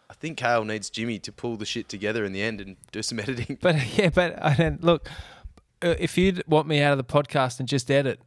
I 0.09 0.13
think 0.13 0.37
Kale 0.37 0.63
needs 0.63 0.89
Jimmy 0.89 1.19
to 1.19 1.31
pull 1.31 1.57
the 1.57 1.65
shit 1.65 1.89
together 1.89 2.23
in 2.23 2.31
the 2.33 2.41
end 2.41 2.61
and 2.61 2.77
do 2.91 3.01
some 3.03 3.19
editing. 3.25 3.57
But 3.61 3.75
yeah, 3.97 4.09
but 4.09 4.41
I 4.43 4.53
don't 4.55 4.83
look. 4.83 5.09
uh, 5.81 5.95
If 5.99 6.17
you'd 6.17 6.43
want 6.47 6.67
me 6.67 6.81
out 6.81 6.91
of 6.91 6.97
the 6.97 7.03
podcast 7.03 7.59
and 7.59 7.67
just 7.67 7.91
edit, 7.91 8.21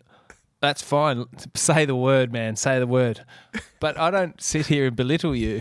that's 0.60 0.82
fine. 0.82 1.26
Say 1.54 1.84
the 1.84 1.94
word, 1.94 2.32
man. 2.32 2.56
Say 2.56 2.78
the 2.78 2.86
word. 2.86 3.24
But 3.78 3.98
I 3.98 4.10
don't 4.10 4.40
sit 4.40 4.66
here 4.66 4.86
and 4.86 4.96
belittle 4.96 5.36
you 5.36 5.60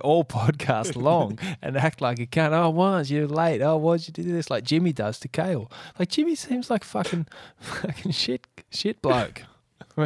all 0.00 0.24
podcast 0.24 0.94
long 0.96 1.38
and 1.60 1.76
act 1.76 2.00
like 2.00 2.18
you 2.20 2.26
can't. 2.28 2.54
Oh, 2.54 2.70
was 2.70 3.10
you're 3.10 3.26
late? 3.26 3.60
Oh, 3.62 3.76
why'd 3.76 4.06
you 4.06 4.12
do 4.12 4.22
this? 4.22 4.48
Like 4.48 4.62
Jimmy 4.64 4.92
does 4.92 5.18
to 5.20 5.28
Kale. 5.28 5.70
Like 5.98 6.08
Jimmy 6.08 6.36
seems 6.36 6.70
like 6.70 6.84
fucking 6.84 7.26
fucking 7.60 8.12
shit 8.12 8.46
shit 8.70 9.02
bloke. 9.02 9.42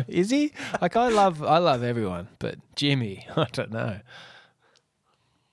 Is 0.08 0.30
he? 0.30 0.52
Like 0.80 0.96
I 0.96 1.08
love 1.08 1.42
I 1.42 1.58
love 1.58 1.82
everyone, 1.82 2.28
but 2.38 2.56
Jimmy, 2.76 3.26
I 3.36 3.46
don't 3.52 3.70
know. 3.72 4.00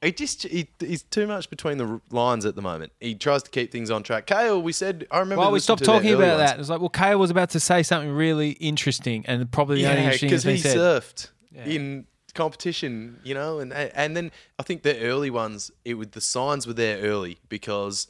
He 0.01 0.13
just 0.13 0.43
he, 0.43 0.69
he's 0.79 1.03
too 1.03 1.27
much 1.27 1.49
between 1.49 1.77
the 1.77 1.99
lines 2.09 2.45
at 2.45 2.55
the 2.55 2.61
moment. 2.61 2.93
He 3.01 3.15
tries 3.15 3.43
to 3.43 3.51
keep 3.51 3.69
things 3.69 3.91
on 3.91 4.01
track. 4.01 4.27
Kale, 4.27 4.61
we 4.61 4.71
said 4.71 5.05
I 5.11 5.19
remember. 5.19 5.41
Well, 5.41 5.51
we 5.51 5.59
stopped 5.59 5.83
talking 5.83 6.13
about 6.13 6.37
ones. 6.37 6.51
that. 6.51 6.59
It's 6.59 6.69
like, 6.69 6.79
well, 6.79 6.87
Kale 6.89 7.19
was 7.19 7.29
about 7.31 7.49
to 7.49 7.59
say 7.59 7.83
something 7.83 8.09
really 8.11 8.51
interesting, 8.51 9.25
and 9.27 9.51
probably 9.51 9.81
the 9.81 9.89
only 9.89 9.97
Yeah, 10.01 10.05
interesting 10.05 10.29
because 10.29 10.43
he 10.43 10.57
said. 10.57 10.77
surfed 10.77 11.29
Yeah. 11.53 11.65
in 11.65 12.05
competition, 12.33 13.19
you 13.25 13.33
know, 13.33 13.59
and 13.59 13.73
and 13.73 14.15
then 14.15 14.31
I 14.57 14.63
think 14.63 14.83
the 14.83 14.97
early 15.01 15.29
ones, 15.29 15.69
it 15.83 15.95
would 15.95 16.13
the 16.13 16.21
signs 16.21 16.65
were 16.65 16.73
there 16.73 16.99
early 17.01 17.39
because 17.49 18.07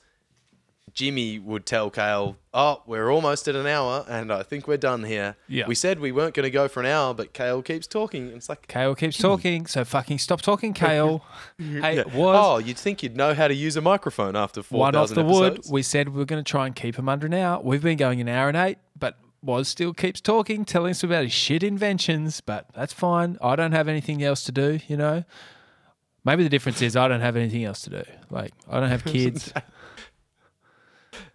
Jimmy 1.00 1.40
would 1.40 1.66
tell 1.66 1.90
Kale, 1.90 2.36
"Oh, 2.54 2.84
we're 2.86 3.10
almost 3.10 3.48
at 3.48 3.56
an 3.56 3.66
hour, 3.66 4.04
and 4.10 4.34
I 4.34 4.44
think 4.44 4.68
we're 4.68 4.76
done 4.76 5.06
here." 5.06 5.38
Yeah. 5.48 5.66
we 5.66 5.74
said 5.74 6.02
we 6.02 6.12
weren't 6.12 6.34
going 6.34 6.44
to 6.44 6.52
go 6.52 6.68
for 6.68 6.82
an 6.82 6.88
hour, 6.88 7.14
but 7.14 7.32
Kale 7.32 7.62
keeps 7.62 7.88
talking. 7.88 8.28
It's 8.36 8.50
like, 8.50 8.68
Kale 8.68 8.96
keeps 8.96 9.18
talking, 9.18 9.66
so 9.66 9.86
fucking 9.86 10.20
stop 10.20 10.42
talking, 10.42 10.74
Kale. 10.74 11.24
hey, 11.58 11.96
yeah. 11.96 12.04
was 12.14 12.36
oh, 12.38 12.58
you'd 12.58 12.78
think 12.78 13.02
you'd 13.02 13.16
know 13.16 13.34
how 13.34 13.48
to 13.48 13.54
use 13.54 13.78
a 13.78 13.82
microphone 13.82 14.36
after 14.36 14.62
four 14.62 14.82
one 14.82 14.94
off 14.94 15.08
thousand 15.08 15.26
the 15.26 15.34
wood. 15.34 15.62
We 15.72 15.84
said 15.84 16.10
we 16.10 16.22
are 16.22 16.26
going 16.26 16.44
to 16.44 16.52
try 16.52 16.66
and 16.66 16.76
keep 16.76 17.00
him 17.00 17.08
under 17.08 17.28
an 17.28 17.34
hour. 17.34 17.62
We've 17.64 17.82
been 17.82 17.98
going 17.98 18.20
an 18.20 18.28
hour 18.28 18.50
and 18.50 18.58
eight, 18.58 18.80
but 18.98 19.18
was 19.42 19.70
still 19.70 19.94
keeps 19.94 20.20
talking, 20.20 20.66
telling 20.66 20.92
us 20.92 21.02
about 21.02 21.24
his 21.24 21.32
shit 21.32 21.64
inventions. 21.64 22.42
But 22.42 22.66
that's 22.76 22.92
fine. 22.92 23.38
I 23.42 23.56
don't 23.56 23.72
have 23.72 23.88
anything 23.88 24.22
else 24.22 24.44
to 24.44 24.52
do. 24.52 24.82
You 24.90 24.98
know. 24.98 25.24
Maybe 26.26 26.44
the 26.44 26.50
difference 26.50 26.82
is 26.82 26.98
I 26.98 27.08
don't 27.08 27.22
have 27.22 27.38
anything 27.38 27.64
else 27.64 27.84
to 27.84 27.90
do. 27.90 28.04
Like 28.30 28.52
I 28.70 28.82
don't 28.82 28.90
have 28.90 29.06
kids. 29.06 29.54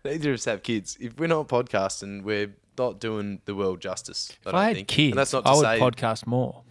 Neither 0.04 0.30
of 0.30 0.34
us 0.34 0.44
have 0.46 0.62
kids. 0.62 0.96
If 1.00 1.18
we're 1.18 1.26
not 1.28 1.48
podcasting, 1.48 2.22
we're 2.22 2.54
not 2.78 3.00
doing 3.00 3.40
the 3.44 3.54
world 3.54 3.80
justice. 3.80 4.30
I 4.30 4.34
If 4.34 4.44
don't 4.44 4.54
I 4.54 4.64
had 4.66 4.76
think. 4.76 4.88
kids, 4.88 5.10
and 5.12 5.18
that's 5.18 5.32
not 5.32 5.44
to 5.44 5.50
I 5.50 5.54
would 5.54 5.60
say 5.62 5.78
podcast 5.80 6.26
more. 6.26 6.62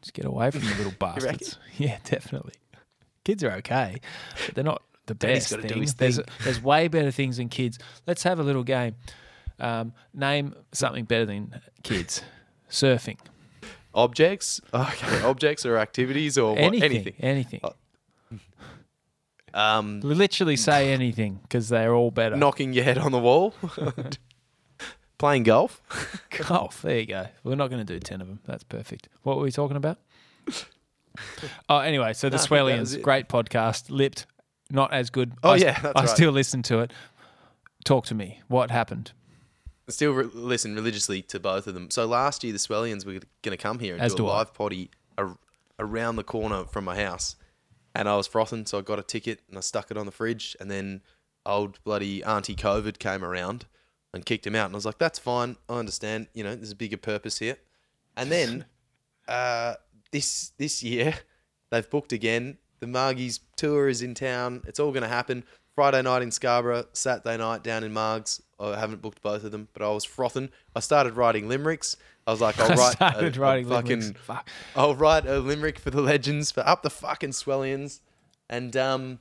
Just 0.00 0.14
get 0.14 0.24
away 0.26 0.50
from 0.50 0.60
the 0.60 0.74
little 0.76 0.92
bastards. 0.98 1.58
yeah, 1.78 1.98
definitely. 2.04 2.54
Kids 3.24 3.42
are 3.44 3.52
okay, 3.52 4.00
but 4.46 4.54
they're 4.54 4.64
not 4.64 4.82
the 5.06 5.14
Daddy's 5.14 5.50
best 5.50 5.66
thing. 5.68 5.86
There's, 5.96 6.20
there's 6.44 6.62
way 6.62 6.88
better 6.88 7.10
things 7.10 7.38
than 7.38 7.48
kids. 7.48 7.78
Let's 8.06 8.22
have 8.24 8.38
a 8.38 8.42
little 8.42 8.64
game. 8.64 8.96
Um, 9.60 9.92
name 10.12 10.54
something 10.72 11.04
better 11.04 11.24
than 11.24 11.58
kids. 11.82 12.22
Surfing. 12.70 13.18
objects. 13.94 14.60
Okay, 14.74 15.22
objects 15.22 15.64
or 15.64 15.78
activities 15.78 16.36
or 16.36 16.50
what, 16.54 16.58
anything. 16.74 17.14
anything. 17.20 17.60
Um, 19.54 20.00
Literally 20.00 20.56
say 20.56 20.92
anything 20.92 21.38
because 21.42 21.68
they're 21.68 21.94
all 21.94 22.10
better. 22.10 22.36
knocking 22.36 22.72
your 22.72 22.82
head 22.84 22.98
on 22.98 23.12
the 23.12 23.20
wall, 23.20 23.54
playing 25.18 25.44
golf. 25.44 25.80
golf. 26.48 26.82
There 26.82 26.98
you 26.98 27.06
go. 27.06 27.26
We're 27.44 27.54
not 27.54 27.68
going 27.70 27.84
to 27.84 27.90
do 27.92 27.98
10 28.00 28.20
of 28.20 28.26
them. 28.26 28.40
That's 28.46 28.64
perfect. 28.64 29.08
What 29.22 29.36
were 29.36 29.44
we 29.44 29.52
talking 29.52 29.76
about? 29.76 29.98
oh, 31.68 31.78
anyway, 31.78 32.12
so 32.12 32.28
the 32.28 32.36
No, 32.36 32.42
I 32.42 32.46
think 32.46 32.50
that 32.50 32.80
was 32.80 32.94
Swellians, 32.96 33.02
great 33.02 33.28
podcast. 33.28 33.90
Lipped, 33.90 34.26
not 34.70 34.92
as 34.92 35.10
good. 35.10 35.32
Oh, 35.42 35.50
I, 35.52 35.56
yeah, 35.56 35.78
I 35.94 36.00
right. 36.00 36.08
still 36.08 36.32
listen 36.32 36.62
to 36.64 36.80
it. 36.80 36.92
Talk 37.84 38.06
to 38.06 38.14
me. 38.14 38.40
What 38.48 38.70
happened? 38.70 39.12
Still 39.88 40.12
re- 40.12 40.24
listen 40.32 40.74
religiously 40.74 41.22
to 41.22 41.38
both 41.38 41.66
of 41.66 41.74
them. 41.74 41.90
So 41.90 42.06
last 42.06 42.42
year 42.42 42.52
the 42.52 42.58
Swellians 42.58 43.04
were 43.06 43.12
going 43.12 43.52
to 43.52 43.56
come 43.56 43.78
here 43.78 43.96
and 43.96 44.08
do 44.08 44.14
a 44.14 44.16
do 44.16 44.26
I. 44.26 44.38
live 44.38 44.54
potty 44.54 44.90
ar- 45.18 45.36
around 45.78 46.16
the 46.16 46.24
corner 46.24 46.64
from 46.64 46.84
my 46.84 46.96
house, 47.00 47.36
and 47.94 48.08
I 48.08 48.16
was 48.16 48.26
frothing, 48.26 48.66
so 48.66 48.78
I 48.78 48.82
got 48.82 48.98
a 48.98 49.02
ticket 49.02 49.40
and 49.48 49.56
I 49.56 49.60
stuck 49.60 49.90
it 49.90 49.96
on 49.96 50.06
the 50.06 50.12
fridge, 50.12 50.56
and 50.60 50.70
then 50.70 51.02
old 51.46 51.82
bloody 51.84 52.24
Auntie 52.24 52.56
COVID 52.56 52.98
came 52.98 53.24
around 53.24 53.66
and 54.12 54.24
kicked 54.24 54.46
him 54.46 54.54
out, 54.54 54.66
and 54.66 54.74
I 54.74 54.78
was 54.78 54.86
like, 54.86 54.98
"That's 54.98 55.18
fine, 55.18 55.56
I 55.68 55.78
understand. 55.78 56.28
You 56.34 56.44
know, 56.44 56.54
there's 56.54 56.72
a 56.72 56.76
bigger 56.76 56.96
purpose 56.96 57.38
here." 57.38 57.56
And 58.16 58.30
then 58.30 58.64
uh, 59.28 59.74
this 60.10 60.52
this 60.58 60.82
year 60.82 61.14
they've 61.70 61.88
booked 61.88 62.12
again. 62.12 62.58
The 62.80 62.86
Margies 62.86 63.40
tour 63.56 63.88
is 63.88 64.02
in 64.02 64.14
town. 64.14 64.62
It's 64.66 64.78
all 64.78 64.90
going 64.90 65.02
to 65.02 65.08
happen. 65.08 65.44
Friday 65.74 66.02
night 66.02 66.22
in 66.22 66.30
Scarborough, 66.30 66.86
Saturday 66.92 67.36
night 67.36 67.64
down 67.64 67.82
in 67.82 67.92
Margs. 67.92 68.40
I 68.60 68.78
haven't 68.78 69.02
booked 69.02 69.22
both 69.22 69.42
of 69.42 69.50
them, 69.50 69.68
but 69.72 69.82
I 69.82 69.88
was 69.90 70.04
frothing. 70.04 70.50
I 70.76 70.80
started 70.80 71.16
writing 71.16 71.48
limericks. 71.48 71.96
I 72.26 72.30
was 72.30 72.40
like, 72.40 72.58
I'll 72.60 72.72
I 72.72 72.74
write 72.74 72.92
started 72.92 73.36
a, 73.36 73.40
writing 73.40 73.66
a 73.66 73.68
fucking. 73.70 74.14
Fuck. 74.14 74.48
I'll 74.74 74.94
write 74.94 75.26
a 75.26 75.38
limerick 75.38 75.78
for 75.78 75.90
the 75.90 76.00
legends 76.00 76.50
for 76.50 76.66
up 76.66 76.82
the 76.82 76.90
fucking 76.90 77.30
Swellians. 77.30 78.00
And 78.48 78.76
um, 78.76 79.18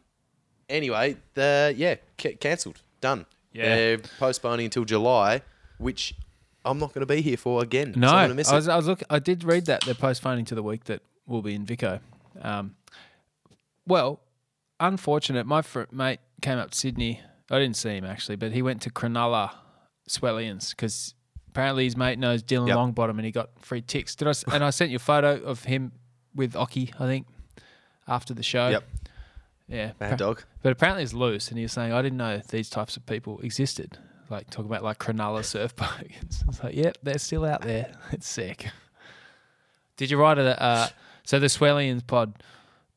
anyway, 0.69 1.17
the 1.33 1.73
yeah, 1.75 1.95
ca- 2.17 2.35
cancelled, 2.35 2.81
done. 3.01 3.25
Yeah. 3.51 3.75
They're 3.75 3.97
postponing 4.19 4.65
until 4.65 4.85
July, 4.85 5.41
which 5.77 6.15
I'm 6.65 6.79
not 6.79 6.93
going 6.93 7.05
to 7.05 7.13
be 7.13 7.21
here 7.21 7.37
for 7.37 7.61
again. 7.61 7.93
No, 7.95 8.07
so 8.07 8.15
I'm 8.15 8.23
gonna 8.25 8.35
miss 8.35 8.51
was, 8.51 8.67
it. 8.67 8.71
I 8.71 8.75
was 8.75 8.87
look. 8.87 9.03
I 9.09 9.19
did 9.19 9.43
read 9.43 9.65
that 9.67 9.81
they're 9.81 9.93
postponing 9.93 10.45
to 10.45 10.55
the 10.55 10.63
week 10.63 10.85
that 10.85 11.01
will 11.27 11.41
be 11.41 11.53
in 11.53 11.65
Vico. 11.65 11.99
Um, 12.41 12.75
well, 13.85 14.21
unfortunate. 14.79 15.45
My 15.45 15.61
fr- 15.61 15.83
mate 15.91 16.19
came 16.41 16.57
up 16.57 16.71
to 16.71 16.77
Sydney. 16.77 17.21
I 17.51 17.59
didn't 17.59 17.75
see 17.75 17.97
him 17.97 18.05
actually, 18.05 18.37
but 18.37 18.53
he 18.53 18.61
went 18.61 18.81
to 18.83 18.89
Cronulla 18.89 19.51
Swellians 20.09 20.71
because 20.71 21.13
apparently 21.53 21.83
his 21.83 21.95
mate 21.95 22.17
knows 22.17 22.41
Dylan 22.43 22.67
Yep. 22.67 22.77
Longbottom 22.77 23.11
and 23.11 23.25
he 23.25 23.31
got 23.31 23.51
free 23.59 23.81
ticks. 23.81 24.15
Did 24.15 24.27
I? 24.27 24.33
And 24.53 24.63
I 24.63 24.71
sent 24.71 24.89
you 24.91 24.95
a 24.97 24.99
photo 24.99 25.39
of 25.43 25.63
him 25.65 25.91
with 26.35 26.53
Occy, 26.53 26.91
I 26.99 27.05
think, 27.05 27.27
after 28.07 28.33
the 28.33 28.41
show. 28.43 28.69
Yep. 28.69 28.83
Yeah. 29.67 29.91
Mad 29.99 30.17
dog. 30.17 30.43
But 30.63 30.71
apparently 30.71 31.03
it's 31.03 31.13
loose, 31.13 31.49
and 31.49 31.57
he 31.57 31.63
was 31.63 31.71
saying 31.71 31.93
I 31.93 32.01
didn't 32.01 32.17
know 32.17 32.41
these 32.49 32.69
types 32.69 32.97
of 32.97 33.05
people 33.05 33.39
existed. 33.41 33.97
Like 34.29 34.49
talking 34.49 34.65
about 34.65 34.83
like 34.83 34.97
Cronulla 34.97 35.43
surf 35.53 35.75
buggies. 35.75 36.43
It's 36.47 36.63
like, 36.63 36.75
yep, 36.75 36.97
they're 37.03 37.17
still 37.19 37.45
out 37.45 37.61
there. 37.61 37.93
It's 38.11 38.27
sick. 38.27 38.69
Did 39.97 40.09
you 40.09 40.17
write 40.17 40.37
a? 40.39 40.61
Uh, 40.61 40.87
so 41.23 41.39
the 41.39 41.47
Swellians 41.47 42.05
pod, 42.05 42.33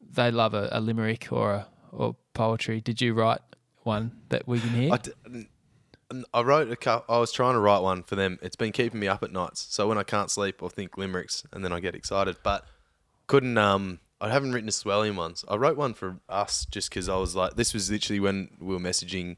they 0.01 0.31
love 0.31 0.55
a, 0.55 0.69
a 0.73 0.81
limerick 0.81 1.29
or 1.31 1.53
a 1.53 1.67
or 1.93 2.17
poetry. 2.33 2.81
Did 2.81 3.01
you 3.03 3.13
write 3.15 3.41
one 3.83 4.13
that 4.31 4.49
we 4.49 4.61
can 4.61 4.71
hear? 4.71 4.93
I, 4.95 4.97
d- 4.97 5.49
I 6.33 6.43
wrote 6.43 6.71
a 6.71 6.77
couple. 6.77 7.15
I 7.15 7.19
was 7.19 7.33
trying 7.33 7.55
to 7.55 7.61
write 7.61 7.81
one 7.81 8.03
for 8.03 8.15
them. 8.15 8.39
It's 8.41 8.57
been 8.57 8.73
keeping 8.73 9.01
me 9.01 9.09
up 9.09 9.23
at 9.23 9.33
nights. 9.33 9.67
So 9.71 9.89
when 9.89 9.99
I 9.99 10.03
can't 10.05 10.31
sleep, 10.31 10.63
I'll 10.63 10.69
think 10.69 10.97
limericks, 10.97 11.43
and 11.53 11.65
then 11.65 11.73
I 11.73 11.81
get 11.81 11.95
excited. 11.95 12.37
But 12.43 12.65
couldn't. 13.27 13.59
Um, 13.59 14.01
I 14.21 14.31
haven't 14.31 14.53
written 14.53 14.69
a 14.69 14.73
swelling 14.73 15.17
ones. 15.17 15.45
I 15.49 15.57
wrote 15.57 15.77
one 15.77 15.95
for 15.95 16.21
us 16.29 16.67
just 16.71 16.91
because 16.91 17.09
I 17.09 17.17
was 17.17 17.35
like, 17.37 17.55
this 17.55 17.75
was 17.75 17.91
literally 17.91 18.21
when 18.21 18.49
we 18.61 18.75
were 18.75 18.81
messaging 18.81 19.37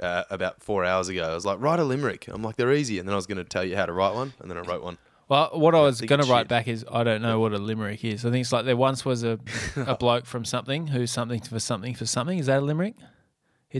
uh, 0.00 0.24
about 0.30 0.62
four 0.62 0.84
hours 0.84 1.08
ago. 1.08 1.28
I 1.28 1.34
was 1.34 1.44
like, 1.44 1.60
write 1.60 1.80
a 1.80 1.84
limerick. 1.84 2.28
I'm 2.28 2.42
like, 2.42 2.56
they're 2.56 2.72
easy, 2.72 2.98
and 2.98 3.08
then 3.08 3.12
I 3.12 3.16
was 3.16 3.26
going 3.26 3.38
to 3.38 3.44
tell 3.44 3.64
you 3.64 3.76
how 3.76 3.86
to 3.86 3.92
write 3.92 4.14
one, 4.14 4.32
and 4.40 4.50
then 4.50 4.56
I 4.56 4.62
wrote 4.62 4.82
one. 4.82 4.98
well, 5.28 5.50
what 5.54 5.74
I 5.74 5.80
was 5.80 6.00
going 6.00 6.22
to 6.22 6.30
write 6.30 6.42
shit. 6.42 6.48
back 6.48 6.68
is 6.68 6.84
I 6.90 7.02
don't 7.04 7.20
know 7.20 7.40
what 7.40 7.52
a 7.52 7.58
limerick 7.58 8.04
is. 8.04 8.24
I 8.24 8.30
think 8.30 8.42
it's 8.42 8.52
like 8.52 8.64
there 8.64 8.76
once 8.76 9.04
was 9.04 9.24
a 9.24 9.38
a 9.76 9.96
bloke 10.00 10.24
from 10.24 10.44
something 10.44 10.86
who's 10.86 11.10
something 11.10 11.40
for 11.40 11.58
something 11.58 11.94
for 11.94 12.06
something. 12.06 12.38
Is 12.38 12.46
that 12.46 12.62
a 12.62 12.64
limerick? 12.64 12.94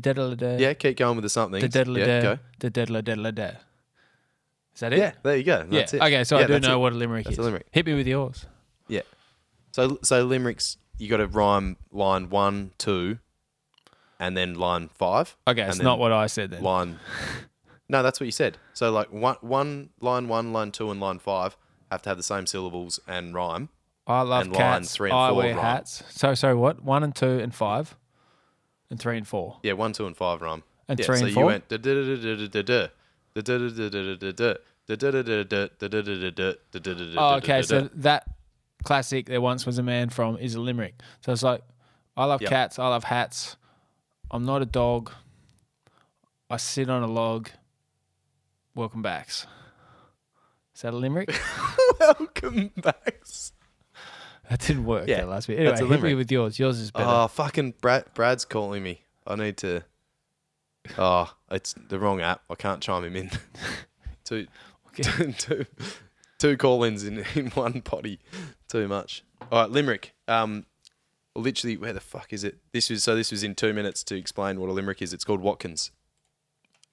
Diddle 0.01 0.35
Yeah, 0.61 0.75
keep 0.75 0.97
going 0.97 1.17
with 1.17 1.23
the 1.25 1.29
something. 1.29 1.61
The 1.61 1.69
diddle 1.69 1.99
yeah, 1.99 2.23
go. 2.23 2.39
the 2.59 2.71
diddle 2.71 3.03
diddle 3.03 3.33
da. 3.33 3.51
Is 4.75 4.81
that 4.81 4.93
it? 4.93 4.99
Yeah, 4.99 5.13
there 5.23 5.37
you 5.37 5.45
go. 5.45 5.65
That's 5.69 5.93
yeah. 5.95 6.05
it. 6.05 6.07
Okay, 6.07 6.25
so 6.25 6.39
Yeah, 6.39 6.45
I 6.45 6.47
do 6.49 6.61
know 6.61 6.77
it. 6.77 6.81
what 6.81 6.93
a 6.93 6.97
limerick 6.97 7.25
That's 7.25 7.35
is. 7.35 7.39
a 7.39 7.43
limerick. 7.43 7.67
Hit 7.71 7.87
me 7.87 7.95
with 7.95 8.07
yours. 8.07 8.47
Yeah. 8.89 9.03
So 9.73 9.99
so 10.03 10.25
limericks, 10.25 10.77
you 10.99 11.09
got 11.09 11.17
to 11.19 11.27
rhyme 11.27 11.77
line 11.93 12.29
one, 12.31 12.73
two, 12.79 13.19
and 14.19 14.37
then 14.37 14.55
line 14.55 14.89
five. 14.95 15.37
Okay, 15.49 15.63
it's 15.63 15.79
not 15.81 15.99
what 15.99 16.13
I 16.13 16.27
said 16.27 16.51
then. 16.51 16.63
line. 16.63 16.99
No, 17.89 18.03
that's 18.03 18.19
what 18.19 18.25
you 18.25 18.33
said. 18.33 18.59
So 18.75 18.91
like 18.91 19.13
one 19.13 19.37
one 19.43 19.91
line 20.01 20.27
one, 20.27 20.53
line 20.53 20.73
two, 20.73 20.91
and 20.91 21.01
line 21.01 21.21
five, 21.21 21.57
have 21.89 22.03
to 22.03 22.09
have 22.11 22.17
the 22.17 22.25
same 22.25 22.45
syllables 22.45 22.99
and 23.07 23.33
rhyme. 23.33 23.69
I 24.09 24.23
love 24.23 24.43
and 24.43 24.53
line 24.53 24.81
cats. 24.83 24.97
three 24.97 25.11
and 25.11 25.17
I 25.17 25.29
four 25.29 25.37
wear 25.39 25.55
rhyme. 25.55 25.65
hats. 25.65 26.03
So 26.11 26.35
sorry, 26.35 26.57
what? 26.57 26.83
One 26.83 27.05
and 27.05 27.15
two 27.15 27.39
and 27.39 27.55
five, 27.55 27.97
and 28.91 28.99
three 29.01 29.17
and 29.17 29.27
four. 29.27 29.59
Yeah, 29.63 29.73
one, 29.75 29.93
two, 29.93 30.07
and 30.07 30.17
five 30.17 30.41
rhyme. 30.41 30.63
And 30.89 30.99
yeah, 30.99 31.07
three 31.07 31.17
so 31.19 31.25
and 31.25 31.31
you 31.31 31.35
four? 31.35 31.45
went 31.47 31.69
da 31.69 31.77
da 31.77 31.95
da 31.95 32.03
da 32.03 32.37
da 32.37 32.63
da 32.63 32.63
da 33.35 33.43
da 33.43 35.23
da 35.23 35.43
da 35.43 35.89
da 35.89 35.89
da 35.89 36.95
da 36.95 37.15
Oh, 37.17 37.35
okay. 37.37 37.63
So 37.63 37.91
that 37.95 38.29
classic, 38.85 39.27
there 39.27 39.41
once 39.41 39.67
was 39.67 39.79
a 39.79 39.83
man 39.83 40.11
from, 40.11 40.39
is 40.39 40.55
a 40.55 40.61
limerick. 40.61 40.95
So 41.25 41.33
it's 41.33 41.43
like, 41.43 41.63
I 42.17 42.25
love 42.25 42.41
Yep. 42.41 42.51
cats. 42.51 42.79
I 42.79 42.87
love 42.89 43.05
hats. 43.05 43.57
I'm 44.31 44.45
not 44.45 44.63
a 44.63 44.67
dog. 44.67 45.11
I 46.49 46.57
sit 46.57 46.89
on 46.89 47.03
a 47.03 47.07
log. 47.09 47.51
Welcome 48.75 49.03
backs. 49.03 49.47
Is 50.75 50.83
that 50.83 50.95
a 50.95 50.97
limerick? 50.97 51.35
welcome 52.01 52.71
back. 52.77 53.23
That 54.51 54.61
didn't 54.61 54.85
work. 54.85 55.09
Yeah, 55.09 55.21
that 55.21 55.29
last 55.29 55.49
bit. 55.49 55.59
Anyway, 55.59 55.89
hit 55.89 56.03
me 56.03 56.15
with 56.15 56.31
yours. 56.31 56.59
Yours 56.59 56.79
is 56.79 56.91
better. 56.91 57.07
Oh, 57.09 57.29
fucking 57.29 57.75
Brad, 57.81 58.05
Brad's 58.15 58.45
calling 58.45 58.83
me. 58.83 59.03
I 59.27 59.35
need 59.37 59.57
to. 59.59 59.83
Oh, 60.97 61.33
it's 61.51 61.75
the 61.89 61.99
wrong 61.99 62.21
app. 62.21 62.43
I 62.49 62.55
can't 62.55 62.81
chime 62.81 63.05
him 63.05 63.17
in. 63.17 63.31
two, 64.25 64.47
two, 65.03 65.33
two, 65.39 65.67
two 66.39 66.57
call-ins 66.57 67.05
in, 67.05 67.25
in 67.35 67.51
one 67.51 67.83
potty. 67.83 68.21
Too 68.69 68.87
much. 68.87 69.25
All 69.51 69.63
right, 69.63 69.71
limerick. 69.71 70.15
Um, 70.29 70.67
literally, 71.35 71.77
where 71.77 71.93
the 71.93 72.01
fuck 72.01 72.33
is 72.33 72.45
it? 72.45 72.59
This 72.73 72.89
was 72.89 73.03
so. 73.03 73.17
This 73.17 73.33
was 73.33 73.43
in 73.43 73.55
two 73.55 73.73
minutes 73.73 74.05
to 74.05 74.17
explain 74.17 74.61
what 74.61 74.69
a 74.69 74.73
limerick 74.73 75.03
is. 75.03 75.13
It's 75.13 75.25
called 75.25 75.41
Watkins. 75.41 75.91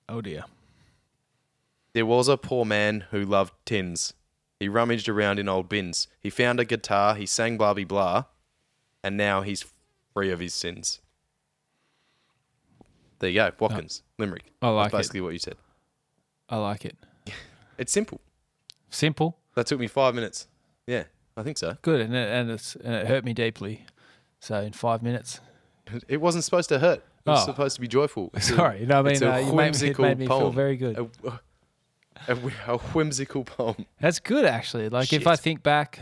oh 0.10 0.22
dear. 0.22 0.46
There 1.94 2.08
was 2.08 2.28
a 2.28 2.38
poor 2.38 2.66
man 2.66 3.06
who 3.12 3.24
loved 3.24 3.54
tins. 3.66 4.16
He 4.64 4.70
rummaged 4.70 5.10
around 5.10 5.40
in 5.40 5.50
old 5.50 5.68
bins. 5.68 6.08
He 6.22 6.30
found 6.30 6.58
a 6.58 6.64
guitar. 6.64 7.16
He 7.16 7.26
sang 7.26 7.58
blah 7.58 7.74
blah 7.74 7.84
blah, 7.84 8.24
and 9.04 9.18
now 9.18 9.42
he's 9.42 9.66
free 10.14 10.32
of 10.32 10.40
his 10.40 10.54
sins. 10.54 11.02
There 13.20 13.30
you 13.30 13.36
go, 13.42 13.52
Watkins, 13.60 14.04
limerick. 14.18 14.46
I 14.62 14.70
like 14.70 14.86
That's 14.86 14.94
it. 14.94 14.98
basically 15.00 15.22
what 15.22 15.34
you 15.34 15.40
said. 15.40 15.56
I 16.48 16.56
like 16.58 16.86
it. 16.86 16.96
It's 17.78 17.92
simple. 17.92 18.22
Simple, 18.90 19.38
That 19.56 19.68
took 19.68 19.80
me 19.82 19.88
five 19.88 20.16
minutes. 20.16 20.48
Yeah, 20.88 21.04
I 21.36 21.44
think 21.44 21.58
so. 21.58 21.76
good, 21.82 22.00
and 22.00 22.16
it, 22.16 22.30
and, 22.30 22.52
it's, 22.52 22.76
and 22.76 22.94
it 22.94 23.08
hurt 23.08 23.26
me 23.26 23.34
deeply. 23.34 23.86
So 24.40 24.62
in 24.62 24.72
five 24.72 25.04
minutes. 25.04 25.42
It 26.08 26.22
wasn't 26.22 26.46
supposed 26.46 26.70
to 26.70 26.80
hurt. 26.80 27.00
It 27.26 27.30
was 27.30 27.44
Oh. 27.44 27.46
supposed 27.48 27.76
to 27.76 27.82
be 27.82 27.90
joyful. 27.90 28.30
It's 28.36 28.50
a- 28.50 28.56
Sorry, 28.56 28.86
no, 28.86 29.00
I 29.00 29.02
mean 29.02 29.12
it's 29.14 29.22
a 29.22 29.34
uh, 29.34 29.38
you 29.40 29.54
made 29.54 29.82
me, 29.82 29.88
it 29.90 30.00
made 30.00 30.18
me 30.20 30.28
feel 30.28 30.52
very 30.52 30.78
good. 30.78 30.98
A, 30.98 31.40
a, 32.28 32.38
a 32.68 32.78
whimsical 32.78 33.44
poem. 33.44 33.86
That's 34.00 34.20
good, 34.20 34.46
actually. 34.46 34.90
Like 34.90 35.14
if 35.14 35.28
I 35.28 35.36
think 35.36 35.64
back, 35.64 36.00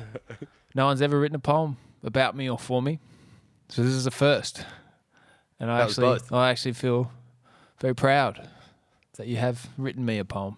no 0.75 0.85
one's 0.85 1.01
ever 1.01 1.19
written 1.19 1.35
a 1.35 1.39
poem 1.39 1.77
about 2.03 2.35
me 2.35 2.49
or 2.49 2.57
for 2.57 2.81
me, 2.81 2.99
so 3.69 3.81
this 3.83 3.93
is 3.93 4.05
a 4.05 4.11
first, 4.11 4.65
and 5.59 5.71
I 5.71 5.79
That 5.79 5.89
actually, 5.89 6.05
both. 6.05 6.31
I 6.31 6.49
actually 6.49 6.73
feel 6.73 7.11
very 7.79 7.95
proud 7.95 8.47
that 9.17 9.27
you 9.27 9.37
have 9.37 9.67
written 9.77 10.05
me 10.05 10.17
a 10.19 10.25
poem. 10.25 10.57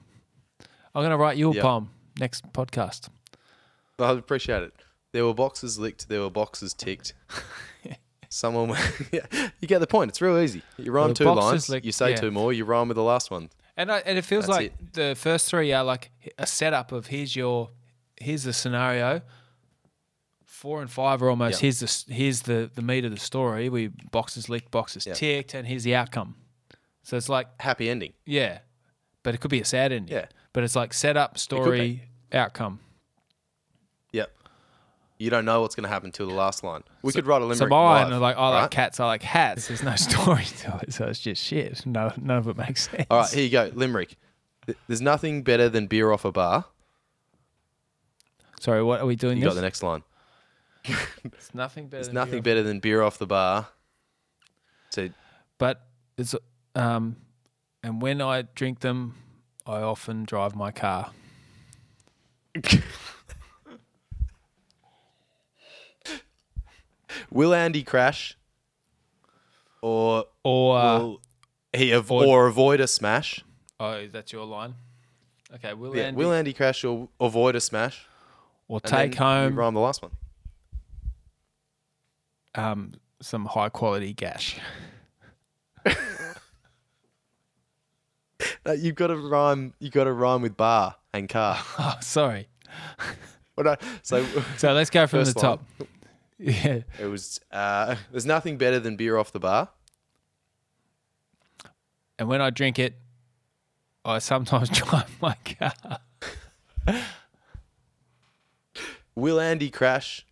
I'm 0.95 1.01
going 1.01 1.11
to 1.11 1.17
write 1.17 1.37
you 1.37 1.51
a 1.51 1.55
Yeah. 1.55 1.61
poem 1.61 1.89
next 2.19 2.51
podcast. 2.53 3.09
I'd 3.99 4.17
appreciate 4.17 4.63
it. 4.63 4.73
There 5.11 5.25
were 5.25 5.33
boxes 5.33 5.79
licked. 5.79 6.09
There 6.09 6.21
were 6.21 6.29
boxes 6.29 6.73
ticked. 6.73 7.13
Someone, 8.29 8.69
yeah, 9.11 9.25
you 9.61 9.67
get 9.67 9.79
the 9.79 9.87
point. 9.87 10.09
It's 10.09 10.19
real 10.21 10.39
easy. 10.39 10.63
You 10.77 10.91
rhyme 10.91 11.09
were 11.09 11.13
two 11.13 11.25
lines. 11.25 11.69
licked, 11.69 11.85
you 11.85 11.91
say 11.91 12.11
yeah. 12.11 12.15
two 12.15 12.31
more. 12.31 12.51
You 12.51 12.65
rhyme 12.65 12.87
with 12.87 12.95
the 12.95 13.03
last 13.03 13.29
one. 13.29 13.49
And 13.75 13.91
I, 13.91 13.99
and 13.99 14.17
it 14.17 14.23
feels 14.23 14.45
That's 14.45 14.57
like 14.57 14.93
the 14.93 15.15
first 15.17 15.49
three 15.49 15.73
are 15.73 15.83
like 15.83 16.11
a 16.37 16.45
setup 16.45 16.91
of 16.91 17.07
here's 17.07 17.35
your 17.35 17.71
here's 18.19 18.43
the 18.43 18.53
scenario. 18.53 19.21
Four 20.45 20.81
and 20.81 20.89
five 20.91 21.21
are 21.23 21.29
almost 21.29 21.59
Yeah. 21.61 21.65
here's 21.65 21.79
the 21.79 22.13
here's 22.13 22.41
the 22.43 22.69
the 22.73 22.81
meat 22.81 23.03
of 23.05 23.11
the 23.11 23.19
story. 23.19 23.69
We 23.69 23.87
boxes 24.11 24.47
licked, 24.47 24.71
boxes 24.71 25.05
Yeah. 25.07 25.13
ticked, 25.13 25.53
and 25.55 25.67
here's 25.67 25.83
the 25.83 25.95
outcome. 25.95 26.35
So 27.01 27.17
it's 27.17 27.27
like 27.29 27.47
Happy 27.59 27.89
ending. 27.89 28.13
yeah, 28.25 28.59
but 29.23 29.33
it 29.35 29.39
could 29.41 29.51
be 29.51 29.59
a 29.61 29.65
sad 29.65 29.91
ending. 29.91 30.15
Yeah. 30.15 30.27
but 30.53 30.63
it's 30.63 30.75
like 30.75 30.93
setup, 30.93 31.37
story, 31.39 32.03
outcome. 32.31 32.79
Yep. 34.11 34.31
You 35.19 35.29
don't 35.29 35.45
know 35.45 35.61
what's 35.61 35.75
going 35.75 35.83
to 35.83 35.89
happen 35.89 36.11
till 36.11 36.27
the 36.27 36.33
last 36.33 36.63
line. 36.63 36.83
We 37.01 37.13
could 37.13 37.27
write 37.27 37.41
a 37.41 37.45
limerick. 37.45 37.57
So 37.59 37.67
mine 37.67 38.09
live, 38.09 38.13
are 38.13 38.19
like 38.19 38.35
I 38.35 38.49
like 38.49 38.71
cats, 38.71 38.99
I 38.99 39.05
like 39.05 39.23
hats. 39.23 39.67
There's 39.67 39.83
no 39.83 39.95
story 39.95 40.45
to 40.61 40.79
it, 40.83 40.93
so 40.93 41.05
it's 41.05 41.19
just 41.19 41.41
shit. 41.41 41.85
No, 41.85 42.11
none 42.19 42.37
of 42.37 42.47
it 42.47 42.57
makes 42.57 42.89
sense. 42.89 43.05
All 43.09 43.19
right, 43.19 43.29
here 43.29 43.43
you 43.43 43.49
go. 43.49 43.71
Limerick. 43.73 44.17
There's 44.87 45.01
nothing 45.01 45.43
better 45.43 45.69
than 45.69 45.87
beer 45.87 46.11
off 46.11 46.25
a 46.25 46.31
bar. 46.31 46.65
Sorry, 48.59 48.81
what 48.81 49.01
are 49.01 49.05
we 49.05 49.15
doing? 49.15 49.37
You 49.37 49.43
this? 49.43 49.51
got 49.51 49.55
the 49.55 49.61
next 49.61 49.83
line. 49.83 50.03
It's 51.25 51.53
nothing 51.53 51.85
better. 51.85 51.97
There's 51.97 52.07
than 52.07 52.15
nothing 52.15 52.41
beer. 52.41 52.55
better 52.55 52.63
than 52.63 52.79
beer 52.79 53.01
off 53.01 53.17
the 53.17 53.27
bar. 53.27 53.67
So 54.89 55.09
but 55.57 55.81
it's 56.17 56.35
um, 56.75 57.15
and 57.81 58.01
when 58.01 58.21
I 58.21 58.41
drink 58.41 58.79
them, 58.81 59.15
I 59.65 59.81
often 59.81 60.25
drive 60.25 60.55
my 60.55 60.71
car. 60.71 61.11
Will 67.31 67.53
Andy 67.53 67.83
crash, 67.83 68.37
or 69.81 70.25
Or 70.43 70.77
uh, 70.77 70.99
will 70.99 71.21
he 71.73 71.93
av- 71.93 72.11
or- 72.11 72.25
or 72.25 72.47
avoid 72.47 72.79
a 72.79 72.87
smash? 72.87 73.43
oh, 73.79 74.07
that's 74.07 74.31
your 74.31 74.45
line. 74.45 74.75
Okay, 75.55 75.73
will 75.73 75.95
Yeah, 75.95 76.03
Andy 76.05 76.17
will 76.17 76.31
Andy 76.33 76.53
crash 76.53 76.83
or 76.83 77.09
avoid 77.19 77.55
a 77.55 77.61
smash? 77.61 78.05
or 78.67 78.79
And 78.83 78.91
take 78.91 79.15
home 79.15 79.55
rhyme 79.55 79.73
the 79.73 79.79
last 79.81 80.01
one. 80.01 80.11
um 82.55 82.93
some 83.21 83.45
high 83.45 83.69
quality 83.69 84.13
gash? 84.13 84.59
No, 88.65 88.71
you've 88.73 88.95
got 88.95 89.07
to 89.07 89.15
rhyme. 89.17 89.73
You 89.79 89.89
got 89.89 90.05
to 90.05 90.13
rhyme 90.13 90.41
with 90.41 90.55
bar 90.57 90.95
and 91.13 91.27
car. 91.29 91.57
Oh, 91.79 91.97
sorry. 92.01 92.47
So 94.03 94.25
So 94.57 94.73
let's 94.73 94.89
go 94.89 95.05
from 95.07 95.23
the 95.25 95.33
top. 95.33 95.63
Yeah. 96.45 96.81
it 96.99 97.05
was. 97.05 97.39
Uh, 97.49 97.95
there's 98.11 98.25
nothing 98.25 98.57
better 98.57 98.77
than 98.77 98.97
beer 98.97 99.17
off 99.17 99.31
the 99.31 99.39
bar. 99.39 99.69
And 102.19 102.27
when 102.27 102.41
I 102.41 102.49
drink 102.49 102.77
it, 102.79 102.95
I 104.03 104.19
sometimes 104.19 104.69
drive 104.77 105.21
my 105.21 105.35
car. 105.45 105.99
Will 109.15 109.39
Andy 109.39 109.69
crash 109.69 110.25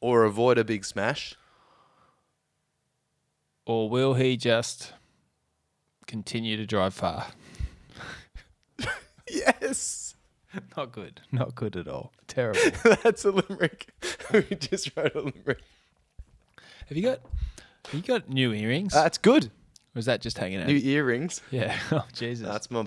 or 0.00 0.24
avoid 0.24 0.58
a 0.58 0.64
big 0.64 0.84
smash? 0.84 1.34
Or 3.64 3.88
will 3.88 4.14
he 4.14 4.36
just 4.36 4.92
continue 6.06 6.56
to 6.56 6.66
drive 6.66 6.94
far? 6.94 7.28
Yes, 9.28 10.14
Not 10.76 10.92
good. 10.92 11.20
Not 11.32 11.54
good 11.54 11.76
at 11.76 11.88
all. 11.88 12.12
Terrible. 12.26 12.60
that's 13.02 13.24
a 13.24 13.30
limerick. 13.30 13.88
we 14.32 14.42
just 14.56 14.96
wrote 14.96 15.14
a 15.14 15.20
limerick. 15.20 15.60
have 16.88 16.96
you 16.96 17.02
got 17.02 17.20
have 17.86 17.94
you 17.94 18.02
got 18.02 18.28
new 18.28 18.52
earrings? 18.52 18.94
Uh, 18.94 19.02
that's 19.02 19.18
good. 19.18 19.50
or 19.94 19.98
is 19.98 20.06
that 20.06 20.20
just 20.20 20.38
hanging 20.38 20.60
out? 20.60 20.66
New 20.66 20.76
earrings. 20.76 21.40
yeah. 21.50 21.78
Oh 21.92 22.04
Jesus. 22.12 22.46
That's 22.46 22.70
my. 22.70 22.86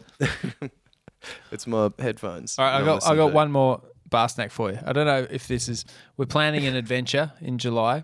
it's 1.52 1.68
my 1.68 1.92
headphones. 2.00 2.58
all 2.58 2.66
right, 2.66 2.82
I 2.82 2.86
got 2.86 3.06
I 3.06 3.16
got 3.16 3.34
one 3.34 3.52
more 3.52 3.82
bar 4.10 4.30
snack 4.30 4.52
for 4.52 4.72
you. 4.72 4.80
I 4.86 4.94
don't 4.94 5.06
know 5.06 5.28
if 5.30 5.48
this 5.48 5.70
is 5.70 5.86
we're 6.18 6.26
planning 6.26 6.66
an 6.66 6.76
adventure 6.76 7.34
in 7.42 7.58
July. 7.58 8.04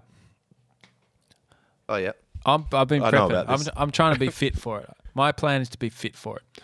Oh 1.90 1.98
yeah. 1.98 2.12
I'm, 2.46 2.66
I've 2.74 2.88
been 2.88 3.02
I 3.02 3.10
know 3.10 3.22
prepping. 3.22 3.30
about 3.30 3.50
I'm, 3.50 3.58
this. 3.58 3.70
I'm 3.76 3.92
trying 3.92 4.14
to 4.14 4.20
be 4.20 4.30
fit 4.30 4.58
for 4.58 4.80
it. 4.80 4.90
My 5.16 5.32
plan 5.32 5.62
is 5.62 5.70
to 5.70 5.80
be 5.80 5.90
fit 5.90 6.16
for 6.16 6.38
it. 6.38 6.62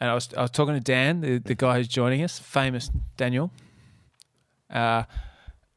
And 0.00 0.10
I 0.10 0.14
was 0.14 0.28
I 0.36 0.42
was 0.42 0.50
talking 0.50 0.74
to 0.74 0.80
Dan, 0.80 1.20
the, 1.22 1.38
the 1.38 1.54
guy 1.54 1.76
who's 1.78 1.88
joining 1.88 2.22
us, 2.22 2.38
famous 2.38 2.90
Daniel, 3.16 3.50
uh, 4.70 5.04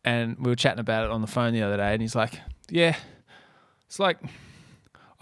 and 0.03 0.37
we 0.39 0.49
were 0.49 0.55
chatting 0.55 0.79
about 0.79 1.05
it 1.05 1.11
on 1.11 1.21
the 1.21 1.27
phone 1.27 1.53
the 1.53 1.61
other 1.61 1.77
day, 1.77 1.93
and 1.93 2.01
he's 2.01 2.15
like, 2.15 2.33
"Yeah, 2.69 2.95
it's 3.87 3.99
like 3.99 4.17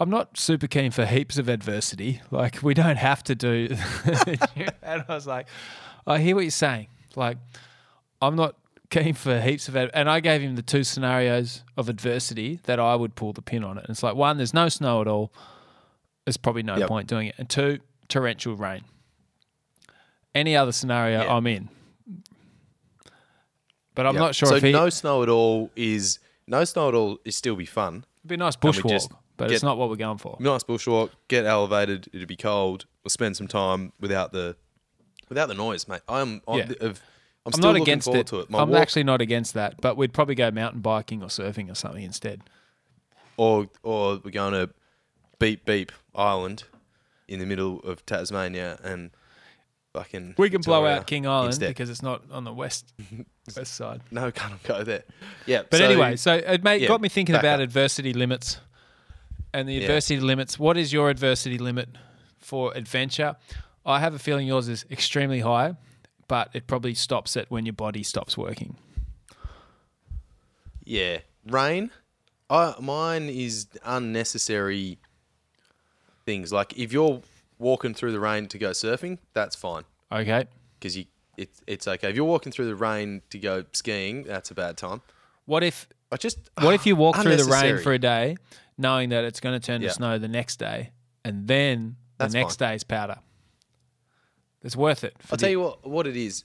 I'm 0.00 0.10
not 0.10 0.36
super 0.38 0.66
keen 0.66 0.90
for 0.90 1.04
heaps 1.06 1.38
of 1.38 1.48
adversity. 1.48 2.20
Like 2.30 2.62
we 2.62 2.74
don't 2.74 2.96
have 2.96 3.22
to 3.24 3.34
do." 3.34 3.68
and 4.82 5.04
I 5.08 5.14
was 5.14 5.26
like, 5.26 5.46
"I 6.06 6.18
hear 6.18 6.34
what 6.34 6.42
you're 6.42 6.50
saying. 6.50 6.88
Like 7.14 7.38
I'm 8.20 8.34
not 8.36 8.56
keen 8.90 9.14
for 9.14 9.40
heaps 9.40 9.68
of 9.68 9.76
ad- 9.76 9.90
and 9.94 10.08
I 10.08 10.18
gave 10.20 10.40
him 10.40 10.56
the 10.56 10.62
two 10.62 10.82
scenarios 10.82 11.62
of 11.76 11.88
adversity 11.88 12.58
that 12.64 12.80
I 12.80 12.94
would 12.94 13.14
pull 13.14 13.32
the 13.32 13.42
pin 13.42 13.62
on 13.62 13.76
it. 13.76 13.82
And 13.82 13.90
it's 13.90 14.02
like 14.02 14.14
one, 14.16 14.38
there's 14.38 14.54
no 14.54 14.68
snow 14.70 15.02
at 15.02 15.06
all. 15.06 15.30
There's 16.24 16.38
probably 16.38 16.62
no 16.62 16.76
Yep. 16.78 16.88
point 16.88 17.06
doing 17.06 17.26
it. 17.28 17.34
And 17.38 17.48
two, 17.50 17.80
torrential 18.08 18.56
rain. 18.56 18.82
Any 20.34 20.56
other 20.56 20.72
scenario, 20.72 21.22
Yeah. 21.22 21.34
I'm 21.34 21.46
in. 21.46 21.68
But 23.94 24.06
I'm 24.06 24.14
Yeah. 24.14 24.20
not 24.20 24.34
sure 24.34 24.48
so 24.48 24.54
if 24.56 24.62
he. 24.62 24.72
no 24.72 24.88
snow 24.90 25.22
at 25.22 25.28
all 25.28 25.70
is 25.74 26.18
no 26.46 26.64
snow 26.64 26.88
at 26.88 26.94
all 26.94 27.18
is 27.24 27.36
still 27.36 27.56
be 27.56 27.66
fun. 27.66 28.04
it'd 28.20 28.28
be 28.28 28.34
a 28.34 28.38
nice 28.38 28.56
bushwalk, 28.56 29.10
but 29.36 29.50
it's 29.50 29.62
not 29.62 29.76
what 29.76 29.88
we're 29.90 29.96
going 29.96 30.18
for. 30.18 30.36
Nice 30.40 30.62
bushwalk, 30.62 31.10
get 31.28 31.44
elevated. 31.44 32.08
It'd 32.12 32.28
be 32.28 32.36
cold. 32.36 32.86
We'll 33.02 33.10
spend 33.10 33.36
some 33.36 33.48
time 33.48 33.92
without 34.00 34.32
the 34.32 34.56
without 35.28 35.48
the 35.48 35.54
noise, 35.54 35.88
mate. 35.88 36.00
I'm 36.08 36.40
on 36.46 36.58
Yeah. 36.58 36.72
of 36.80 37.00
I'm 37.44 37.52
still 37.52 37.62
not 37.62 37.68
looking 37.70 37.82
against 37.82 38.04
forward 38.06 38.20
it. 38.20 38.26
to 38.28 38.40
it. 38.40 38.50
My 38.50 38.60
I'm 38.60 38.70
walk- 38.70 38.80
actually 38.80 39.04
not 39.04 39.20
against 39.20 39.54
that, 39.54 39.80
but 39.80 39.96
we'd 39.96 40.12
probably 40.12 40.34
go 40.34 40.50
mountain 40.50 40.80
biking 40.80 41.22
or 41.22 41.26
surfing 41.28 41.70
or 41.70 41.74
something 41.74 42.02
instead. 42.04 42.42
or 43.36 43.68
or 43.82 44.20
we're 44.24 44.30
going 44.30 44.52
to 44.52 44.70
Beep 45.38 45.64
Beep 45.64 45.92
Island 46.14 46.64
in 47.28 47.38
the 47.38 47.46
middle 47.46 47.80
of 47.80 48.04
Tasmania 48.06 48.78
and 48.82 49.10
fucking. 49.92 50.34
We 50.38 50.50
can 50.50 50.60
blow 50.62 50.86
out 50.86 51.06
King 51.06 51.26
Island 51.26 51.48
instead. 51.48 51.68
because 51.68 51.90
it's 51.90 52.02
not 52.02 52.22
on 52.30 52.44
the 52.44 52.52
west 52.52 52.92
west 53.56 53.74
side. 53.74 54.00
no, 54.10 54.30
can't 54.30 54.62
go 54.64 54.82
there. 54.84 55.04
Yeah, 55.46 55.62
But 55.70 55.78
so- 55.78 55.84
anyway, 55.84 56.16
so 56.16 56.34
it 56.34 56.62
made, 56.64 56.82
yeah, 56.82 56.88
got 56.88 57.00
me 57.00 57.08
thinking 57.08 57.34
about 57.34 57.60
up. 57.60 57.64
adversity 57.64 58.12
limits 58.12 58.58
and 59.52 59.68
the 59.68 59.74
Yeah. 59.74 59.82
adversity 59.82 60.20
limits. 60.20 60.58
What 60.58 60.76
is 60.76 60.92
your 60.92 61.10
adversity 61.10 61.58
limit 61.58 61.88
for 62.38 62.74
adventure? 62.76 63.36
I 63.86 64.00
have 64.00 64.14
a 64.14 64.18
feeling 64.18 64.46
yours 64.46 64.68
is 64.68 64.84
extremely 64.90 65.40
high, 65.40 65.74
but 66.28 66.50
it 66.52 66.66
probably 66.66 66.94
stops 66.94 67.36
it 67.36 67.46
when 67.50 67.64
your 67.64 67.72
body 67.72 68.02
stops 68.02 68.36
working. 68.36 68.76
yeah, 70.84 71.18
rain. 71.46 71.90
I 72.50 72.74
mine 72.80 73.28
is 73.28 73.66
unnecessary 73.84 74.98
things. 76.28 76.52
Like 76.52 76.76
if 76.78 76.92
you're 76.92 77.22
walking 77.58 77.94
through 77.94 78.12
the 78.12 78.20
rain 78.20 78.46
to 78.48 78.58
go 78.58 78.70
surfing, 78.70 79.18
that's 79.32 79.56
fine 79.56 79.84
Okay. 80.12 80.44
because 80.78 80.96
you 80.98 81.04
it's 81.38 81.60
it's 81.66 81.86
okay. 81.88 82.10
If 82.10 82.16
you're 82.16 82.24
walking 82.36 82.52
through 82.52 82.66
the 82.66 82.74
rain 82.88 83.22
to 83.30 83.38
go 83.38 83.64
skiing, 83.72 84.24
that's 84.24 84.50
a 84.50 84.54
bad 84.54 84.76
time. 84.76 85.00
What 85.46 85.62
if 85.64 85.88
I 86.12 86.16
just 86.16 86.38
what 86.60 86.74
if 86.74 86.84
you 86.86 86.96
walk 86.96 87.16
through 87.16 87.36
the 87.36 87.44
rain 87.58 87.78
for 87.78 87.92
a 87.92 87.98
day, 87.98 88.36
knowing 88.76 89.08
that 89.10 89.24
it's 89.24 89.40
going 89.40 89.58
to 89.58 89.64
turn 89.66 89.80
Yeah. 89.80 89.88
to 89.88 89.94
snow 89.94 90.18
the 90.18 90.28
next 90.28 90.56
day, 90.58 90.90
and 91.24 91.46
then 91.48 91.96
That's 92.18 92.32
the 92.34 92.40
next 92.40 92.56
day 92.58 92.74
is 92.74 92.84
powder? 92.84 93.18
It's 94.62 94.76
worth 94.76 95.04
it. 95.04 95.14
For 95.20 95.34
I'll 95.34 95.36
the- 95.36 95.40
tell 95.42 95.50
you 95.50 95.60
what 95.60 95.86
what 95.88 96.06
it 96.06 96.16
is. 96.16 96.44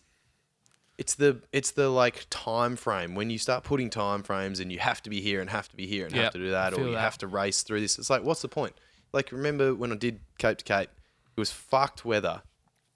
It's 1.00 1.16
the 1.16 1.42
it's 1.52 1.72
the 1.72 1.90
like 1.90 2.28
time 2.30 2.76
frame 2.76 3.16
when 3.16 3.30
you 3.32 3.40
start 3.40 3.64
putting 3.64 3.90
time 3.90 4.22
frames 4.24 4.60
and 4.60 4.72
you 4.72 4.78
have 4.80 5.02
to 5.04 5.10
be 5.10 5.22
here 5.22 5.42
and 5.42 5.50
have 5.50 5.68
to 5.70 5.76
be 5.76 5.88
here 5.88 6.06
and 6.06 6.14
Yep, 6.16 6.24
have 6.24 6.34
to 6.34 6.40
do 6.40 6.52
that 6.52 6.74
or 6.78 6.86
you 6.86 6.92
that. 6.92 7.02
have 7.02 7.18
to 7.20 7.28
race 7.28 7.64
through 7.64 7.82
this. 7.82 7.98
It's 7.98 8.10
like 8.12 8.24
what's 8.24 8.42
the 8.44 8.48
point? 8.48 8.74
Like 9.14 9.32
remember 9.32 9.74
when 9.76 9.92
I 9.92 9.96
did 9.96 10.20
Cape 10.38 10.58
to 10.58 10.64
Cape, 10.64 10.90
it 11.36 11.40
was 11.40 11.52
fucked 11.52 12.04
weather, 12.06 12.42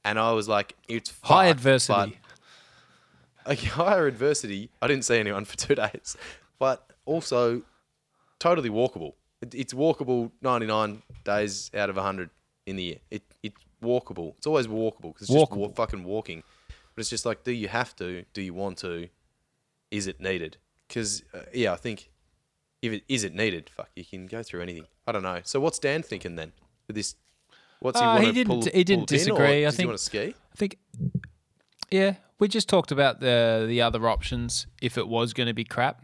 and 0.04 0.20
I 0.20 0.32
was 0.32 0.48
like, 0.48 0.76
it's 0.88 1.14
high 1.24 1.46
adversity. 1.48 1.94
but- 3.46 3.48
like 3.48 3.60
higher 3.60 4.08
adversity. 4.08 4.70
I 4.82 4.88
didn't 4.88 5.06
see 5.06 5.18
anyone 5.18 5.46
for 5.46 5.56
two 5.56 5.76
days, 5.86 6.18
but 6.60 6.90
also 7.06 7.62
totally 8.40 8.70
walkable. 8.70 9.14
It, 9.42 9.54
it's 9.54 9.74
walkable 9.74 10.32
99 10.42 11.02
days 11.24 11.70
out 11.76 11.90
of 11.90 11.96
100 11.96 12.30
in 12.66 12.76
the 12.76 12.84
year. 12.84 12.98
It 13.12 13.24
it's 13.44 13.56
walkable. 13.84 14.36
It's 14.38 14.48
always 14.48 14.68
walkable 14.68 15.14
because 15.14 15.30
it's 15.30 15.34
just 15.40 15.52
wa- 15.52 15.70
fucking 15.70 16.04
walking. 16.04 16.44
But 16.96 17.02
it's 17.02 17.10
just 17.12 17.26
like, 17.28 17.44
do 17.44 17.52
you 17.52 17.68
have 17.68 17.96
to? 17.98 18.26
Do 18.34 18.42
you 18.42 18.54
want 18.56 18.80
to? 18.80 19.08
Is 19.92 20.08
it 20.08 20.20
needed? 20.20 20.58
Because 20.88 21.24
uh, 21.34 21.42
yeah, 21.54 21.72
I 21.74 21.76
think 21.76 22.10
if 22.82 22.92
it 22.92 23.04
is 23.08 23.24
it 23.24 23.36
needed, 23.36 23.70
fuck, 23.70 23.90
you 23.96 24.04
can 24.04 24.26
go 24.26 24.42
through 24.42 24.62
anything. 24.62 24.88
I 25.08 25.12
don't 25.14 25.24
know. 25.24 25.40
So 25.44 25.60
what's 25.60 25.80
Dan 25.80 26.04
thinking 26.04 26.36
then 26.36 26.52
with 26.88 26.96
this? 26.98 27.16
What's 27.80 28.00
he 28.00 28.06
Uh, 28.06 28.10
want 28.10 28.22
he 28.24 28.28
to 28.28 28.34
didn't- 28.34 28.48
pull? 28.48 28.62
he 28.74 28.84
didn't 28.84 29.08
pull 29.10 29.16
a 29.16 29.20
pin, 29.20 29.32
or 29.32 29.38
disagree. 29.38 29.66
I 29.68 29.72
think- 29.72 29.88
want 29.88 29.98
to 30.00 30.04
ski. 30.04 30.20
I 30.54 30.56
think, 30.58 30.78
yeah, 31.92 32.16
we 32.40 32.48
just 32.48 32.68
talked 32.68 32.92
about 32.92 33.20
the 33.20 33.66
the 33.68 33.82
other 33.82 34.08
options 34.10 34.68
if 34.82 34.98
it 34.98 35.08
was 35.08 35.34
going 35.34 35.48
to 35.48 35.54
be 35.54 35.64
crap. 35.64 36.04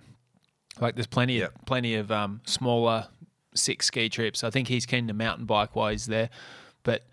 Like 0.79 0.95
there's 0.95 1.07
plenty 1.07 1.41
of 1.41 1.51
plenty 1.65 1.95
of 1.95 2.11
um, 2.11 2.41
smaller 2.45 3.07
six 3.55 3.87
ski 3.87 4.09
trips. 4.09 4.43
I 4.43 4.49
think 4.49 4.67
he's 4.67 4.85
keen 4.85 5.07
to 5.07 5.13
mountain 5.13 5.45
bike 5.45 5.75
while 5.75 5.89
he's 5.91 6.05
there, 6.05 6.29
but 6.83 7.03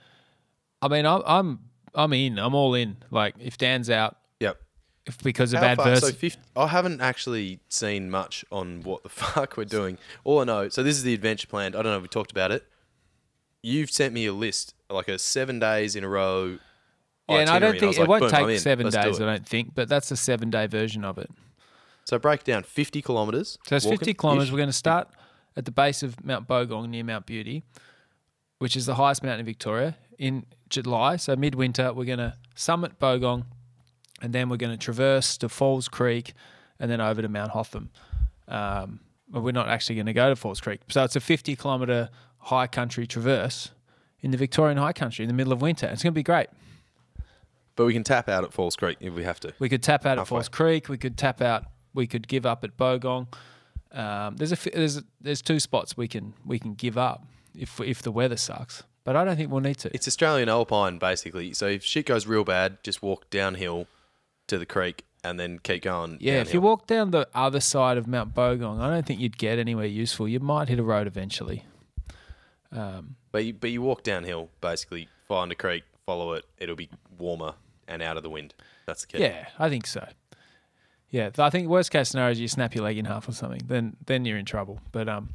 I 0.80 0.88
mean, 0.88 1.04
I'm 1.06 1.22
I'm 1.26 1.58
I'm 1.94 2.12
in. 2.12 2.38
I'm 2.38 2.54
all 2.54 2.74
in. 2.74 2.98
Like 3.10 3.34
if 3.40 3.58
Dan's 3.58 3.90
out, 3.90 4.16
because 5.22 5.52
of 5.52 5.60
How 5.60 5.74
far? 5.74 5.84
So 5.86 5.92
adversity. 5.92 6.18
50, 6.18 6.40
I 6.56 6.66
haven't 6.68 7.00
actually 7.00 7.60
seen 7.68 8.10
much 8.10 8.44
on 8.50 8.82
what 8.82 9.02
the 9.02 9.08
fuck 9.10 9.56
we're 9.56 9.64
doing. 9.64 9.98
All 10.24 10.40
I 10.40 10.44
know, 10.44 10.68
so 10.68 10.82
this 10.82 10.96
is 10.96 11.02
the 11.02 11.14
adventure 11.14 11.46
plan. 11.46 11.74
I 11.74 11.82
don't 11.82 11.92
know 11.92 11.96
if 11.96 12.02
we 12.02 12.08
talked 12.08 12.30
about 12.30 12.50
it. 12.52 12.64
You've 13.62 13.90
sent 13.90 14.14
me 14.14 14.26
a 14.26 14.32
list, 14.32 14.74
like 14.88 15.08
a 15.08 15.18
seven 15.18 15.58
days 15.58 15.94
in 15.94 16.02
a 16.04 16.08
row. 16.08 16.58
yeah, 17.28 17.36
and 17.36 17.50
I 17.50 17.58
don't 17.58 17.72
think 17.72 17.88
was 17.88 17.98
it 17.98 18.00
like, 18.00 18.08
won't 18.08 18.30
take 18.30 18.58
seven 18.60 18.84
Let's 18.84 18.96
do 18.96 19.02
days. 19.02 19.18
it. 19.20 19.22
I 19.22 19.26
don't 19.26 19.46
think, 19.46 19.74
but 19.74 19.88
that's 19.88 20.10
a 20.10 20.16
seven 20.16 20.48
day 20.50 20.66
version 20.66 21.04
of 21.04 21.18
it. 21.18 21.30
So 22.04 22.18
break 22.18 22.42
down 22.44 22.62
50 22.62 23.02
kilometers. 23.02 23.58
So 23.68 23.76
it's 23.76 23.84
50 23.84 23.94
walking-ish. 23.96 24.16
kilometers. 24.16 24.50
We're 24.52 24.58
going 24.58 24.68
to 24.68 24.72
start 24.72 25.08
at 25.56 25.64
the 25.64 25.70
base 25.70 26.02
of 26.02 26.24
Mount 26.24 26.48
Bogong 26.48 26.88
near 26.88 27.04
Mount 27.04 27.26
Beauty, 27.26 27.62
which 28.58 28.76
is 28.76 28.86
the 28.86 28.94
highest 28.96 29.22
mountain 29.22 29.40
in 29.40 29.46
Victoria, 29.46 29.96
in 30.18 30.46
July. 30.68 31.16
So 31.16 31.36
midwinter, 31.36 31.92
we're 31.92 32.06
going 32.06 32.18
to 32.18 32.34
summit 32.54 32.98
Bogong, 32.98 33.44
and 34.20 34.32
then 34.32 34.48
we're 34.48 34.56
going 34.56 34.76
to 34.76 34.82
traverse 34.82 35.36
to 35.38 35.48
Falls 35.48 35.88
Creek, 35.88 36.34
and 36.78 36.90
then 36.90 37.00
over 37.00 37.22
to 37.22 37.28
Mount 37.28 37.52
Hotham. 37.52 37.90
Um, 38.48 39.00
but 39.28 39.42
we're 39.42 39.52
not 39.52 39.68
actually 39.68 39.94
going 39.94 40.06
to 40.06 40.12
go 40.12 40.28
to 40.28 40.36
Falls 40.36 40.60
Creek. 40.60 40.80
So 40.88 41.04
it's 41.04 41.16
a 41.16 41.20
50 41.20 41.54
kilometer 41.56 42.10
high 42.38 42.66
country 42.66 43.06
traverse 43.06 43.70
in 44.20 44.30
the 44.32 44.36
Victorian 44.36 44.78
high 44.78 44.92
country 44.92 45.24
in 45.24 45.28
the 45.28 45.34
middle 45.34 45.52
of 45.52 45.62
winter. 45.62 45.86
It's 45.86 46.02
going 46.02 46.12
to 46.12 46.18
be 46.18 46.22
great. 46.22 46.48
But 47.76 47.86
we 47.86 47.92
can 47.92 48.04
tap 48.04 48.28
out 48.28 48.44
at 48.44 48.52
Falls 48.52 48.76
Creek 48.76 48.98
if 49.00 49.14
we 49.14 49.24
have 49.24 49.40
to. 49.40 49.54
We 49.58 49.68
could 49.68 49.82
tap 49.82 50.04
out 50.04 50.18
at 50.18 50.26
Falls 50.26 50.48
Creek. 50.48 50.88
We 50.88 50.98
could 50.98 51.16
tap 51.16 51.40
out. 51.40 51.64
We 51.94 52.06
could 52.06 52.28
give 52.28 52.44
up 52.44 52.64
at 52.64 52.76
Bogong. 52.76 53.28
Um, 53.92 54.36
there's 54.36 54.52
a 54.52 54.70
there's 54.70 55.02
there's 55.20 55.42
two 55.42 55.58
spots 55.58 55.96
we 55.96 56.06
can 56.06 56.34
we 56.44 56.58
can 56.58 56.74
give 56.74 56.96
up 56.96 57.24
if 57.56 57.80
if 57.80 58.02
the 58.02 58.12
weather 58.12 58.36
sucks. 58.36 58.84
But 59.02 59.16
I 59.16 59.24
don't 59.24 59.36
think 59.36 59.50
we'll 59.50 59.62
need 59.62 59.78
to. 59.78 59.90
It's 59.94 60.06
Australian 60.06 60.48
Alpine, 60.48 60.98
basically. 60.98 61.54
So 61.54 61.66
if 61.66 61.82
shit 61.82 62.06
goes 62.06 62.26
real 62.26 62.44
bad, 62.44 62.78
just 62.84 63.02
walk 63.02 63.30
downhill 63.30 63.86
to 64.50 64.58
the 64.58 64.66
creek 64.66 65.04
and 65.24 65.38
then 65.40 65.58
keep 65.58 65.82
going. 65.82 66.18
yeah, 66.20 66.40
if 66.40 66.54
you 66.54 66.60
walk 66.60 66.86
down 66.86 67.10
the 67.10 67.28
other 67.34 67.60
side 67.60 67.96
of 67.98 68.06
Mount 68.06 68.34
Bogong, 68.34 68.80
I 68.80 68.88
don't 68.90 69.04
think 69.06 69.20
you'd 69.20 69.36
get 69.38 69.58
anywhere 69.58 69.86
useful. 69.86 70.28
You 70.28 70.40
might 70.40 70.68
hit 70.68 70.78
a 70.78 70.82
road 70.82 71.06
eventually. 71.06 71.64
Um, 72.72 73.16
But 73.32 73.44
you, 73.44 73.52
but 73.54 73.70
you 73.70 73.82
walk 73.82 74.02
downhill, 74.02 74.48
basically, 74.60 75.08
find 75.28 75.50
a 75.52 75.54
creek, 75.54 75.84
follow 76.06 76.32
it. 76.34 76.44
It'll 76.58 76.76
be 76.76 76.88
warmer 77.18 77.54
and 77.88 78.02
out 78.02 78.16
of 78.16 78.22
the 78.22 78.30
wind. 78.30 78.54
That's 78.86 79.02
the 79.04 79.06
key. 79.18 79.22
yeah, 79.22 79.48
I 79.58 79.68
think 79.68 79.86
so. 79.86 80.06
Yeah, 81.10 81.30
I 81.38 81.50
think 81.50 81.68
worst 81.68 81.90
case 81.90 82.10
scenario 82.10 82.30
is 82.32 82.40
you 82.40 82.46
snap 82.48 82.74
your 82.74 82.84
leg 82.84 82.96
in 82.96 83.04
half 83.04 83.28
or 83.28 83.32
something. 83.32 83.62
Then 83.66 83.96
then 84.06 84.24
you're 84.24 84.38
in 84.38 84.44
trouble. 84.44 84.80
But 84.92 85.08
um, 85.08 85.30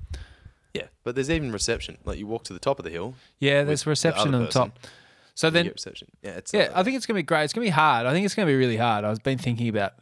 Yeah. 0.74 0.88
But 1.04 1.16
there's 1.16 1.30
even 1.30 1.52
reception. 1.52 1.98
Like 2.06 2.18
you 2.18 2.28
walk 2.28 2.46
to 2.46 2.54
the 2.54 2.60
top 2.60 2.80
of 2.80 2.86
the 2.86 2.92
hill. 2.92 3.14
yeah, 3.40 3.64
there's 3.64 3.86
reception 3.86 4.30
other 4.30 4.38
on 4.38 4.44
the 4.46 4.52
top. 4.52 4.80
So 5.36 5.50
then. 5.50 5.66
Yeah. 6.24 6.32
It's 6.32 6.54
Yeah, 6.54 6.72
I 6.74 6.84
think 6.84 6.98
it's 6.98 7.06
gonna 7.06 7.20
be 7.20 7.24
great. 7.24 7.44
It's 7.44 7.54
gonna 7.54 7.66
be 7.66 7.70
hard. 7.70 8.08
I 8.08 8.14
think 8.14 8.26
it's 8.26 8.34
gonna 8.36 8.48
be 8.48 8.56
really 8.56 8.78
hard. 8.78 9.06
I've 9.06 9.22
been 9.24 9.38
thinking 9.38 9.70
about 9.70 9.94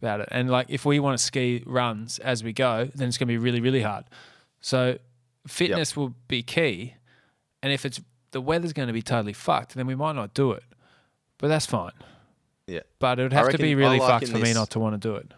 about 0.00 0.20
it, 0.20 0.28
and 0.30 0.50
like 0.50 0.66
if 0.70 0.84
we 0.84 0.98
want 0.98 1.18
to 1.18 1.24
ski 1.24 1.62
runs 1.66 2.18
as 2.18 2.42
we 2.42 2.52
go, 2.52 2.88
then 2.94 3.08
it's 3.08 3.18
gonna 3.18 3.28
be 3.28 3.38
really 3.38 3.60
really 3.60 3.82
hard. 3.82 4.04
So 4.60 4.98
fitness 5.46 5.96
will 5.96 6.14
be 6.26 6.42
key, 6.42 6.94
and 7.62 7.72
if 7.72 7.84
it's 7.84 8.00
the 8.30 8.40
weather's 8.40 8.72
going 8.72 8.88
to 8.88 8.92
be 8.92 9.02
totally 9.02 9.32
fucked, 9.32 9.74
then 9.74 9.86
we 9.86 9.94
might 9.94 10.14
not 10.14 10.34
do 10.34 10.52
it. 10.52 10.62
But 11.38 11.48
that's 11.48 11.66
fine. 11.66 11.92
yeah. 12.66 12.80
But 12.98 13.18
it 13.18 13.22
would 13.22 13.32
have 13.32 13.48
to 13.50 13.58
be 13.58 13.74
really 13.74 13.98
like 13.98 14.08
fucked 14.08 14.28
for 14.28 14.38
me 14.38 14.52
not 14.52 14.70
to 14.70 14.78
want 14.80 15.00
to 15.00 15.08
do 15.08 15.14
it. 15.16 15.32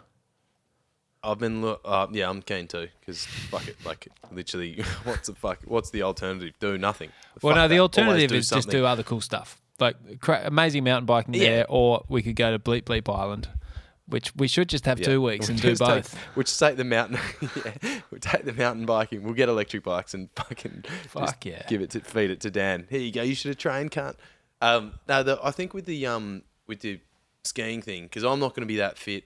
I've 1.23 1.39
been 1.39 1.61
look. 1.63 1.81
Uh, 1.85 2.07
yeah, 2.13 2.29
I'm 2.31 2.41
keen 2.43 2.67
too. 2.67 2.89
Because 3.01 3.25
fuck 3.27 3.67
it. 3.69 3.77
Like 3.85 4.09
literally, 4.33 4.83
what's 5.05 5.29
the 5.29 5.35
fuck? 5.35 5.59
What's 5.67 5.91
the 5.91 6.03
alternative? 6.03 6.55
Do 6.61 6.79
nothing. 6.79 7.11
Well, 7.43 7.55
no, 7.57 7.69
the 7.69 7.79
alternative 7.81 8.33
is 8.33 8.49
just 8.51 8.71
do 8.71 8.87
other 8.87 9.03
cool 9.03 9.21
stuff, 9.21 9.61
like 9.79 10.21
cra- 10.21 10.43
amazing 10.47 10.85
mountain 10.85 11.07
biking 11.07 11.35
Yeah. 11.35 11.41
there, 11.51 11.67
or 11.69 12.05
we 12.09 12.23
could 12.23 12.37
go 12.37 12.51
to 12.51 12.59
Bleep 12.59 12.83
Bleep 12.85 13.15
Island, 13.15 13.49
which 14.07 14.35
we 14.37 14.49
should 14.49 14.69
just 14.71 14.87
have 14.87 14.99
Yeah. 14.99 15.07
two 15.07 15.21
weeks 15.23 15.49
We'll 15.49 15.55
and 15.57 15.63
do 15.63 15.69
just 15.71 15.81
take- 15.83 15.89
both. 15.89 16.19
We'll 16.37 16.45
just 16.45 16.59
take 16.59 16.77
the 16.77 16.85
mountain. 16.85 17.19
yeah, 17.65 18.01
we'll 18.11 18.21
take 18.21 18.45
the 18.45 18.53
mountain 18.55 18.87
biking. 18.87 19.23
We'll 19.23 19.35
get 19.35 19.49
electric 19.51 19.83
bikes 19.85 20.15
and 20.15 20.31
fucking 20.37 20.85
just 20.87 21.09
Fuck 21.11 21.45
yeah. 21.45 21.67
give 21.69 21.83
it 21.83 21.91
to 21.91 22.01
feed 22.01 22.31
it 22.31 22.41
to 22.41 22.51
Dan. 22.51 22.87
Here 22.89 23.01
you 23.01 23.13
go. 23.13 23.23
You 23.23 23.35
should 23.35 23.51
have 23.51 23.59
trained, 23.59 23.91
cunt. 23.91 24.15
Um, 24.63 24.95
no, 25.09 25.23
the, 25.23 25.39
I 25.43 25.51
think 25.51 25.75
with 25.75 25.85
the 25.87 26.07
um 26.07 26.43
with 26.67 26.81
the 26.81 27.01
skiing 27.45 27.81
thing 27.83 28.05
because 28.05 28.23
I'm 28.23 28.39
not 28.41 28.51
going 28.55 28.63
to 28.63 28.67
be 28.67 28.77
that 28.77 28.99
fit 28.99 29.25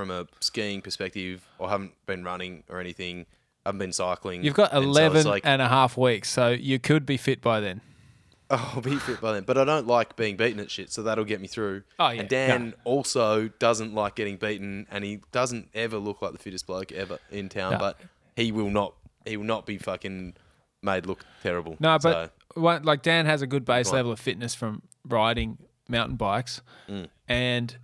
from 0.00 0.10
a 0.10 0.26
skiing 0.40 0.80
perspective. 0.80 1.46
I 1.60 1.68
haven't 1.68 1.92
been 2.06 2.24
running 2.24 2.64
or 2.70 2.80
anything. 2.80 3.26
I 3.66 3.68
haven't 3.68 3.80
been 3.80 3.92
cycling. 3.92 4.42
You've 4.42 4.54
got 4.54 4.72
and 4.72 4.82
so 4.84 4.88
11 4.88 5.26
like, 5.26 5.44
and 5.44 5.60
a 5.60 5.68
half 5.68 5.98
weeks, 5.98 6.30
so 6.30 6.48
you 6.48 6.78
could 6.78 7.04
be 7.04 7.18
fit 7.18 7.42
by 7.42 7.60
then. 7.60 7.82
I'll 8.50 8.80
be 8.80 8.96
fit 8.96 9.20
by 9.20 9.32
then. 9.32 9.42
But 9.44 9.58
I 9.58 9.64
don't 9.64 9.86
like 9.86 10.16
being 10.16 10.36
beaten 10.36 10.58
at 10.58 10.70
shit, 10.70 10.90
so 10.90 11.02
that'll 11.02 11.26
get 11.26 11.40
me 11.40 11.46
through. 11.48 11.82
Oh, 11.98 12.08
yeah. 12.08 12.20
And 12.20 12.28
Dan 12.30 12.74
also 12.84 13.48
doesn't 13.58 13.94
like 13.94 14.14
getting 14.14 14.38
beaten, 14.38 14.86
and 14.90 15.04
he 15.04 15.20
doesn't 15.32 15.68
ever 15.74 15.98
look 15.98 16.22
like 16.22 16.32
the 16.32 16.38
fittest 16.38 16.66
bloke 16.66 16.90
ever 16.92 17.18
in 17.30 17.50
town. 17.50 17.72
No. 17.72 17.78
But 17.78 18.00
he 18.36 18.52
will 18.52 18.70
not. 18.70 18.94
He 19.26 19.36
will 19.36 19.44
not 19.44 19.66
be 19.66 19.76
fucking 19.76 20.34
made 20.82 21.04
look 21.04 21.24
terrible. 21.42 21.76
No, 21.78 21.98
but 21.98 22.32
one, 22.54 22.84
like 22.84 23.02
Dan 23.02 23.26
has 23.26 23.42
a 23.42 23.46
good 23.46 23.66
base 23.66 23.92
level 23.92 24.10
of 24.10 24.18
fitness 24.18 24.54
from 24.54 24.80
riding 25.06 25.58
mountain 25.88 26.16
bikes, 26.16 26.62
Mm. 26.88 27.08
and 27.28 27.76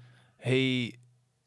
he, 0.43 0.95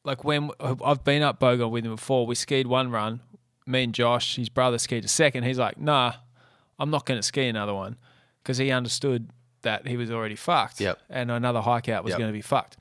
like 0.04 0.24
when 0.24 0.50
I've 0.60 1.04
been 1.04 1.22
up 1.22 1.40
Bogong 1.40 1.72
with 1.72 1.86
him 1.86 1.96
before, 1.96 2.26
we 2.26 2.36
skied 2.36 2.68
one 2.68 2.92
run. 2.92 3.20
Me 3.66 3.84
and 3.84 3.94
Josh, 3.94 4.36
his 4.38 4.50
brother, 4.50 4.78
skied 4.78 5.06
a 5.06 5.08
second. 5.08 5.44
He's 5.44 5.60
like, 5.60 5.78
"Nah, 5.80 6.14
I'm 6.80 6.90
not 6.90 7.06
going 7.06 7.20
to 7.20 7.24
ski 7.24 7.48
another 7.48 7.74
one," 7.74 7.98
because 8.42 8.58
he 8.58 8.72
understood 8.72 9.30
that 9.62 9.86
he 9.88 9.98
was 9.98 10.10
already 10.10 10.36
fucked, 10.36 10.80
Yep. 10.80 11.00
and 11.10 11.30
another 11.30 11.62
hike 11.62 11.90
out 11.90 12.04
was 12.04 12.12
Yep. 12.12 12.18
going 12.20 12.30
to 12.30 12.34
be 12.34 12.42
fucked. 12.42 12.78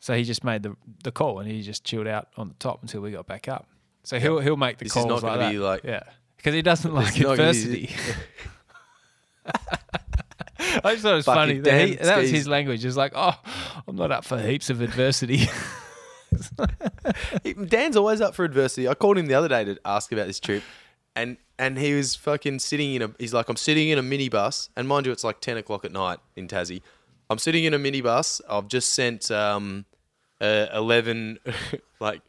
So 0.00 0.14
he 0.16 0.24
just 0.24 0.42
made 0.44 0.62
the 0.62 0.76
the 1.02 1.12
call 1.12 1.38
and 1.38 1.48
he 1.50 1.62
just 1.62 1.84
chilled 1.84 2.06
out 2.06 2.28
on 2.36 2.48
the 2.48 2.54
top 2.54 2.82
until 2.82 3.00
we 3.02 3.10
got 3.10 3.26
back 3.26 3.46
up. 3.48 3.66
So 4.02 4.18
he'll 4.18 4.40
he'll 4.40 4.56
make 4.56 4.78
the 4.78 4.84
This 4.86 4.92
calls 4.92 5.22
like 5.22 5.38
that. 5.38 5.50
be 5.52 5.58
like- 5.58 5.84
yeah, 5.84 6.02
because 6.36 6.54
he 6.54 6.62
doesn't 6.62 6.92
like 6.92 7.08
It's 7.08 7.18
not 7.20 7.36
gonna 7.38 7.52
be- 7.52 7.58
adversity. 7.86 7.90
I 10.82 10.92
just 10.92 11.02
thought 11.02 11.12
it 11.12 11.16
was 11.16 11.24
Fuck 11.24 11.34
funny 11.36 11.60
that, 11.60 11.88
he, 11.88 11.94
that 11.96 12.18
was 12.18 12.30
his 12.30 12.48
language. 12.48 12.84
It's 12.84 12.96
like, 12.96 13.12
oh, 13.14 13.34
I'm 13.86 13.96
not 13.96 14.10
up 14.10 14.24
for 14.24 14.38
heaps 14.40 14.70
of 14.70 14.80
adversity. 14.80 15.48
Dan's 17.66 17.96
always 17.96 18.20
up 18.20 18.34
for 18.34 18.44
adversity. 18.44 18.88
I 18.88 18.94
called 18.94 19.18
him 19.18 19.26
the 19.26 19.34
other 19.34 19.48
day 19.48 19.64
to 19.64 19.78
ask 19.84 20.12
about 20.12 20.26
this 20.26 20.40
trip, 20.40 20.62
and 21.14 21.36
and 21.58 21.78
he 21.78 21.94
was 21.94 22.14
fucking 22.14 22.58
sitting 22.58 22.94
in 22.94 23.02
a. 23.02 23.10
He's 23.18 23.34
like, 23.34 23.48
I'm 23.48 23.56
sitting 23.56 23.88
in 23.88 23.98
a 23.98 24.02
minibus, 24.02 24.68
and 24.76 24.88
mind 24.88 25.06
you, 25.06 25.12
it's 25.12 25.24
like 25.24 25.40
ten 25.40 25.56
o'clock 25.56 25.84
at 25.84 25.92
night 25.92 26.18
in 26.36 26.48
Tassie. 26.48 26.82
I'm 27.30 27.38
sitting 27.38 27.64
in 27.64 27.74
a 27.74 27.78
minibus. 27.78 28.40
I've 28.48 28.68
just 28.68 28.92
sent 28.92 29.30
um, 29.30 29.84
uh, 30.40 30.66
eleven 30.72 31.38
like 32.00 32.22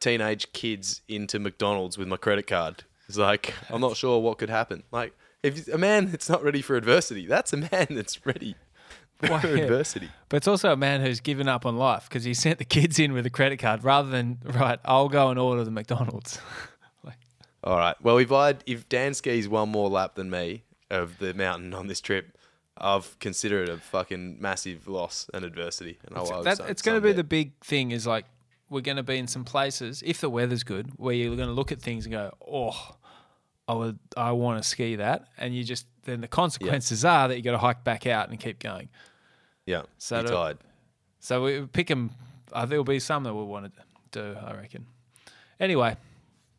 teenage 0.00 0.52
kids 0.52 1.02
into 1.08 1.38
McDonald's 1.38 1.96
with 1.96 2.08
my 2.08 2.16
credit 2.16 2.46
card. 2.46 2.84
It's 3.08 3.18
like 3.18 3.54
I'm 3.70 3.80
not 3.80 3.96
sure 3.96 4.20
what 4.20 4.38
could 4.38 4.50
happen. 4.50 4.82
Like 4.90 5.14
if 5.42 5.68
a 5.68 5.78
man 5.78 6.10
that's 6.10 6.28
not 6.28 6.42
ready 6.42 6.62
for 6.62 6.76
adversity, 6.76 7.26
that's 7.26 7.52
a 7.52 7.58
man 7.58 7.86
that's 7.90 8.24
ready 8.26 8.56
Why, 9.28 9.40
yeah. 9.44 9.62
adversity. 9.64 10.08
But 10.28 10.38
it's 10.38 10.48
also 10.48 10.72
a 10.72 10.76
man 10.76 11.00
who's 11.00 11.20
given 11.20 11.48
up 11.48 11.66
on 11.66 11.76
life 11.76 12.08
because 12.08 12.24
he 12.24 12.34
sent 12.34 12.58
the 12.58 12.64
kids 12.64 12.98
in 12.98 13.12
with 13.12 13.26
a 13.26 13.30
credit 13.30 13.58
card 13.58 13.84
rather 13.84 14.08
than 14.08 14.38
right. 14.44 14.78
I'll 14.84 15.08
go 15.08 15.30
and 15.30 15.38
order 15.38 15.64
the 15.64 15.70
McDonald's. 15.70 16.38
like, 17.04 17.18
All 17.62 17.76
right. 17.76 17.96
Well, 18.02 18.18
if 18.18 18.32
I 18.32 18.54
if 18.66 18.88
Dan 18.88 19.14
skis 19.14 19.48
one 19.48 19.68
more 19.68 19.88
lap 19.88 20.14
than 20.14 20.30
me 20.30 20.64
of 20.90 21.18
the 21.18 21.34
mountain 21.34 21.74
on 21.74 21.86
this 21.86 22.00
trip, 22.00 22.36
I've 22.76 23.18
considered 23.18 23.68
it 23.68 23.72
a 23.72 23.78
fucking 23.78 24.38
massive 24.40 24.88
loss 24.88 25.28
and 25.32 25.44
adversity. 25.44 25.98
And 26.06 26.16
I'll 26.16 26.42
that, 26.42 26.56
start 26.56 26.70
it's 26.70 26.82
going 26.82 26.96
to 26.96 27.06
be 27.06 27.12
the 27.12 27.24
big 27.24 27.52
thing. 27.64 27.92
Is 27.92 28.06
like 28.06 28.26
we're 28.68 28.80
going 28.80 28.96
to 28.96 29.02
be 29.02 29.18
in 29.18 29.26
some 29.26 29.44
places 29.44 30.02
if 30.04 30.20
the 30.20 30.30
weather's 30.30 30.64
good 30.64 30.90
where 30.96 31.14
you're 31.14 31.36
going 31.36 31.48
to 31.48 31.54
look 31.54 31.70
at 31.70 31.80
things 31.80 32.06
and 32.06 32.12
go, 32.12 32.32
oh, 32.46 32.96
I 33.68 33.74
would, 33.74 33.98
I 34.16 34.32
want 34.32 34.62
to 34.62 34.68
ski 34.68 34.96
that, 34.96 35.28
and 35.38 35.54
you 35.54 35.64
just 35.64 35.86
then 36.04 36.20
the 36.20 36.28
consequences 36.28 37.04
are 37.04 37.28
that 37.28 37.36
you 37.36 37.42
got 37.42 37.52
to 37.52 37.58
hike 37.58 37.84
back 37.84 38.06
out 38.06 38.28
and 38.28 38.38
keep 38.38 38.58
going. 38.58 38.88
Yeah. 39.66 39.82
So 39.98 40.20
you're 40.20 40.28
tired. 40.28 40.58
So 41.20 41.42
we 41.42 41.62
pick 41.66 41.88
them. 41.88 42.10
Uh, 42.52 42.66
there'll 42.66 42.84
be 42.84 43.00
some 43.00 43.24
that 43.24 43.34
we'll 43.34 43.46
want 43.46 43.72
to 43.74 43.82
do. 44.12 44.36
I 44.38 44.54
reckon. 44.54 44.86
Anyway, 45.58 45.96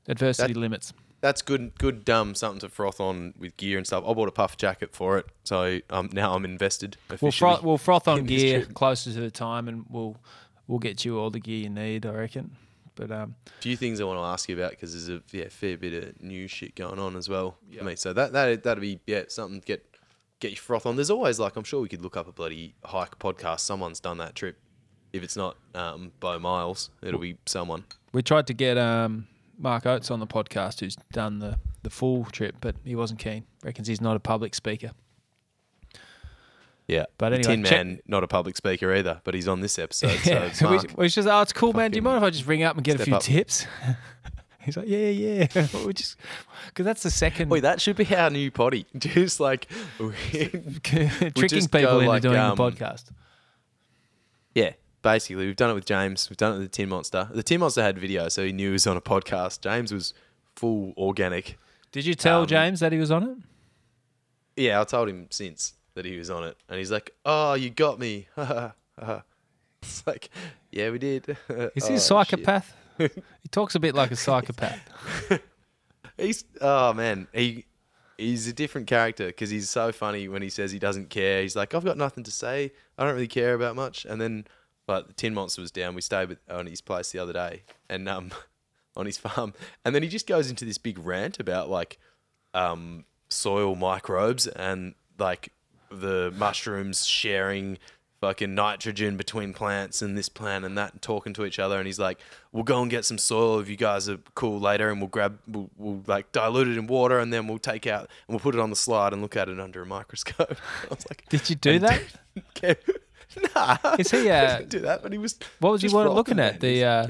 adversity 0.08 0.54
That- 0.54 0.60
limits. 0.60 0.94
That's 1.22 1.42
good. 1.42 1.76
Good. 1.80 2.08
Um, 2.10 2.36
something 2.36 2.60
to 2.60 2.70
froth 2.70 3.00
on 3.00 3.34
with 3.40 3.58
gear 3.58 3.78
and 3.80 3.88
stuff. 3.88 4.04
I 4.08 4.14
bought 4.14 4.28
a 4.28 4.32
puff 4.32 4.58
jacket 4.58 4.94
for 4.94 5.18
it, 5.18 5.26
so 5.44 5.80
um, 5.90 6.10
now 6.14 6.36
I'm 6.36 6.46
invested. 6.46 6.98
We'll 7.10 7.16
Officially. 7.16 7.32
froth, 7.40 7.64
we'll 7.64 7.78
froth 7.80 8.08
on 8.08 8.26
gear 8.26 8.64
closer 8.66 9.12
to 9.12 9.20
the 9.22 9.32
time, 9.32 9.68
and 9.68 9.86
we'll 9.90 10.18
we'll 10.68 10.78
get 10.78 11.04
you 11.04 11.18
all 11.18 11.32
the 11.32 11.40
gear 11.40 11.64
you 11.64 11.70
need. 11.70 12.06
I 12.06 12.12
reckon. 12.12 12.56
But 12.94 13.10
um, 13.12 13.36
A 13.58 13.62
few 13.62 13.76
things 13.76 14.00
I 14.00 14.04
want 14.04 14.20
to 14.20 14.24
ask 14.24 14.48
you 14.50 14.56
about 14.56 14.72
because 14.72 14.92
there's 14.94 15.10
a 15.10 15.24
yeah, 15.36 15.50
fair 15.50 15.78
bit 15.78 16.04
of 16.04 16.22
new 16.22 16.48
shit 16.48 16.76
going 16.76 17.00
on 17.00 17.16
as 17.16 17.28
well 17.28 17.58
for 17.76 17.84
me. 17.84 17.96
So 17.96 18.14
that 18.14 18.32
that 18.34 18.62
that'd 18.64 18.82
be 18.82 19.00
yeah 19.08 19.24
something 19.28 19.62
to 19.62 19.66
get 19.66 19.84
get 20.46 20.52
your 20.52 20.62
froth 20.62 20.86
on. 20.86 20.96
There's 20.96 21.10
always 21.10 21.40
like 21.40 21.56
I'm 21.56 21.64
sure 21.64 21.82
we 21.82 21.90
could 21.90 22.02
look 22.02 22.16
up 22.18 22.28
a 22.28 22.32
bloody 22.32 22.76
hike 22.84 23.18
podcast. 23.20 23.62
Someone's 23.62 24.00
done 24.00 24.18
that 24.20 24.36
trip. 24.36 24.58
If 25.14 25.24
it's 25.24 25.36
not 25.38 25.56
um, 25.74 26.12
Bo 26.20 26.38
Miles, 26.40 26.90
it'll 27.02 27.20
be 27.20 27.38
someone. 27.46 27.86
we 28.14 28.22
tried 28.22 28.48
to 28.48 28.54
get 28.54 28.78
um, 28.78 29.28
Mark 29.58 29.86
Oates 29.86 30.12
on 30.12 30.20
the 30.20 30.28
podcast, 30.28 30.82
who's 30.82 30.98
done 31.14 31.40
the 31.40 31.58
the 31.84 31.90
full 31.90 32.26
trip, 32.26 32.56
but 32.62 32.76
he 32.84 32.96
wasn't 32.96 33.20
keen. 33.20 33.46
Reckons 33.64 33.88
he's 33.88 34.02
not 34.02 34.16
a 34.16 34.20
public 34.20 34.54
speaker. 34.56 34.92
Yeah, 36.88 37.06
But 37.18 37.34
anyway, 37.34 37.56
Tin 37.56 37.64
check- 37.64 37.86
Man, 37.86 38.00
not 38.08 38.24
a 38.24 38.28
public 38.28 38.56
speaker 38.58 38.94
either, 38.94 39.20
but 39.24 39.34
he's 39.34 39.48
on 39.48 39.62
this 39.62 39.80
episode. 39.80 40.20
yeah, 40.26 40.52
So, 40.52 40.66
so 40.66 40.70
we, 40.70 40.76
Mark, 40.78 40.98
we 40.98 41.08
just 41.10 41.28
oh, 41.28 41.42
it's 41.42 41.52
cool, 41.54 41.74
man. 41.74 41.90
Do 41.92 41.96
you 41.96 42.04
mind 42.04 42.18
if 42.18 42.24
I 42.24 42.30
just 42.30 42.46
ring 42.46 42.62
up 42.64 42.76
and 42.76 42.84
get 42.84 43.00
a 43.00 43.04
few 43.04 43.16
up. 43.16 43.22
tips? 43.24 43.66
He's 44.66 44.78
like, 44.78 44.88
yeah, 44.88 45.10
yeah. 45.10 45.48
we 45.86 45.94
just 45.94 46.18
because 46.68 46.86
that's 46.86 47.04
the 47.04 47.12
second 47.12 47.50
Wait, 47.50 47.60
that 47.62 47.80
should 47.80 47.96
be 47.96 48.16
our 48.16 48.30
new 48.32 48.50
potty. 48.50 48.88
Just 48.98 49.40
like, 49.40 49.68
tricking 49.98 51.68
people 51.68 52.00
into 52.00 52.08
like, 52.08 52.22
doing 52.24 52.38
um, 52.38 52.56
the 52.56 52.64
podcast. 52.64 53.06
yeah, 54.56 54.74
basically, 55.04 55.46
we've 55.46 55.56
done 55.56 55.70
it 55.70 55.76
with 55.76 55.86
James. 55.86 56.30
We've 56.30 56.38
done 56.38 56.54
it 56.54 56.58
with 56.60 56.64
the 56.64 56.76
Tin 56.76 56.90
Monster. 56.90 57.30
The 57.32 57.44
Tin 57.44 57.60
Monster 57.60 57.84
had 57.84 58.00
video, 58.00 58.28
so 58.30 58.44
he 58.44 58.52
knew 58.52 58.70
he 58.70 58.74
was 58.74 58.88
on 58.88 58.98
a 58.98 59.02
podcast. 59.02 59.62
James 59.62 59.94
was 59.94 60.14
full 60.56 60.94
organic. 60.98 61.58
Did 61.92 62.06
you 62.06 62.16
tell 62.16 62.42
um, 62.42 62.48
James 62.48 62.80
that 62.80 62.92
he 62.92 62.98
was 62.98 63.12
on 63.12 63.24
it? 63.24 63.38
Yeah, 64.58 64.82
I 64.82 64.84
told 64.86 65.10
him 65.10 65.28
since 65.30 65.74
that 65.94 66.06
he 66.06 66.18
was 66.18 66.30
on 66.30 66.44
it, 66.44 66.58
and 66.70 66.80
he's 66.80 66.92
like, 66.92 67.14
"Oh, 67.24 67.54
you 67.54 67.70
got 67.70 68.00
me." 68.00 68.28
it's 69.82 70.08
like, 70.08 70.30
yeah, 70.72 70.90
we 70.90 70.98
did. 70.98 71.38
Is 71.76 71.88
he 71.88 71.94
Oh, 71.94 71.98
a 71.98 72.26
shit. 72.26 72.64
he 72.98 73.50
talks 73.52 73.76
a 73.76 73.80
bit 73.80 73.96
like 73.96 74.12
a 74.12 74.16
psychopath. 74.16 74.80
He's 76.18 76.46
oh 76.62 76.94
man, 76.94 77.28
he 77.34 77.66
he's 78.18 78.48
a 78.48 78.54
different 78.54 78.88
character 78.88 79.28
because 79.28 79.50
he's 79.50 79.70
so 79.70 79.92
funny 79.92 80.28
when 80.28 80.42
he 80.42 80.50
says 80.50 80.72
he 80.72 80.80
doesn't 80.80 81.10
care. 81.10 81.42
He's 81.42 81.56
like, 81.56 81.74
I've 81.74 81.84
got 81.84 81.98
nothing 81.98 82.24
to 82.24 82.32
say. 82.32 82.72
I 82.98 83.04
don't 83.04 83.14
really 83.14 83.28
care 83.28 83.54
about 83.54 83.76
much. 83.76 84.06
And 84.06 84.22
then, 84.22 84.48
but 84.88 85.08
the 85.08 85.14
Tin 85.14 85.34
Monster 85.34 85.62
was 85.62 85.72
down. 85.72 85.94
We 85.96 86.02
stayed 86.02 86.30
with, 86.30 86.40
on 86.50 86.68
his 86.68 86.80
place 86.80 87.12
the 87.12 87.20
other 87.20 87.34
day, 87.34 87.64
and 87.90 88.08
um, 88.08 88.32
on 88.96 89.06
his 89.06 89.18
farm. 89.18 89.54
And 89.84 89.94
then 89.94 90.04
he 90.04 90.10
just 90.10 90.28
goes 90.28 90.50
into 90.50 90.64
this 90.64 90.78
big 90.78 90.98
rant 91.00 91.40
about 91.40 91.70
like, 91.70 92.00
um, 92.54 93.04
soil 93.30 93.76
microbes 93.76 94.48
and 94.48 94.96
like 95.18 95.52
the 95.90 96.34
mushrooms 96.38 97.06
sharing 97.06 97.78
fucking 98.22 98.56
nitrogen 98.56 99.18
between 99.18 99.54
plants 99.54 100.02
and 100.02 100.18
this 100.18 100.30
plant 100.30 100.66
and 100.66 100.78
that 100.78 100.94
and 100.94 101.02
talking 101.02 101.34
to 101.34 101.46
each 101.46 101.60
other 101.60 101.78
and 101.78 101.86
he's 101.86 102.00
like 102.00 102.20
we'll 102.52 102.64
go 102.64 102.82
and 102.82 102.90
get 102.90 103.04
some 103.04 103.18
soil 103.18 103.60
if 103.60 103.70
you 103.70 103.76
guys 103.76 104.08
are 104.08 104.18
cool 104.36 104.60
later 104.60 104.90
and 104.90 105.02
we'll 105.02 105.10
grab 105.10 105.38
we'll, 105.48 105.70
we'll 105.78 106.02
like 106.08 106.32
dilute 106.32 106.68
it 106.68 106.78
in 106.78 106.88
water 106.88 107.20
and 107.20 107.34
then 107.34 107.48
we'll 107.48 107.60
take 107.60 107.86
out 107.86 108.02
and 108.02 108.10
we'll 108.30 108.40
put 108.40 108.56
it 108.56 108.62
on 108.62 108.70
the 108.70 108.76
slide 108.76 109.14
and 109.14 109.22
look 109.22 109.36
at 109.36 109.50
it 109.50 109.60
under 109.60 109.82
a 109.82 109.86
microscope 109.86 110.58
I 110.84 110.88
was 110.90 111.06
like 111.10 111.26
Did 111.30 111.50
you 111.50 111.56
do 111.56 111.80
that? 111.80 112.02
nah 113.56 113.78
Is 114.00 114.12
he, 114.12 114.30
uh, 114.30 114.58
didn't 114.58 114.70
do 114.70 114.80
that 114.80 115.04
but 115.04 115.12
he 115.12 115.18
was 115.18 115.38
What 115.60 115.72
was 115.72 115.82
he 115.82 115.90
looking 115.90 116.40
at? 116.40 116.62
The 116.62 116.84
uh, 116.84 117.08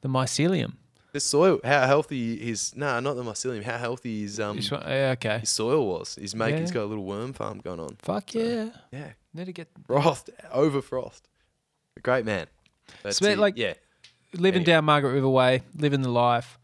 the 0.00 0.08
mycelium. 0.08 0.74
the 1.12 1.20
soil 1.20 1.60
how 1.64 1.86
healthy 1.86 2.36
his 2.38 2.74
nah 2.74 3.00
not 3.00 3.14
the 3.14 3.22
mycelium 3.22 3.62
how 3.62 3.76
healthy 3.76 4.22
his 4.22 4.40
um 4.40 4.58
yeah, 4.58 5.14
okay. 5.16 5.38
his 5.40 5.50
soil 5.50 5.86
was 5.86 6.14
his 6.14 6.34
making 6.34 6.56
yeah. 6.56 6.60
he's 6.62 6.70
got 6.70 6.84
a 6.84 6.86
little 6.86 7.04
worm 7.04 7.32
farm 7.32 7.58
going 7.58 7.80
on 7.80 7.96
Fuck 8.00 8.34
yeah. 8.34 8.70
yeah 8.90 9.12
Need 9.36 9.44
to 9.46 9.52
get 9.52 9.68
Frost, 9.86 10.30
over 10.52 10.80
Frost. 10.82 11.28
A 11.96 12.00
great 12.00 12.24
man. 12.24 12.46
That's 13.02 13.20
it. 13.20 13.38
like- 13.38 13.56
yeah, 13.56 13.74
living 14.32 14.60
Anyway. 14.62 14.64
down 14.64 14.84
Margaret 14.86 15.12
River 15.12 15.28
Way, 15.28 15.62
living 15.76 16.02
the 16.02 16.10
life. 16.10 16.58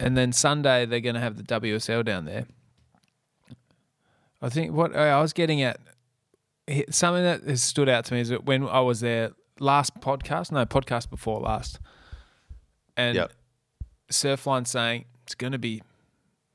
And 0.00 0.16
then 0.16 0.32
Sunday 0.32 0.86
they're 0.86 1.00
going 1.00 1.16
to 1.16 1.20
have 1.20 1.36
the 1.36 1.42
WSL 1.42 2.04
down 2.04 2.24
there. 2.24 2.46
I 4.40 4.48
think 4.48 4.72
what 4.72 4.94
I 4.94 5.20
was 5.20 5.32
getting 5.32 5.60
at, 5.62 5.80
something 6.90 7.24
that 7.24 7.42
has 7.44 7.62
stood 7.62 7.88
out 7.88 8.04
to 8.06 8.14
me 8.14 8.20
is 8.20 8.28
that 8.28 8.44
when 8.44 8.68
I 8.68 8.80
was 8.80 9.00
there 9.00 9.32
last 9.58 10.00
podcast, 10.00 10.52
no 10.52 10.64
podcast 10.64 11.10
before 11.10 11.40
last, 11.40 11.80
and 12.96 13.16
Yep. 13.16 13.32
Surfline 14.12 14.66
saying 14.66 15.04
it's 15.24 15.34
going 15.34 15.52
to 15.52 15.58
be 15.58 15.82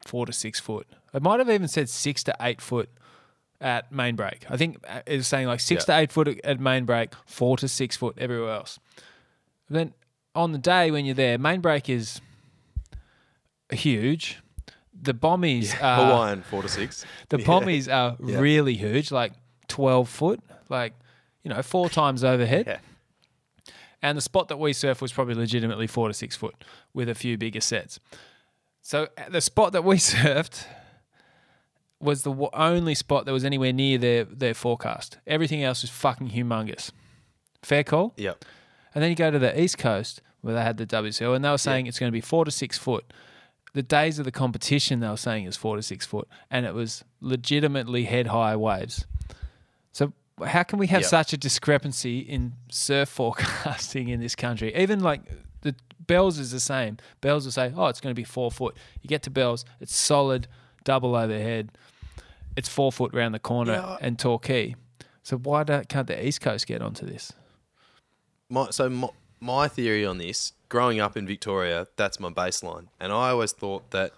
four 0.06 0.26
to 0.26 0.34
six 0.34 0.60
foot. 0.60 0.88
It 1.14 1.22
might 1.22 1.40
have 1.40 1.50
even 1.50 1.68
said 1.68 1.90
six 1.90 2.24
to 2.24 2.36
eight 2.40 2.62
foot 2.62 2.90
at 3.64 3.92
main 3.92 4.16
break. 4.16 4.46
I 4.50 4.58
think 4.58 4.78
uh, 4.88 5.02
it 5.08 5.18
was 5.18 5.28
saying 5.28 5.48
like 5.48 5.60
six 5.60 5.82
Yep. 5.82 5.86
to 5.88 6.02
eight 6.02 6.12
foot 6.12 6.28
at- 6.44 6.60
main 6.60 6.86
break, 6.86 7.14
four 7.26 7.58
to 7.58 7.68
six 7.68 7.96
foot 7.98 8.16
everywhere 8.20 8.52
else. 8.54 8.78
Then 9.70 9.94
on 10.36 10.52
the 10.52 10.58
day 10.60 10.92
when 10.92 11.06
you're 11.06 11.16
there, 11.16 11.38
main 11.38 11.62
break 11.62 11.90
is 11.90 12.22
huge. 13.72 14.40
The 15.02 15.14
bombies 15.14 15.74
are 15.82 16.06
Hawaiian 16.06 16.44
four 16.44 16.62
to 16.62 16.70
six. 16.70 17.06
the 17.30 17.40
Yeah. 17.40 17.46
bombies 17.46 17.92
are 17.92 18.16
Yeah. 18.26 18.40
really 18.40 18.76
huge, 18.76 19.12
like 19.12 19.34
twelve 19.68 20.10
foot, 20.10 20.40
like 20.70 20.94
you 21.44 21.50
know, 21.50 21.62
four 21.62 21.90
times 21.90 22.24
overhead. 22.24 22.66
Yeah. 22.68 22.78
And 24.02 24.18
the 24.18 24.22
spot 24.22 24.50
that 24.50 24.58
we 24.60 24.74
surf 24.74 25.02
was 25.02 25.12
probably 25.14 25.36
legitimately 25.36 25.88
four 25.88 26.08
to 26.10 26.14
six 26.14 26.36
foot 26.36 26.56
with 26.94 27.10
a 27.10 27.16
few 27.16 27.38
bigger 27.38 27.62
sets. 27.62 28.00
So 28.82 29.08
uh, 29.18 29.30
the 29.30 29.42
spot 29.42 29.72
that 29.74 29.84
we 29.84 29.96
surfed 30.12 30.66
was 32.04 32.24
the 32.24 32.34
only 32.54 32.94
spot 32.96 33.26
that 33.26 33.32
was 33.32 33.46
anywhere 33.46 33.74
near 33.74 33.98
their, 33.98 34.24
their 34.26 34.54
forecast. 34.54 35.18
Everything 35.26 35.64
else 35.64 35.82
was 35.82 35.90
fucking 35.92 36.30
humongous. 36.30 36.92
Fair 37.62 37.84
call? 37.84 38.14
Yep. 38.18 38.46
And 38.94 39.04
then 39.04 39.10
you 39.10 39.16
go 39.16 39.32
to 39.32 39.40
the 39.40 39.60
East 39.60 39.78
Coast 39.78 40.22
where 40.42 40.54
they 40.54 40.62
had 40.62 40.78
the 40.78 40.86
WSL 40.86 41.36
and 41.36 41.44
they 41.44 41.50
were 41.50 41.58
saying 41.58 41.88
it's 41.88 41.98
going 42.00 42.10
to 42.12 42.14
be 42.16 42.22
four 42.22 42.46
to 42.46 42.52
six 42.52 42.78
foot. 42.78 43.06
The 43.74 43.82
days 43.82 44.20
of 44.20 44.26
the 44.26 44.32
competition 44.32 45.00
they 45.00 45.08
were 45.08 45.18
saying 45.18 45.46
is 45.46 45.58
four 45.58 45.78
to 45.78 45.82
six 45.82 46.06
foot, 46.06 46.28
and 46.52 46.64
it 46.66 46.76
was 46.76 47.04
legitimately 47.22 48.04
head 48.04 48.28
high 48.28 48.56
waves. 48.56 49.08
So 49.94 50.14
how 50.46 50.62
can 50.64 50.78
we 50.78 50.88
have 50.88 51.02
Yep. 51.02 51.10
such 51.10 51.34
a 51.34 51.38
discrepancy 51.38 52.20
in 52.20 52.54
surf 52.70 53.10
forecasting 53.20 54.10
in 54.10 54.20
this 54.20 54.36
country? 54.36 54.76
Even 54.76 55.00
like 55.00 55.22
the 55.62 55.74
Bells 56.06 56.38
is 56.38 56.52
the 56.52 56.60
same. 56.60 56.98
Bells 57.22 57.46
will 57.46 57.52
say, 57.52 57.72
"Oh, 57.76 57.88
it's 57.88 58.02
going 58.02 58.14
to 58.14 58.20
be 58.20 58.26
four 58.26 58.52
foot." 58.52 58.76
You 59.02 59.08
get 59.08 59.24
to 59.24 59.30
Bells, 59.32 59.66
it's 59.80 59.96
solid, 59.96 60.48
double 60.84 61.16
overhead. 61.16 61.72
It's 62.56 62.70
four 62.70 62.92
foot 62.92 63.14
round 63.14 63.34
the 63.34 63.40
corner 63.40 63.74
Yeah. 63.74 63.98
and 64.02 64.18
Torquay. 64.20 64.76
So 65.24 65.38
why 65.38 65.64
don't, 65.64 65.88
can't 65.90 66.08
the 66.08 66.26
East 66.26 66.42
Coast 66.42 66.68
get 66.68 66.82
onto 66.82 67.06
this? 67.06 67.32
my 68.50 68.70
so 68.70 68.90
my, 68.90 69.10
my 69.40 69.68
theory 69.68 70.06
on 70.06 70.18
this, 70.18 70.54
growing 70.70 71.00
up 71.00 71.16
in 71.18 71.26
Victoria, 71.26 71.88
that's 71.96 72.20
my 72.20 72.30
baseline, 72.30 72.88
and 73.00 73.12
I 73.12 73.30
always 73.30 73.52
thought 73.52 73.90
that 73.92 74.12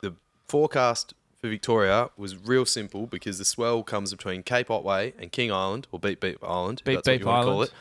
the 0.00 0.14
forecast 0.48 1.14
for 1.38 1.48
Victoria 1.48 2.10
was 2.16 2.36
real 2.36 2.66
simple 2.66 3.06
because 3.06 3.38
the 3.38 3.44
swell 3.44 3.82
comes 3.84 4.10
between 4.10 4.42
Cape 4.42 4.70
Otway 4.70 5.12
and 5.18 5.30
King 5.30 5.52
Island 5.52 5.86
or 5.92 6.00
Beep 6.00 6.20
Beep 6.20 6.42
Island, 6.42 6.80
if 6.80 6.84
Beep 6.84 7.04
Beep 7.04 7.20
you 7.20 7.26
call 7.26 7.34
Island. 7.52 7.70
it. 7.70 7.74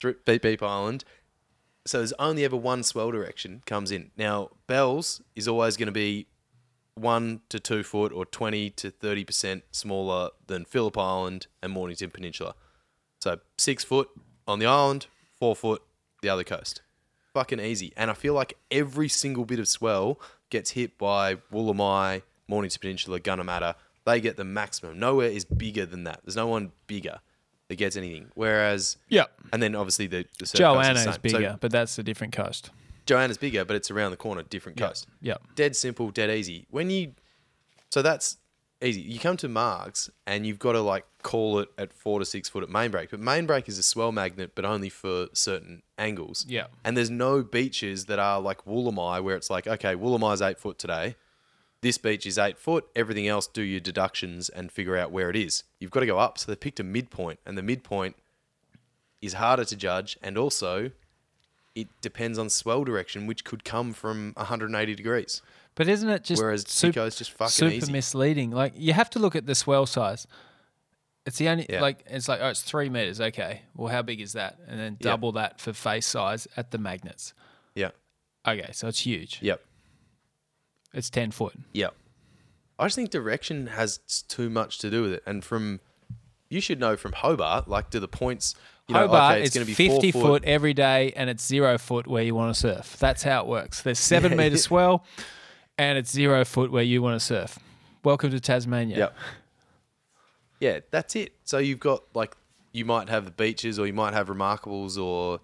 Through 0.00 0.14
Beep 0.24 0.42
Beep 0.42 0.62
Island. 0.62 1.04
So 1.86 1.98
there's 1.98 2.12
only 2.18 2.44
ever 2.44 2.56
one 2.56 2.82
swell 2.82 3.10
direction 3.10 3.62
comes 3.66 3.90
in. 3.90 4.10
Now 4.16 4.50
Bells 4.66 5.22
is 5.34 5.48
always 5.48 5.76
going 5.76 5.86
to 5.86 5.92
be 5.92 6.26
one 7.00 7.40
to 7.48 7.58
two 7.60 7.82
foot 7.82 8.12
or 8.12 8.24
twenty 8.24 8.70
to 8.70 8.90
thirty 8.90 9.24
percent 9.24 9.64
smaller 9.70 10.30
than 10.46 10.64
Phillip 10.64 10.96
Island 10.98 11.46
and 11.62 11.72
Mornington 11.72 12.10
Peninsula. 12.10 12.54
So 13.20 13.38
six 13.58 13.84
foot 13.84 14.08
on 14.46 14.58
the 14.58 14.66
island, 14.66 15.06
four 15.38 15.54
foot 15.56 15.82
the 16.22 16.28
other 16.28 16.44
coast. 16.44 16.82
Fucking 17.34 17.60
easy. 17.60 17.92
And 17.96 18.10
I 18.10 18.14
feel 18.14 18.34
like 18.34 18.56
every 18.70 19.08
single 19.08 19.44
bit 19.44 19.58
of 19.58 19.68
swell 19.68 20.18
gets 20.50 20.70
hit 20.72 20.98
by 20.98 21.36
Woolamai, 21.52 22.22
Mornington 22.48 22.80
Peninsula, 22.80 23.20
Gunnamatta. 23.20 23.74
They 24.04 24.20
get 24.20 24.36
the 24.36 24.44
maximum. 24.44 24.98
Nowhere 24.98 25.28
is 25.28 25.44
bigger 25.44 25.86
than 25.86 26.04
that. 26.04 26.20
There's 26.24 26.34
no 26.36 26.48
one 26.48 26.72
bigger 26.86 27.20
that 27.68 27.76
gets 27.76 27.96
anything. 27.96 28.32
Whereas, 28.34 28.96
Yeah. 29.08 29.26
and 29.52 29.62
then 29.62 29.76
obviously 29.76 30.08
the, 30.08 30.24
the 30.40 30.46
surf 30.46 30.58
coast 30.58 30.58
Johanna 30.58 31.04
the 31.04 31.10
is 31.10 31.18
bigger, 31.18 31.50
So 31.52 31.58
but 31.60 31.70
that's 31.70 31.96
a 31.98 32.02
different 32.02 32.32
coast. 32.32 32.70
Johanna's 33.06 33.38
bigger, 33.38 33.64
but 33.64 33.76
it's 33.76 33.90
around 33.90 34.10
the 34.12 34.16
corner, 34.16 34.42
different 34.42 34.78
coast 34.78 35.06
Yeah. 35.20 35.36
dead 35.54 35.74
simple, 35.76 36.10
dead 36.10 36.30
easy. 36.30 36.66
When 36.70 36.90
you, 36.90 37.14
so 37.90 38.02
that's 38.02 38.36
easy. 38.82 39.00
You 39.00 39.18
come 39.18 39.36
to 39.38 39.48
Margs 39.48 40.08
and 40.26 40.46
you've 40.46 40.58
got 40.58 40.72
to 40.72 40.80
like 40.80 41.04
call 41.22 41.58
it 41.58 41.68
at 41.76 41.92
four 41.92 42.18
to 42.18 42.24
six 42.24 42.48
foot 42.48 42.62
at 42.62 42.68
main 42.70 42.90
break. 42.90 43.10
But 43.10 43.20
main 43.20 43.46
break 43.46 43.68
is 43.68 43.78
a 43.78 43.82
swell 43.82 44.10
magnet, 44.12 44.52
but 44.54 44.64
only 44.64 44.88
for 44.88 45.26
certain 45.34 45.82
angles. 45.98 46.46
Yeah. 46.48 46.66
And 46.84 46.96
there's 46.96 47.10
no 47.10 47.42
beaches 47.42 48.06
that 48.06 48.18
are 48.18 48.40
like 48.40 48.64
Woolamai 48.64 49.22
where 49.22 49.36
it's 49.36 49.50
like, 49.50 49.66
okay, 49.66 49.94
Woolamai's 49.94 50.40
eight 50.40 50.58
foot 50.58 50.78
today. 50.78 51.16
This 51.82 51.96
beach 51.98 52.26
is 52.26 52.38
eight 52.38 52.58
foot. 52.58 52.86
Everything 52.94 53.26
else, 53.26 53.46
do 53.46 53.62
your 53.62 53.80
deductions 53.80 54.48
and 54.50 54.70
figure 54.70 54.96
out 54.96 55.10
where 55.10 55.30
it 55.30 55.36
is. 55.36 55.64
You've 55.78 55.90
got 55.90 56.00
to 56.00 56.06
go 56.06 56.18
up. 56.18 56.38
So 56.38 56.52
they 56.52 56.56
picked 56.56 56.78
a 56.78 56.84
midpoint, 56.84 57.38
and 57.46 57.56
the 57.56 57.62
midpoint 57.62 58.16
is 59.22 59.34
harder 59.34 59.64
to 59.64 59.76
judge, 59.76 60.18
and 60.22 60.36
also 60.38 60.90
it 61.74 61.88
depends 62.00 62.38
on 62.38 62.50
swell 62.50 62.84
direction, 62.84 63.26
which 63.26 63.44
could 63.44 63.64
come 63.64 63.92
from 63.92 64.32
180 64.36 64.94
degrees. 64.94 65.42
But 65.76 65.88
isn't 65.88 66.08
it 66.08 66.24
just 66.24 66.42
Whereas 66.42 66.64
sup- 66.68 66.92
Pico's 66.94 67.16
just 67.16 67.30
fucking 67.32 67.50
super 67.50 67.72
easy. 67.72 67.92
misleading? 67.92 68.50
Like 68.50 68.72
you 68.76 68.92
have 68.92 69.08
to 69.10 69.18
look 69.18 69.36
at 69.36 69.46
the 69.46 69.54
swell 69.54 69.86
size. 69.86 70.26
It's 71.26 71.38
the 71.38 71.48
only 71.48 71.66
Yeah. 71.68 71.80
like 71.80 72.02
it's 72.06 72.28
like 72.28 72.40
oh 72.42 72.48
it's 72.48 72.62
three 72.62 72.88
meters. 72.88 73.20
Okay, 73.20 73.62
well 73.76 73.88
how 73.92 74.02
big 74.02 74.20
is 74.20 74.32
that? 74.32 74.58
And 74.66 74.80
then 74.80 74.96
Yeah. 75.00 75.10
double 75.10 75.32
that 75.32 75.60
for 75.60 75.72
face 75.72 76.06
size 76.06 76.48
at 76.56 76.70
the 76.72 76.78
magnets. 76.78 77.34
Yeah. 77.74 77.90
Okay, 78.46 78.70
so 78.72 78.88
it's 78.88 79.00
huge. 79.06 79.38
Yep. 79.42 79.62
It's 80.92 81.10
ten 81.10 81.30
foot. 81.30 81.54
Yep. 81.72 81.94
I 82.78 82.86
just 82.86 82.96
think 82.96 83.10
direction 83.10 83.68
has 83.68 83.98
too 84.28 84.48
much 84.50 84.78
to 84.78 84.90
do 84.90 85.02
with 85.02 85.12
it. 85.12 85.22
And 85.26 85.44
from, 85.44 85.80
you 86.48 86.60
should 86.62 86.80
know 86.80 86.96
from 86.96 87.12
Hobart, 87.12 87.68
like, 87.68 87.90
do 87.90 88.00
the 88.00 88.08
points, 88.08 88.54
you 88.90 88.94
know, 88.94 89.06
Hobart 89.06 89.32
okay, 89.36 89.40
it's 89.44 89.50
is 89.50 89.54
going 89.54 89.66
to 89.66 89.70
be 89.70 89.74
fifty 89.88 90.12
four 90.12 90.22
foot. 90.22 90.44
every 90.44 90.74
day, 90.74 91.12
and 91.16 91.30
it's 91.30 91.46
zero 91.46 91.78
foot 91.78 92.06
where 92.06 92.22
you 92.22 92.34
want 92.34 92.54
to 92.54 92.60
surf. 92.60 92.96
That's 92.98 93.22
how 93.22 93.40
it 93.42 93.46
works. 93.46 93.82
There's 93.82 93.98
seven 94.12 94.36
meter 94.36 94.56
swell, 94.56 95.04
and 95.78 95.96
it's 95.98 96.10
zero 96.10 96.44
foot 96.44 96.70
where 96.70 96.82
you 96.82 97.00
want 97.02 97.18
to 97.20 97.24
surf. 97.24 97.58
Welcome 98.04 98.30
to 98.30 98.40
Tasmania. 98.40 98.96
Yep. 98.98 99.16
Yeah, 100.60 100.80
that's 100.90 101.16
it. 101.16 101.32
So 101.44 101.58
you've 101.58 101.80
got, 101.80 102.02
like, 102.14 102.36
you 102.72 102.84
might 102.84 103.08
have 103.08 103.24
the 103.24 103.30
beaches 103.30 103.78
or 103.78 103.86
you 103.86 103.92
might 103.92 104.12
have 104.12 104.28
Remarkables 104.28 105.02
or, 105.02 105.40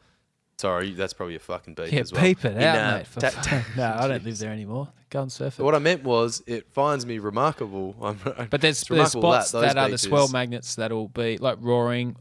sorry, 0.59 0.93
that's 0.93 1.13
probably 1.15 1.37
a 1.37 1.39
fucking 1.41 1.75
beach 1.75 1.93
Yeah, 1.93 2.01
as 2.01 2.13
well. 2.13 2.23
peep 2.23 2.45
it 2.45 2.57
In, 2.57 2.63
out, 2.63 2.77
uh, 2.95 2.97
mate. 2.99 3.07
for 3.07 3.21
ta- 3.21 3.65
no, 3.77 3.97
I 3.99 4.09
don't 4.09 4.25
live 4.25 4.39
there 4.39 4.51
anymore. 4.53 4.89
Go 5.09 5.23
and 5.23 5.33
surf 5.33 5.59
it. 5.59 5.63
What 5.63 5.75
I 5.75 5.79
meant 5.79 6.03
was, 6.05 6.43
it 6.47 6.67
finds 6.73 7.07
me 7.07 7.19
remarkable. 7.19 7.95
I'm, 8.03 8.19
But 8.51 8.61
there's, 8.61 8.83
there's 8.85 9.13
spots 9.13 9.53
those 9.53 9.63
that 9.63 9.79
are 9.79 9.89
the 9.89 9.97
swell 9.99 10.29
magnets 10.29 10.75
that'll 10.75 11.09
be 11.09 11.39
like 11.39 11.59
roaring, 11.61 12.17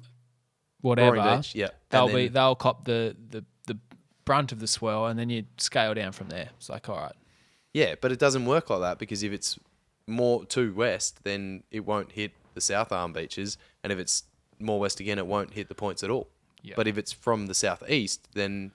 whatever. 0.85 1.17
Roaring 1.17 1.37
Beach, 1.37 1.55
yeah. 1.55 1.69
They'll 1.89 2.05
And 2.05 2.15
be 2.15 2.27
they'll 2.27 2.55
cop 2.55 2.85
the, 2.85 3.15
the 3.29 3.43
the 3.67 3.77
brunt 4.23 4.51
of 4.51 4.59
the 4.59 4.67
swell, 4.67 5.07
and 5.07 5.19
then 5.19 5.29
you 5.29 5.45
scale 5.57 5.93
down 5.93 6.11
from 6.11 6.29
there. 6.29 6.49
It's 6.57 6.69
like 6.69 6.87
all 6.89 6.97
right, 6.97 7.15
Yeah, 7.73 7.95
but 7.99 8.11
it 8.11 8.19
doesn't 8.19 8.45
work 8.45 8.69
like 8.69 8.81
that 8.81 8.99
because 8.99 9.23
if 9.23 9.31
it's 9.31 9.59
more 10.07 10.45
to 10.45 10.73
west, 10.73 11.23
then 11.23 11.63
it 11.71 11.85
won't 11.85 12.11
hit 12.11 12.31
the 12.53 12.61
South 12.61 12.91
Arm 12.91 13.11
beaches, 13.13 13.57
and 13.83 13.91
if 13.91 13.99
it's 13.99 14.23
more 14.59 14.79
west 14.79 14.99
again, 14.99 15.17
it 15.17 15.27
won't 15.27 15.53
hit 15.53 15.67
the 15.67 15.75
points 15.75 16.03
at 16.03 16.09
all. 16.09 16.29
Yeah. 16.61 16.73
But 16.77 16.87
if 16.87 16.97
it's 16.97 17.11
from 17.11 17.47
the 17.47 17.53
southeast, 17.53 18.27
then 18.33 18.71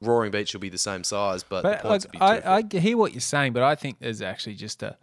Roaring 0.00 0.30
Beach 0.30 0.52
will 0.52 0.60
be 0.60 0.68
the 0.68 0.78
same 0.78 1.02
size, 1.02 1.42
but, 1.42 1.62
the 1.62 1.88
points 1.88 2.06
like, 2.06 2.12
will 2.12 2.38
be 2.38 2.44
I, 2.44 2.56
I 2.58 2.78
hear 2.78 2.96
what 2.96 3.12
you're 3.12 3.20
saying, 3.20 3.52
but 3.52 3.62
I 3.62 3.74
think 3.74 3.98
there's 3.98 4.22
actually 4.22 4.54
just 4.54 4.82
a 4.82 4.96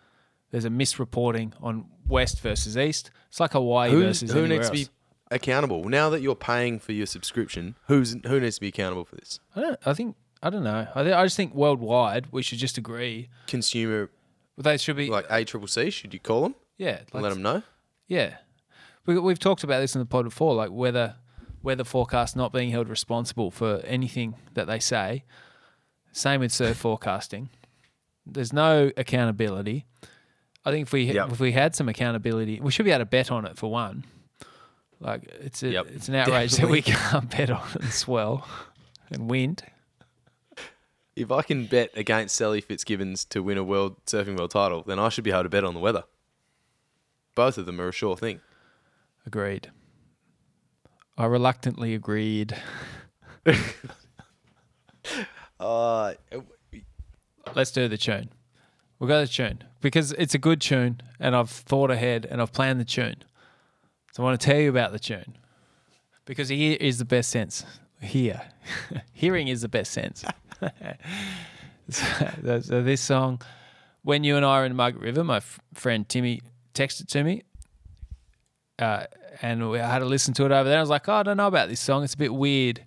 there's 0.51 0.65
a 0.65 0.69
misreporting 0.69 1.51
on 1.61 1.85
west 2.07 2.39
versus 2.41 2.77
east. 2.77 3.09
It's 3.29 3.39
like 3.39 3.53
Hawaii 3.53 3.95
versus 3.95 4.31
who 4.31 4.47
needs 4.47 4.69
to 4.69 4.75
else. 4.77 4.87
be 4.87 4.93
accountable 5.33 5.83
now 5.89 6.09
that 6.09 6.21
you're 6.21 6.35
paying 6.35 6.79
for 6.79 6.91
your 6.91 7.05
subscription? 7.05 7.75
Who's 7.87 8.15
who 8.25 8.39
needs 8.39 8.55
to 8.55 8.61
be 8.61 8.67
accountable 8.69 9.05
for 9.05 9.15
this? 9.15 9.39
I 9.55 9.61
don't. 9.61 9.79
I 9.85 9.93
think 9.93 10.15
I 10.41 10.49
don't 10.49 10.63
know. 10.63 10.87
I, 10.93 11.03
th- 11.03 11.15
I 11.15 11.23
just 11.23 11.37
think 11.37 11.53
worldwide 11.55 12.27
we 12.31 12.41
should 12.43 12.59
just 12.59 12.77
agree. 12.77 13.29
Consumer 13.47 14.09
They 14.57 14.77
should 14.77 14.97
be 14.97 15.09
like 15.09 15.25
A 15.29 15.45
Triple 15.45 15.67
C? 15.67 15.89
Should 15.89 16.13
you 16.13 16.19
call 16.19 16.41
them 16.41 16.55
yeah. 16.77 16.99
and 17.13 17.21
let 17.23 17.29
them 17.29 17.41
know? 17.41 17.63
Yeah, 18.07 18.35
we, 19.05 19.17
we've 19.17 19.39
talked 19.39 19.63
about 19.63 19.79
this 19.79 19.95
in 19.95 19.99
the 19.99 20.05
pod 20.05 20.25
before, 20.25 20.53
like 20.53 20.69
whether 20.69 21.15
weather 21.61 21.85
forecast 21.85 22.35
not 22.35 22.51
being 22.51 22.69
held 22.71 22.89
responsible 22.89 23.49
for 23.49 23.77
anything 23.85 24.35
that 24.53 24.67
they 24.67 24.79
say. 24.79 25.23
Same 26.11 26.41
with 26.41 26.51
surf 26.51 26.77
forecasting. 26.85 27.49
There's 28.25 28.53
no 28.53 28.91
accountability. 28.97 29.85
I 30.65 30.71
think 30.71 30.87
if 30.87 30.93
we 30.93 31.03
Yep. 31.11 31.31
if 31.31 31.39
we 31.39 31.51
had 31.53 31.75
some 31.75 31.89
accountability, 31.89 32.59
we 32.61 32.71
should 32.71 32.85
be 32.85 32.91
able 32.91 32.99
to 32.99 33.05
bet 33.05 33.31
on 33.31 33.45
it 33.45 33.57
for 33.57 33.71
one. 33.71 34.05
Like 35.03 35.25
it's 35.41 35.61
a, 35.63 35.69
Yep, 35.69 35.87
it's 35.89 36.07
an 36.07 36.15
outrage 36.15 36.53
that 36.53 36.69
we 36.69 36.81
can't 36.81 37.29
bet 37.29 37.49
on 37.49 37.81
swell 37.91 38.47
and 39.11 39.29
wind. 39.29 39.63
If 41.15 41.29
I 41.29 41.41
can 41.41 41.65
bet 41.67 41.91
against 41.95 42.35
Sally 42.35 42.61
Fitzgibbons 42.61 43.25
to 43.25 43.43
win 43.43 43.57
a 43.57 43.63
world 43.63 43.97
surfing 44.05 44.37
world 44.37 44.51
title, 44.51 44.81
then 44.81 44.97
I 44.99 45.09
should 45.09 45.25
be 45.25 45.31
able 45.31 45.43
to 45.43 45.49
bet 45.49 45.63
on 45.65 45.73
the 45.73 45.79
weather. 45.79 46.05
Both 47.35 47.57
of 47.57 47.65
them 47.65 47.81
are 47.81 47.89
a 47.89 47.91
sure 47.91 48.15
thing. 48.15 48.39
Agreed. 49.25 49.71
I 51.17 51.25
reluctantly 51.25 51.93
agreed. 51.93 52.55
Uh, 55.59 56.13
Let's 57.55 57.71
do 57.71 57.87
the 57.87 57.97
tune. 57.97 58.29
We'll 58.99 59.07
go 59.07 59.23
to 59.23 59.27
the 59.29 59.33
tune 59.33 59.63
because 59.79 60.11
it's 60.13 60.33
a 60.33 60.37
good 60.37 60.59
tune, 60.59 60.99
and 61.19 61.35
I've 61.35 61.49
thought 61.49 61.89
ahead 61.91 62.25
and 62.29 62.41
I've 62.41 62.51
planned 62.51 62.81
the 62.81 62.85
tune. 62.85 63.23
So 64.13 64.21
I 64.21 64.27
want 64.27 64.39
to 64.39 64.45
tell 64.45 64.59
you 64.59 64.69
about 64.69 64.91
the 64.91 64.99
tune 64.99 65.37
because 66.25 66.49
here 66.49 66.77
is 66.79 66.99
the 66.99 67.05
best 67.05 67.31
sense. 67.31 67.65
Here, 67.99 68.43
hearing 69.11 69.47
is 69.47 69.63
the 69.63 69.67
best 69.67 69.91
sense. 69.91 70.23
so, 71.89 72.59
so 72.61 72.83
this 72.83 73.01
song, 73.01 73.41
when 74.03 74.23
you 74.23 74.37
and 74.37 74.45
I 74.45 74.59
were 74.59 74.65
in 74.65 74.75
Margaret 74.75 75.01
River, 75.01 75.23
my 75.23 75.37
f- 75.37 75.59
friend 75.73 76.07
Timmy 76.07 76.43
texted 76.75 77.07
to 77.07 77.23
me, 77.23 77.41
uh, 78.77 79.05
and 79.41 79.71
we 79.71 79.79
I 79.79 79.89
had 79.89 79.99
to 79.99 80.05
listen 80.05 80.35
to 80.35 80.45
it 80.45 80.51
over 80.51 80.69
there. 80.69 80.77
I 80.77 80.81
was 80.81 80.91
like, 80.91 81.09
oh, 81.09 81.13
I 81.15 81.23
don't 81.23 81.37
know 81.37 81.47
about 81.47 81.69
this 81.69 81.79
song. 81.79 82.03
It's 82.03 82.13
a 82.13 82.17
bit 82.17 82.35
weird. 82.35 82.83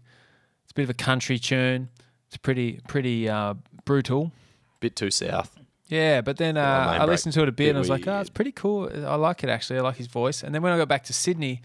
It's 0.62 0.70
a 0.70 0.74
bit 0.74 0.84
of 0.84 0.90
a 0.90 0.94
country 0.94 1.40
tune. 1.40 1.88
It's 2.28 2.36
pretty 2.36 2.78
pretty 2.86 3.28
uh, 3.28 3.54
brutal. 3.84 4.30
bit 4.78 4.94
too 4.94 5.10
south. 5.10 5.58
Yeah, 5.88 6.20
but 6.20 6.36
then 6.36 6.56
uh, 6.56 6.88
I 6.90 6.98
break, 6.98 7.08
listened 7.10 7.34
to 7.34 7.42
it 7.42 7.48
a 7.48 7.52
bit 7.52 7.68
and 7.68 7.78
I 7.78 7.80
was 7.80 7.88
like, 7.88 8.06
oh, 8.08 8.20
it's 8.20 8.30
pretty 8.30 8.52
cool. 8.52 8.90
I 8.92 9.14
like 9.14 9.44
it 9.44 9.50
actually. 9.50 9.78
I 9.78 9.82
like 9.82 9.96
his 9.96 10.08
voice. 10.08 10.42
And 10.42 10.54
then 10.54 10.62
when 10.62 10.72
I 10.72 10.76
got 10.78 10.88
back 10.88 11.04
to 11.04 11.12
Sydney, 11.12 11.62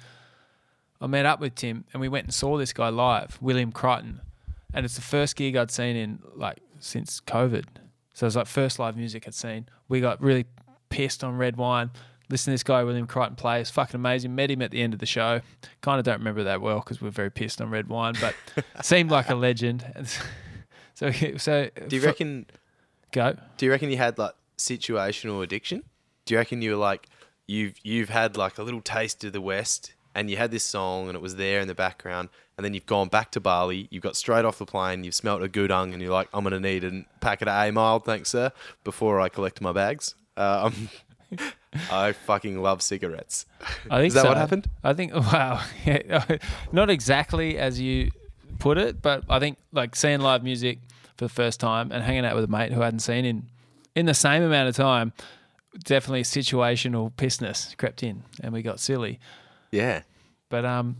I 1.00 1.08
met 1.08 1.26
up 1.26 1.40
with 1.40 1.56
Tim 1.56 1.86
and 1.92 2.02
we 2.02 2.08
went 2.08 2.26
and 2.26 2.34
saw 2.34 2.58
this 2.58 2.72
guy 2.74 2.90
live, 2.90 3.40
William 3.42 3.72
Crichton. 3.72 4.22
And 4.74 4.86
it's 4.86 4.96
the 4.96 5.02
first 5.02 5.36
gig 5.36 5.56
I'd 5.56 5.72
seen 5.72 5.96
in 5.96 6.20
like 6.36 6.60
since 6.80 7.20
COVID. 7.22 7.66
So 8.14 8.26
it 8.26 8.28
was 8.28 8.36
like 8.36 8.48
first 8.48 8.78
live 8.78 8.96
music 8.96 9.24
I'd 9.28 9.34
seen. 9.34 9.68
We 9.90 10.02
got 10.02 10.22
really 10.22 10.46
pissed 10.90 11.24
on 11.24 11.38
red 11.38 11.56
wine. 11.58 11.90
Listen 12.30 12.52
to 12.52 12.54
this 12.54 12.64
guy, 12.64 12.84
William 12.84 13.08
Crichton, 13.08 13.36
play. 13.36 13.60
It's 13.60 13.72
fucking 13.72 13.96
amazing. 13.96 14.36
Met 14.36 14.52
him 14.52 14.62
at 14.62 14.72
the 14.72 14.82
end 14.82 14.94
of 14.94 15.00
the 15.00 15.06
show. 15.06 15.42
Kind 15.82 15.98
of 16.00 16.06
don't 16.06 16.20
remember 16.20 16.44
that 16.44 16.62
well 16.62 16.80
because 16.80 17.02
we 17.02 17.08
are 17.08 17.12
very 17.12 17.32
pissed 17.32 17.60
on 17.60 17.70
red 17.72 17.90
wine, 17.90 18.14
but 18.22 18.36
seemed 18.86 19.10
like 19.12 19.30
a 19.30 19.36
legend. 19.36 19.84
so, 20.94 21.12
so 21.38 21.70
Do 21.88 21.96
you 21.96 22.02
for- 22.02 22.08
reckon? 22.08 22.46
Go? 23.12 23.36
Do 23.58 23.66
you 23.66 23.72
reckon 23.72 23.90
you 23.90 23.98
had 23.98 24.18
like 24.18 24.34
situational 24.58 25.44
addiction? 25.44 25.84
Do 26.26 26.34
you 26.34 26.38
reckon 26.38 26.62
you 26.62 26.72
were 26.72 26.78
like 26.78 27.08
you've 27.48 27.76
you've 27.84 28.10
had 28.10 28.38
like 28.38 28.58
a 28.58 28.64
little 28.64 28.82
taste 28.82 29.24
of 29.24 29.34
the 29.34 29.42
West 29.42 29.94
and 30.14 30.30
you 30.30 30.38
had 30.38 30.52
this 30.52 30.64
song 30.64 31.08
and 31.08 31.16
it 31.16 31.22
was 31.22 31.36
there 31.36 31.62
in 31.62 31.68
the 31.68 31.76
background 31.76 32.30
and 32.58 32.66
then 32.66 32.74
you've 32.74 32.86
gone 32.86 33.08
back 33.08 33.32
to 33.32 33.40
Bali, 33.40 33.88
you've 33.90 34.04
got 34.04 34.16
straight 34.16 34.46
off 34.46 34.58
the 34.58 34.66
plane, 34.66 35.04
you've 35.04 35.16
smelt 35.16 35.42
a 35.42 35.48
gudang 35.48 35.94
and 35.94 36.02
you're 36.02 36.12
like, 36.12 36.30
I'm 36.34 36.44
gonna 36.44 36.60
need 36.60 36.84
a 36.84 37.06
packet 37.20 37.48
of 37.48 37.68
A 37.68 37.72
mild, 37.72 38.06
thanks 38.06 38.30
sir, 38.30 38.52
before 38.84 39.20
I 39.20 39.30
collect 39.30 39.62
my 39.62 39.72
bags. 39.72 40.16
Uh, 40.38 40.70
I'm, 41.92 42.14
fucking 42.14 42.62
love 42.62 42.82
cigarettes. 42.82 43.46
I 43.90 43.98
think 43.98 44.08
Is 44.08 44.14
that 44.16 44.24
so. 44.24 44.28
what 44.28 44.38
happened? 44.38 44.70
I 44.84 44.94
think 44.94 45.14
wow, 45.16 45.64
Yeah, 45.86 46.38
not 46.72 46.90
exactly 46.90 47.58
as 47.58 47.80
you 47.80 48.12
put 48.60 48.78
it, 48.78 49.02
but 49.02 49.24
I 49.30 49.40
think 49.40 49.58
like 49.72 49.96
seeing 49.96 50.20
live 50.20 50.44
music 50.44 50.80
for 51.22 51.26
the 51.26 51.30
first 51.30 51.60
time 51.60 51.92
and 51.92 52.04
hanging 52.04 52.26
out 52.26 52.34
with 52.34 52.44
a 52.46 52.48
mate 52.48 52.72
who 52.74 52.82
I 52.82 52.86
hadn't 52.86 53.02
seen 53.02 53.26
in 53.26 53.48
in 53.96 54.08
the 54.08 54.14
same 54.16 54.42
amount 54.42 54.70
of 54.70 54.76
time, 54.76 55.14
definitely 55.84 56.24
situational 56.24 57.12
pissness 57.14 57.78
crept 57.78 58.02
in, 58.02 58.24
and 58.42 58.54
we 58.54 58.64
got 58.64 58.80
silly. 58.80 59.20
Yeah. 59.70 60.02
But 60.50 60.66
um, 60.66 60.98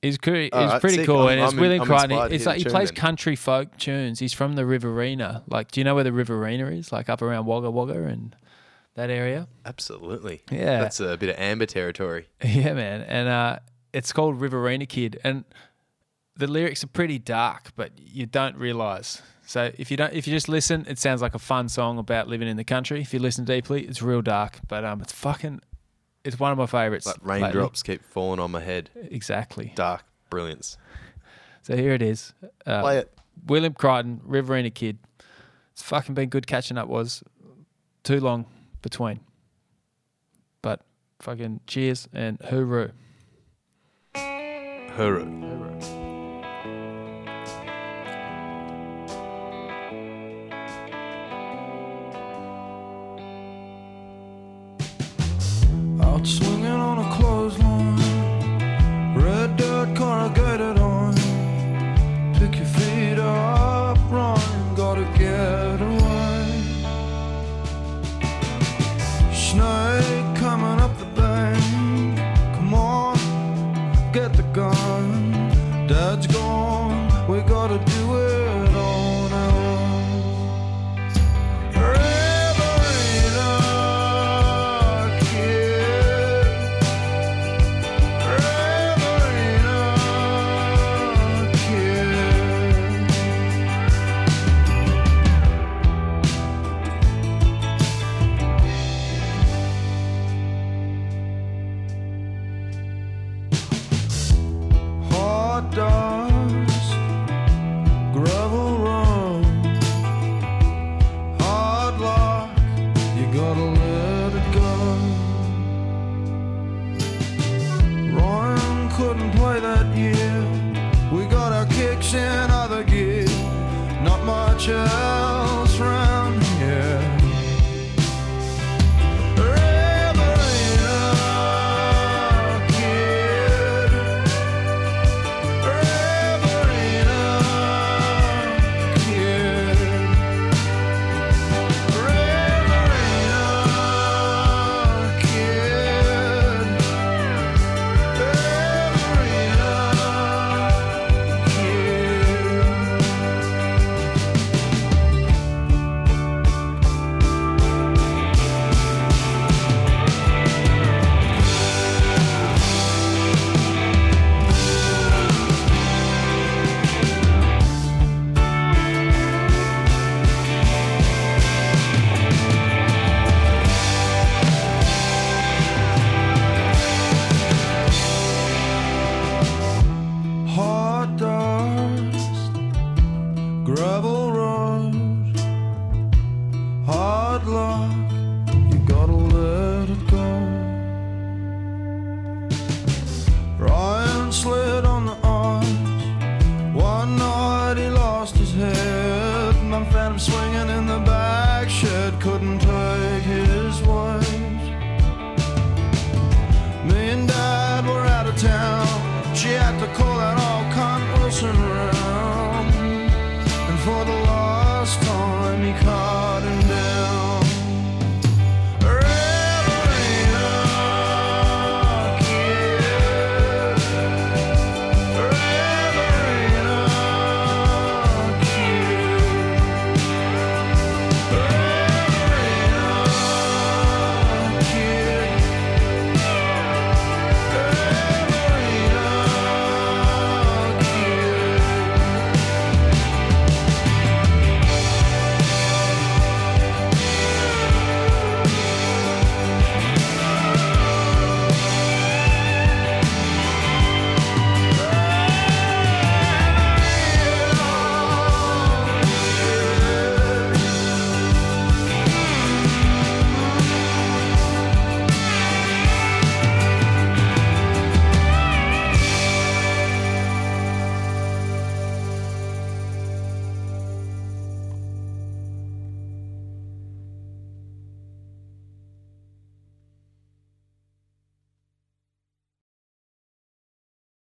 he's 0.00 0.16
cool. 0.16 0.34
He's 0.34 0.50
right, 0.52 0.80
pretty 0.80 0.96
sick. 0.96 1.06
cool, 1.06 1.22
I'm- 1.28 1.32
and 1.32 1.40
it's 1.42 1.52
I'm 1.52 1.60
William 1.60 1.82
I'm 1.82 1.86
Crichton. 1.86 2.32
It's 2.32 2.46
like 2.46 2.58
he 2.58 2.64
plays 2.64 2.90
country 2.90 3.36
folk 3.36 3.76
tunes. 3.76 4.18
He's 4.18 4.32
from 4.32 4.54
the 4.54 4.64
Riverina. 4.64 5.42
Like, 5.46 5.70
do 5.72 5.80
you 5.80 5.84
know 5.84 5.94
where 5.94 6.04
the 6.04 6.12
Riverina 6.12 6.68
is? 6.68 6.90
Like 6.90 7.10
up 7.10 7.20
around 7.20 7.44
Wagga 7.44 7.70
Wagga 7.70 8.04
and 8.04 8.34
that 8.94 9.10
area. 9.10 9.46
Absolutely. 9.66 10.40
Yeah. 10.50 10.80
That's 10.80 11.00
a 11.00 11.18
bit 11.18 11.28
of 11.28 11.36
amber 11.38 11.66
territory. 11.66 12.28
Yeah, 12.44 12.72
man. 12.72 13.02
And 13.02 13.28
uh, 13.28 13.58
it's 13.92 14.12
called 14.12 14.40
Riverina 14.40 14.86
Kid, 14.86 15.20
and 15.22 15.44
the 16.36 16.46
lyrics 16.46 16.82
are 16.82 16.88
pretty 16.88 17.18
dark, 17.18 17.72
but 17.76 17.90
you 17.98 18.24
don't 18.26 18.56
realize. 18.56 19.20
So 19.46 19.70
if 19.76 19.90
you 19.90 19.96
don't, 19.96 20.12
if 20.12 20.26
you 20.26 20.32
just 20.32 20.48
listen, 20.48 20.86
it 20.88 20.98
sounds 20.98 21.20
like 21.20 21.34
a 21.34 21.38
fun 21.38 21.68
song 21.68 21.98
about 21.98 22.28
living 22.28 22.48
in 22.48 22.56
the 22.56 22.64
country. 22.64 23.00
If 23.00 23.12
you 23.12 23.20
listen 23.20 23.44
deeply, 23.44 23.82
it's 23.82 24.02
real 24.02 24.22
dark, 24.22 24.58
but 24.68 24.84
um, 24.84 25.02
it's 25.02 25.12
fucking, 25.12 25.60
it's 26.24 26.38
one 26.38 26.50
of 26.50 26.58
my 26.58 26.66
favorites. 26.66 27.06
Like 27.06 27.24
lately. 27.24 27.42
raindrops 27.42 27.82
keep 27.82 28.02
falling 28.04 28.40
on 28.40 28.50
my 28.50 28.60
head. 28.60 28.90
Exactly. 28.94 29.72
Dark 29.74 30.04
brilliance. 30.30 30.78
So 31.62 31.76
here 31.76 31.92
it 31.92 32.02
is. 32.02 32.32
Uh, 32.66 32.80
Play 32.80 32.98
it. 32.98 33.12
William 33.46 33.74
Crighton, 33.74 34.20
Riverina 34.24 34.70
Kid. 34.70 34.98
It's 35.72 35.82
fucking 35.82 36.14
been 36.14 36.28
good 36.28 36.46
catching 36.46 36.78
up. 36.78 36.88
Was 36.88 37.22
too 38.02 38.20
long 38.20 38.46
between, 38.80 39.20
but 40.62 40.80
fucking 41.20 41.60
cheers 41.66 42.08
and 42.12 42.38
hooroo. 42.38 42.92
Hooroo. 44.14 45.44
Out 45.82 46.03
on 56.14 56.63